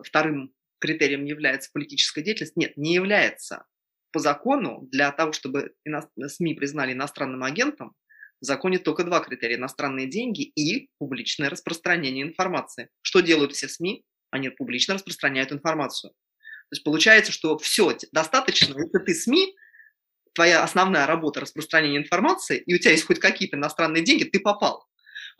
вторым 0.02 0.52
критерием 0.80 1.24
является 1.24 1.70
политическая 1.72 2.22
деятельность? 2.22 2.56
Нет, 2.56 2.76
не 2.76 2.94
является. 2.94 3.64
По 4.12 4.18
закону 4.18 4.88
для 4.90 5.12
того, 5.12 5.32
чтобы 5.32 5.72
СМИ 6.26 6.54
признали 6.54 6.92
иностранным 6.92 7.44
агентом, 7.44 7.94
в 8.40 8.46
законе 8.46 8.78
только 8.78 9.04
два 9.04 9.20
критерия– 9.20 9.56
иностранные 9.58 10.08
деньги 10.08 10.42
и 10.42 10.88
публичное 10.98 11.50
распространение 11.50 12.24
информации. 12.24 12.88
Что 13.02 13.20
делают 13.20 13.52
все 13.52 13.68
СМИ? 13.68 14.04
Они 14.30 14.48
публично 14.48 14.94
распространяют 14.94 15.52
информацию. 15.52 16.10
То 16.10 16.74
есть 16.74 16.84
получается, 16.84 17.32
что 17.32 17.58
все, 17.58 17.96
достаточно, 18.12 18.74
если 18.78 18.98
ты 19.04 19.14
СМИ, 19.14 19.54
твоя 20.32 20.62
основная 20.62 21.06
работа 21.06 21.40
распространения 21.40 21.98
информации, 21.98 22.58
и 22.58 22.74
у 22.74 22.78
тебя 22.78 22.92
есть 22.92 23.06
хоть 23.06 23.18
какие-то 23.18 23.56
иностранные 23.56 24.04
деньги, 24.04 24.24
ты 24.24 24.40
попал. 24.40 24.86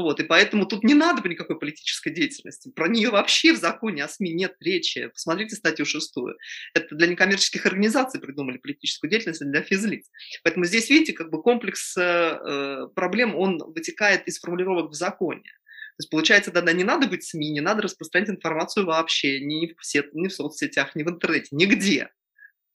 Вот, 0.00 0.18
и 0.18 0.24
поэтому 0.24 0.64
тут 0.64 0.82
не 0.82 0.94
надо 0.94 1.26
никакой 1.28 1.58
политической 1.58 2.10
деятельности. 2.10 2.70
Про 2.70 2.88
нее 2.88 3.10
вообще 3.10 3.52
в 3.52 3.58
законе 3.58 4.04
о 4.04 4.08
СМИ 4.08 4.32
нет 4.32 4.56
речи. 4.60 5.08
Посмотрите 5.08 5.56
статью 5.56 5.84
шестую. 5.84 6.36
Это 6.74 6.94
для 6.94 7.06
некоммерческих 7.06 7.66
организаций 7.66 8.18
придумали 8.18 8.56
политическую 8.56 9.10
деятельность, 9.10 9.42
а 9.42 9.44
для 9.44 9.62
физлиц. 9.62 10.08
Поэтому 10.42 10.64
здесь, 10.64 10.88
видите, 10.88 11.12
как 11.12 11.30
бы 11.30 11.42
комплекс 11.42 11.94
э, 11.98 12.88
проблем, 12.94 13.36
он 13.36 13.58
вытекает 13.58 14.26
из 14.26 14.38
формулировок 14.38 14.90
в 14.90 14.94
законе. 14.94 15.42
То 15.42 16.02
есть, 16.02 16.10
получается, 16.10 16.50
тогда 16.50 16.72
не 16.72 16.84
надо 16.84 17.06
быть 17.06 17.24
СМИ, 17.24 17.50
не 17.50 17.60
надо 17.60 17.82
распространять 17.82 18.30
информацию 18.30 18.86
вообще, 18.86 19.40
ни 19.40 19.74
в, 19.76 19.84
сет, 19.84 20.14
ни 20.14 20.28
в 20.28 20.32
соцсетях, 20.32 20.94
ни 20.94 21.02
в 21.02 21.10
интернете, 21.10 21.48
нигде 21.52 22.08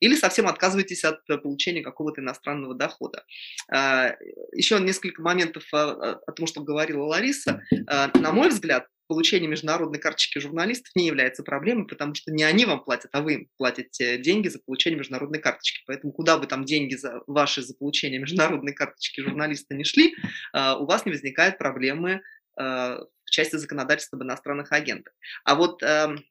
или 0.05 0.15
совсем 0.15 0.47
отказываетесь 0.47 1.03
от 1.03 1.27
э, 1.29 1.37
получения 1.39 1.81
какого-то 1.81 2.21
иностранного 2.21 2.75
дохода. 2.75 3.25
А, 3.71 4.15
Еще 4.53 4.79
несколько 4.79 5.21
моментов 5.21 5.63
о 5.73 6.31
том, 6.35 6.45
что 6.45 6.61
говорила 6.61 7.05
Лариса. 7.05 7.63
А, 7.87 8.11
на 8.15 8.31
мой 8.31 8.49
взгляд, 8.49 8.87
получение 9.07 9.49
международной 9.49 9.99
карточки 9.99 10.37
журналистов 10.37 10.91
не 10.95 11.07
является 11.07 11.41
проблемой, 11.41 11.87
потому 11.87 12.13
что 12.13 12.31
не 12.31 12.43
они 12.43 12.65
вам 12.65 12.83
платят, 12.83 13.09
а 13.13 13.21
вы 13.21 13.33
им 13.33 13.49
платите 13.57 14.19
деньги 14.19 14.47
за 14.47 14.59
получение 14.59 14.99
международной 14.99 15.39
карточки. 15.39 15.81
Поэтому 15.87 16.13
куда 16.13 16.37
бы 16.37 16.45
там 16.45 16.65
деньги 16.65 16.93
за 16.93 17.21
ваши 17.25 17.63
за 17.63 17.73
получение 17.73 18.19
международной 18.19 18.73
карточки 18.73 19.21
журналиста 19.21 19.73
не 19.73 19.85
шли, 19.85 20.13
а, 20.53 20.77
у 20.77 20.85
вас 20.85 21.05
не 21.05 21.11
возникает 21.11 21.57
проблемы 21.57 22.21
в 22.57 23.31
части 23.31 23.57
законодательства 23.57 24.15
об 24.15 24.23
иностранных 24.23 24.71
агентах. 24.71 25.13
А 25.43 25.55
вот 25.55 25.83
эм, 25.83 26.23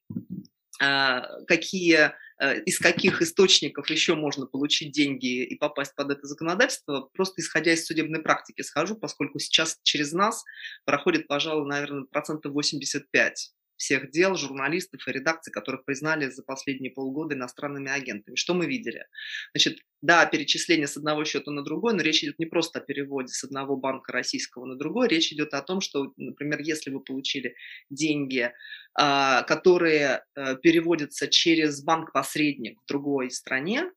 какие 1.46 1.98
Э, 1.98 2.10
из 2.40 2.78
каких 2.78 3.22
источников 3.22 3.88
еще 3.90 4.14
можно 4.14 4.46
получить 4.46 4.92
деньги 4.92 5.44
и 5.44 5.54
попасть 5.56 5.94
под 5.94 6.10
это 6.10 6.26
законодательство, 6.26 7.08
просто 7.12 7.40
исходя 7.40 7.72
из 7.72 7.86
судебной 7.86 8.22
практики 8.22 8.62
схожу, 8.62 8.96
поскольку 8.96 9.38
сейчас 9.38 9.78
через 9.84 10.12
нас 10.12 10.44
проходит, 10.84 11.26
пожалуй, 11.28 11.68
наверное, 11.68 12.04
процентов 12.04 12.52
85 12.52 13.52
всех 13.84 14.10
дел 14.10 14.34
журналистов 14.34 15.06
и 15.06 15.12
редакций, 15.12 15.52
которых 15.52 15.84
признали 15.84 16.30
за 16.30 16.42
последние 16.42 16.90
полгода 16.90 17.34
иностранными 17.34 17.90
агентами. 17.90 18.34
Что 18.34 18.54
мы 18.54 18.66
видели? 18.66 19.06
Значит, 19.52 19.80
да, 20.00 20.24
перечисление 20.24 20.86
с 20.86 20.96
одного 20.96 21.24
счета 21.24 21.50
на 21.50 21.62
другой, 21.62 21.92
но 21.92 22.00
речь 22.00 22.24
идет 22.24 22.38
не 22.38 22.46
просто 22.46 22.78
о 22.78 22.82
переводе 22.82 23.28
с 23.28 23.44
одного 23.44 23.76
банка 23.76 24.12
российского 24.12 24.64
на 24.64 24.76
другой, 24.76 25.08
речь 25.08 25.32
идет 25.32 25.52
о 25.52 25.60
том, 25.60 25.82
что, 25.82 26.12
например, 26.16 26.60
если 26.60 26.90
вы 26.90 27.00
получили 27.00 27.56
деньги, 27.90 28.52
а, 28.94 29.42
которые 29.42 30.24
э, 30.34 30.56
переводятся 30.56 31.28
через 31.28 31.82
банк-посредник 31.84 32.80
в 32.80 32.86
другой 32.88 33.30
стране, 33.30 33.90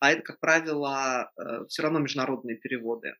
а 0.00 0.12
это, 0.12 0.22
как 0.22 0.40
правило, 0.40 1.30
э, 1.36 1.64
все 1.68 1.82
равно 1.82 2.00
международные 2.00 2.56
переводы, 2.56 3.14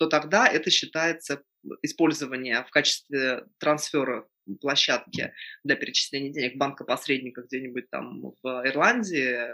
то 0.00 0.06
тогда 0.06 0.48
это 0.48 0.70
считается 0.70 1.42
использование 1.82 2.64
в 2.64 2.70
качестве 2.70 3.44
трансфера 3.58 4.26
площадки 4.62 5.34
для 5.62 5.76
перечисления 5.76 6.32
денег 6.32 6.56
банка-посредника 6.56 7.42
где-нибудь 7.42 7.90
там 7.90 8.22
в 8.42 8.66
Ирландии 8.66 9.50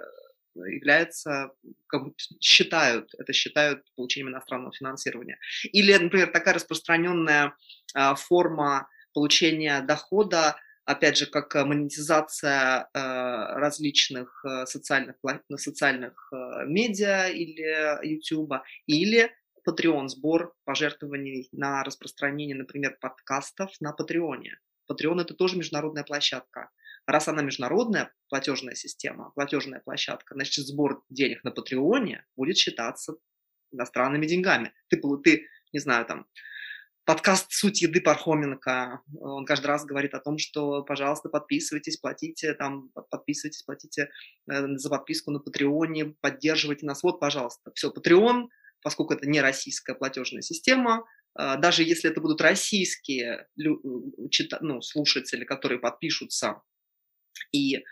является, 0.54 1.50
как 1.88 2.04
бы 2.04 2.14
считают, 2.40 3.10
это 3.18 3.32
считают 3.32 3.82
получением 3.96 4.30
иностранного 4.30 4.72
финансирования. 4.72 5.36
Или, 5.64 5.92
например, 5.96 6.28
такая 6.28 6.54
распространенная 6.54 7.56
а, 7.94 8.14
форма 8.14 8.88
получения 9.12 9.80
дохода, 9.80 10.56
опять 10.84 11.18
же, 11.18 11.26
как 11.26 11.52
монетизация 11.56 12.88
а, 12.94 13.58
различных 13.58 14.44
а, 14.44 14.64
социальных, 14.64 15.16
социальных 15.56 16.32
медиа 16.66 17.28
или 17.30 18.06
YouTube, 18.06 18.54
или 18.86 19.32
Patreon, 19.68 20.08
сбор 20.08 20.54
пожертвований 20.64 21.48
на 21.52 21.82
распространение, 21.82 22.56
например, 22.56 22.96
подкастов 23.00 23.70
на 23.80 23.92
Патреоне. 23.92 24.58
Patreon– 24.90 25.20
это 25.22 25.34
тоже 25.34 25.56
международная 25.56 26.04
площадка. 26.04 26.70
Раз 27.06 27.28
она 27.28 27.42
международная 27.42 28.12
платежная 28.28 28.74
система, 28.74 29.30
платежная 29.34 29.80
площадка, 29.80 30.34
значит, 30.34 30.66
сбор 30.66 31.04
денег 31.08 31.44
на 31.44 31.50
Патреоне 31.50 32.24
будет 32.36 32.56
считаться 32.56 33.14
иностранными 33.72 34.26
деньгами. 34.26 34.72
Ты, 34.88 35.00
ты 35.22 35.46
не 35.72 35.78
знаю, 35.78 36.06
там, 36.06 36.26
подкаст 37.04 37.46
«Суть 37.50 37.82
еды» 37.82 38.00
Пархоменко, 38.00 39.02
он 39.20 39.44
каждый 39.44 39.66
раз 39.66 39.84
говорит 39.84 40.14
о 40.14 40.20
том, 40.20 40.38
что, 40.38 40.82
пожалуйста, 40.82 41.28
подписывайтесь, 41.28 41.96
платите, 41.96 42.54
там, 42.54 42.90
подписывайтесь, 43.10 43.62
платите 43.62 44.10
э, 44.50 44.66
за 44.76 44.90
подписку 44.90 45.30
на 45.30 45.38
Патреоне, 45.38 46.16
поддерживайте 46.20 46.86
нас. 46.86 47.02
Вот, 47.02 47.20
пожалуйста, 47.20 47.70
все, 47.74 47.92
Patreon, 47.92 48.46
поскольку 48.86 49.14
это 49.14 49.28
не 49.28 49.40
российская 49.40 49.96
платежная 49.96 50.42
система, 50.42 51.04
э, 51.36 51.56
даже 51.58 51.82
если 51.82 52.08
это 52.08 52.20
будут 52.20 52.40
российские 52.40 53.48
ну, 53.56 54.80
слушатели, 54.80 55.44
которые 55.44 55.80
подпишутся 55.80 56.62
и 57.50 57.78
э, 57.78 57.82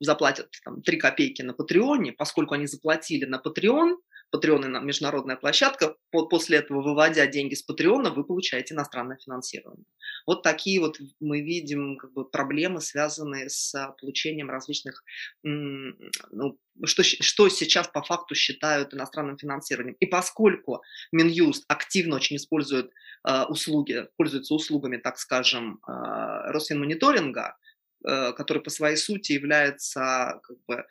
заплатят 0.00 0.48
там, 0.64 0.80
3 0.80 0.96
копейки 0.96 1.42
на 1.42 1.52
Патреоне, 1.52 2.12
поскольку 2.12 2.54
они 2.54 2.66
заплатили 2.66 3.26
на 3.26 3.36
Patreon, 3.36 3.96
Patreon– 4.34 4.80
международная 4.82 5.36
площадка, 5.36 5.96
после 6.10 6.58
этого, 6.58 6.82
выводя 6.82 7.26
деньги 7.26 7.54
с 7.54 7.62
Патреона, 7.62 8.10
вы 8.10 8.24
получаете 8.24 8.74
иностранное 8.74 9.18
финансирование. 9.18 9.86
Вот 10.26 10.42
такие 10.42 10.80
вот 10.80 10.98
мы 11.20 11.40
видим 11.40 11.96
как 11.96 12.12
бы, 12.12 12.24
проблемы, 12.24 12.80
связанные 12.80 13.48
с 13.48 13.94
получением 14.00 14.50
различных, 14.50 15.04
ну, 15.42 16.58
что, 16.84 17.02
что 17.02 17.48
сейчас 17.48 17.88
по 17.88 18.02
факту 18.02 18.34
считают 18.34 18.94
иностранным 18.94 19.38
финансированием. 19.38 19.96
И 20.00 20.06
поскольку 20.06 20.82
Минюст 21.12 21.64
активно 21.68 22.16
очень 22.16 22.36
использует 22.36 22.90
э, 23.26 23.44
услуги, 23.44 24.06
пользуется 24.16 24.54
услугами, 24.54 24.96
так 24.96 25.18
скажем, 25.18 25.80
э, 25.86 25.90
Росфинмониторинга, 26.52 27.56
э, 28.06 28.32
который 28.32 28.62
по 28.62 28.70
своей 28.70 28.96
сути 28.96 29.32
является 29.32 30.40
как 30.42 30.56
бы, 30.66 30.86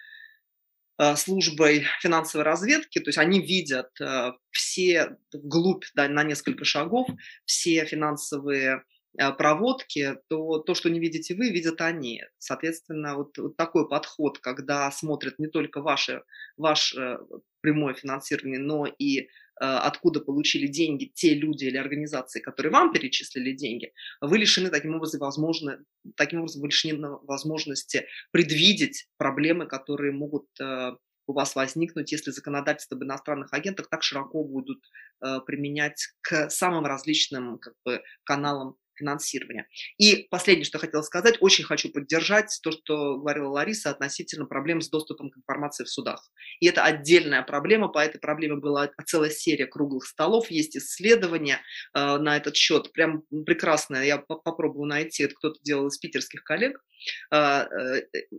службой 1.15 1.85
финансовой 2.01 2.45
разведки, 2.45 2.99
то 2.99 3.09
есть 3.09 3.17
они 3.17 3.39
видят 3.39 3.89
э, 4.01 4.31
все 4.51 5.17
вглубь 5.33 5.85
да, 5.95 6.07
на 6.07 6.23
несколько 6.23 6.65
шагов, 6.65 7.07
все 7.45 7.85
финансовые 7.85 8.83
э, 9.17 9.31
проводки, 9.31 10.17
то 10.27 10.59
то, 10.59 10.73
что 10.73 10.89
не 10.89 10.99
видите 10.99 11.35
вы, 11.35 11.51
видят 11.51 11.81
они. 11.81 12.23
Соответственно, 12.37 13.15
вот, 13.15 13.37
вот 13.37 13.55
такой 13.55 13.87
подход, 13.87 14.39
когда 14.39 14.91
смотрят 14.91 15.39
не 15.39 15.47
только 15.47 15.81
ваше, 15.81 16.23
ваше 16.57 17.19
прямое 17.61 17.93
финансирование, 17.93 18.59
но 18.59 18.85
и 18.85 19.29
Э, 19.29 19.48
откуда 19.65 20.21
получили 20.21 20.67
деньги 20.67 21.11
те 21.13 21.33
люди 21.33 21.65
или 21.65 21.77
организации, 21.77 22.39
которые 22.39 22.71
вам 22.71 22.93
перечислили 22.93 23.51
деньги, 23.51 23.91
вы 24.21 24.37
лишены 24.37 24.69
таким 24.69 24.95
образом, 24.95 25.19
возможно, 25.19 25.79
таким 26.15 26.39
образом 26.39 26.61
вы 26.61 26.67
лишены 26.67 27.17
возможности 27.23 28.05
предвидеть 28.31 29.07
проблемы, 29.17 29.67
которые 29.67 30.11
могут 30.11 30.47
э, 30.61 30.91
у 31.27 31.33
вас 31.33 31.55
возникнуть, 31.55 32.11
если 32.11 32.31
законодательство 32.31 32.97
об 32.97 33.03
иностранных 33.03 33.53
агентах 33.53 33.87
так 33.89 34.01
широко 34.01 34.43
будут 34.43 34.83
э, 35.23 35.39
применять 35.45 36.07
к 36.21 36.49
самым 36.49 36.85
различным 36.85 37.59
как 37.59 37.75
бы, 37.85 38.01
каналам 38.23 38.77
финансирования. 38.99 39.67
И 39.97 40.27
последнее, 40.29 40.65
что 40.65 40.77
я 40.77 40.81
хотела 40.81 41.01
сказать, 41.01 41.37
очень 41.39 41.63
хочу 41.63 41.89
поддержать 41.91 42.59
то, 42.61 42.71
что 42.71 43.17
говорила 43.17 43.47
Лариса 43.49 43.89
относительно 43.89 44.45
проблем 44.45 44.81
с 44.81 44.89
доступом 44.89 45.29
к 45.29 45.37
информации 45.37 45.85
в 45.85 45.89
судах. 45.89 46.29
И 46.59 46.67
это 46.67 46.83
отдельная 46.83 47.43
проблема, 47.43 47.87
по 47.87 47.99
этой 47.99 48.19
проблеме 48.19 48.55
была 48.55 48.91
целая 49.05 49.29
серия 49.29 49.65
круглых 49.65 50.05
столов, 50.05 50.51
есть 50.51 50.77
исследования 50.77 51.61
э, 51.93 52.17
на 52.17 52.37
этот 52.37 52.55
счет, 52.55 52.91
прям 52.91 53.23
прекрасное, 53.45 54.03
я 54.03 54.17
попробую 54.17 54.87
найти, 54.87 55.23
это 55.23 55.35
кто-то 55.35 55.59
делал 55.63 55.87
из 55.87 55.97
питерских 55.97 56.43
коллег, 56.43 56.79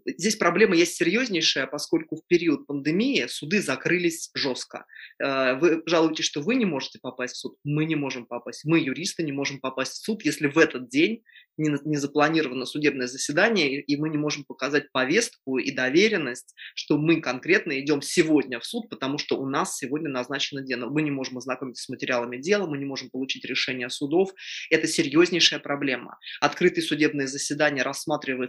здесь 0.06 0.36
проблема 0.36 0.76
есть 0.76 0.96
серьезнейшая, 0.96 1.66
поскольку 1.66 2.16
в 2.16 2.26
период 2.26 2.66
пандемии 2.66 3.26
суды 3.28 3.60
закрылись 3.62 4.30
жестко. 4.34 4.86
А, 5.22 5.54
вы 5.54 5.82
жалуетесь, 5.86 6.24
что 6.24 6.40
вы 6.40 6.54
не 6.54 6.64
можете 6.64 6.98
попасть 7.00 7.36
в 7.36 7.38
суд, 7.38 7.56
мы 7.64 7.84
не 7.84 7.96
можем 7.96 8.26
попасть. 8.26 8.64
Мы, 8.64 8.80
юристы, 8.80 9.22
не 9.22 9.32
можем 9.32 9.60
попасть 9.60 9.92
в 9.92 10.04
суд, 10.04 10.24
если 10.24 10.46
в 10.46 10.58
этот 10.58 10.88
день 10.88 11.22
не, 11.60 11.96
запланировано 11.96 12.64
судебное 12.64 13.06
заседание, 13.06 13.80
и 13.80 13.96
мы 13.96 14.08
не 14.08 14.18
можем 14.18 14.44
показать 14.44 14.90
повестку 14.92 15.58
и 15.58 15.70
доверенность, 15.70 16.54
что 16.74 16.96
мы 16.96 17.20
конкретно 17.20 17.78
идем 17.80 18.02
сегодня 18.02 18.58
в 18.58 18.64
суд, 18.64 18.88
потому 18.88 19.18
что 19.18 19.36
у 19.38 19.46
нас 19.46 19.76
сегодня 19.76 20.08
назначено 20.08 20.62
дело. 20.62 20.88
Мы 20.88 21.02
не 21.02 21.10
можем 21.10 21.38
ознакомиться 21.38 21.84
с 21.84 21.88
материалами 21.88 22.38
дела, 22.38 22.66
мы 22.66 22.78
не 22.78 22.84
можем 22.84 23.10
получить 23.10 23.44
решение 23.44 23.90
судов. 23.90 24.30
Это 24.70 24.86
серьезнейшая 24.86 25.60
проблема. 25.60 26.18
Открытые 26.40 26.82
судебные 26.82 27.26
заседания 27.26 27.82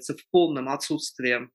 рассматриваются 0.01 0.15
в 0.15 0.29
полном 0.31 0.69
отсутствии 0.69 1.49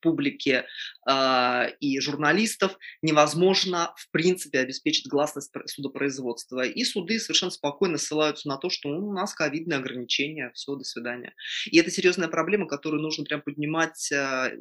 публики 0.00 0.64
э, 1.10 1.70
и 1.80 1.98
журналистов 1.98 2.78
невозможно 3.02 3.92
в 3.96 4.10
принципе 4.12 4.60
обеспечить 4.60 5.08
гласность 5.08 5.52
судопроизводства. 5.66 6.64
И 6.64 6.84
суды 6.84 7.18
совершенно 7.18 7.50
спокойно 7.50 7.98
ссылаются 7.98 8.46
на 8.46 8.58
то, 8.58 8.70
что 8.70 8.90
ну, 8.90 9.08
у 9.08 9.12
нас 9.12 9.34
ковидные 9.34 9.78
ограничения, 9.78 10.52
все, 10.54 10.76
до 10.76 10.84
свидания. 10.84 11.34
И 11.66 11.78
это 11.78 11.90
серьезная 11.90 12.28
проблема, 12.28 12.68
которую 12.68 13.02
нужно 13.02 13.24
прям 13.24 13.42
поднимать 13.42 14.12
э, 14.12 14.56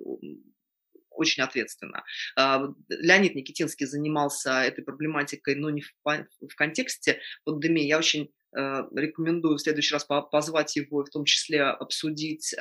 очень 1.11 1.43
ответственно. 1.43 2.03
Леонид 2.89 3.35
Никитинский 3.35 3.87
занимался 3.87 4.61
этой 4.61 4.83
проблематикой, 4.83 5.55
но 5.55 5.69
не 5.71 5.81
в, 5.81 5.93
в 6.03 6.55
контексте 6.55 7.19
пандемии. 7.43 7.87
Я 7.87 7.97
очень 7.97 8.29
рекомендую 8.53 9.57
в 9.57 9.61
следующий 9.61 9.93
раз 9.93 10.05
позвать 10.05 10.75
его, 10.75 11.03
в 11.03 11.09
том 11.09 11.25
числе 11.25 11.63
обсудить 11.63 12.55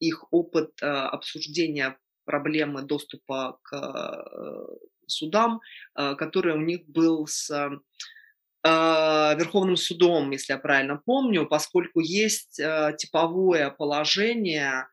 их 0.00 0.24
опыт 0.32 0.70
э, 0.82 0.86
обсуждения 0.86 1.96
проблемы 2.24 2.82
доступа 2.82 3.58
к 3.62 3.76
э, 3.76 4.76
судам, 5.06 5.60
э, 5.96 6.14
который 6.16 6.54
у 6.54 6.60
них 6.60 6.86
был 6.88 7.26
с 7.26 7.70
Верховным 8.62 9.78
судом, 9.78 10.32
если 10.32 10.52
я 10.52 10.58
правильно 10.58 11.00
помню, 11.02 11.46
поскольку 11.46 12.00
есть 12.00 12.60
типовое 12.98 13.70
положение 13.70 14.86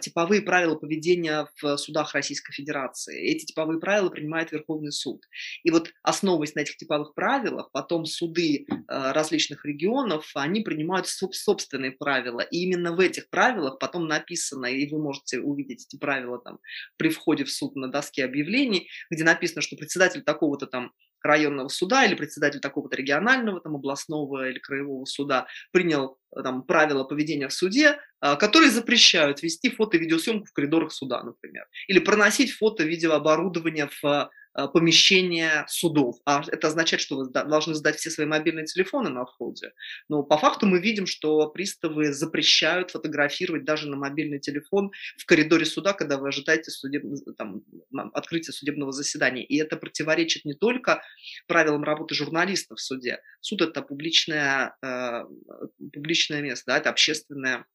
типовые 0.00 0.42
правила 0.42 0.76
поведения 0.76 1.46
в 1.60 1.76
судах 1.76 2.14
Российской 2.14 2.52
Федерации. 2.52 3.20
Эти 3.20 3.44
типовые 3.44 3.80
правила 3.80 4.08
принимает 4.08 4.50
Верховный 4.52 4.92
суд. 4.92 5.22
И 5.62 5.70
вот 5.70 5.92
основываясь 6.02 6.54
на 6.54 6.60
этих 6.60 6.76
типовых 6.76 7.14
правилах, 7.14 7.70
потом 7.72 8.06
суды 8.06 8.66
а, 8.88 9.12
различных 9.12 9.64
регионов, 9.64 10.30
они 10.34 10.60
принимают 10.62 11.06
собственные 11.06 11.92
правила. 11.92 12.40
И 12.40 12.62
именно 12.62 12.92
в 12.92 13.00
этих 13.00 13.28
правилах 13.28 13.78
потом 13.78 14.06
написано, 14.06 14.66
и 14.66 14.88
вы 14.90 14.98
можете 14.98 15.40
увидеть 15.40 15.86
эти 15.86 15.98
правила 15.98 16.38
там 16.38 16.58
при 16.96 17.10
входе 17.10 17.44
в 17.44 17.50
суд 17.50 17.76
на 17.76 17.88
доске 17.88 18.24
объявлений, 18.24 18.88
где 19.10 19.24
написано, 19.24 19.62
что 19.62 19.76
председатель 19.76 20.22
такого-то 20.22 20.66
там 20.66 20.92
районного 21.22 21.68
суда 21.68 22.04
или 22.04 22.14
председатель 22.14 22.60
такого-то 22.60 22.96
регионального, 22.96 23.60
там, 23.60 23.76
областного 23.76 24.48
или 24.48 24.58
краевого 24.58 25.04
суда 25.04 25.46
принял 25.70 26.18
там, 26.42 26.62
правила 26.62 27.04
поведения 27.04 27.48
в 27.48 27.52
суде, 27.52 27.98
а, 28.20 28.36
которые 28.36 28.70
запрещают 28.70 29.42
вести 29.42 29.70
фото- 29.70 29.96
и 29.96 30.00
видеосъемку 30.00 30.46
в 30.46 30.52
коридорах 30.52 30.92
суда, 30.92 31.22
например, 31.22 31.66
или 31.88 31.98
проносить 31.98 32.52
фото-видеооборудование 32.52 33.88
в 34.02 34.30
помещения 34.72 35.64
судов. 35.68 36.16
А 36.24 36.42
это 36.46 36.68
означает, 36.68 37.00
что 37.00 37.16
вы 37.16 37.30
должны 37.30 37.74
сдать 37.74 37.96
все 37.96 38.10
свои 38.10 38.26
мобильные 38.26 38.66
телефоны 38.66 39.10
на 39.10 39.24
входе. 39.24 39.72
Но 40.08 40.22
по 40.22 40.38
факту 40.38 40.66
мы 40.66 40.80
видим, 40.80 41.06
что 41.06 41.48
приставы 41.48 42.12
запрещают 42.12 42.90
фотографировать 42.90 43.64
даже 43.64 43.88
на 43.88 43.96
мобильный 43.96 44.38
телефон 44.38 44.90
в 45.16 45.24
коридоре 45.26 45.64
суда, 45.64 45.92
когда 45.92 46.18
вы 46.18 46.28
ожидаете 46.28 46.70
судеб... 46.70 47.04
там, 47.36 47.62
открытия 48.12 48.52
судебного 48.52 48.92
заседания. 48.92 49.44
И 49.44 49.56
это 49.56 49.76
противоречит 49.76 50.44
не 50.44 50.54
только 50.54 51.02
правилам 51.46 51.84
работы 51.84 52.14
журналистов 52.14 52.78
в 52.78 52.82
суде. 52.82 53.20
Суд– 53.40 53.60
это 53.62 53.82
публичное, 53.82 54.76
э, 54.82 55.24
публичное 55.92 56.42
место, 56.42 56.64
да, 56.66 56.78
это 56.78 56.90
общественное 56.90 57.66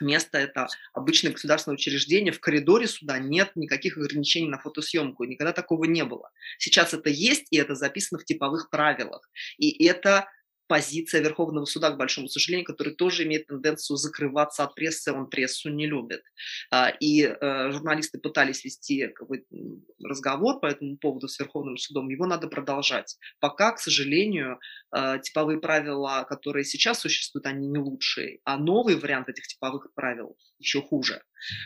место– 0.00 0.38
это 0.40 0.68
обычное 0.92 1.32
государственное 1.32 1.74
учреждение, 1.74 2.32
в 2.32 2.40
коридоре 2.40 2.86
суда 2.86 3.18
нет 3.18 3.52
никаких 3.54 3.96
ограничений 3.96 4.48
на 4.48 4.58
фотосъемку, 4.58 5.24
никогда 5.24 5.52
такого 5.52 5.84
не 5.84 6.04
было. 6.04 6.30
Сейчас 6.58 6.94
это 6.94 7.10
есть, 7.10 7.46
и 7.50 7.56
это 7.56 7.74
записано 7.74 8.20
в 8.20 8.24
типовых 8.24 8.70
правилах. 8.70 9.28
И 9.58 9.84
это 9.84 10.28
позиция 10.70 11.20
Верховного 11.20 11.64
суда, 11.64 11.90
к 11.90 11.98
большому 11.98 12.28
сожалению, 12.28 12.64
который 12.64 12.94
тоже 12.94 13.24
имеет 13.24 13.48
тенденцию 13.48 13.96
закрываться 13.96 14.62
от 14.62 14.76
прессы, 14.76 15.12
он 15.12 15.28
прессу 15.28 15.68
не 15.68 15.88
любит. 15.88 16.22
А, 16.70 16.90
и 16.90 17.22
э, 17.24 17.72
журналисты 17.72 18.20
пытались 18.20 18.64
вести 18.64 19.12
разговор 20.00 20.60
по 20.60 20.66
этому 20.66 20.96
поводу 20.96 21.26
с 21.26 21.40
Верховным 21.40 21.76
судом, 21.76 22.08
его 22.08 22.24
надо 22.24 22.46
продолжать. 22.46 23.18
Пока, 23.40 23.72
к 23.72 23.80
сожалению, 23.80 24.60
э, 24.96 25.18
типовые 25.20 25.58
правила, 25.58 26.24
которые 26.28 26.64
сейчас 26.64 27.00
существуют, 27.00 27.46
они 27.46 27.66
не 27.66 27.78
лучшие, 27.78 28.38
а 28.44 28.56
новый 28.56 28.94
вариант 28.94 29.28
этих 29.28 29.48
типовых 29.48 29.92
правил 29.94 30.36
еще 30.60 30.82
хуже. 30.82 31.20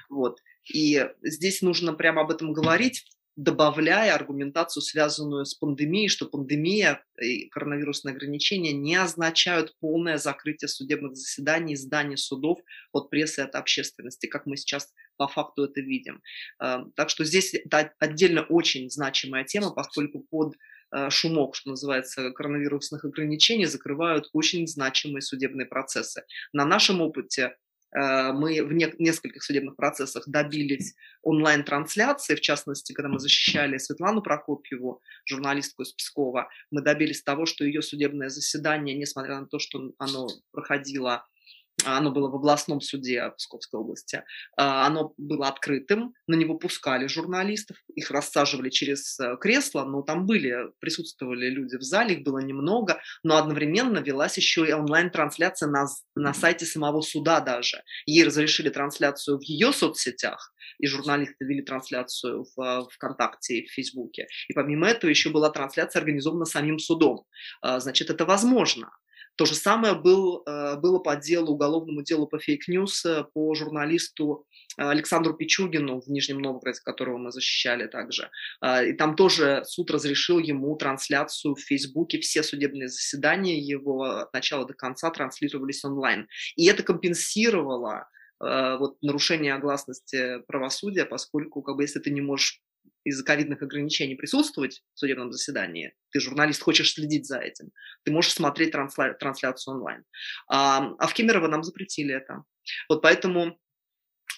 Вот. 0.09 0.40
И 0.72 1.06
здесь 1.20 1.60
нужно 1.60 1.93
прямо 1.93 2.22
об 2.22 2.31
этом 2.31 2.55
говорить, 2.55 3.05
добавляя 3.36 4.15
аргументацию, 4.15 4.82
связанную 4.82 5.44
с 5.44 5.55
пандемией, 5.55 6.09
что 6.09 6.27
пандемия 6.27 7.05
и 7.20 7.48
коронавирусные 7.48 8.15
ограничения 8.15 8.73
не 8.73 8.94
означают 8.94 9.74
полное 9.81 10.19
закрытие 10.19 10.69
судебных 10.69 11.16
заседаний, 11.16 11.77
зданий 11.77 12.16
судов 12.16 12.61
от 12.93 13.11
прессы 13.11 13.40
и 13.40 13.44
от 13.44 13.55
общественности, 13.56 14.27
как 14.27 14.47
мы 14.47 14.56
сейчас 14.56 14.93
по 15.16 15.27
факту 15.27 15.65
это 15.65 15.81
видим. 15.81 16.23
Э, 16.62 16.85
так 16.94 17.11
что 17.11 17.24
здесь 17.24 17.55
это 17.55 17.93
отдельно 17.98 18.43
очень 18.43 18.89
значимая 18.89 19.44
тема, 19.44 19.73
поскольку 19.73 20.20
под 20.20 20.55
э, 20.93 21.11
шумок, 21.11 21.56
что 21.56 21.70
называется, 21.70 22.31
коронавирусных 22.31 23.05
ограничений 23.05 23.66
закрывают 23.66 24.28
очень 24.32 24.66
значимые 24.69 25.23
судебные 25.23 25.66
процессы. 25.66 26.23
На 26.52 26.65
нашем 26.65 27.01
опыте 27.01 27.56
мы 27.94 28.62
в 28.64 28.72
не, 28.72 28.92
нескольких 28.98 29.42
судебных 29.42 29.76
процессах 29.76 30.24
добились 30.26 30.94
онлайн-трансляции, 31.22 32.34
в 32.34 32.40
частности, 32.40 32.92
когда 32.92 33.08
мы 33.08 33.20
защищали 33.20 33.78
Светлану 33.78 34.20
Прокопьеву, 34.20 35.00
журналистку 35.24 35.82
из 35.82 35.92
Пскова, 35.92 36.48
мы 36.70 36.82
добились 36.82 37.22
того, 37.22 37.46
что 37.46 37.64
ее 37.64 37.82
судебное 37.82 38.30
заседание, 38.30 38.96
несмотря 38.96 39.38
на 39.38 39.46
то, 39.46 39.58
что 39.58 39.92
оно 39.98 40.28
проходило 40.50 41.24
оно 41.84 42.10
было 42.10 42.30
в 42.30 42.34
областном 42.34 42.80
суде 42.80 43.30
Псковской 43.36 43.80
области, 43.80 44.22
а, 44.56 44.86
оно 44.86 45.12
было 45.16 45.48
открытым, 45.48 46.14
на 46.26 46.34
него 46.34 46.55
пускали 46.56 47.06
журналистов, 47.06 47.76
их 47.94 48.10
рассаживали 48.10 48.70
через 48.70 49.18
э, 49.18 49.36
кресло, 49.40 49.84
но 49.84 50.02
там 50.02 50.26
были, 50.26 50.70
присутствовали 50.80 51.48
люди 51.48 51.76
в 51.76 51.82
зале, 51.82 52.14
их 52.14 52.24
было 52.24 52.38
немного, 52.38 53.01
но 53.22 53.36
одновременно 53.36 53.98
велась 53.98 54.36
еще 54.36 54.66
и 54.66 54.72
онлайн-трансляция 54.72 55.68
на, 55.68 55.86
на 56.14 56.32
сайте 56.32 56.64
самого 56.64 57.01
суда 57.01 57.40
даже. 57.40 57.82
Ей 58.06 58.24
разрешили 58.24 58.70
трансляцию 58.70 59.38
в 59.38 59.42
ее 59.42 59.72
соцсетях, 59.72 60.55
и 60.78 60.86
журналисты 60.86 61.44
вели 61.44 61.62
трансляцию 61.62 62.46
в 62.56 62.60
э, 62.60 62.88
ВКонтакте 62.94 63.59
и 63.59 63.66
в 63.66 63.72
Фейсбуке. 63.72 64.26
И 64.48 64.55
помимо 64.55 64.88
этого 64.88 65.10
еще 65.10 65.30
была 65.30 65.51
трансляция 65.51 66.01
организована 66.01 66.44
самим 66.44 66.78
судом. 66.78 67.24
А, 67.60 67.80
значит, 67.80 68.10
это 68.10 68.24
возможно. 68.24 68.90
То 69.36 69.47
же 69.47 69.55
самое 69.55 69.94
был, 69.94 70.43
э, 70.47 70.77
было 70.77 71.01
по 71.01 71.16
делу, 71.16 71.55
уголовному 71.55 72.02
делу 72.02 72.27
по 72.27 72.39
fake 72.39 72.72
news 72.72 73.05
э, 73.05 73.24
по 73.35 73.55
журналисту 73.55 74.47
э, 74.78 74.82
Александру 74.82 75.35
Пичугину 75.35 76.01
в 76.01 76.09
Нижнем 76.09 76.39
Новгороде, 76.39 76.81
которого 76.85 77.19
мы 77.19 77.32
защищали 77.32 77.86
также. 77.86 78.31
И 78.65 78.93
там 78.93 79.16
тоже 79.16 79.62
суд 79.66 79.90
разрешил 79.90 80.39
ему 80.39 80.77
трансляцию 80.77 81.56
в 81.56 81.61
Фейсбуке. 81.61 82.20
Все 82.20 82.43
судебные 82.43 82.89
заседания 82.89 83.59
его 83.59 84.02
от 84.02 84.32
начала 84.32 84.66
до 84.66 84.74
конца 84.74 85.11
транслировались 85.11 85.85
онлайн. 85.85 86.28
И 86.56 86.66
это 86.66 86.82
компенсировало 86.82 88.09
вот, 88.40 88.97
нарушение 89.02 89.59
гласности 89.59 90.43
правосудия, 90.47 91.06
поскольку 91.06 91.62
как 91.62 91.77
бы, 91.77 91.85
если 91.85 92.01
ты 92.01 92.11
не 92.11 92.20
можешь 92.20 92.61
из-за 93.05 93.24
ковидных 93.24 93.62
ограничений 93.62 94.14
присутствовать 94.14 94.82
в 94.94 94.98
судебном 94.98 95.32
заседании, 95.32 95.94
ты 96.10 96.20
журналист, 96.20 96.62
хочешь 96.62 96.93
следить 96.93 97.26
за 97.26 97.39
этим, 97.39 97.70
ты 98.02 98.12
можешь 98.12 98.32
смотреть 98.32 98.74
трансля- 98.74 99.14
трансляцию 99.14 99.74
онлайн. 99.74 100.05
А, 100.48 100.93
а 100.98 101.06
в 101.06 101.14
Кемерово 101.14 101.48
нам 101.48 101.62
запретили 101.62 102.14
это. 102.14 102.44
Вот 102.89 103.02
поэтому 103.02 103.59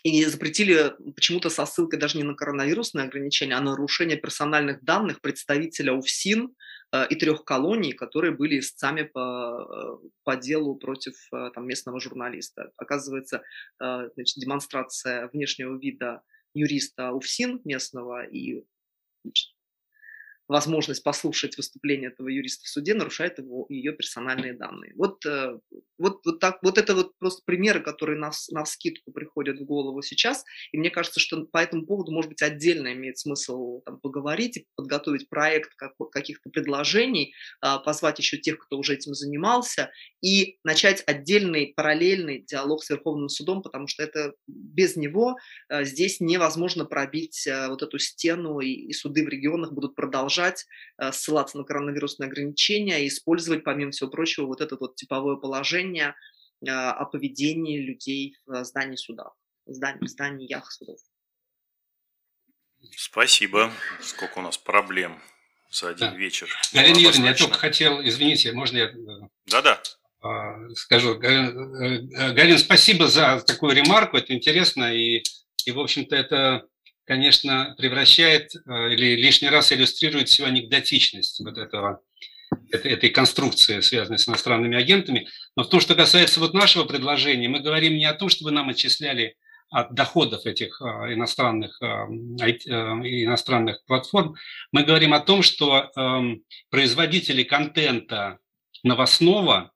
и 0.06 0.24
запретили 0.24 0.94
почему-то 1.16 1.50
со 1.50 1.66
ссылкой 1.66 1.98
даже 1.98 2.16
не 2.16 2.24
на 2.24 2.34
коронавирусные 2.34 3.06
ограничения, 3.06 3.56
а 3.56 3.60
на 3.60 3.72
нарушение 3.72 4.16
персональных 4.16 4.84
данных 4.84 5.20
представителя 5.20 5.94
УФСИН 5.94 6.54
э, 6.92 7.06
и 7.08 7.16
трех 7.16 7.44
колоний, 7.44 7.92
которые 7.92 8.30
были 8.30 8.60
истцами 8.60 9.02
по, 9.02 9.98
э, 10.00 10.08
по 10.22 10.36
делу 10.36 10.76
против 10.76 11.14
э, 11.32 11.50
там, 11.54 11.66
местного 11.66 11.98
журналиста. 12.00 12.70
Оказывается, 12.76 13.42
значит, 13.80 14.36
демонстрация 14.36 15.28
внешнего 15.32 15.76
вида 15.76 16.22
юриста 16.56 17.12
УФСИН 17.12 17.60
местного 17.64 18.24
и 18.24 18.64
возможность 20.48 21.02
послушать 21.02 21.56
выступление 21.56 22.10
этого 22.10 22.28
юриста 22.28 22.64
в 22.64 22.68
суде 22.68 22.94
нарушает 22.94 23.38
его, 23.38 23.66
ее 23.68 23.92
персональные 23.92 24.54
данные. 24.54 24.92
Вот, 24.94 25.24
э, 25.26 25.58
вот, 25.98 26.24
вот, 26.24 26.38
так, 26.38 26.58
вот 26.62 26.78
это 26.78 26.94
вот 26.94 27.18
просто 27.18 27.42
примеры, 27.44 27.80
которые 27.80 28.18
на, 28.18 28.30
на 28.50 28.64
вскидку 28.64 29.12
приходят 29.12 29.58
в 29.58 29.64
голову 29.64 30.02
сейчас. 30.02 30.44
И 30.72 30.78
мне 30.78 30.90
кажется, 30.90 31.18
что 31.18 31.44
по 31.46 31.58
этому 31.58 31.84
поводу, 31.84 32.12
может 32.12 32.28
быть, 32.28 32.42
отдельно 32.42 32.92
имеет 32.92 33.18
смысл 33.18 33.80
там, 33.80 33.98
поговорить 33.98 34.56
и 34.56 34.66
подготовить 34.76 35.28
проект 35.28 35.74
как, 35.74 35.94
каких-то 36.12 36.48
предложений, 36.50 37.34
а, 37.60 37.78
позвать 37.78 38.18
еще 38.18 38.38
тех, 38.38 38.58
кто 38.58 38.78
уже 38.78 38.94
этим 38.94 39.14
занимался, 39.14 39.90
и 40.22 40.58
начать 40.62 41.02
отдельный 41.06 41.72
параллельный 41.74 42.42
диалог 42.42 42.84
с 42.84 42.90
Верховным 42.90 43.28
судом, 43.28 43.62
потому 43.62 43.88
что 43.88 44.02
это 44.02 44.34
без 44.46 44.96
него 44.96 45.36
э, 45.68 45.84
здесь 45.84 46.20
невозможно 46.20 46.84
пробить 46.84 47.46
э, 47.46 47.68
вот 47.68 47.82
эту 47.82 47.98
стену, 47.98 48.60
и, 48.60 48.68
и 48.68 48.92
суды 48.92 49.24
в 49.24 49.28
регионах 49.28 49.72
будут 49.72 49.94
продолжать 49.94 50.35
э, 50.42 51.12
ссылаться 51.12 51.58
на 51.58 51.64
коронавирусные 51.64 52.28
ограничения 52.28 53.04
и 53.04 53.08
использовать, 53.08 53.64
помимо 53.64 53.90
всего 53.90 54.10
прочего, 54.10 54.46
вот 54.46 54.60
это 54.60 54.76
вот 54.78 54.96
типовое 54.96 55.36
положение 55.36 56.14
о 56.66 57.04
поведении 57.04 57.78
людей 57.78 58.34
в 58.46 58.64
здании 58.64 58.96
суда, 58.96 59.30
в 59.66 59.72
здании, 59.74 60.00
в 60.00 60.08
зданиях 60.08 60.72
судов. 60.72 60.98
Спасибо. 62.96 63.70
Сколько 64.00 64.38
у 64.38 64.42
нас 64.42 64.56
проблем 64.56 65.20
за 65.70 65.90
один 65.90 66.10
да. 66.10 66.16
вечер. 66.16 66.48
Галина 66.72 66.96
Юрьевна, 66.96 67.28
я 67.28 67.34
только 67.34 67.58
хотел, 67.58 68.00
извините, 68.02 68.52
можно 68.52 68.78
я... 68.78 68.92
Да-да. 69.46 69.82
Скажу. 70.74 71.20
Э, 71.20 71.28
э, 71.28 72.32
Галин, 72.32 72.58
спасибо 72.58 73.08
за 73.08 73.40
такую 73.40 73.74
ремарку, 73.74 74.16
это 74.16 74.34
интересно, 74.34 74.94
и, 74.94 75.22
и 75.64 75.72
в 75.72 75.78
общем-то, 75.78 76.16
это, 76.16 76.66
конечно, 77.06 77.74
превращает 77.78 78.54
э, 78.54 78.92
или 78.92 79.16
лишний 79.16 79.48
раз 79.48 79.72
иллюстрирует 79.72 80.28
всю 80.28 80.44
анекдотичность 80.44 81.40
вот 81.40 81.56
этого, 81.56 82.00
этой, 82.70 83.10
конструкции, 83.10 83.80
связанной 83.80 84.18
с 84.18 84.28
иностранными 84.28 84.76
агентами. 84.76 85.28
Но 85.56 85.64
в 85.64 85.68
том, 85.68 85.80
что 85.80 85.94
касается 85.94 86.40
вот 86.40 86.52
нашего 86.52 86.84
предложения, 86.84 87.48
мы 87.48 87.60
говорим 87.60 87.96
не 87.96 88.04
о 88.04 88.14
том, 88.14 88.28
чтобы 88.28 88.50
нам 88.50 88.68
отчисляли 88.68 89.36
от 89.70 89.94
доходов 89.94 90.46
этих 90.46 90.80
иностранных, 90.80 91.80
иностранных 91.82 93.84
платформ, 93.86 94.36
мы 94.70 94.84
говорим 94.84 95.12
о 95.12 95.18
том, 95.18 95.42
что 95.42 95.90
эм, 95.96 96.42
производители 96.70 97.42
контента 97.42 98.38
новостного 98.84 99.72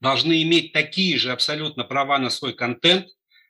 должны 0.00 0.40
иметь 0.42 0.72
такие 0.72 1.18
же 1.18 1.32
абсолютно 1.32 1.82
права 1.82 2.18
на 2.18 2.30
свой 2.30 2.52
контент, 2.52 3.08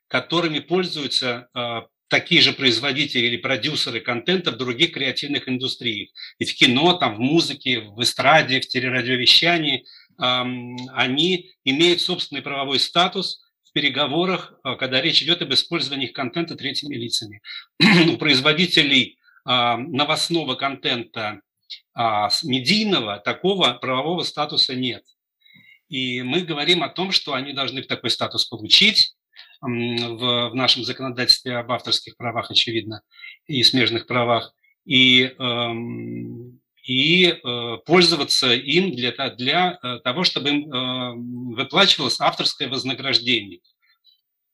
которыми 0.09 0.61
пользуются 0.61 1.49
э, 1.55 1.83
такие 2.09 2.41
же 2.41 2.53
производители 2.53 3.27
или 3.27 3.37
продюсеры 3.37 4.01
контента 4.01 4.51
в 4.51 4.57
других 4.57 4.93
креативных 4.93 5.49
индустриях. 5.49 6.11
И 6.39 6.45
в 6.45 6.55
кино, 6.55 6.93
там, 6.95 7.17
в 7.17 7.19
музыке, 7.19 7.81
в 7.81 8.03
эстраде, 8.03 8.61
в 8.61 8.69
телерадиовещании 8.69 9.85
они 10.17 11.51
имеют 11.65 12.01
собственный 12.01 12.43
правовой 12.43 12.79
статус 12.79 13.41
в 13.65 13.73
переговорах, 13.73 14.55
э, 14.65 14.77
когда 14.77 15.01
речь 15.01 15.23
идет 15.23 15.43
об 15.43 15.53
использовании 15.53 16.07
их 16.09 16.13
контента 16.13 16.55
третьими 16.55 16.95
лицами. 16.95 17.41
У 18.13 18.17
производителей 18.17 19.19
э, 19.45 19.77
новостного 19.77 20.55
контента 20.55 21.41
э, 21.99 22.01
медийного 22.45 23.19
такого 23.19 23.73
правового 23.75 24.23
статуса 24.23 24.75
нет. 24.75 25.03
И 25.89 26.23
мы 26.23 26.43
говорим 26.43 26.83
о 26.83 26.89
том, 26.89 27.11
что 27.11 27.35
они 27.35 27.53
должны 27.53 27.83
такой 27.83 28.11
статус 28.11 28.45
получить 28.45 29.15
в, 29.65 30.51
в 30.51 30.55
нашем 30.55 30.85
законодательстве 30.85 31.57
об 31.57 31.73
авторских 31.73 32.17
правах, 32.17 32.51
очевидно, 32.51 33.03
и 33.47 33.63
смежных 33.63 34.07
правах, 34.07 34.53
и, 34.85 35.35
эм, 35.39 36.61
и 36.83 37.27
э, 37.27 37.77
пользоваться 37.87 38.53
им 38.53 38.95
для, 38.95 39.13
для 39.31 39.79
э, 39.83 39.99
того, 40.05 40.25
чтобы 40.25 40.51
им 40.51 40.73
э, 40.73 41.55
выплачивалось 41.57 42.21
авторское 42.21 42.69
вознаграждение. 42.69 43.61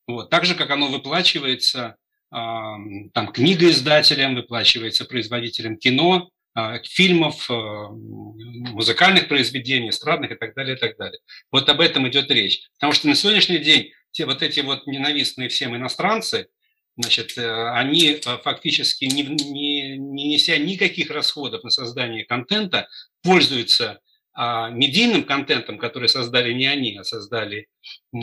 Вот. 0.06 0.30
Так 0.30 0.44
же, 0.44 0.54
как 0.54 0.70
оно 0.70 0.88
выплачивается 0.88 1.96
там, 2.32 3.32
книгоиздателям, 3.34 4.36
выплачивается 4.36 5.04
производителям 5.04 5.76
кино, 5.76 6.30
а, 6.52 6.78
фильмов, 6.82 7.48
э, 7.48 7.54
музыкальных 7.54 9.28
произведений, 9.28 9.90
эстрадных 9.90 10.32
и 10.32 10.34
так 10.34 10.54
далее, 10.54 10.76
и 10.76 10.78
так 10.78 10.96
далее. 10.96 11.20
Вот 11.52 11.68
об 11.68 11.80
этом 11.80 12.08
идет 12.08 12.28
речь. 12.30 12.68
Потому 12.74 12.92
что 12.92 13.06
на 13.06 13.14
сегодняшний 13.14 13.58
день 13.58 13.92
те 14.12 14.26
вот 14.26 14.42
эти 14.42 14.60
вот 14.60 14.86
ненавистные 14.86 15.48
всем 15.48 15.76
иностранцы, 15.76 16.48
значит, 16.96 17.36
э, 17.38 17.70
они 17.70 18.20
э, 18.24 18.38
фактически, 18.42 19.04
не, 19.04 19.22
не, 19.22 19.96
не 19.96 20.28
неся 20.28 20.56
никаких 20.58 21.10
расходов 21.10 21.64
на 21.64 21.70
создание 21.70 22.24
контента, 22.24 22.88
пользуются 23.22 24.00
а, 24.32 24.70
медийным 24.70 25.24
контентом, 25.24 25.76
который 25.76 26.08
создали 26.08 26.52
не 26.52 26.66
они, 26.66 26.96
а 26.96 27.04
создали, 27.04 27.66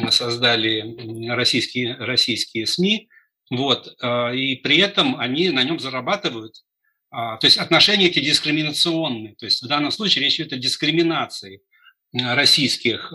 создали 0.10 1.30
российские, 1.30 1.96
российские 1.96 2.66
СМИ, 2.66 3.10
вот, 3.52 3.88
и 4.02 4.56
при 4.64 4.78
этом 4.78 5.20
они 5.20 5.50
на 5.50 5.64
нем 5.64 5.80
зарабатывают 5.80 6.64
а, 7.10 7.38
то 7.38 7.48
есть 7.48 7.58
отношения 7.58 8.08
эти 8.08 8.20
дискриминационные. 8.20 9.36
То 9.36 9.46
есть 9.46 9.64
в 9.64 9.68
данном 9.68 9.92
случае 9.92 10.26
речь 10.26 10.40
идет 10.40 10.54
о 10.54 10.58
дискриминации 10.58 11.62
российских 12.20 13.10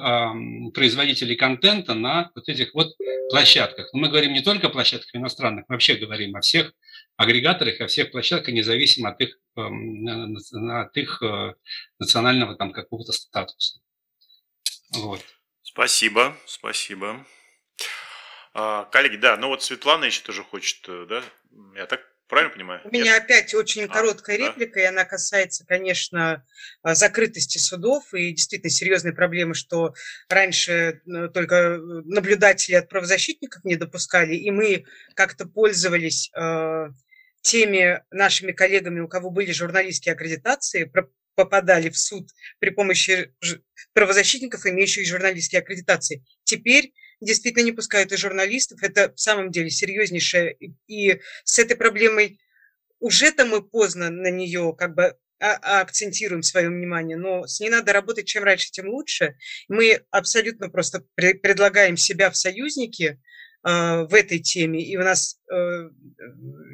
производителей 0.74 1.36
контента 1.36 1.94
на 1.94 2.30
вот 2.34 2.48
этих 2.48 2.74
вот 2.74 2.94
площадках. 3.30 3.88
Но 3.92 4.00
мы 4.00 4.08
говорим 4.08 4.32
не 4.32 4.42
только 4.42 4.66
о 4.66 4.70
площадках 4.70 5.14
иностранных, 5.14 5.64
мы 5.68 5.74
вообще 5.74 5.94
говорим 5.94 6.36
о 6.36 6.40
всех 6.40 6.72
агрегаторах, 7.16 7.80
о 7.80 7.86
всех 7.86 8.10
площадках, 8.10 8.54
независимо 8.54 9.10
от 9.10 9.20
их, 9.20 9.38
от 9.56 10.96
их 10.96 11.22
э, 11.22 11.54
национального 11.98 12.56
там 12.56 12.72
какого-то 12.72 13.12
статуса. 13.12 13.80
Вот. 14.92 15.22
Спасибо, 15.62 16.36
спасибо. 16.46 17.24
А, 18.54 18.84
коллеги, 18.84 19.16
да, 19.16 19.36
ну 19.36 19.48
вот 19.48 19.62
Светлана 19.62 20.04
еще 20.04 20.22
тоже 20.22 20.42
хочет, 20.44 20.84
э, 20.88 21.06
да? 21.08 21.22
Я 21.74 21.86
так 21.86 22.11
правильно 22.32 22.54
понимаю? 22.54 22.80
У 22.84 22.88
меня 22.88 23.18
опять 23.18 23.52
очень 23.52 23.84
а, 23.84 23.88
короткая 23.88 24.36
а, 24.36 24.38
реплика, 24.38 24.76
да? 24.76 24.80
и 24.80 24.84
она 24.86 25.04
касается, 25.04 25.66
конечно, 25.66 26.42
а, 26.82 26.94
закрытости 26.94 27.58
судов 27.58 28.14
и 28.14 28.32
действительно 28.32 28.70
серьезной 28.70 29.12
проблемы, 29.12 29.52
что 29.54 29.92
раньше 30.30 31.02
э, 31.04 31.28
только 31.28 31.76
наблюдатели 31.76 32.74
от 32.74 32.88
правозащитников 32.88 33.62
не 33.64 33.76
допускали, 33.76 34.34
и 34.34 34.50
мы 34.50 34.86
как-то 35.14 35.44
пользовались 35.44 36.30
э, 36.34 36.88
теми 37.42 38.02
нашими 38.10 38.52
коллегами, 38.52 39.00
у 39.00 39.08
кого 39.08 39.28
были 39.28 39.52
журналистские 39.52 40.14
аккредитации, 40.14 40.90
попадали 41.34 41.90
в 41.90 41.98
суд 41.98 42.30
при 42.60 42.70
помощи 42.70 43.34
правозащитников, 43.92 44.64
имеющих 44.64 45.06
журналистские 45.06 45.60
аккредитации. 45.60 46.24
Теперь 46.44 46.94
действительно 47.22 47.64
не 47.64 47.72
пускают 47.72 48.12
и 48.12 48.16
журналистов. 48.16 48.82
Это 48.82 49.12
в 49.14 49.20
самом 49.20 49.50
деле 49.50 49.70
серьезнейшее. 49.70 50.56
И 50.86 51.20
с 51.44 51.58
этой 51.58 51.76
проблемой 51.76 52.40
уже-то 52.98 53.44
мы 53.44 53.62
поздно 53.62 54.10
на 54.10 54.30
нее 54.30 54.74
как 54.76 54.94
бы 54.94 55.16
а, 55.40 55.58
а, 55.62 55.80
акцентируем 55.80 56.42
свое 56.42 56.68
внимание, 56.68 57.16
но 57.16 57.46
с 57.46 57.58
ней 57.58 57.68
надо 57.68 57.92
работать 57.92 58.26
чем 58.26 58.44
раньше, 58.44 58.70
тем 58.70 58.88
лучше. 58.88 59.36
Мы 59.68 60.02
абсолютно 60.10 60.68
просто 60.68 61.04
предлагаем 61.16 61.96
себя 61.96 62.30
в 62.30 62.36
союзники 62.36 63.20
э, 63.64 64.02
в 64.04 64.14
этой 64.14 64.38
теме, 64.38 64.80
и 64.80 64.96
у 64.96 65.02
нас 65.02 65.40
э, 65.52 65.90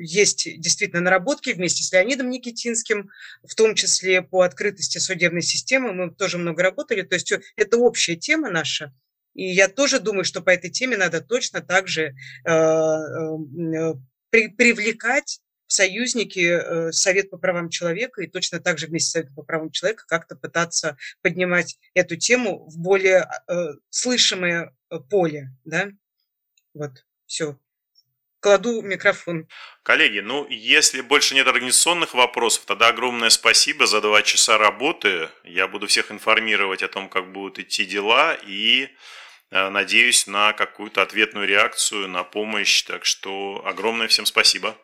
есть 0.01 0.61
действительно 0.61 1.01
наработки 1.01 1.49
вместе 1.49 1.83
с 1.83 1.91
Леонидом 1.93 2.29
Никитинским, 2.29 3.09
в 3.43 3.55
том 3.55 3.75
числе 3.75 4.21
по 4.21 4.43
открытости 4.43 4.99
судебной 4.99 5.43
системы, 5.43 5.95
мы 5.95 6.15
тоже 6.15 6.37
много 6.37 6.63
работали, 6.63 7.01
то 7.01 7.15
есть 7.15 7.33
это 7.57 7.79
общая 7.79 8.17
тема 8.17 8.51
наша, 8.51 8.93
и 9.39 9.45
я 9.45 9.69
тоже 9.69 10.01
думаю, 10.01 10.25
что 10.25 10.43
по 10.43 10.51
этой 10.51 10.69
теме 10.69 10.97
надо 10.97 11.21
точно 11.21 11.61
так 11.61 11.87
же 11.87 12.13
э, 12.45 12.51
э, 12.51 13.95
при, 14.31 14.49
привлекать 14.49 15.41
в 15.69 15.73
союзники 15.73 16.41
э, 16.41 16.91
Совет 16.91 17.31
по 17.31 17.39
правам 17.39 17.71
человека 17.71 18.21
и 18.21 18.27
точно 18.27 18.59
так 18.59 18.79
же 18.79 18.89
вместе 18.89 19.09
с 19.09 19.13
Советом 19.13 19.37
по 19.37 19.45
правам 19.45 19.71
человека 19.71 20.03
как-то 20.09 20.35
пытаться 20.35 20.97
поднимать 21.23 21.79
эту 21.95 22.17
тему 22.17 22.69
в 22.69 22.79
более 22.79 23.29
слышимое 23.91 24.75
поле. 25.09 25.53
Да? 25.65 25.91
Вот, 26.75 27.07
все. 27.27 27.57
Кладу 28.41 28.83
микрофон. 28.83 29.47
Коллеги, 29.85 30.19
ну, 30.19 30.49
если 30.49 31.01
больше 31.01 31.37
нет 31.37 31.47
организационных 31.47 32.15
вопросов, 32.15 32.65
тогда 32.67 32.89
огромное 32.89 33.31
спасибо 33.31 33.87
за 33.87 34.01
два 34.01 34.23
часа 34.23 34.59
работы. 34.59 35.29
Я 35.45 35.69
буду 35.69 35.87
всех 35.87 36.11
информировать 36.11 36.83
о 36.83 36.89
том, 36.89 37.09
как 37.09 37.31
будут 37.33 37.61
идти 37.61 37.85
дела, 37.85 38.35
и 38.35 38.89
Э, 38.89 39.28
надеюсь 39.51 40.27
на 40.27 40.53
какую-то 40.53 41.03
ответную 41.03 41.47
реакцию, 41.47 42.09
на 42.09 42.25
помощь. 42.25 42.83
Так 42.83 43.05
что 43.05 43.63
огромное 43.65 44.09
всем 44.09 44.27
спасибо. 44.27 44.77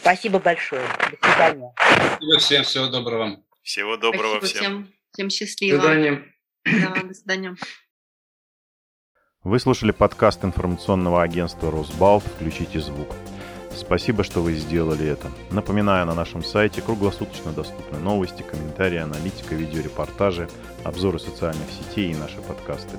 Спасибо 0.00 0.38
большое. 0.38 0.86
До 1.20 1.28
свидания. 1.28 1.72
Спасибо 1.76 2.38
всем. 2.38 2.64
Всего 2.64 2.86
доброго. 2.88 3.44
Всего 3.62 3.96
доброго 3.96 4.38
спасибо 4.38 4.58
всем. 4.58 4.84
Всем, 4.84 4.94
всем 5.12 5.30
счастливо. 5.30 5.78
До 5.78 5.84
свидания. 5.84 6.34
Да, 6.64 7.02
до 7.02 7.14
свидания. 7.14 7.56
Вы 9.42 9.60
слушали 9.60 9.92
подкаст 9.92 10.44
информационного 10.44 11.22
агентства 11.22 11.70
«Росбалт. 11.70 12.24
Включите 12.24 12.80
звук». 12.80 13.14
Спасибо, 13.76 14.24
что 14.24 14.40
вы 14.40 14.54
сделали 14.54 15.06
это. 15.06 15.30
Напоминаю, 15.50 16.06
на 16.06 16.14
нашем 16.14 16.42
сайте 16.42 16.80
круглосуточно 16.80 17.52
доступны 17.52 17.98
новости, 17.98 18.42
комментарии, 18.42 18.98
аналитика, 18.98 19.54
видеорепортажи, 19.54 20.48
обзоры 20.82 21.18
социальных 21.18 21.68
сетей 21.70 22.10
и 22.10 22.16
наши 22.16 22.40
подкасты. 22.40 22.98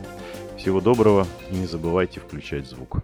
Всего 0.58 0.82
доброго 0.82 1.28
и 1.52 1.56
не 1.56 1.68
забывайте 1.68 2.20
включать 2.20 2.66
звук. 2.66 3.04